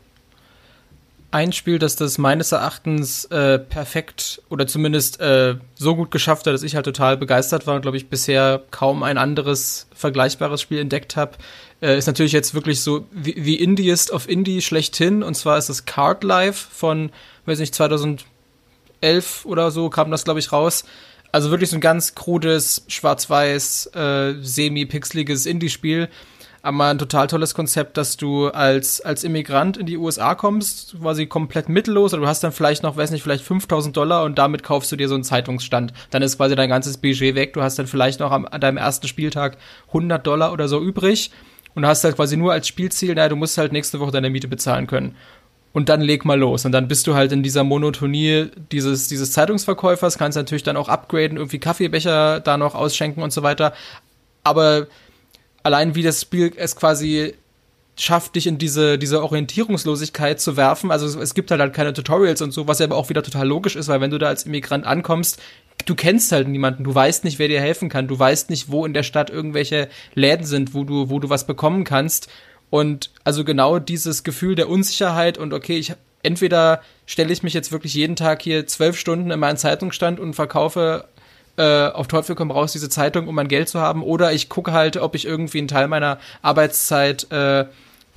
Ein 1.31 1.53
Spiel, 1.53 1.77
das 1.77 1.95
das 1.95 2.17
meines 2.17 2.51
Erachtens 2.51 3.25
äh, 3.25 3.59
perfekt 3.59 4.41
oder 4.49 4.65
zumindest 4.65 5.19
äh, 5.19 5.55
so 5.75 5.95
gut 5.95 6.09
geschafft 6.09 6.47
hat, 6.47 6.53
dass 6.53 6.63
ich 6.63 6.75
halt 6.75 6.85
total 6.85 7.17
begeistert 7.17 7.67
war 7.67 7.75
und 7.75 7.81
glaube 7.81 7.97
ich 7.97 8.09
bisher 8.09 8.61
kaum 8.71 9.03
ein 9.03 9.17
anderes 9.17 9.87
vergleichbares 9.93 10.61
Spiel 10.61 10.79
entdeckt 10.79 11.17
habe, 11.17 11.33
äh, 11.81 11.97
ist 11.97 12.07
natürlich 12.07 12.31
jetzt 12.31 12.53
wirklich 12.53 12.81
so 12.81 13.05
wie, 13.11 13.35
wie 13.37 13.55
Indiest 13.55 14.11
of 14.11 14.27
Indie 14.27 14.61
schlechthin. 14.61 15.23
Und 15.23 15.35
zwar 15.35 15.57
ist 15.57 15.69
es 15.69 15.85
Card 15.85 16.23
Life 16.23 16.67
von, 16.71 17.11
weiß 17.45 17.59
nicht, 17.59 17.75
2011 17.75 18.25
oder 19.45 19.71
so 19.71 19.89
kam 19.89 20.11
das, 20.11 20.23
glaube 20.23 20.39
ich, 20.39 20.51
raus. 20.51 20.85
Also 21.31 21.51
wirklich 21.51 21.69
so 21.69 21.77
ein 21.77 21.81
ganz 21.81 22.15
krudes, 22.15 22.83
schwarz-weiß, 22.87 23.91
äh, 23.93 24.33
semi-pixeliges 24.41 25.45
Indie-Spiel. 25.45 26.09
Aber 26.63 26.85
ein 26.85 26.97
total 26.97 27.27
tolles 27.27 27.53
Konzept, 27.53 27.95
dass 27.95 28.17
du 28.17 28.47
als, 28.47 28.99
als 28.99 29.23
Immigrant 29.23 29.77
in 29.77 29.85
die 29.85 29.95
USA 29.95 30.35
kommst, 30.35 30.95
quasi 30.99 31.27
komplett 31.27 31.69
mittellos, 31.69 32.13
oder 32.13 32.23
du 32.23 32.27
hast 32.27 32.43
dann 32.43 32.51
vielleicht 32.51 32.83
noch, 32.83 32.97
weiß 32.97 33.11
nicht, 33.11 33.23
vielleicht 33.23 33.43
5000 33.43 33.95
Dollar 33.95 34.23
und 34.23 34.37
damit 34.37 34.63
kaufst 34.63 34.91
du 34.91 34.95
dir 34.95 35.07
so 35.07 35.13
einen 35.13 35.23
Zeitungsstand. 35.23 35.93
Dann 36.09 36.23
ist 36.23 36.37
quasi 36.37 36.55
dein 36.55 36.69
ganzes 36.69 36.97
Budget 36.97 37.35
weg. 37.35 37.53
Du 37.53 37.61
hast 37.61 37.77
dann 37.77 37.87
vielleicht 37.87 38.19
noch 38.19 38.31
am, 38.31 38.45
an 38.45 38.59
deinem 38.59 38.77
ersten 38.77 39.07
Spieltag 39.07 39.57
100 39.89 40.25
Dollar 40.25 40.51
oder 40.51 40.67
so 40.67 40.81
übrig 40.81 41.31
und 41.77 41.85
hast 41.85 42.03
halt 42.03 42.15
quasi 42.15 42.37
nur 42.37 42.53
als 42.53 42.67
Spielziel, 42.67 43.13
naja, 43.13 43.29
du 43.29 43.35
musst 43.35 43.55
halt 43.59 43.71
nächste 43.71 43.99
Woche 43.99 44.09
deine 44.09 44.31
Miete 44.31 44.47
bezahlen 44.47 44.87
können. 44.87 45.15
Und 45.73 45.89
dann 45.89 46.01
leg 46.01 46.25
mal 46.25 46.39
los. 46.39 46.65
Und 46.65 46.71
dann 46.71 46.87
bist 46.87 47.05
du 47.05 47.13
halt 47.13 47.31
in 47.31 47.43
dieser 47.43 47.63
Monotonie 47.63 48.47
dieses, 48.71 49.09
dieses 49.09 49.31
Zeitungsverkäufers, 49.31 50.17
kannst 50.17 50.37
natürlich 50.37 50.63
dann 50.63 50.75
auch 50.75 50.89
upgraden, 50.89 51.37
irgendwie 51.37 51.59
Kaffeebecher 51.59 52.39
da 52.39 52.57
noch 52.57 52.73
ausschenken 52.73 53.21
und 53.21 53.31
so 53.31 53.43
weiter. 53.43 53.73
Aber 54.43 54.87
allein 55.61 55.93
wie 55.93 56.01
das 56.01 56.19
Spiel 56.19 56.51
es 56.55 56.75
quasi 56.75 57.35
schafft, 57.95 58.33
dich 58.33 58.47
in 58.47 58.57
diese, 58.57 58.97
diese 58.97 59.21
Orientierungslosigkeit 59.21 60.41
zu 60.41 60.57
werfen. 60.57 60.89
Also 60.89 61.19
es 61.21 61.35
gibt 61.35 61.51
halt, 61.51 61.61
halt 61.61 61.75
keine 61.75 61.93
Tutorials 61.93 62.41
und 62.41 62.53
so, 62.53 62.67
was 62.67 62.79
ja 62.79 62.87
aber 62.87 62.95
auch 62.95 63.09
wieder 63.09 63.21
total 63.21 63.47
logisch 63.47 63.75
ist, 63.75 63.87
weil 63.87 64.01
wenn 64.01 64.09
du 64.09 64.17
da 64.17 64.29
als 64.29 64.47
Immigrant 64.47 64.83
ankommst, 64.83 65.39
du 65.85 65.95
kennst 65.95 66.31
halt 66.31 66.47
niemanden, 66.47 66.83
du 66.83 66.93
weißt 66.93 67.23
nicht, 67.23 67.39
wer 67.39 67.47
dir 67.47 67.61
helfen 67.61 67.89
kann, 67.89 68.07
du 68.07 68.17
weißt 68.17 68.49
nicht, 68.49 68.71
wo 68.71 68.85
in 68.85 68.93
der 68.93 69.03
Stadt 69.03 69.29
irgendwelche 69.29 69.89
Läden 70.13 70.45
sind, 70.45 70.73
wo 70.73 70.83
du, 70.83 71.09
wo 71.09 71.19
du 71.19 71.29
was 71.29 71.47
bekommen 71.47 71.83
kannst. 71.83 72.29
Und 72.69 73.11
also 73.23 73.45
genau 73.45 73.79
dieses 73.79 74.23
Gefühl 74.23 74.55
der 74.55 74.69
Unsicherheit 74.69 75.37
und 75.37 75.53
okay, 75.53 75.77
ich 75.77 75.93
entweder 76.23 76.81
stelle 77.05 77.31
ich 77.31 77.43
mich 77.43 77.53
jetzt 77.53 77.71
wirklich 77.71 77.93
jeden 77.93 78.15
Tag 78.15 78.41
hier 78.41 78.67
zwölf 78.67 78.99
Stunden 78.99 79.31
in 79.31 79.39
meinen 79.39 79.57
Zeitungsstand 79.57 80.19
und 80.19 80.33
verkaufe 80.33 81.05
äh, 81.57 81.87
auf 81.87 82.07
Teufel 82.07 82.35
komm 82.35 82.51
raus 82.51 82.73
diese 82.73 82.89
Zeitung, 82.89 83.27
um 83.27 83.35
mein 83.35 83.47
Geld 83.47 83.69
zu 83.69 83.79
haben, 83.79 84.03
oder 84.03 84.33
ich 84.33 84.49
gucke 84.49 84.73
halt, 84.73 84.97
ob 84.97 85.15
ich 85.15 85.25
irgendwie 85.25 85.59
einen 85.59 85.67
Teil 85.67 85.87
meiner 85.87 86.19
Arbeitszeit 86.41 87.31
äh, 87.31 87.65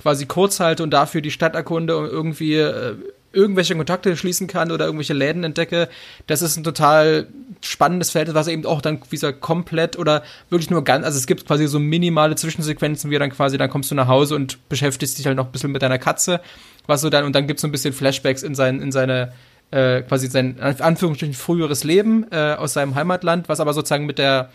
quasi 0.01 0.25
kurz 0.25 0.59
halte 0.59 0.83
und 0.83 0.91
dafür 0.91 1.21
die 1.21 1.31
Stadt 1.31 1.55
erkunde 1.55 1.97
und 1.97 2.07
irgendwie 2.07 2.55
äh, 2.55 2.95
irgendwelche 3.33 3.75
Kontakte 3.75 4.15
schließen 4.17 4.47
kann 4.47 4.71
oder 4.71 4.85
irgendwelche 4.85 5.13
Läden 5.13 5.43
entdecke. 5.43 5.89
Das 6.27 6.41
ist 6.41 6.57
ein 6.57 6.63
total 6.63 7.27
spannendes 7.63 8.09
Feld, 8.11 8.33
was 8.33 8.47
eben 8.47 8.65
auch 8.65 8.81
dann 8.81 9.01
wie 9.09 9.15
gesagt 9.15 9.41
komplett 9.41 9.97
oder 9.97 10.23
wirklich 10.49 10.69
nur 10.69 10.83
ganz, 10.83 11.05
also 11.05 11.17
es 11.17 11.27
gibt 11.27 11.45
quasi 11.45 11.67
so 11.67 11.79
minimale 11.79 12.35
Zwischensequenzen, 12.35 13.11
wie 13.11 13.19
dann 13.19 13.29
quasi, 13.29 13.57
dann 13.57 13.69
kommst 13.69 13.91
du 13.91 13.95
nach 13.95 14.07
Hause 14.07 14.35
und 14.35 14.67
beschäftigst 14.69 15.17
dich 15.17 15.25
halt 15.25 15.37
noch 15.37 15.45
ein 15.45 15.51
bisschen 15.51 15.71
mit 15.71 15.81
deiner 15.81 15.99
Katze, 15.99 16.41
was 16.87 17.01
so 17.01 17.09
dann, 17.09 17.25
und 17.25 17.35
dann 17.35 17.47
gibt's 17.47 17.61
so 17.61 17.67
ein 17.67 17.71
bisschen 17.71 17.93
Flashbacks 17.93 18.43
in 18.43 18.55
sein, 18.55 18.81
in 18.81 18.91
seine, 18.91 19.33
äh, 19.71 20.01
quasi 20.01 20.27
sein, 20.27 20.59
Anführungsstrichen, 20.59 21.35
früheres 21.35 21.83
Leben 21.83 22.25
äh, 22.31 22.55
aus 22.55 22.73
seinem 22.73 22.95
Heimatland, 22.95 23.47
was 23.47 23.59
aber 23.59 23.73
sozusagen 23.73 24.05
mit 24.05 24.17
der, 24.17 24.49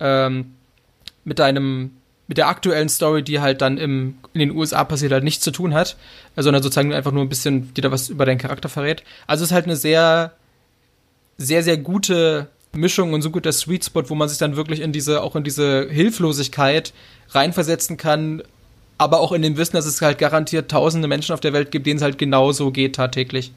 ähm, 0.00 0.54
mit 1.24 1.38
deinem 1.38 1.92
mit 2.26 2.38
der 2.38 2.48
aktuellen 2.48 2.88
Story, 2.88 3.22
die 3.22 3.40
halt 3.40 3.60
dann 3.60 3.76
im, 3.76 4.16
in 4.32 4.40
den 4.40 4.50
USA 4.52 4.84
passiert, 4.84 5.12
halt 5.12 5.24
nichts 5.24 5.44
zu 5.44 5.50
tun 5.50 5.74
hat, 5.74 5.96
sondern 6.36 6.62
sozusagen 6.62 6.94
einfach 6.94 7.12
nur 7.12 7.22
ein 7.22 7.28
bisschen 7.28 7.74
dir 7.74 7.82
da 7.82 7.90
was 7.90 8.08
über 8.08 8.24
deinen 8.24 8.38
Charakter 8.38 8.68
verrät. 8.68 9.02
Also 9.26 9.44
es 9.44 9.50
ist 9.50 9.54
halt 9.54 9.66
eine 9.66 9.76
sehr, 9.76 10.32
sehr, 11.38 11.62
sehr 11.62 11.76
gute 11.76 12.48
Mischung 12.72 13.12
und 13.12 13.22
so 13.22 13.30
gut 13.30 13.44
der 13.44 13.52
Sweet 13.52 13.84
Spot, 13.84 14.08
wo 14.08 14.14
man 14.14 14.28
sich 14.28 14.38
dann 14.38 14.56
wirklich 14.56 14.80
in 14.80 14.92
diese, 14.92 15.22
auch 15.22 15.36
in 15.36 15.44
diese 15.44 15.88
Hilflosigkeit 15.90 16.92
reinversetzen 17.30 17.96
kann, 17.96 18.42
aber 18.98 19.20
auch 19.20 19.32
in 19.32 19.42
dem 19.42 19.56
Wissen, 19.56 19.76
dass 19.76 19.86
es 19.86 20.00
halt 20.00 20.18
garantiert 20.18 20.70
tausende 20.70 21.08
Menschen 21.08 21.32
auf 21.32 21.40
der 21.40 21.52
Welt 21.52 21.70
gibt, 21.70 21.86
denen 21.86 21.96
es 21.96 22.02
halt 22.02 22.18
genauso 22.18 22.70
geht 22.70 22.96
tagtäglich. 22.96 23.52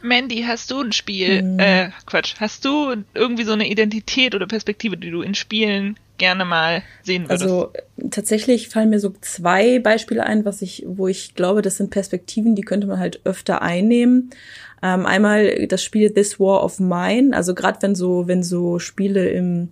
Mandy, 0.00 0.44
hast 0.46 0.70
du 0.70 0.80
ein 0.80 0.92
Spiel, 0.92 1.40
hm. 1.40 1.58
äh, 1.58 1.90
Quatsch, 2.06 2.34
hast 2.38 2.64
du 2.64 2.94
irgendwie 3.14 3.44
so 3.44 3.52
eine 3.52 3.68
Identität 3.68 4.34
oder 4.34 4.46
Perspektive, 4.46 4.96
die 4.96 5.10
du 5.10 5.22
in 5.22 5.34
Spielen 5.34 5.98
gerne 6.18 6.44
mal 6.44 6.82
sehen 7.02 7.24
würdest? 7.24 7.42
Also 7.42 7.72
tatsächlich 8.10 8.68
fallen 8.68 8.90
mir 8.90 9.00
so 9.00 9.14
zwei 9.20 9.80
Beispiele 9.80 10.24
ein, 10.24 10.44
was 10.44 10.62
ich, 10.62 10.84
wo 10.86 11.08
ich 11.08 11.34
glaube, 11.34 11.62
das 11.62 11.76
sind 11.76 11.90
Perspektiven, 11.90 12.54
die 12.54 12.62
könnte 12.62 12.86
man 12.86 13.00
halt 13.00 13.20
öfter 13.24 13.60
einnehmen. 13.62 14.30
Ähm, 14.82 15.06
einmal 15.06 15.66
das 15.66 15.82
Spiel 15.82 16.10
This 16.10 16.38
War 16.38 16.64
of 16.64 16.78
Mine, 16.78 17.36
also 17.36 17.54
gerade 17.54 17.78
wenn 17.82 17.94
so, 17.94 18.28
wenn 18.28 18.42
so 18.42 18.78
Spiele 18.78 19.28
im 19.28 19.70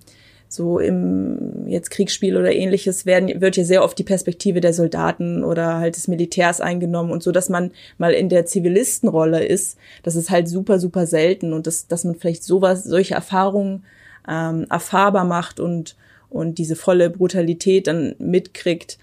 so 0.49 0.79
im 0.79 1.67
jetzt 1.67 1.91
Kriegsspiel 1.91 2.37
oder 2.37 2.53
ähnliches 2.53 3.05
werden, 3.05 3.41
wird 3.41 3.57
ja 3.57 3.65
sehr 3.65 3.83
oft 3.83 3.99
die 3.99 4.05
Perspektive 4.05 4.61
der 4.61 4.73
Soldaten 4.73 5.43
oder 5.43 5.79
halt 5.79 5.97
des 5.97 6.07
Militärs 6.07 6.61
eingenommen 6.61 7.11
und 7.11 7.23
so, 7.23 7.33
dass 7.33 7.49
man 7.49 7.73
mal 7.99 8.13
in 8.13 8.29
der 8.29 8.47
Zivilistenrolle 8.47 9.45
ist, 9.45 9.77
das 10.05 10.15
ist 10.15 10.31
halt 10.31 10.49
super, 10.49 10.79
super 10.79 11.07
selten 11.07 11.53
und 11.53 11.67
das, 11.67 11.89
dass 11.89 12.05
man 12.05 12.15
vielleicht 12.15 12.45
sowas, 12.45 12.85
solche 12.85 13.15
Erfahrungen 13.15 13.85
ähm, 14.29 14.67
erfahrbar 14.71 15.25
macht 15.25 15.59
und 15.59 15.97
und 16.29 16.59
diese 16.59 16.77
volle 16.77 17.11
Brutalität 17.11 17.87
dann 17.87 18.15
mitkriegt. 18.19 18.99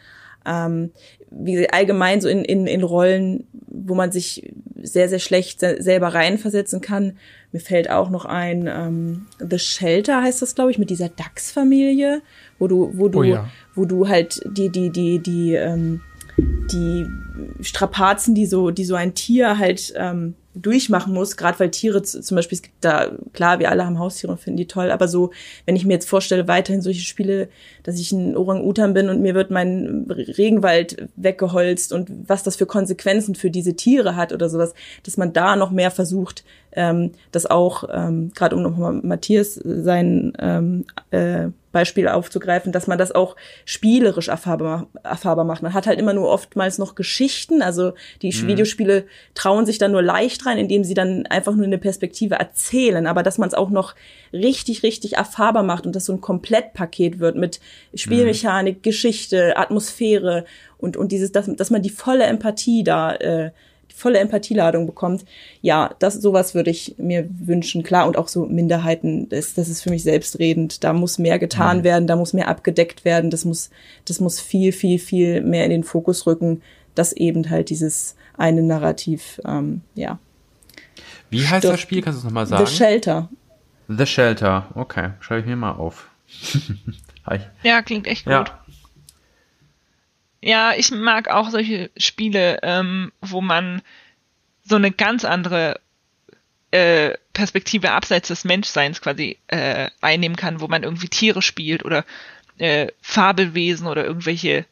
Ähm, 0.45 0.91
wie 1.35 1.69
allgemein 1.69 2.21
so 2.21 2.29
in, 2.29 2.43
in, 2.45 2.67
in 2.67 2.83
Rollen, 2.83 3.47
wo 3.67 3.95
man 3.95 4.11
sich 4.11 4.51
sehr, 4.81 5.09
sehr 5.09 5.19
schlecht 5.19 5.61
selber 5.61 6.09
reinversetzen 6.09 6.81
kann. 6.81 7.13
Mir 7.51 7.59
fällt 7.59 7.89
auch 7.89 8.09
noch 8.09 8.25
ein, 8.25 8.67
ähm, 8.67 9.25
The 9.39 9.59
Shelter 9.59 10.21
heißt 10.21 10.41
das, 10.41 10.55
glaube 10.55 10.71
ich, 10.71 10.77
mit 10.77 10.89
dieser 10.89 11.09
Dachs-Familie, 11.09 12.21
wo 12.59 12.67
du, 12.67 12.91
wo 12.95 13.07
du, 13.07 13.19
oh 13.19 13.23
ja. 13.23 13.49
wo 13.75 13.85
du 13.85 14.07
halt 14.07 14.41
die, 14.45 14.69
die, 14.69 14.89
die, 14.89 15.19
die, 15.19 15.55
ähm, 15.55 16.01
die 16.37 17.05
Strapazen, 17.61 18.35
die 18.35 18.45
so, 18.45 18.71
die 18.71 18.85
so 18.85 18.95
ein 18.95 19.13
Tier 19.13 19.57
halt 19.57 19.93
ähm, 19.95 20.35
durchmachen 20.55 21.13
muss, 21.13 21.37
gerade 21.37 21.59
weil 21.59 21.71
Tiere 21.71 22.03
zum 22.03 22.35
Beispiel, 22.35 22.55
es 22.55 22.61
gibt 22.61 22.75
da, 22.81 23.11
klar, 23.33 23.59
wir 23.59 23.71
alle 23.71 23.85
haben 23.85 23.99
Haustiere 23.99 24.31
und 24.31 24.39
finden 24.39 24.57
die 24.57 24.67
toll, 24.67 24.91
aber 24.91 25.07
so, 25.07 25.31
wenn 25.65 25.75
ich 25.75 25.85
mir 25.85 25.93
jetzt 25.93 26.07
vorstelle, 26.09 26.47
weiterhin 26.47 26.81
solche 26.81 27.01
Spiele, 27.01 27.49
dass 27.83 27.99
ich 27.99 28.11
ein 28.11 28.37
Orang-Utan 28.37 28.93
bin 28.93 29.09
und 29.09 29.21
mir 29.21 29.35
wird 29.35 29.51
mein 29.51 30.05
Regenwald 30.09 31.09
weggeholzt 31.15 31.93
und 31.93 32.09
was 32.27 32.43
das 32.43 32.55
für 32.55 32.65
Konsequenzen 32.65 33.35
für 33.35 33.49
diese 33.49 33.75
Tiere 33.75 34.15
hat 34.15 34.31
oder 34.31 34.49
sowas, 34.49 34.73
dass 35.03 35.17
man 35.17 35.33
da 35.33 35.55
noch 35.55 35.71
mehr 35.71 35.91
versucht, 35.91 36.43
ähm, 36.75 37.11
das 37.31 37.45
auch, 37.45 37.85
ähm, 37.91 38.31
gerade 38.33 38.55
um 38.55 38.63
nochmal 38.63 38.93
Matthias 38.93 39.55
sein 39.55 40.33
ähm, 40.39 40.85
äh, 41.11 41.49
Beispiel 41.71 42.07
aufzugreifen, 42.07 42.71
dass 42.71 42.87
man 42.87 42.97
das 42.97 43.11
auch 43.11 43.35
spielerisch 43.65 44.27
erfahrbar, 44.27 44.87
erfahrbar 45.03 45.43
macht. 45.43 45.63
Man 45.63 45.73
hat 45.73 45.87
halt 45.87 45.99
immer 45.99 46.13
nur 46.13 46.29
oftmals 46.29 46.77
noch 46.77 46.95
Geschichten, 46.95 47.61
also 47.61 47.93
die 48.21 48.31
mhm. 48.31 48.47
Videospiele 48.47 49.05
trauen 49.33 49.65
sich 49.65 49.79
dann 49.79 49.91
nur 49.91 50.03
leicht 50.03 50.42
rein, 50.45 50.57
indem 50.57 50.83
sie 50.83 50.93
dann 50.93 51.25
einfach 51.27 51.55
nur 51.55 51.65
eine 51.65 51.77
Perspektive 51.77 52.35
erzählen, 52.35 53.07
aber 53.07 53.23
dass 53.23 53.37
man 53.37 53.47
es 53.47 53.53
auch 53.53 53.69
noch 53.69 53.95
richtig, 54.31 54.83
richtig 54.83 55.13
erfahrbar 55.13 55.63
macht 55.63 55.85
und 55.85 55.95
das 55.95 56.05
so 56.05 56.13
ein 56.13 56.21
Komplettpaket 56.21 57.19
wird 57.19 57.35
mit 57.35 57.59
Spielmechanik, 57.93 58.77
mhm. 58.77 58.81
Geschichte, 58.81 59.57
Atmosphäre 59.57 60.45
und, 60.77 60.97
und 60.97 61.11
dieses, 61.11 61.31
dass, 61.31 61.53
dass 61.55 61.69
man 61.71 61.81
die 61.81 61.89
volle 61.89 62.25
Empathie 62.25 62.83
da 62.83 63.15
äh, 63.15 63.51
volle 63.93 64.19
Empathieladung 64.19 64.85
bekommt. 64.87 65.23
Ja, 65.61 65.95
das 65.99 66.15
sowas 66.15 66.55
würde 66.55 66.71
ich 66.71 66.95
mir 66.97 67.29
wünschen. 67.29 67.83
Klar, 67.83 68.07
und 68.07 68.17
auch 68.17 68.27
so 68.27 68.45
Minderheiten, 68.45 69.29
das, 69.29 69.53
das 69.53 69.69
ist 69.69 69.81
für 69.81 69.91
mich 69.91 70.03
selbstredend. 70.03 70.83
Da 70.83 70.93
muss 70.93 71.19
mehr 71.19 71.39
getan 71.39 71.79
mhm. 71.79 71.83
werden, 71.83 72.07
da 72.07 72.15
muss 72.15 72.33
mehr 72.33 72.47
abgedeckt 72.47 73.05
werden, 73.05 73.29
das 73.29 73.45
muss, 73.45 73.69
das 74.05 74.19
muss 74.19 74.39
viel, 74.39 74.71
viel, 74.71 74.99
viel 74.99 75.41
mehr 75.41 75.63
in 75.65 75.69
den 75.69 75.83
Fokus 75.83 76.25
rücken, 76.25 76.61
dass 76.95 77.13
eben 77.13 77.49
halt 77.49 77.69
dieses 77.69 78.15
eine 78.35 78.63
Narrativ, 78.63 79.39
ähm, 79.45 79.81
ja. 79.95 80.19
Wie 81.33 81.47
heißt 81.47 81.65
das 81.65 81.79
Spiel? 81.79 82.01
Kannst 82.01 82.17
du 82.17 82.19
es 82.19 82.23
nochmal 82.25 82.45
sagen? 82.45 82.65
The 82.65 82.75
Shelter. 82.75 83.29
The 83.87 84.05
Shelter, 84.05 84.67
okay, 84.75 85.11
schreibe 85.19 85.41
ich 85.41 85.45
mir 85.47 85.55
mal 85.55 85.71
auf. 85.71 86.07
Hi. 87.25 87.39
Ja, 87.63 87.81
klingt 87.81 88.07
echt 88.07 88.25
gut. 88.25 88.33
Ja. 88.33 88.59
Ja, 90.41 90.73
ich 90.75 90.91
mag 90.91 91.29
auch 91.29 91.49
solche 91.49 91.89
Spiele, 91.95 92.59
ähm, 92.63 93.13
wo 93.21 93.39
man 93.39 93.81
so 94.65 94.75
eine 94.75 94.91
ganz 94.91 95.23
andere 95.23 95.79
äh, 96.71 97.11
Perspektive 97.31 97.91
abseits 97.91 98.27
des 98.27 98.43
Menschseins 98.43 98.99
quasi 98.99 99.37
äh, 99.47 99.89
einnehmen 100.01 100.35
kann, 100.35 100.59
wo 100.59 100.67
man 100.67 100.83
irgendwie 100.83 101.07
Tiere 101.07 101.41
spielt 101.41 101.85
oder 101.85 102.03
äh, 102.57 102.87
Fabelwesen 103.01 103.87
oder 103.87 104.03
irgendwelche 104.03 104.65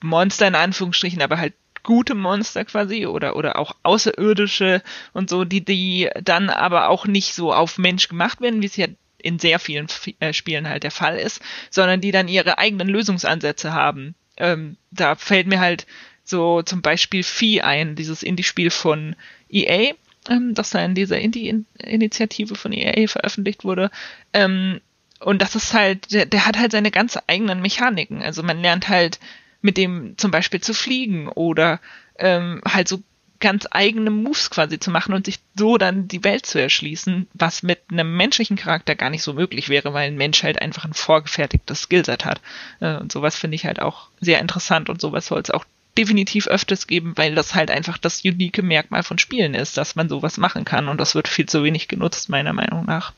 Monster 0.00 0.46
in 0.46 0.54
Anführungsstrichen, 0.54 1.22
aber 1.22 1.38
halt 1.38 1.54
gute 1.86 2.14
Monster 2.14 2.66
quasi 2.66 3.06
oder, 3.06 3.36
oder 3.36 3.58
auch 3.58 3.74
Außerirdische 3.84 4.82
und 5.14 5.30
so, 5.30 5.44
die, 5.44 5.64
die 5.64 6.10
dann 6.22 6.50
aber 6.50 6.90
auch 6.90 7.06
nicht 7.06 7.32
so 7.32 7.54
auf 7.54 7.78
Mensch 7.78 8.08
gemacht 8.08 8.42
werden, 8.42 8.60
wie 8.60 8.66
es 8.66 8.76
ja 8.76 8.88
in 9.16 9.38
sehr 9.38 9.58
vielen 9.58 9.86
äh, 10.20 10.34
Spielen 10.34 10.68
halt 10.68 10.82
der 10.82 10.90
Fall 10.90 11.16
ist, 11.16 11.40
sondern 11.70 12.02
die 12.02 12.10
dann 12.10 12.28
ihre 12.28 12.58
eigenen 12.58 12.88
Lösungsansätze 12.88 13.72
haben. 13.72 14.14
Ähm, 14.36 14.76
da 14.90 15.14
fällt 15.14 15.46
mir 15.46 15.60
halt 15.60 15.86
so 16.24 16.60
zum 16.62 16.82
Beispiel 16.82 17.22
Vieh 17.22 17.62
ein, 17.62 17.94
dieses 17.94 18.22
Indie-Spiel 18.22 18.70
von 18.70 19.16
EA, 19.48 19.94
ähm, 20.28 20.54
das 20.54 20.70
da 20.70 20.84
in 20.84 20.94
dieser 20.94 21.20
Indie-Initiative 21.20 22.56
von 22.56 22.72
EA 22.72 23.06
veröffentlicht 23.06 23.64
wurde. 23.64 23.90
Ähm, 24.32 24.80
und 25.20 25.40
das 25.40 25.54
ist 25.54 25.72
halt, 25.72 26.12
der, 26.12 26.26
der 26.26 26.46
hat 26.46 26.58
halt 26.58 26.72
seine 26.72 26.90
ganz 26.90 27.16
eigenen 27.26 27.62
Mechaniken. 27.62 28.22
Also 28.22 28.42
man 28.42 28.60
lernt 28.60 28.88
halt 28.88 29.18
mit 29.66 29.76
dem 29.76 30.16
zum 30.16 30.30
Beispiel 30.30 30.60
zu 30.60 30.72
fliegen 30.72 31.28
oder 31.28 31.80
ähm, 32.18 32.62
halt 32.64 32.86
so 32.86 33.02
ganz 33.40 33.66
eigene 33.70 34.10
Moves 34.10 34.48
quasi 34.48 34.78
zu 34.78 34.90
machen 34.90 35.12
und 35.12 35.26
sich 35.26 35.40
so 35.56 35.76
dann 35.76 36.08
die 36.08 36.24
Welt 36.24 36.46
zu 36.46 36.58
erschließen, 36.58 37.26
was 37.34 37.62
mit 37.62 37.80
einem 37.90 38.16
menschlichen 38.16 38.56
Charakter 38.56 38.94
gar 38.94 39.10
nicht 39.10 39.22
so 39.22 39.34
möglich 39.34 39.68
wäre, 39.68 39.92
weil 39.92 40.06
ein 40.06 40.16
Mensch 40.16 40.42
halt 40.42 40.62
einfach 40.62 40.84
ein 40.84 40.94
vorgefertigtes 40.94 41.82
Skillset 41.82 42.24
hat. 42.24 42.40
Äh, 42.80 42.96
und 42.96 43.12
sowas 43.12 43.36
finde 43.36 43.56
ich 43.56 43.66
halt 43.66 43.82
auch 43.82 44.08
sehr 44.20 44.40
interessant 44.40 44.88
und 44.88 45.00
sowas 45.00 45.26
soll 45.26 45.40
es 45.40 45.50
auch 45.50 45.66
definitiv 45.98 46.46
öfters 46.46 46.86
geben, 46.86 47.12
weil 47.16 47.34
das 47.34 47.54
halt 47.54 47.70
einfach 47.70 47.98
das 47.98 48.24
unique 48.24 48.62
Merkmal 48.62 49.02
von 49.02 49.18
Spielen 49.18 49.54
ist, 49.54 49.76
dass 49.76 49.96
man 49.96 50.08
sowas 50.08 50.38
machen 50.38 50.64
kann 50.64 50.88
und 50.88 51.00
das 51.00 51.16
wird 51.16 51.26
viel 51.26 51.46
zu 51.46 51.64
wenig 51.64 51.88
genutzt, 51.88 52.28
meiner 52.28 52.52
Meinung 52.52 52.86
nach. 52.86 53.12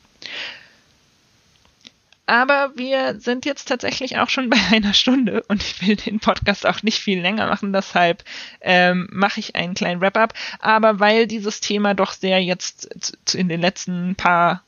Aber 2.29 2.73
wir 2.77 3.19
sind 3.19 3.47
jetzt 3.47 3.69
tatsächlich 3.69 4.19
auch 4.19 4.29
schon 4.29 4.51
bei 4.51 4.59
einer 4.71 4.93
Stunde 4.93 5.43
und 5.49 5.63
ich 5.63 5.81
will 5.81 5.97
den 5.97 6.21
Podcast 6.21 6.67
auch 6.67 6.83
nicht 6.83 6.99
viel 6.99 7.21
länger 7.21 7.47
machen, 7.47 7.73
deshalb 7.73 8.23
ähm, 8.61 9.09
mache 9.11 9.41
ich 9.41 9.57
einen 9.57 9.73
kleinen 9.73 10.03
Wrap-up. 10.03 10.35
Aber 10.61 11.01
weil 11.01 11.27
dieses 11.27 11.61
Thema 11.61 11.95
doch 11.95 12.13
sehr 12.13 12.45
jetzt 12.45 13.17
in 13.33 13.49
den 13.49 13.63
letzten 13.63 14.15
paar 14.15 14.63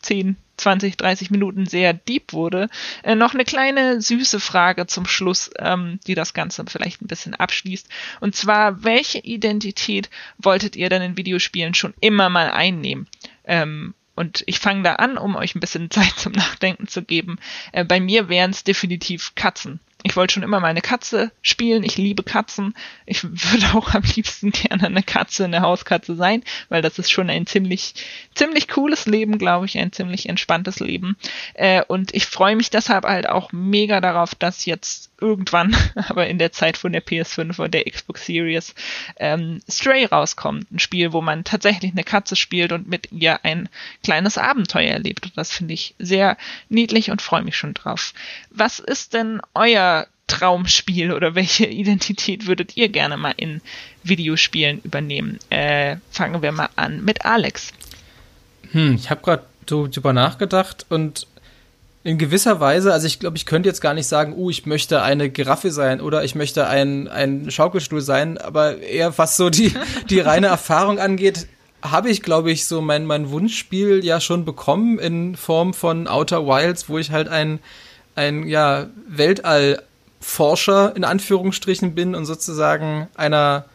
10, 0.00 0.36
20, 0.56 0.96
30 0.96 1.30
Minuten 1.30 1.66
sehr 1.66 1.92
deep 1.92 2.32
wurde, 2.32 2.70
äh, 3.02 3.14
noch 3.14 3.34
eine 3.34 3.44
kleine 3.44 4.00
süße 4.00 4.40
Frage 4.40 4.86
zum 4.86 5.04
Schluss, 5.04 5.50
ähm, 5.58 6.00
die 6.06 6.14
das 6.14 6.32
Ganze 6.32 6.64
vielleicht 6.66 7.02
ein 7.02 7.08
bisschen 7.08 7.34
abschließt. 7.34 7.88
Und 8.20 8.34
zwar, 8.34 8.84
welche 8.84 9.18
Identität 9.18 10.08
wolltet 10.38 10.76
ihr 10.76 10.88
denn 10.88 11.02
in 11.02 11.16
Videospielen 11.18 11.74
schon 11.74 11.92
immer 12.00 12.30
mal 12.30 12.50
einnehmen? 12.50 13.06
Ähm, 13.44 13.92
und 14.14 14.44
ich 14.46 14.58
fange 14.58 14.82
da 14.82 14.94
an, 14.96 15.18
um 15.18 15.36
euch 15.36 15.54
ein 15.54 15.60
bisschen 15.60 15.90
Zeit 15.90 16.14
zum 16.16 16.32
Nachdenken 16.32 16.88
zu 16.88 17.02
geben. 17.02 17.38
Äh, 17.72 17.84
bei 17.84 18.00
mir 18.00 18.28
wären 18.28 18.50
es 18.50 18.64
definitiv 18.64 19.34
Katzen. 19.34 19.80
Ich 20.04 20.16
wollte 20.16 20.34
schon 20.34 20.42
immer 20.42 20.60
mal 20.60 20.68
eine 20.68 20.80
Katze 20.80 21.30
spielen. 21.42 21.84
Ich 21.84 21.96
liebe 21.96 22.22
Katzen. 22.22 22.74
Ich 23.06 23.22
würde 23.24 23.74
auch 23.74 23.94
am 23.94 24.02
liebsten 24.16 24.50
gerne 24.50 24.86
eine 24.86 25.02
Katze, 25.02 25.44
eine 25.44 25.60
Hauskatze 25.60 26.16
sein, 26.16 26.42
weil 26.68 26.82
das 26.82 26.98
ist 26.98 27.10
schon 27.10 27.30
ein 27.30 27.46
ziemlich, 27.46 27.94
ziemlich 28.34 28.68
cooles 28.68 29.06
Leben, 29.06 29.38
glaube 29.38 29.66
ich, 29.66 29.78
ein 29.78 29.92
ziemlich 29.92 30.28
entspanntes 30.28 30.80
Leben. 30.80 31.16
Äh, 31.54 31.84
und 31.86 32.14
ich 32.14 32.26
freue 32.26 32.56
mich 32.56 32.70
deshalb 32.70 33.04
halt 33.04 33.28
auch 33.28 33.52
mega 33.52 34.00
darauf, 34.00 34.34
dass 34.34 34.64
jetzt 34.64 35.10
irgendwann, 35.20 35.76
aber 36.08 36.26
in 36.26 36.38
der 36.38 36.52
Zeit 36.52 36.76
von 36.76 36.92
der 36.92 37.04
PS5 37.04 37.62
und 37.62 37.72
der 37.72 37.84
Xbox 37.84 38.26
Series, 38.26 38.74
ähm, 39.16 39.60
Stray 39.70 40.04
rauskommt. 40.06 40.70
Ein 40.72 40.80
Spiel, 40.80 41.12
wo 41.12 41.20
man 41.20 41.44
tatsächlich 41.44 41.92
eine 41.92 42.04
Katze 42.04 42.34
spielt 42.34 42.72
und 42.72 42.88
mit 42.88 43.12
ihr 43.12 43.44
ein 43.44 43.68
kleines 44.02 44.36
Abenteuer 44.36 44.90
erlebt. 44.90 45.26
Und 45.26 45.38
das 45.38 45.52
finde 45.52 45.74
ich 45.74 45.94
sehr 45.98 46.36
niedlich 46.68 47.10
und 47.10 47.22
freue 47.22 47.42
mich 47.42 47.56
schon 47.56 47.74
drauf. 47.74 48.14
Was 48.50 48.80
ist 48.80 49.14
denn 49.14 49.40
euer 49.54 49.91
Traumspiel 50.32 51.12
oder 51.12 51.34
welche 51.34 51.66
Identität 51.82 52.46
würdet 52.46 52.76
ihr 52.76 52.88
gerne 52.88 53.16
mal 53.16 53.34
in 53.36 53.60
Videospielen 54.02 54.80
übernehmen? 54.82 55.38
Äh, 55.50 55.96
fangen 56.10 56.42
wir 56.42 56.52
mal 56.52 56.70
an 56.76 57.04
mit 57.04 57.24
Alex. 57.24 57.72
Hm, 58.70 58.94
ich 58.94 59.10
habe 59.10 59.20
gerade 59.22 59.44
so 59.68 59.86
drüber 59.86 60.12
nachgedacht 60.12 60.86
und 60.88 61.26
in 62.04 62.18
gewisser 62.18 62.58
Weise, 62.58 62.92
also 62.92 63.06
ich 63.06 63.20
glaube, 63.20 63.36
ich 63.36 63.46
könnte 63.46 63.68
jetzt 63.68 63.80
gar 63.80 63.94
nicht 63.94 64.08
sagen, 64.08 64.34
uh, 64.36 64.50
ich 64.50 64.66
möchte 64.66 65.02
eine 65.02 65.30
Giraffe 65.30 65.70
sein 65.70 66.00
oder 66.00 66.24
ich 66.24 66.34
möchte 66.34 66.66
ein, 66.66 67.06
ein 67.06 67.50
Schaukelstuhl 67.50 68.00
sein, 68.00 68.38
aber 68.38 68.78
eher 68.78 69.16
was 69.18 69.36
so 69.36 69.50
die, 69.50 69.72
die 70.10 70.18
reine 70.18 70.48
Erfahrung 70.48 70.98
angeht, 70.98 71.46
habe 71.82 72.10
ich, 72.10 72.22
glaube 72.22 72.50
ich, 72.50 72.66
so 72.66 72.80
mein, 72.80 73.04
mein 73.04 73.30
Wunschspiel 73.30 74.04
ja 74.04 74.20
schon 74.20 74.44
bekommen 74.44 74.98
in 74.98 75.36
Form 75.36 75.74
von 75.74 76.08
Outer 76.08 76.46
Wilds, 76.46 76.88
wo 76.88 76.98
ich 76.98 77.10
halt 77.10 77.28
ein, 77.28 77.60
ein 78.16 78.48
ja, 78.48 78.86
Weltallforscher 80.22 80.96
in 80.96 81.04
Anführungsstrichen 81.04 81.94
bin 81.94 82.14
und 82.14 82.24
sozusagen 82.24 83.08
einer 83.14 83.66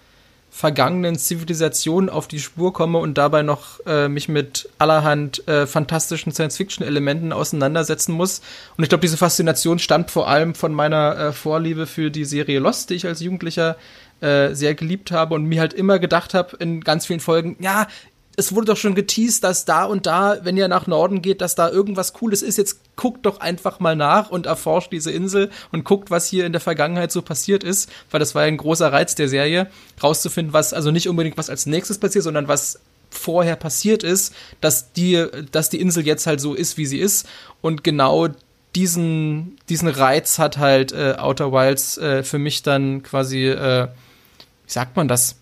vergangenen 0.50 1.18
Zivilisation 1.20 2.10
auf 2.10 2.28
die 2.28 2.40
Spur 2.40 2.74
komme 2.74 2.98
und 2.98 3.18
dabei 3.18 3.44
noch 3.44 3.86
äh, 3.86 4.08
mich 4.08 4.28
mit 4.28 4.70
allerhand 4.80 5.48
äh, 5.48 5.68
fantastischen 5.68 6.32
Science-Fiction-Elementen 6.32 7.32
auseinandersetzen 7.32 8.14
muss. 8.14 8.42
Und 8.76 8.84
ich 8.84 8.90
glaube, 8.90 9.02
diese 9.02 9.18
Faszination 9.18 9.78
stammt 9.78 10.10
vor 10.10 10.28
allem 10.28 10.56
von 10.56 10.74
meiner 10.74 11.18
äh, 11.18 11.34
Vorliebe 11.34 11.86
für 11.86 12.10
die 12.10 12.26
Serie 12.26 12.60
Lost, 12.60 12.90
die 12.90 12.96
ich 12.96 13.06
als 13.06 13.20
Jugendlicher 13.20 13.76
äh, 14.22 14.56
sehr 14.56 14.74
geliebt 14.74 15.12
habe 15.12 15.36
und 15.36 15.44
mir 15.44 15.60
halt 15.60 15.74
immer 15.74 16.00
gedacht 16.00 16.34
habe 16.34 16.56
in 16.58 16.82
ganz 16.82 17.06
vielen 17.06 17.20
Folgen, 17.20 17.58
ja, 17.60 17.88
es 18.36 18.56
wurde 18.56 18.68
doch 18.68 18.78
schon 18.78 18.96
geteased, 18.96 19.44
dass 19.44 19.66
da 19.66 19.84
und 19.84 20.06
da, 20.06 20.38
wenn 20.44 20.58
ihr 20.58 20.68
nach 20.68 20.88
Norden 20.88 21.22
geht, 21.22 21.42
dass 21.42 21.56
da 21.56 21.70
irgendwas 21.70 22.14
Cooles 22.14 22.42
ist. 22.42 22.58
Jetzt 22.58 22.80
guckt 22.98 23.26
doch 23.26 23.40
einfach 23.40 23.80
mal 23.80 23.96
nach 23.96 24.30
und 24.30 24.46
erforscht 24.46 24.92
diese 24.92 25.12
Insel 25.12 25.50
und 25.72 25.86
guckt, 25.86 26.12
was 26.12 26.28
hier 26.28 26.46
in 26.46 26.52
der 26.52 26.60
Vergangenheit 26.60 27.12
so 27.12 27.22
passiert 27.22 27.64
ist, 27.64 27.90
weil 28.12 28.20
das 28.20 28.36
war 28.36 28.42
ja 28.42 28.50
ein 28.50 28.58
großer 28.58 28.92
Reiz 28.92 29.16
der 29.16 29.30
Serie, 29.30 29.68
rauszufinden, 30.04 30.52
was 30.52 30.74
also 30.74 30.92
nicht 30.92 31.08
unbedingt 31.08 31.38
was 31.38 31.50
als 31.50 31.66
nächstes 31.66 32.00
passiert, 32.00 32.26
sondern 32.26 32.50
was 32.50 32.80
vorher 33.10 33.56
passiert 33.56 34.04
ist, 34.04 34.36
dass 34.60 34.92
die, 34.92 35.26
dass 35.52 35.70
die 35.70 35.80
Insel 35.80 36.06
jetzt 36.06 36.28
halt 36.28 36.42
so 36.42 36.54
ist, 36.54 36.78
wie 36.78 36.86
sie 36.86 37.00
ist. 37.00 37.28
Und 37.62 37.84
genau 37.84 38.28
diesen, 38.76 39.58
diesen 39.70 39.88
Reiz 39.88 40.40
hat 40.40 40.58
halt 40.58 40.92
äh, 40.92 41.16
Outer 41.18 41.52
Wilds 41.52 41.98
äh, 41.98 42.24
für 42.24 42.38
mich 42.38 42.64
dann 42.64 43.04
quasi, 43.04 43.46
äh, 43.48 43.88
wie 43.88 44.72
sagt 44.72 44.96
man 44.96 45.08
das? 45.08 45.38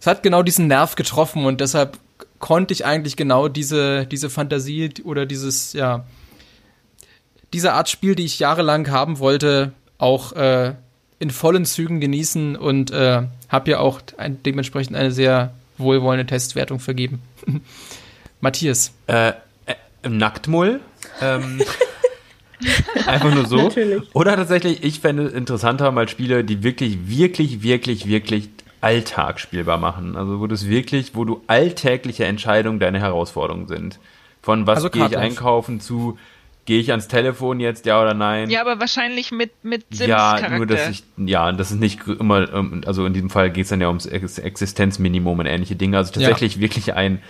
Es 0.00 0.06
hat 0.06 0.22
genau 0.22 0.42
diesen 0.42 0.68
Nerv 0.68 0.94
getroffen 0.94 1.44
und 1.44 1.60
deshalb 1.60 1.98
konnte 2.38 2.72
ich 2.72 2.84
eigentlich 2.84 3.16
genau 3.16 3.48
diese, 3.48 4.06
diese 4.06 4.30
Fantasie 4.30 4.90
oder 5.04 5.26
dieses, 5.26 5.72
ja, 5.72 6.04
diese 7.56 7.72
Art 7.72 7.88
Spiel, 7.88 8.14
die 8.14 8.26
ich 8.26 8.38
jahrelang 8.38 8.90
haben 8.90 9.18
wollte, 9.18 9.72
auch 9.96 10.34
äh, 10.34 10.74
in 11.18 11.30
vollen 11.30 11.64
Zügen 11.64 12.00
genießen 12.00 12.54
und 12.54 12.90
äh, 12.90 13.22
habe 13.48 13.70
ja 13.70 13.78
auch 13.78 14.02
ein, 14.18 14.42
dementsprechend 14.42 14.94
eine 14.94 15.10
sehr 15.10 15.54
wohlwollende 15.78 16.26
Testwertung 16.26 16.80
vergeben. 16.80 17.22
Matthias. 18.42 18.92
Äh, 19.06 19.30
äh, 19.64 20.06
Nacktmull. 20.06 20.80
Ähm, 21.22 21.62
einfach 23.06 23.34
nur 23.34 23.46
so. 23.46 23.56
Natürlich. 23.56 24.02
Oder 24.14 24.36
tatsächlich, 24.36 24.84
ich 24.84 25.00
fände 25.00 25.22
es 25.22 25.32
interessanter, 25.32 25.90
mal 25.92 26.10
Spiele, 26.10 26.44
die 26.44 26.62
wirklich, 26.62 27.08
wirklich, 27.08 27.62
wirklich, 27.62 28.06
wirklich 28.06 28.50
Alltag 28.82 29.40
spielbar 29.40 29.78
machen. 29.78 30.14
Also 30.14 30.40
wo 30.40 30.46
das 30.46 30.68
wirklich, 30.68 31.14
wo 31.14 31.24
du 31.24 31.40
alltägliche 31.46 32.26
Entscheidungen 32.26 32.80
deine 32.80 33.00
Herausforderungen 33.00 33.66
sind. 33.66 33.98
Von 34.42 34.66
was 34.66 34.76
also 34.76 34.90
gehe 34.90 35.06
ich 35.06 35.16
einkaufen 35.16 35.80
zu 35.80 36.18
gehe 36.66 36.80
ich 36.80 36.90
ans 36.90 37.08
Telefon 37.08 37.60
jetzt, 37.60 37.86
ja 37.86 38.00
oder 38.02 38.12
nein? 38.12 38.50
Ja, 38.50 38.60
aber 38.60 38.78
wahrscheinlich 38.80 39.30
mit, 39.30 39.52
mit 39.64 39.84
Sims 39.90 40.08
Ja, 40.08 40.48
nur 40.50 40.66
dass 40.66 40.90
ich, 40.90 41.04
ja, 41.16 41.50
das 41.52 41.70
ist 41.70 41.80
nicht 41.80 42.06
immer, 42.06 42.52
ähm, 42.52 42.82
also 42.86 43.06
in 43.06 43.14
diesem 43.14 43.30
Fall 43.30 43.50
geht 43.50 43.64
es 43.64 43.70
dann 43.70 43.80
ja 43.80 43.88
ums 43.88 44.06
Existenzminimum 44.06 45.38
und 45.38 45.46
ähnliche 45.46 45.76
Dinge. 45.76 45.96
Also 45.96 46.12
tatsächlich 46.12 46.56
ja. 46.56 46.60
wirklich 46.60 46.94
ein 46.94 47.22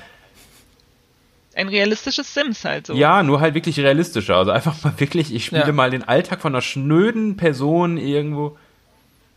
ein 1.55 1.69
realistisches 1.69 2.35
Sims 2.35 2.65
halt 2.65 2.87
so. 2.87 2.95
Ja, 2.95 3.23
nur 3.23 3.41
halt 3.41 3.55
wirklich 3.55 3.81
realistischer. 3.81 4.37
Also 4.37 4.51
einfach 4.51 4.85
mal 4.85 4.93
wirklich, 4.99 5.35
ich 5.35 5.47
spiele 5.47 5.67
ja. 5.67 5.73
mal 5.73 5.91
den 5.91 6.07
Alltag 6.07 6.43
von 6.43 6.55
einer 6.55 6.61
schnöden 6.61 7.37
Person 7.39 7.97
irgendwo. 7.97 8.59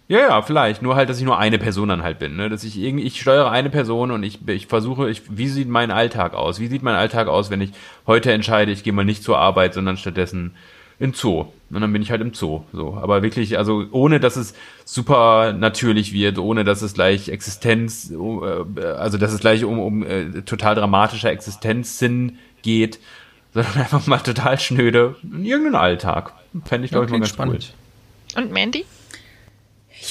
Ja, 0.09 0.19
ja, 0.21 0.41
vielleicht. 0.41 0.81
Nur 0.81 0.95
halt, 0.95 1.07
dass 1.07 1.19
ich 1.19 1.23
nur 1.23 1.37
eine 1.37 1.59
Person 1.59 1.89
dann 1.89 2.01
halt 2.01 2.17
bin. 2.17 2.35
Ne? 2.35 2.49
Dass 2.49 2.63
ich 2.63 2.79
irgendwie, 2.79 3.05
ich 3.05 3.21
steuere 3.21 3.51
eine 3.51 3.69
Person 3.69 4.09
und 4.09 4.23
ich, 4.23 4.39
ich 4.47 4.65
versuche, 4.65 5.07
ich, 5.07 5.21
wie 5.29 5.47
sieht 5.47 5.69
mein 5.69 5.91
Alltag 5.91 6.33
aus? 6.33 6.59
Wie 6.59 6.67
sieht 6.67 6.81
mein 6.81 6.95
Alltag 6.95 7.27
aus, 7.27 7.51
wenn 7.51 7.61
ich 7.61 7.69
heute 8.07 8.31
entscheide, 8.31 8.71
ich 8.71 8.83
gehe 8.83 8.91
mal 8.91 9.05
nicht 9.05 9.23
zur 9.23 9.37
Arbeit, 9.37 9.75
sondern 9.75 9.97
stattdessen 9.97 10.55
in 10.97 11.13
Zoo. 11.13 11.45
Und 11.69 11.81
dann 11.81 11.93
bin 11.93 12.01
ich 12.01 12.09
halt 12.09 12.21
im 12.21 12.33
Zoo. 12.33 12.63
So. 12.73 12.95
Aber 12.95 13.21
wirklich, 13.21 13.59
also 13.59 13.85
ohne 13.91 14.19
dass 14.19 14.35
es 14.35 14.55
super 14.83 15.53
natürlich 15.53 16.11
wird, 16.11 16.39
ohne 16.39 16.63
dass 16.63 16.81
es 16.81 16.95
gleich 16.95 17.29
Existenz, 17.29 18.11
äh, 18.11 18.81
also 18.83 19.19
dass 19.19 19.31
es 19.31 19.39
gleich 19.39 19.63
um, 19.63 19.77
um 19.77 20.03
äh, 20.03 20.41
total 20.41 20.73
dramatischer 20.73 21.29
Existenzsinn 21.29 22.39
geht, 22.63 22.99
sondern 23.53 23.77
einfach 23.77 24.07
mal 24.07 24.17
total 24.17 24.59
schnöde 24.59 25.17
in 25.21 25.45
irgendeinen 25.45 25.75
Alltag. 25.75 26.33
Fände 26.65 26.85
ich, 26.85 26.91
glaube 26.91 27.05
ich, 27.05 27.11
mal 27.11 27.19
ganz 27.19 27.29
spannend. 27.29 27.75
cool. 28.35 28.43
Und 28.43 28.51
Mandy? 28.51 28.85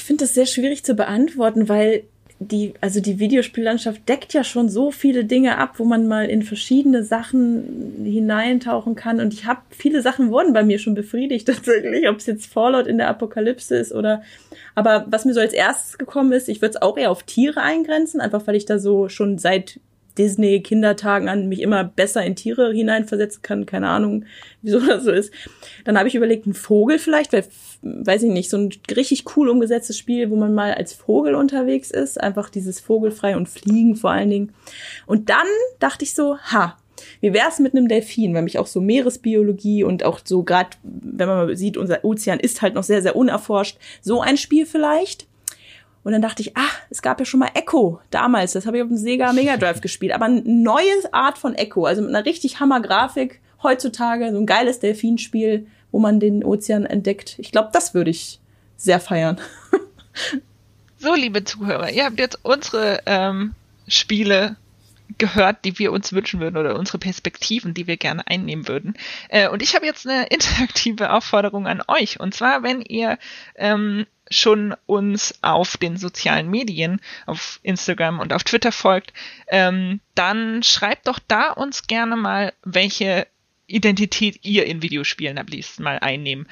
Finde 0.08 0.24
das 0.24 0.32
sehr 0.32 0.46
schwierig 0.46 0.84
zu 0.84 0.94
beantworten, 0.94 1.68
weil 1.68 2.04
die, 2.38 2.72
also 2.80 2.98
die 2.98 3.18
Videospiellandschaft 3.18 4.08
deckt 4.08 4.32
ja 4.32 4.42
schon 4.42 4.70
so 4.70 4.90
viele 4.90 5.26
Dinge 5.26 5.58
ab, 5.58 5.74
wo 5.76 5.84
man 5.84 6.06
mal 6.06 6.30
in 6.30 6.42
verschiedene 6.42 7.04
Sachen 7.04 8.00
hineintauchen 8.02 8.94
kann. 8.94 9.20
Und 9.20 9.34
ich 9.34 9.44
habe 9.44 9.60
viele 9.68 10.00
Sachen 10.00 10.30
wurden 10.30 10.54
bei 10.54 10.62
mir 10.62 10.78
schon 10.78 10.94
befriedigt 10.94 11.46
tatsächlich, 11.54 12.08
ob 12.08 12.16
es 12.16 12.24
jetzt 12.24 12.46
Fallout 12.46 12.86
in 12.86 12.96
der 12.96 13.08
Apokalypse 13.08 13.76
ist 13.76 13.92
oder. 13.92 14.22
Aber 14.74 15.04
was 15.10 15.26
mir 15.26 15.34
so 15.34 15.40
als 15.40 15.52
erstes 15.52 15.98
gekommen 15.98 16.32
ist, 16.32 16.48
ich 16.48 16.62
würde 16.62 16.76
es 16.76 16.80
auch 16.80 16.96
eher 16.96 17.10
auf 17.10 17.24
Tiere 17.24 17.60
eingrenzen, 17.60 18.22
einfach 18.22 18.46
weil 18.46 18.56
ich 18.56 18.64
da 18.64 18.78
so 18.78 19.10
schon 19.10 19.36
seit 19.36 19.78
Disney-Kindertagen 20.18 21.28
an 21.28 21.48
mich 21.48 21.60
immer 21.60 21.84
besser 21.84 22.24
in 22.24 22.36
Tiere 22.36 22.72
hineinversetzen 22.72 23.42
kann. 23.42 23.66
Keine 23.66 23.88
Ahnung, 23.88 24.24
wieso 24.62 24.80
das 24.80 25.04
so 25.04 25.12
ist. 25.12 25.32
Dann 25.84 25.96
habe 25.96 26.08
ich 26.08 26.14
überlegt, 26.14 26.46
ein 26.46 26.54
Vogel 26.54 26.98
vielleicht, 26.98 27.32
weil, 27.32 27.44
weiß 27.82 28.24
ich 28.24 28.30
nicht, 28.30 28.50
so 28.50 28.58
ein 28.58 28.70
richtig 28.94 29.24
cool 29.36 29.48
umgesetztes 29.48 29.96
Spiel, 29.96 30.30
wo 30.30 30.36
man 30.36 30.52
mal 30.52 30.74
als 30.74 30.92
Vogel 30.92 31.34
unterwegs 31.34 31.90
ist. 31.90 32.20
Einfach 32.20 32.50
dieses 32.50 32.80
Vogelfrei 32.80 33.36
und 33.36 33.48
Fliegen 33.48 33.96
vor 33.96 34.10
allen 34.10 34.30
Dingen. 34.30 34.52
Und 35.06 35.30
dann 35.30 35.46
dachte 35.78 36.04
ich 36.04 36.14
so, 36.14 36.38
ha, 36.38 36.76
wie 37.20 37.32
wär's 37.32 37.60
mit 37.60 37.74
einem 37.74 37.86
Delfin, 37.86 38.34
weil 38.34 38.42
mich 38.42 38.58
auch 38.58 38.66
so 38.66 38.80
Meeresbiologie 38.80 39.84
und 39.84 40.04
auch 40.04 40.18
so 40.24 40.42
gerade, 40.42 40.70
wenn 40.82 41.28
man 41.28 41.46
mal 41.46 41.56
sieht, 41.56 41.76
unser 41.76 42.04
Ozean 42.04 42.40
ist 42.40 42.60
halt 42.60 42.74
noch 42.74 42.82
sehr, 42.82 43.02
sehr 43.02 43.14
unerforscht. 43.14 43.78
So 44.00 44.20
ein 44.20 44.36
Spiel 44.36 44.66
vielleicht. 44.66 45.27
Und 46.08 46.12
dann 46.12 46.22
dachte 46.22 46.40
ich, 46.40 46.56
ach, 46.56 46.78
es 46.88 47.02
gab 47.02 47.20
ja 47.20 47.26
schon 47.26 47.40
mal 47.40 47.50
Echo 47.52 48.00
damals. 48.10 48.54
Das 48.54 48.64
habe 48.64 48.78
ich 48.78 48.82
auf 48.82 48.88
dem 48.88 48.96
Sega 48.96 49.34
Mega 49.34 49.58
Drive 49.58 49.82
gespielt. 49.82 50.14
Aber 50.14 50.24
eine 50.24 50.40
neue 50.40 50.88
Art 51.12 51.36
von 51.36 51.54
Echo, 51.54 51.84
also 51.84 52.00
mit 52.00 52.08
einer 52.08 52.24
richtig 52.24 52.60
Hammer-Grafik. 52.60 53.42
Heutzutage 53.62 54.32
so 54.32 54.38
ein 54.38 54.46
geiles 54.46 54.80
Delfinspiel, 54.80 55.66
wo 55.92 55.98
man 55.98 56.18
den 56.18 56.42
Ozean 56.42 56.86
entdeckt. 56.86 57.34
Ich 57.36 57.52
glaube, 57.52 57.68
das 57.74 57.92
würde 57.92 58.08
ich 58.08 58.40
sehr 58.78 59.00
feiern. 59.00 59.38
so, 60.98 61.14
liebe 61.14 61.44
Zuhörer, 61.44 61.90
ihr 61.90 62.06
habt 62.06 62.18
jetzt 62.18 62.38
unsere 62.42 63.02
ähm, 63.04 63.52
Spiele 63.86 64.56
gehört, 65.18 65.66
die 65.66 65.78
wir 65.78 65.92
uns 65.92 66.14
wünschen 66.14 66.40
würden 66.40 66.56
oder 66.56 66.78
unsere 66.78 66.96
Perspektiven, 66.96 67.74
die 67.74 67.86
wir 67.86 67.98
gerne 67.98 68.26
einnehmen 68.26 68.66
würden. 68.66 68.94
Äh, 69.28 69.50
und 69.50 69.62
ich 69.62 69.74
habe 69.74 69.84
jetzt 69.84 70.06
eine 70.06 70.26
interaktive 70.30 71.12
Aufforderung 71.12 71.66
an 71.66 71.82
euch. 71.86 72.18
Und 72.18 72.34
zwar, 72.34 72.62
wenn 72.62 72.80
ihr 72.80 73.18
ähm, 73.56 74.06
schon 74.30 74.74
uns 74.86 75.34
auf 75.42 75.76
den 75.76 75.96
sozialen 75.96 76.50
Medien, 76.50 77.00
auf 77.26 77.60
Instagram 77.62 78.20
und 78.20 78.32
auf 78.32 78.44
Twitter 78.44 78.72
folgt, 78.72 79.12
ähm, 79.48 80.00
dann 80.14 80.62
schreibt 80.62 81.08
doch 81.08 81.18
da 81.26 81.50
uns 81.50 81.86
gerne 81.86 82.16
mal, 82.16 82.52
welche 82.64 83.26
Identität 83.66 84.44
ihr 84.44 84.66
in 84.66 84.82
Videospielen 84.82 85.38
am 85.38 85.46
liebsten 85.46 85.82
mal 85.82 85.98
einnehmen 85.98 86.48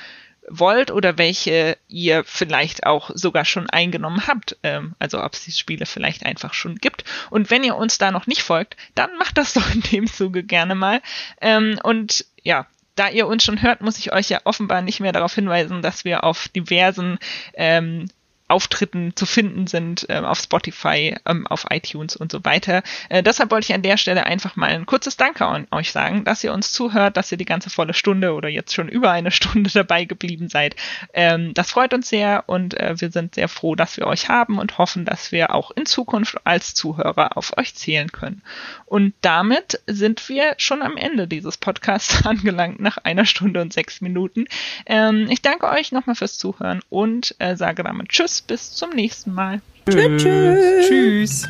wollt 0.49 0.91
oder 0.91 1.19
welche 1.19 1.77
ihr 1.89 2.25
vielleicht 2.25 2.87
auch 2.87 3.11
sogar 3.15 3.45
schon 3.45 3.69
eingenommen 3.69 4.27
habt. 4.27 4.57
Ähm, 4.63 4.95
also 4.99 5.23
ob 5.23 5.35
es 5.35 5.45
die 5.45 5.53
Spiele 5.53 5.87
vielleicht 5.87 6.25
einfach 6.25 6.55
schon 6.55 6.77
gibt. 6.77 7.05
Und 7.31 7.51
wenn 7.51 7.65
ihr 7.65 7.77
uns 7.77 7.99
da 7.99 8.13
noch 8.13 8.27
nicht 8.27 8.43
folgt, 8.43 8.77
dann 8.95 9.17
macht 9.19 9.39
das 9.39 9.55
doch 9.55 9.75
in 9.75 9.81
dem 9.81 10.07
Zuge 10.07 10.45
gerne 10.45 10.75
mal. 10.75 11.03
Ähm, 11.41 11.79
und 11.83 12.27
ja, 12.43 12.67
da 12.97 13.09
ihr 13.09 13.27
uns 13.29 13.45
schon 13.45 13.63
hört, 13.63 13.81
muss 13.83 13.99
ich 13.99 14.13
euch 14.13 14.29
ja 14.29 14.41
offenbar 14.45 14.83
nicht 14.83 15.01
mehr 15.01 15.13
darauf 15.13 15.35
hinweisen, 15.35 15.83
dass 15.83 16.05
wir 16.05 16.25
auf 16.25 16.49
diversen 16.49 17.19
ähm, 17.55 18.09
Auftritten 18.49 19.17
zu 19.17 19.27
finden 19.27 19.67
sind 19.67 20.09
äh, 20.09 20.19
auf 20.19 20.39
Spotify, 20.39 21.17
ähm, 21.27 21.47
auf 21.49 21.67
iTunes 21.71 22.15
und 22.15 22.31
so 22.31 22.45
weiter. 22.45 22.83
Äh, 23.09 23.23
deshalb 23.23 23.51
wollte 23.51 23.67
ich 23.67 23.75
an 23.75 23.83
der 23.83 23.97
Stelle 23.97 24.25
einfach 24.25 24.55
mal 24.55 24.71
ein 24.71 24.87
kurzes 24.87 25.17
Danke 25.17 25.47
an 25.47 25.67
euch 25.73 25.91
sagen, 25.91 26.23
dass 26.25 26.45
ihr 26.45 26.53
uns 26.53 26.73
zuhört, 26.73 27.17
dass 27.17 27.33
ihr 27.33 27.39
die 27.39 27.45
ganze 27.45 27.71
volle 27.71 27.93
Stunde 27.93 28.35
oder 28.35 28.49
jetzt 28.49 28.73
schon 28.73 28.89
über 28.89 29.11
eine 29.11 29.33
Stunde 29.33 29.71
dabei 29.75 30.05
geblieben 30.05 30.49
seid. 30.49 30.77
Ähm, 31.13 31.55
das 31.55 31.73
freut 31.73 31.93
uns 31.93 32.09
sehr 32.09 32.45
und 32.47 32.79
äh, 32.79 32.95
wir 33.01 33.11
sind 33.11 33.35
sehr 33.35 33.49
froh, 33.49 33.75
dass 33.75 33.97
wir 33.97 34.07
euch 34.07 34.29
haben 34.29 34.59
und 34.59 34.79
hoffen, 34.79 35.05
dass 35.05 35.33
wir 35.33 35.53
auch 35.53 35.73
in 35.73 35.87
Zukunft 35.87 36.37
als 36.45 36.75
Zuhörer 36.75 37.37
auf 37.37 37.59
euch 37.59 37.75
zählen 37.75 38.13
können. 38.13 38.43
Und 38.85 39.13
damit 39.23 39.81
sind 39.89 40.29
wir 40.29 40.55
schon 40.59 40.83
am 40.83 40.97
Ende 40.97 41.27
dieses 41.27 41.57
Podcasts 41.57 42.25
angelangt, 42.27 42.79
nach 42.79 42.99
einer 42.99 43.25
Stunde 43.25 43.61
und 43.61 43.73
sechs 43.73 44.01
Minuten. 44.01 44.45
Ähm, 44.87 45.27
ich 45.31 45.43
danke 45.43 45.69
euch 45.69 45.91
nochmal 45.91 46.15
fürs 46.15 46.39
Zuhören 46.39 46.81
und 46.91 47.35
äh, 47.39 47.57
sage 47.57 47.83
damit 47.83 48.11
Tschüss 48.11 48.36
bis 48.43 48.73
zum 48.73 48.91
nächsten 48.91 49.33
Mal. 49.33 49.61
Tschüss. 49.89 50.23
Tschüss. 50.89 51.49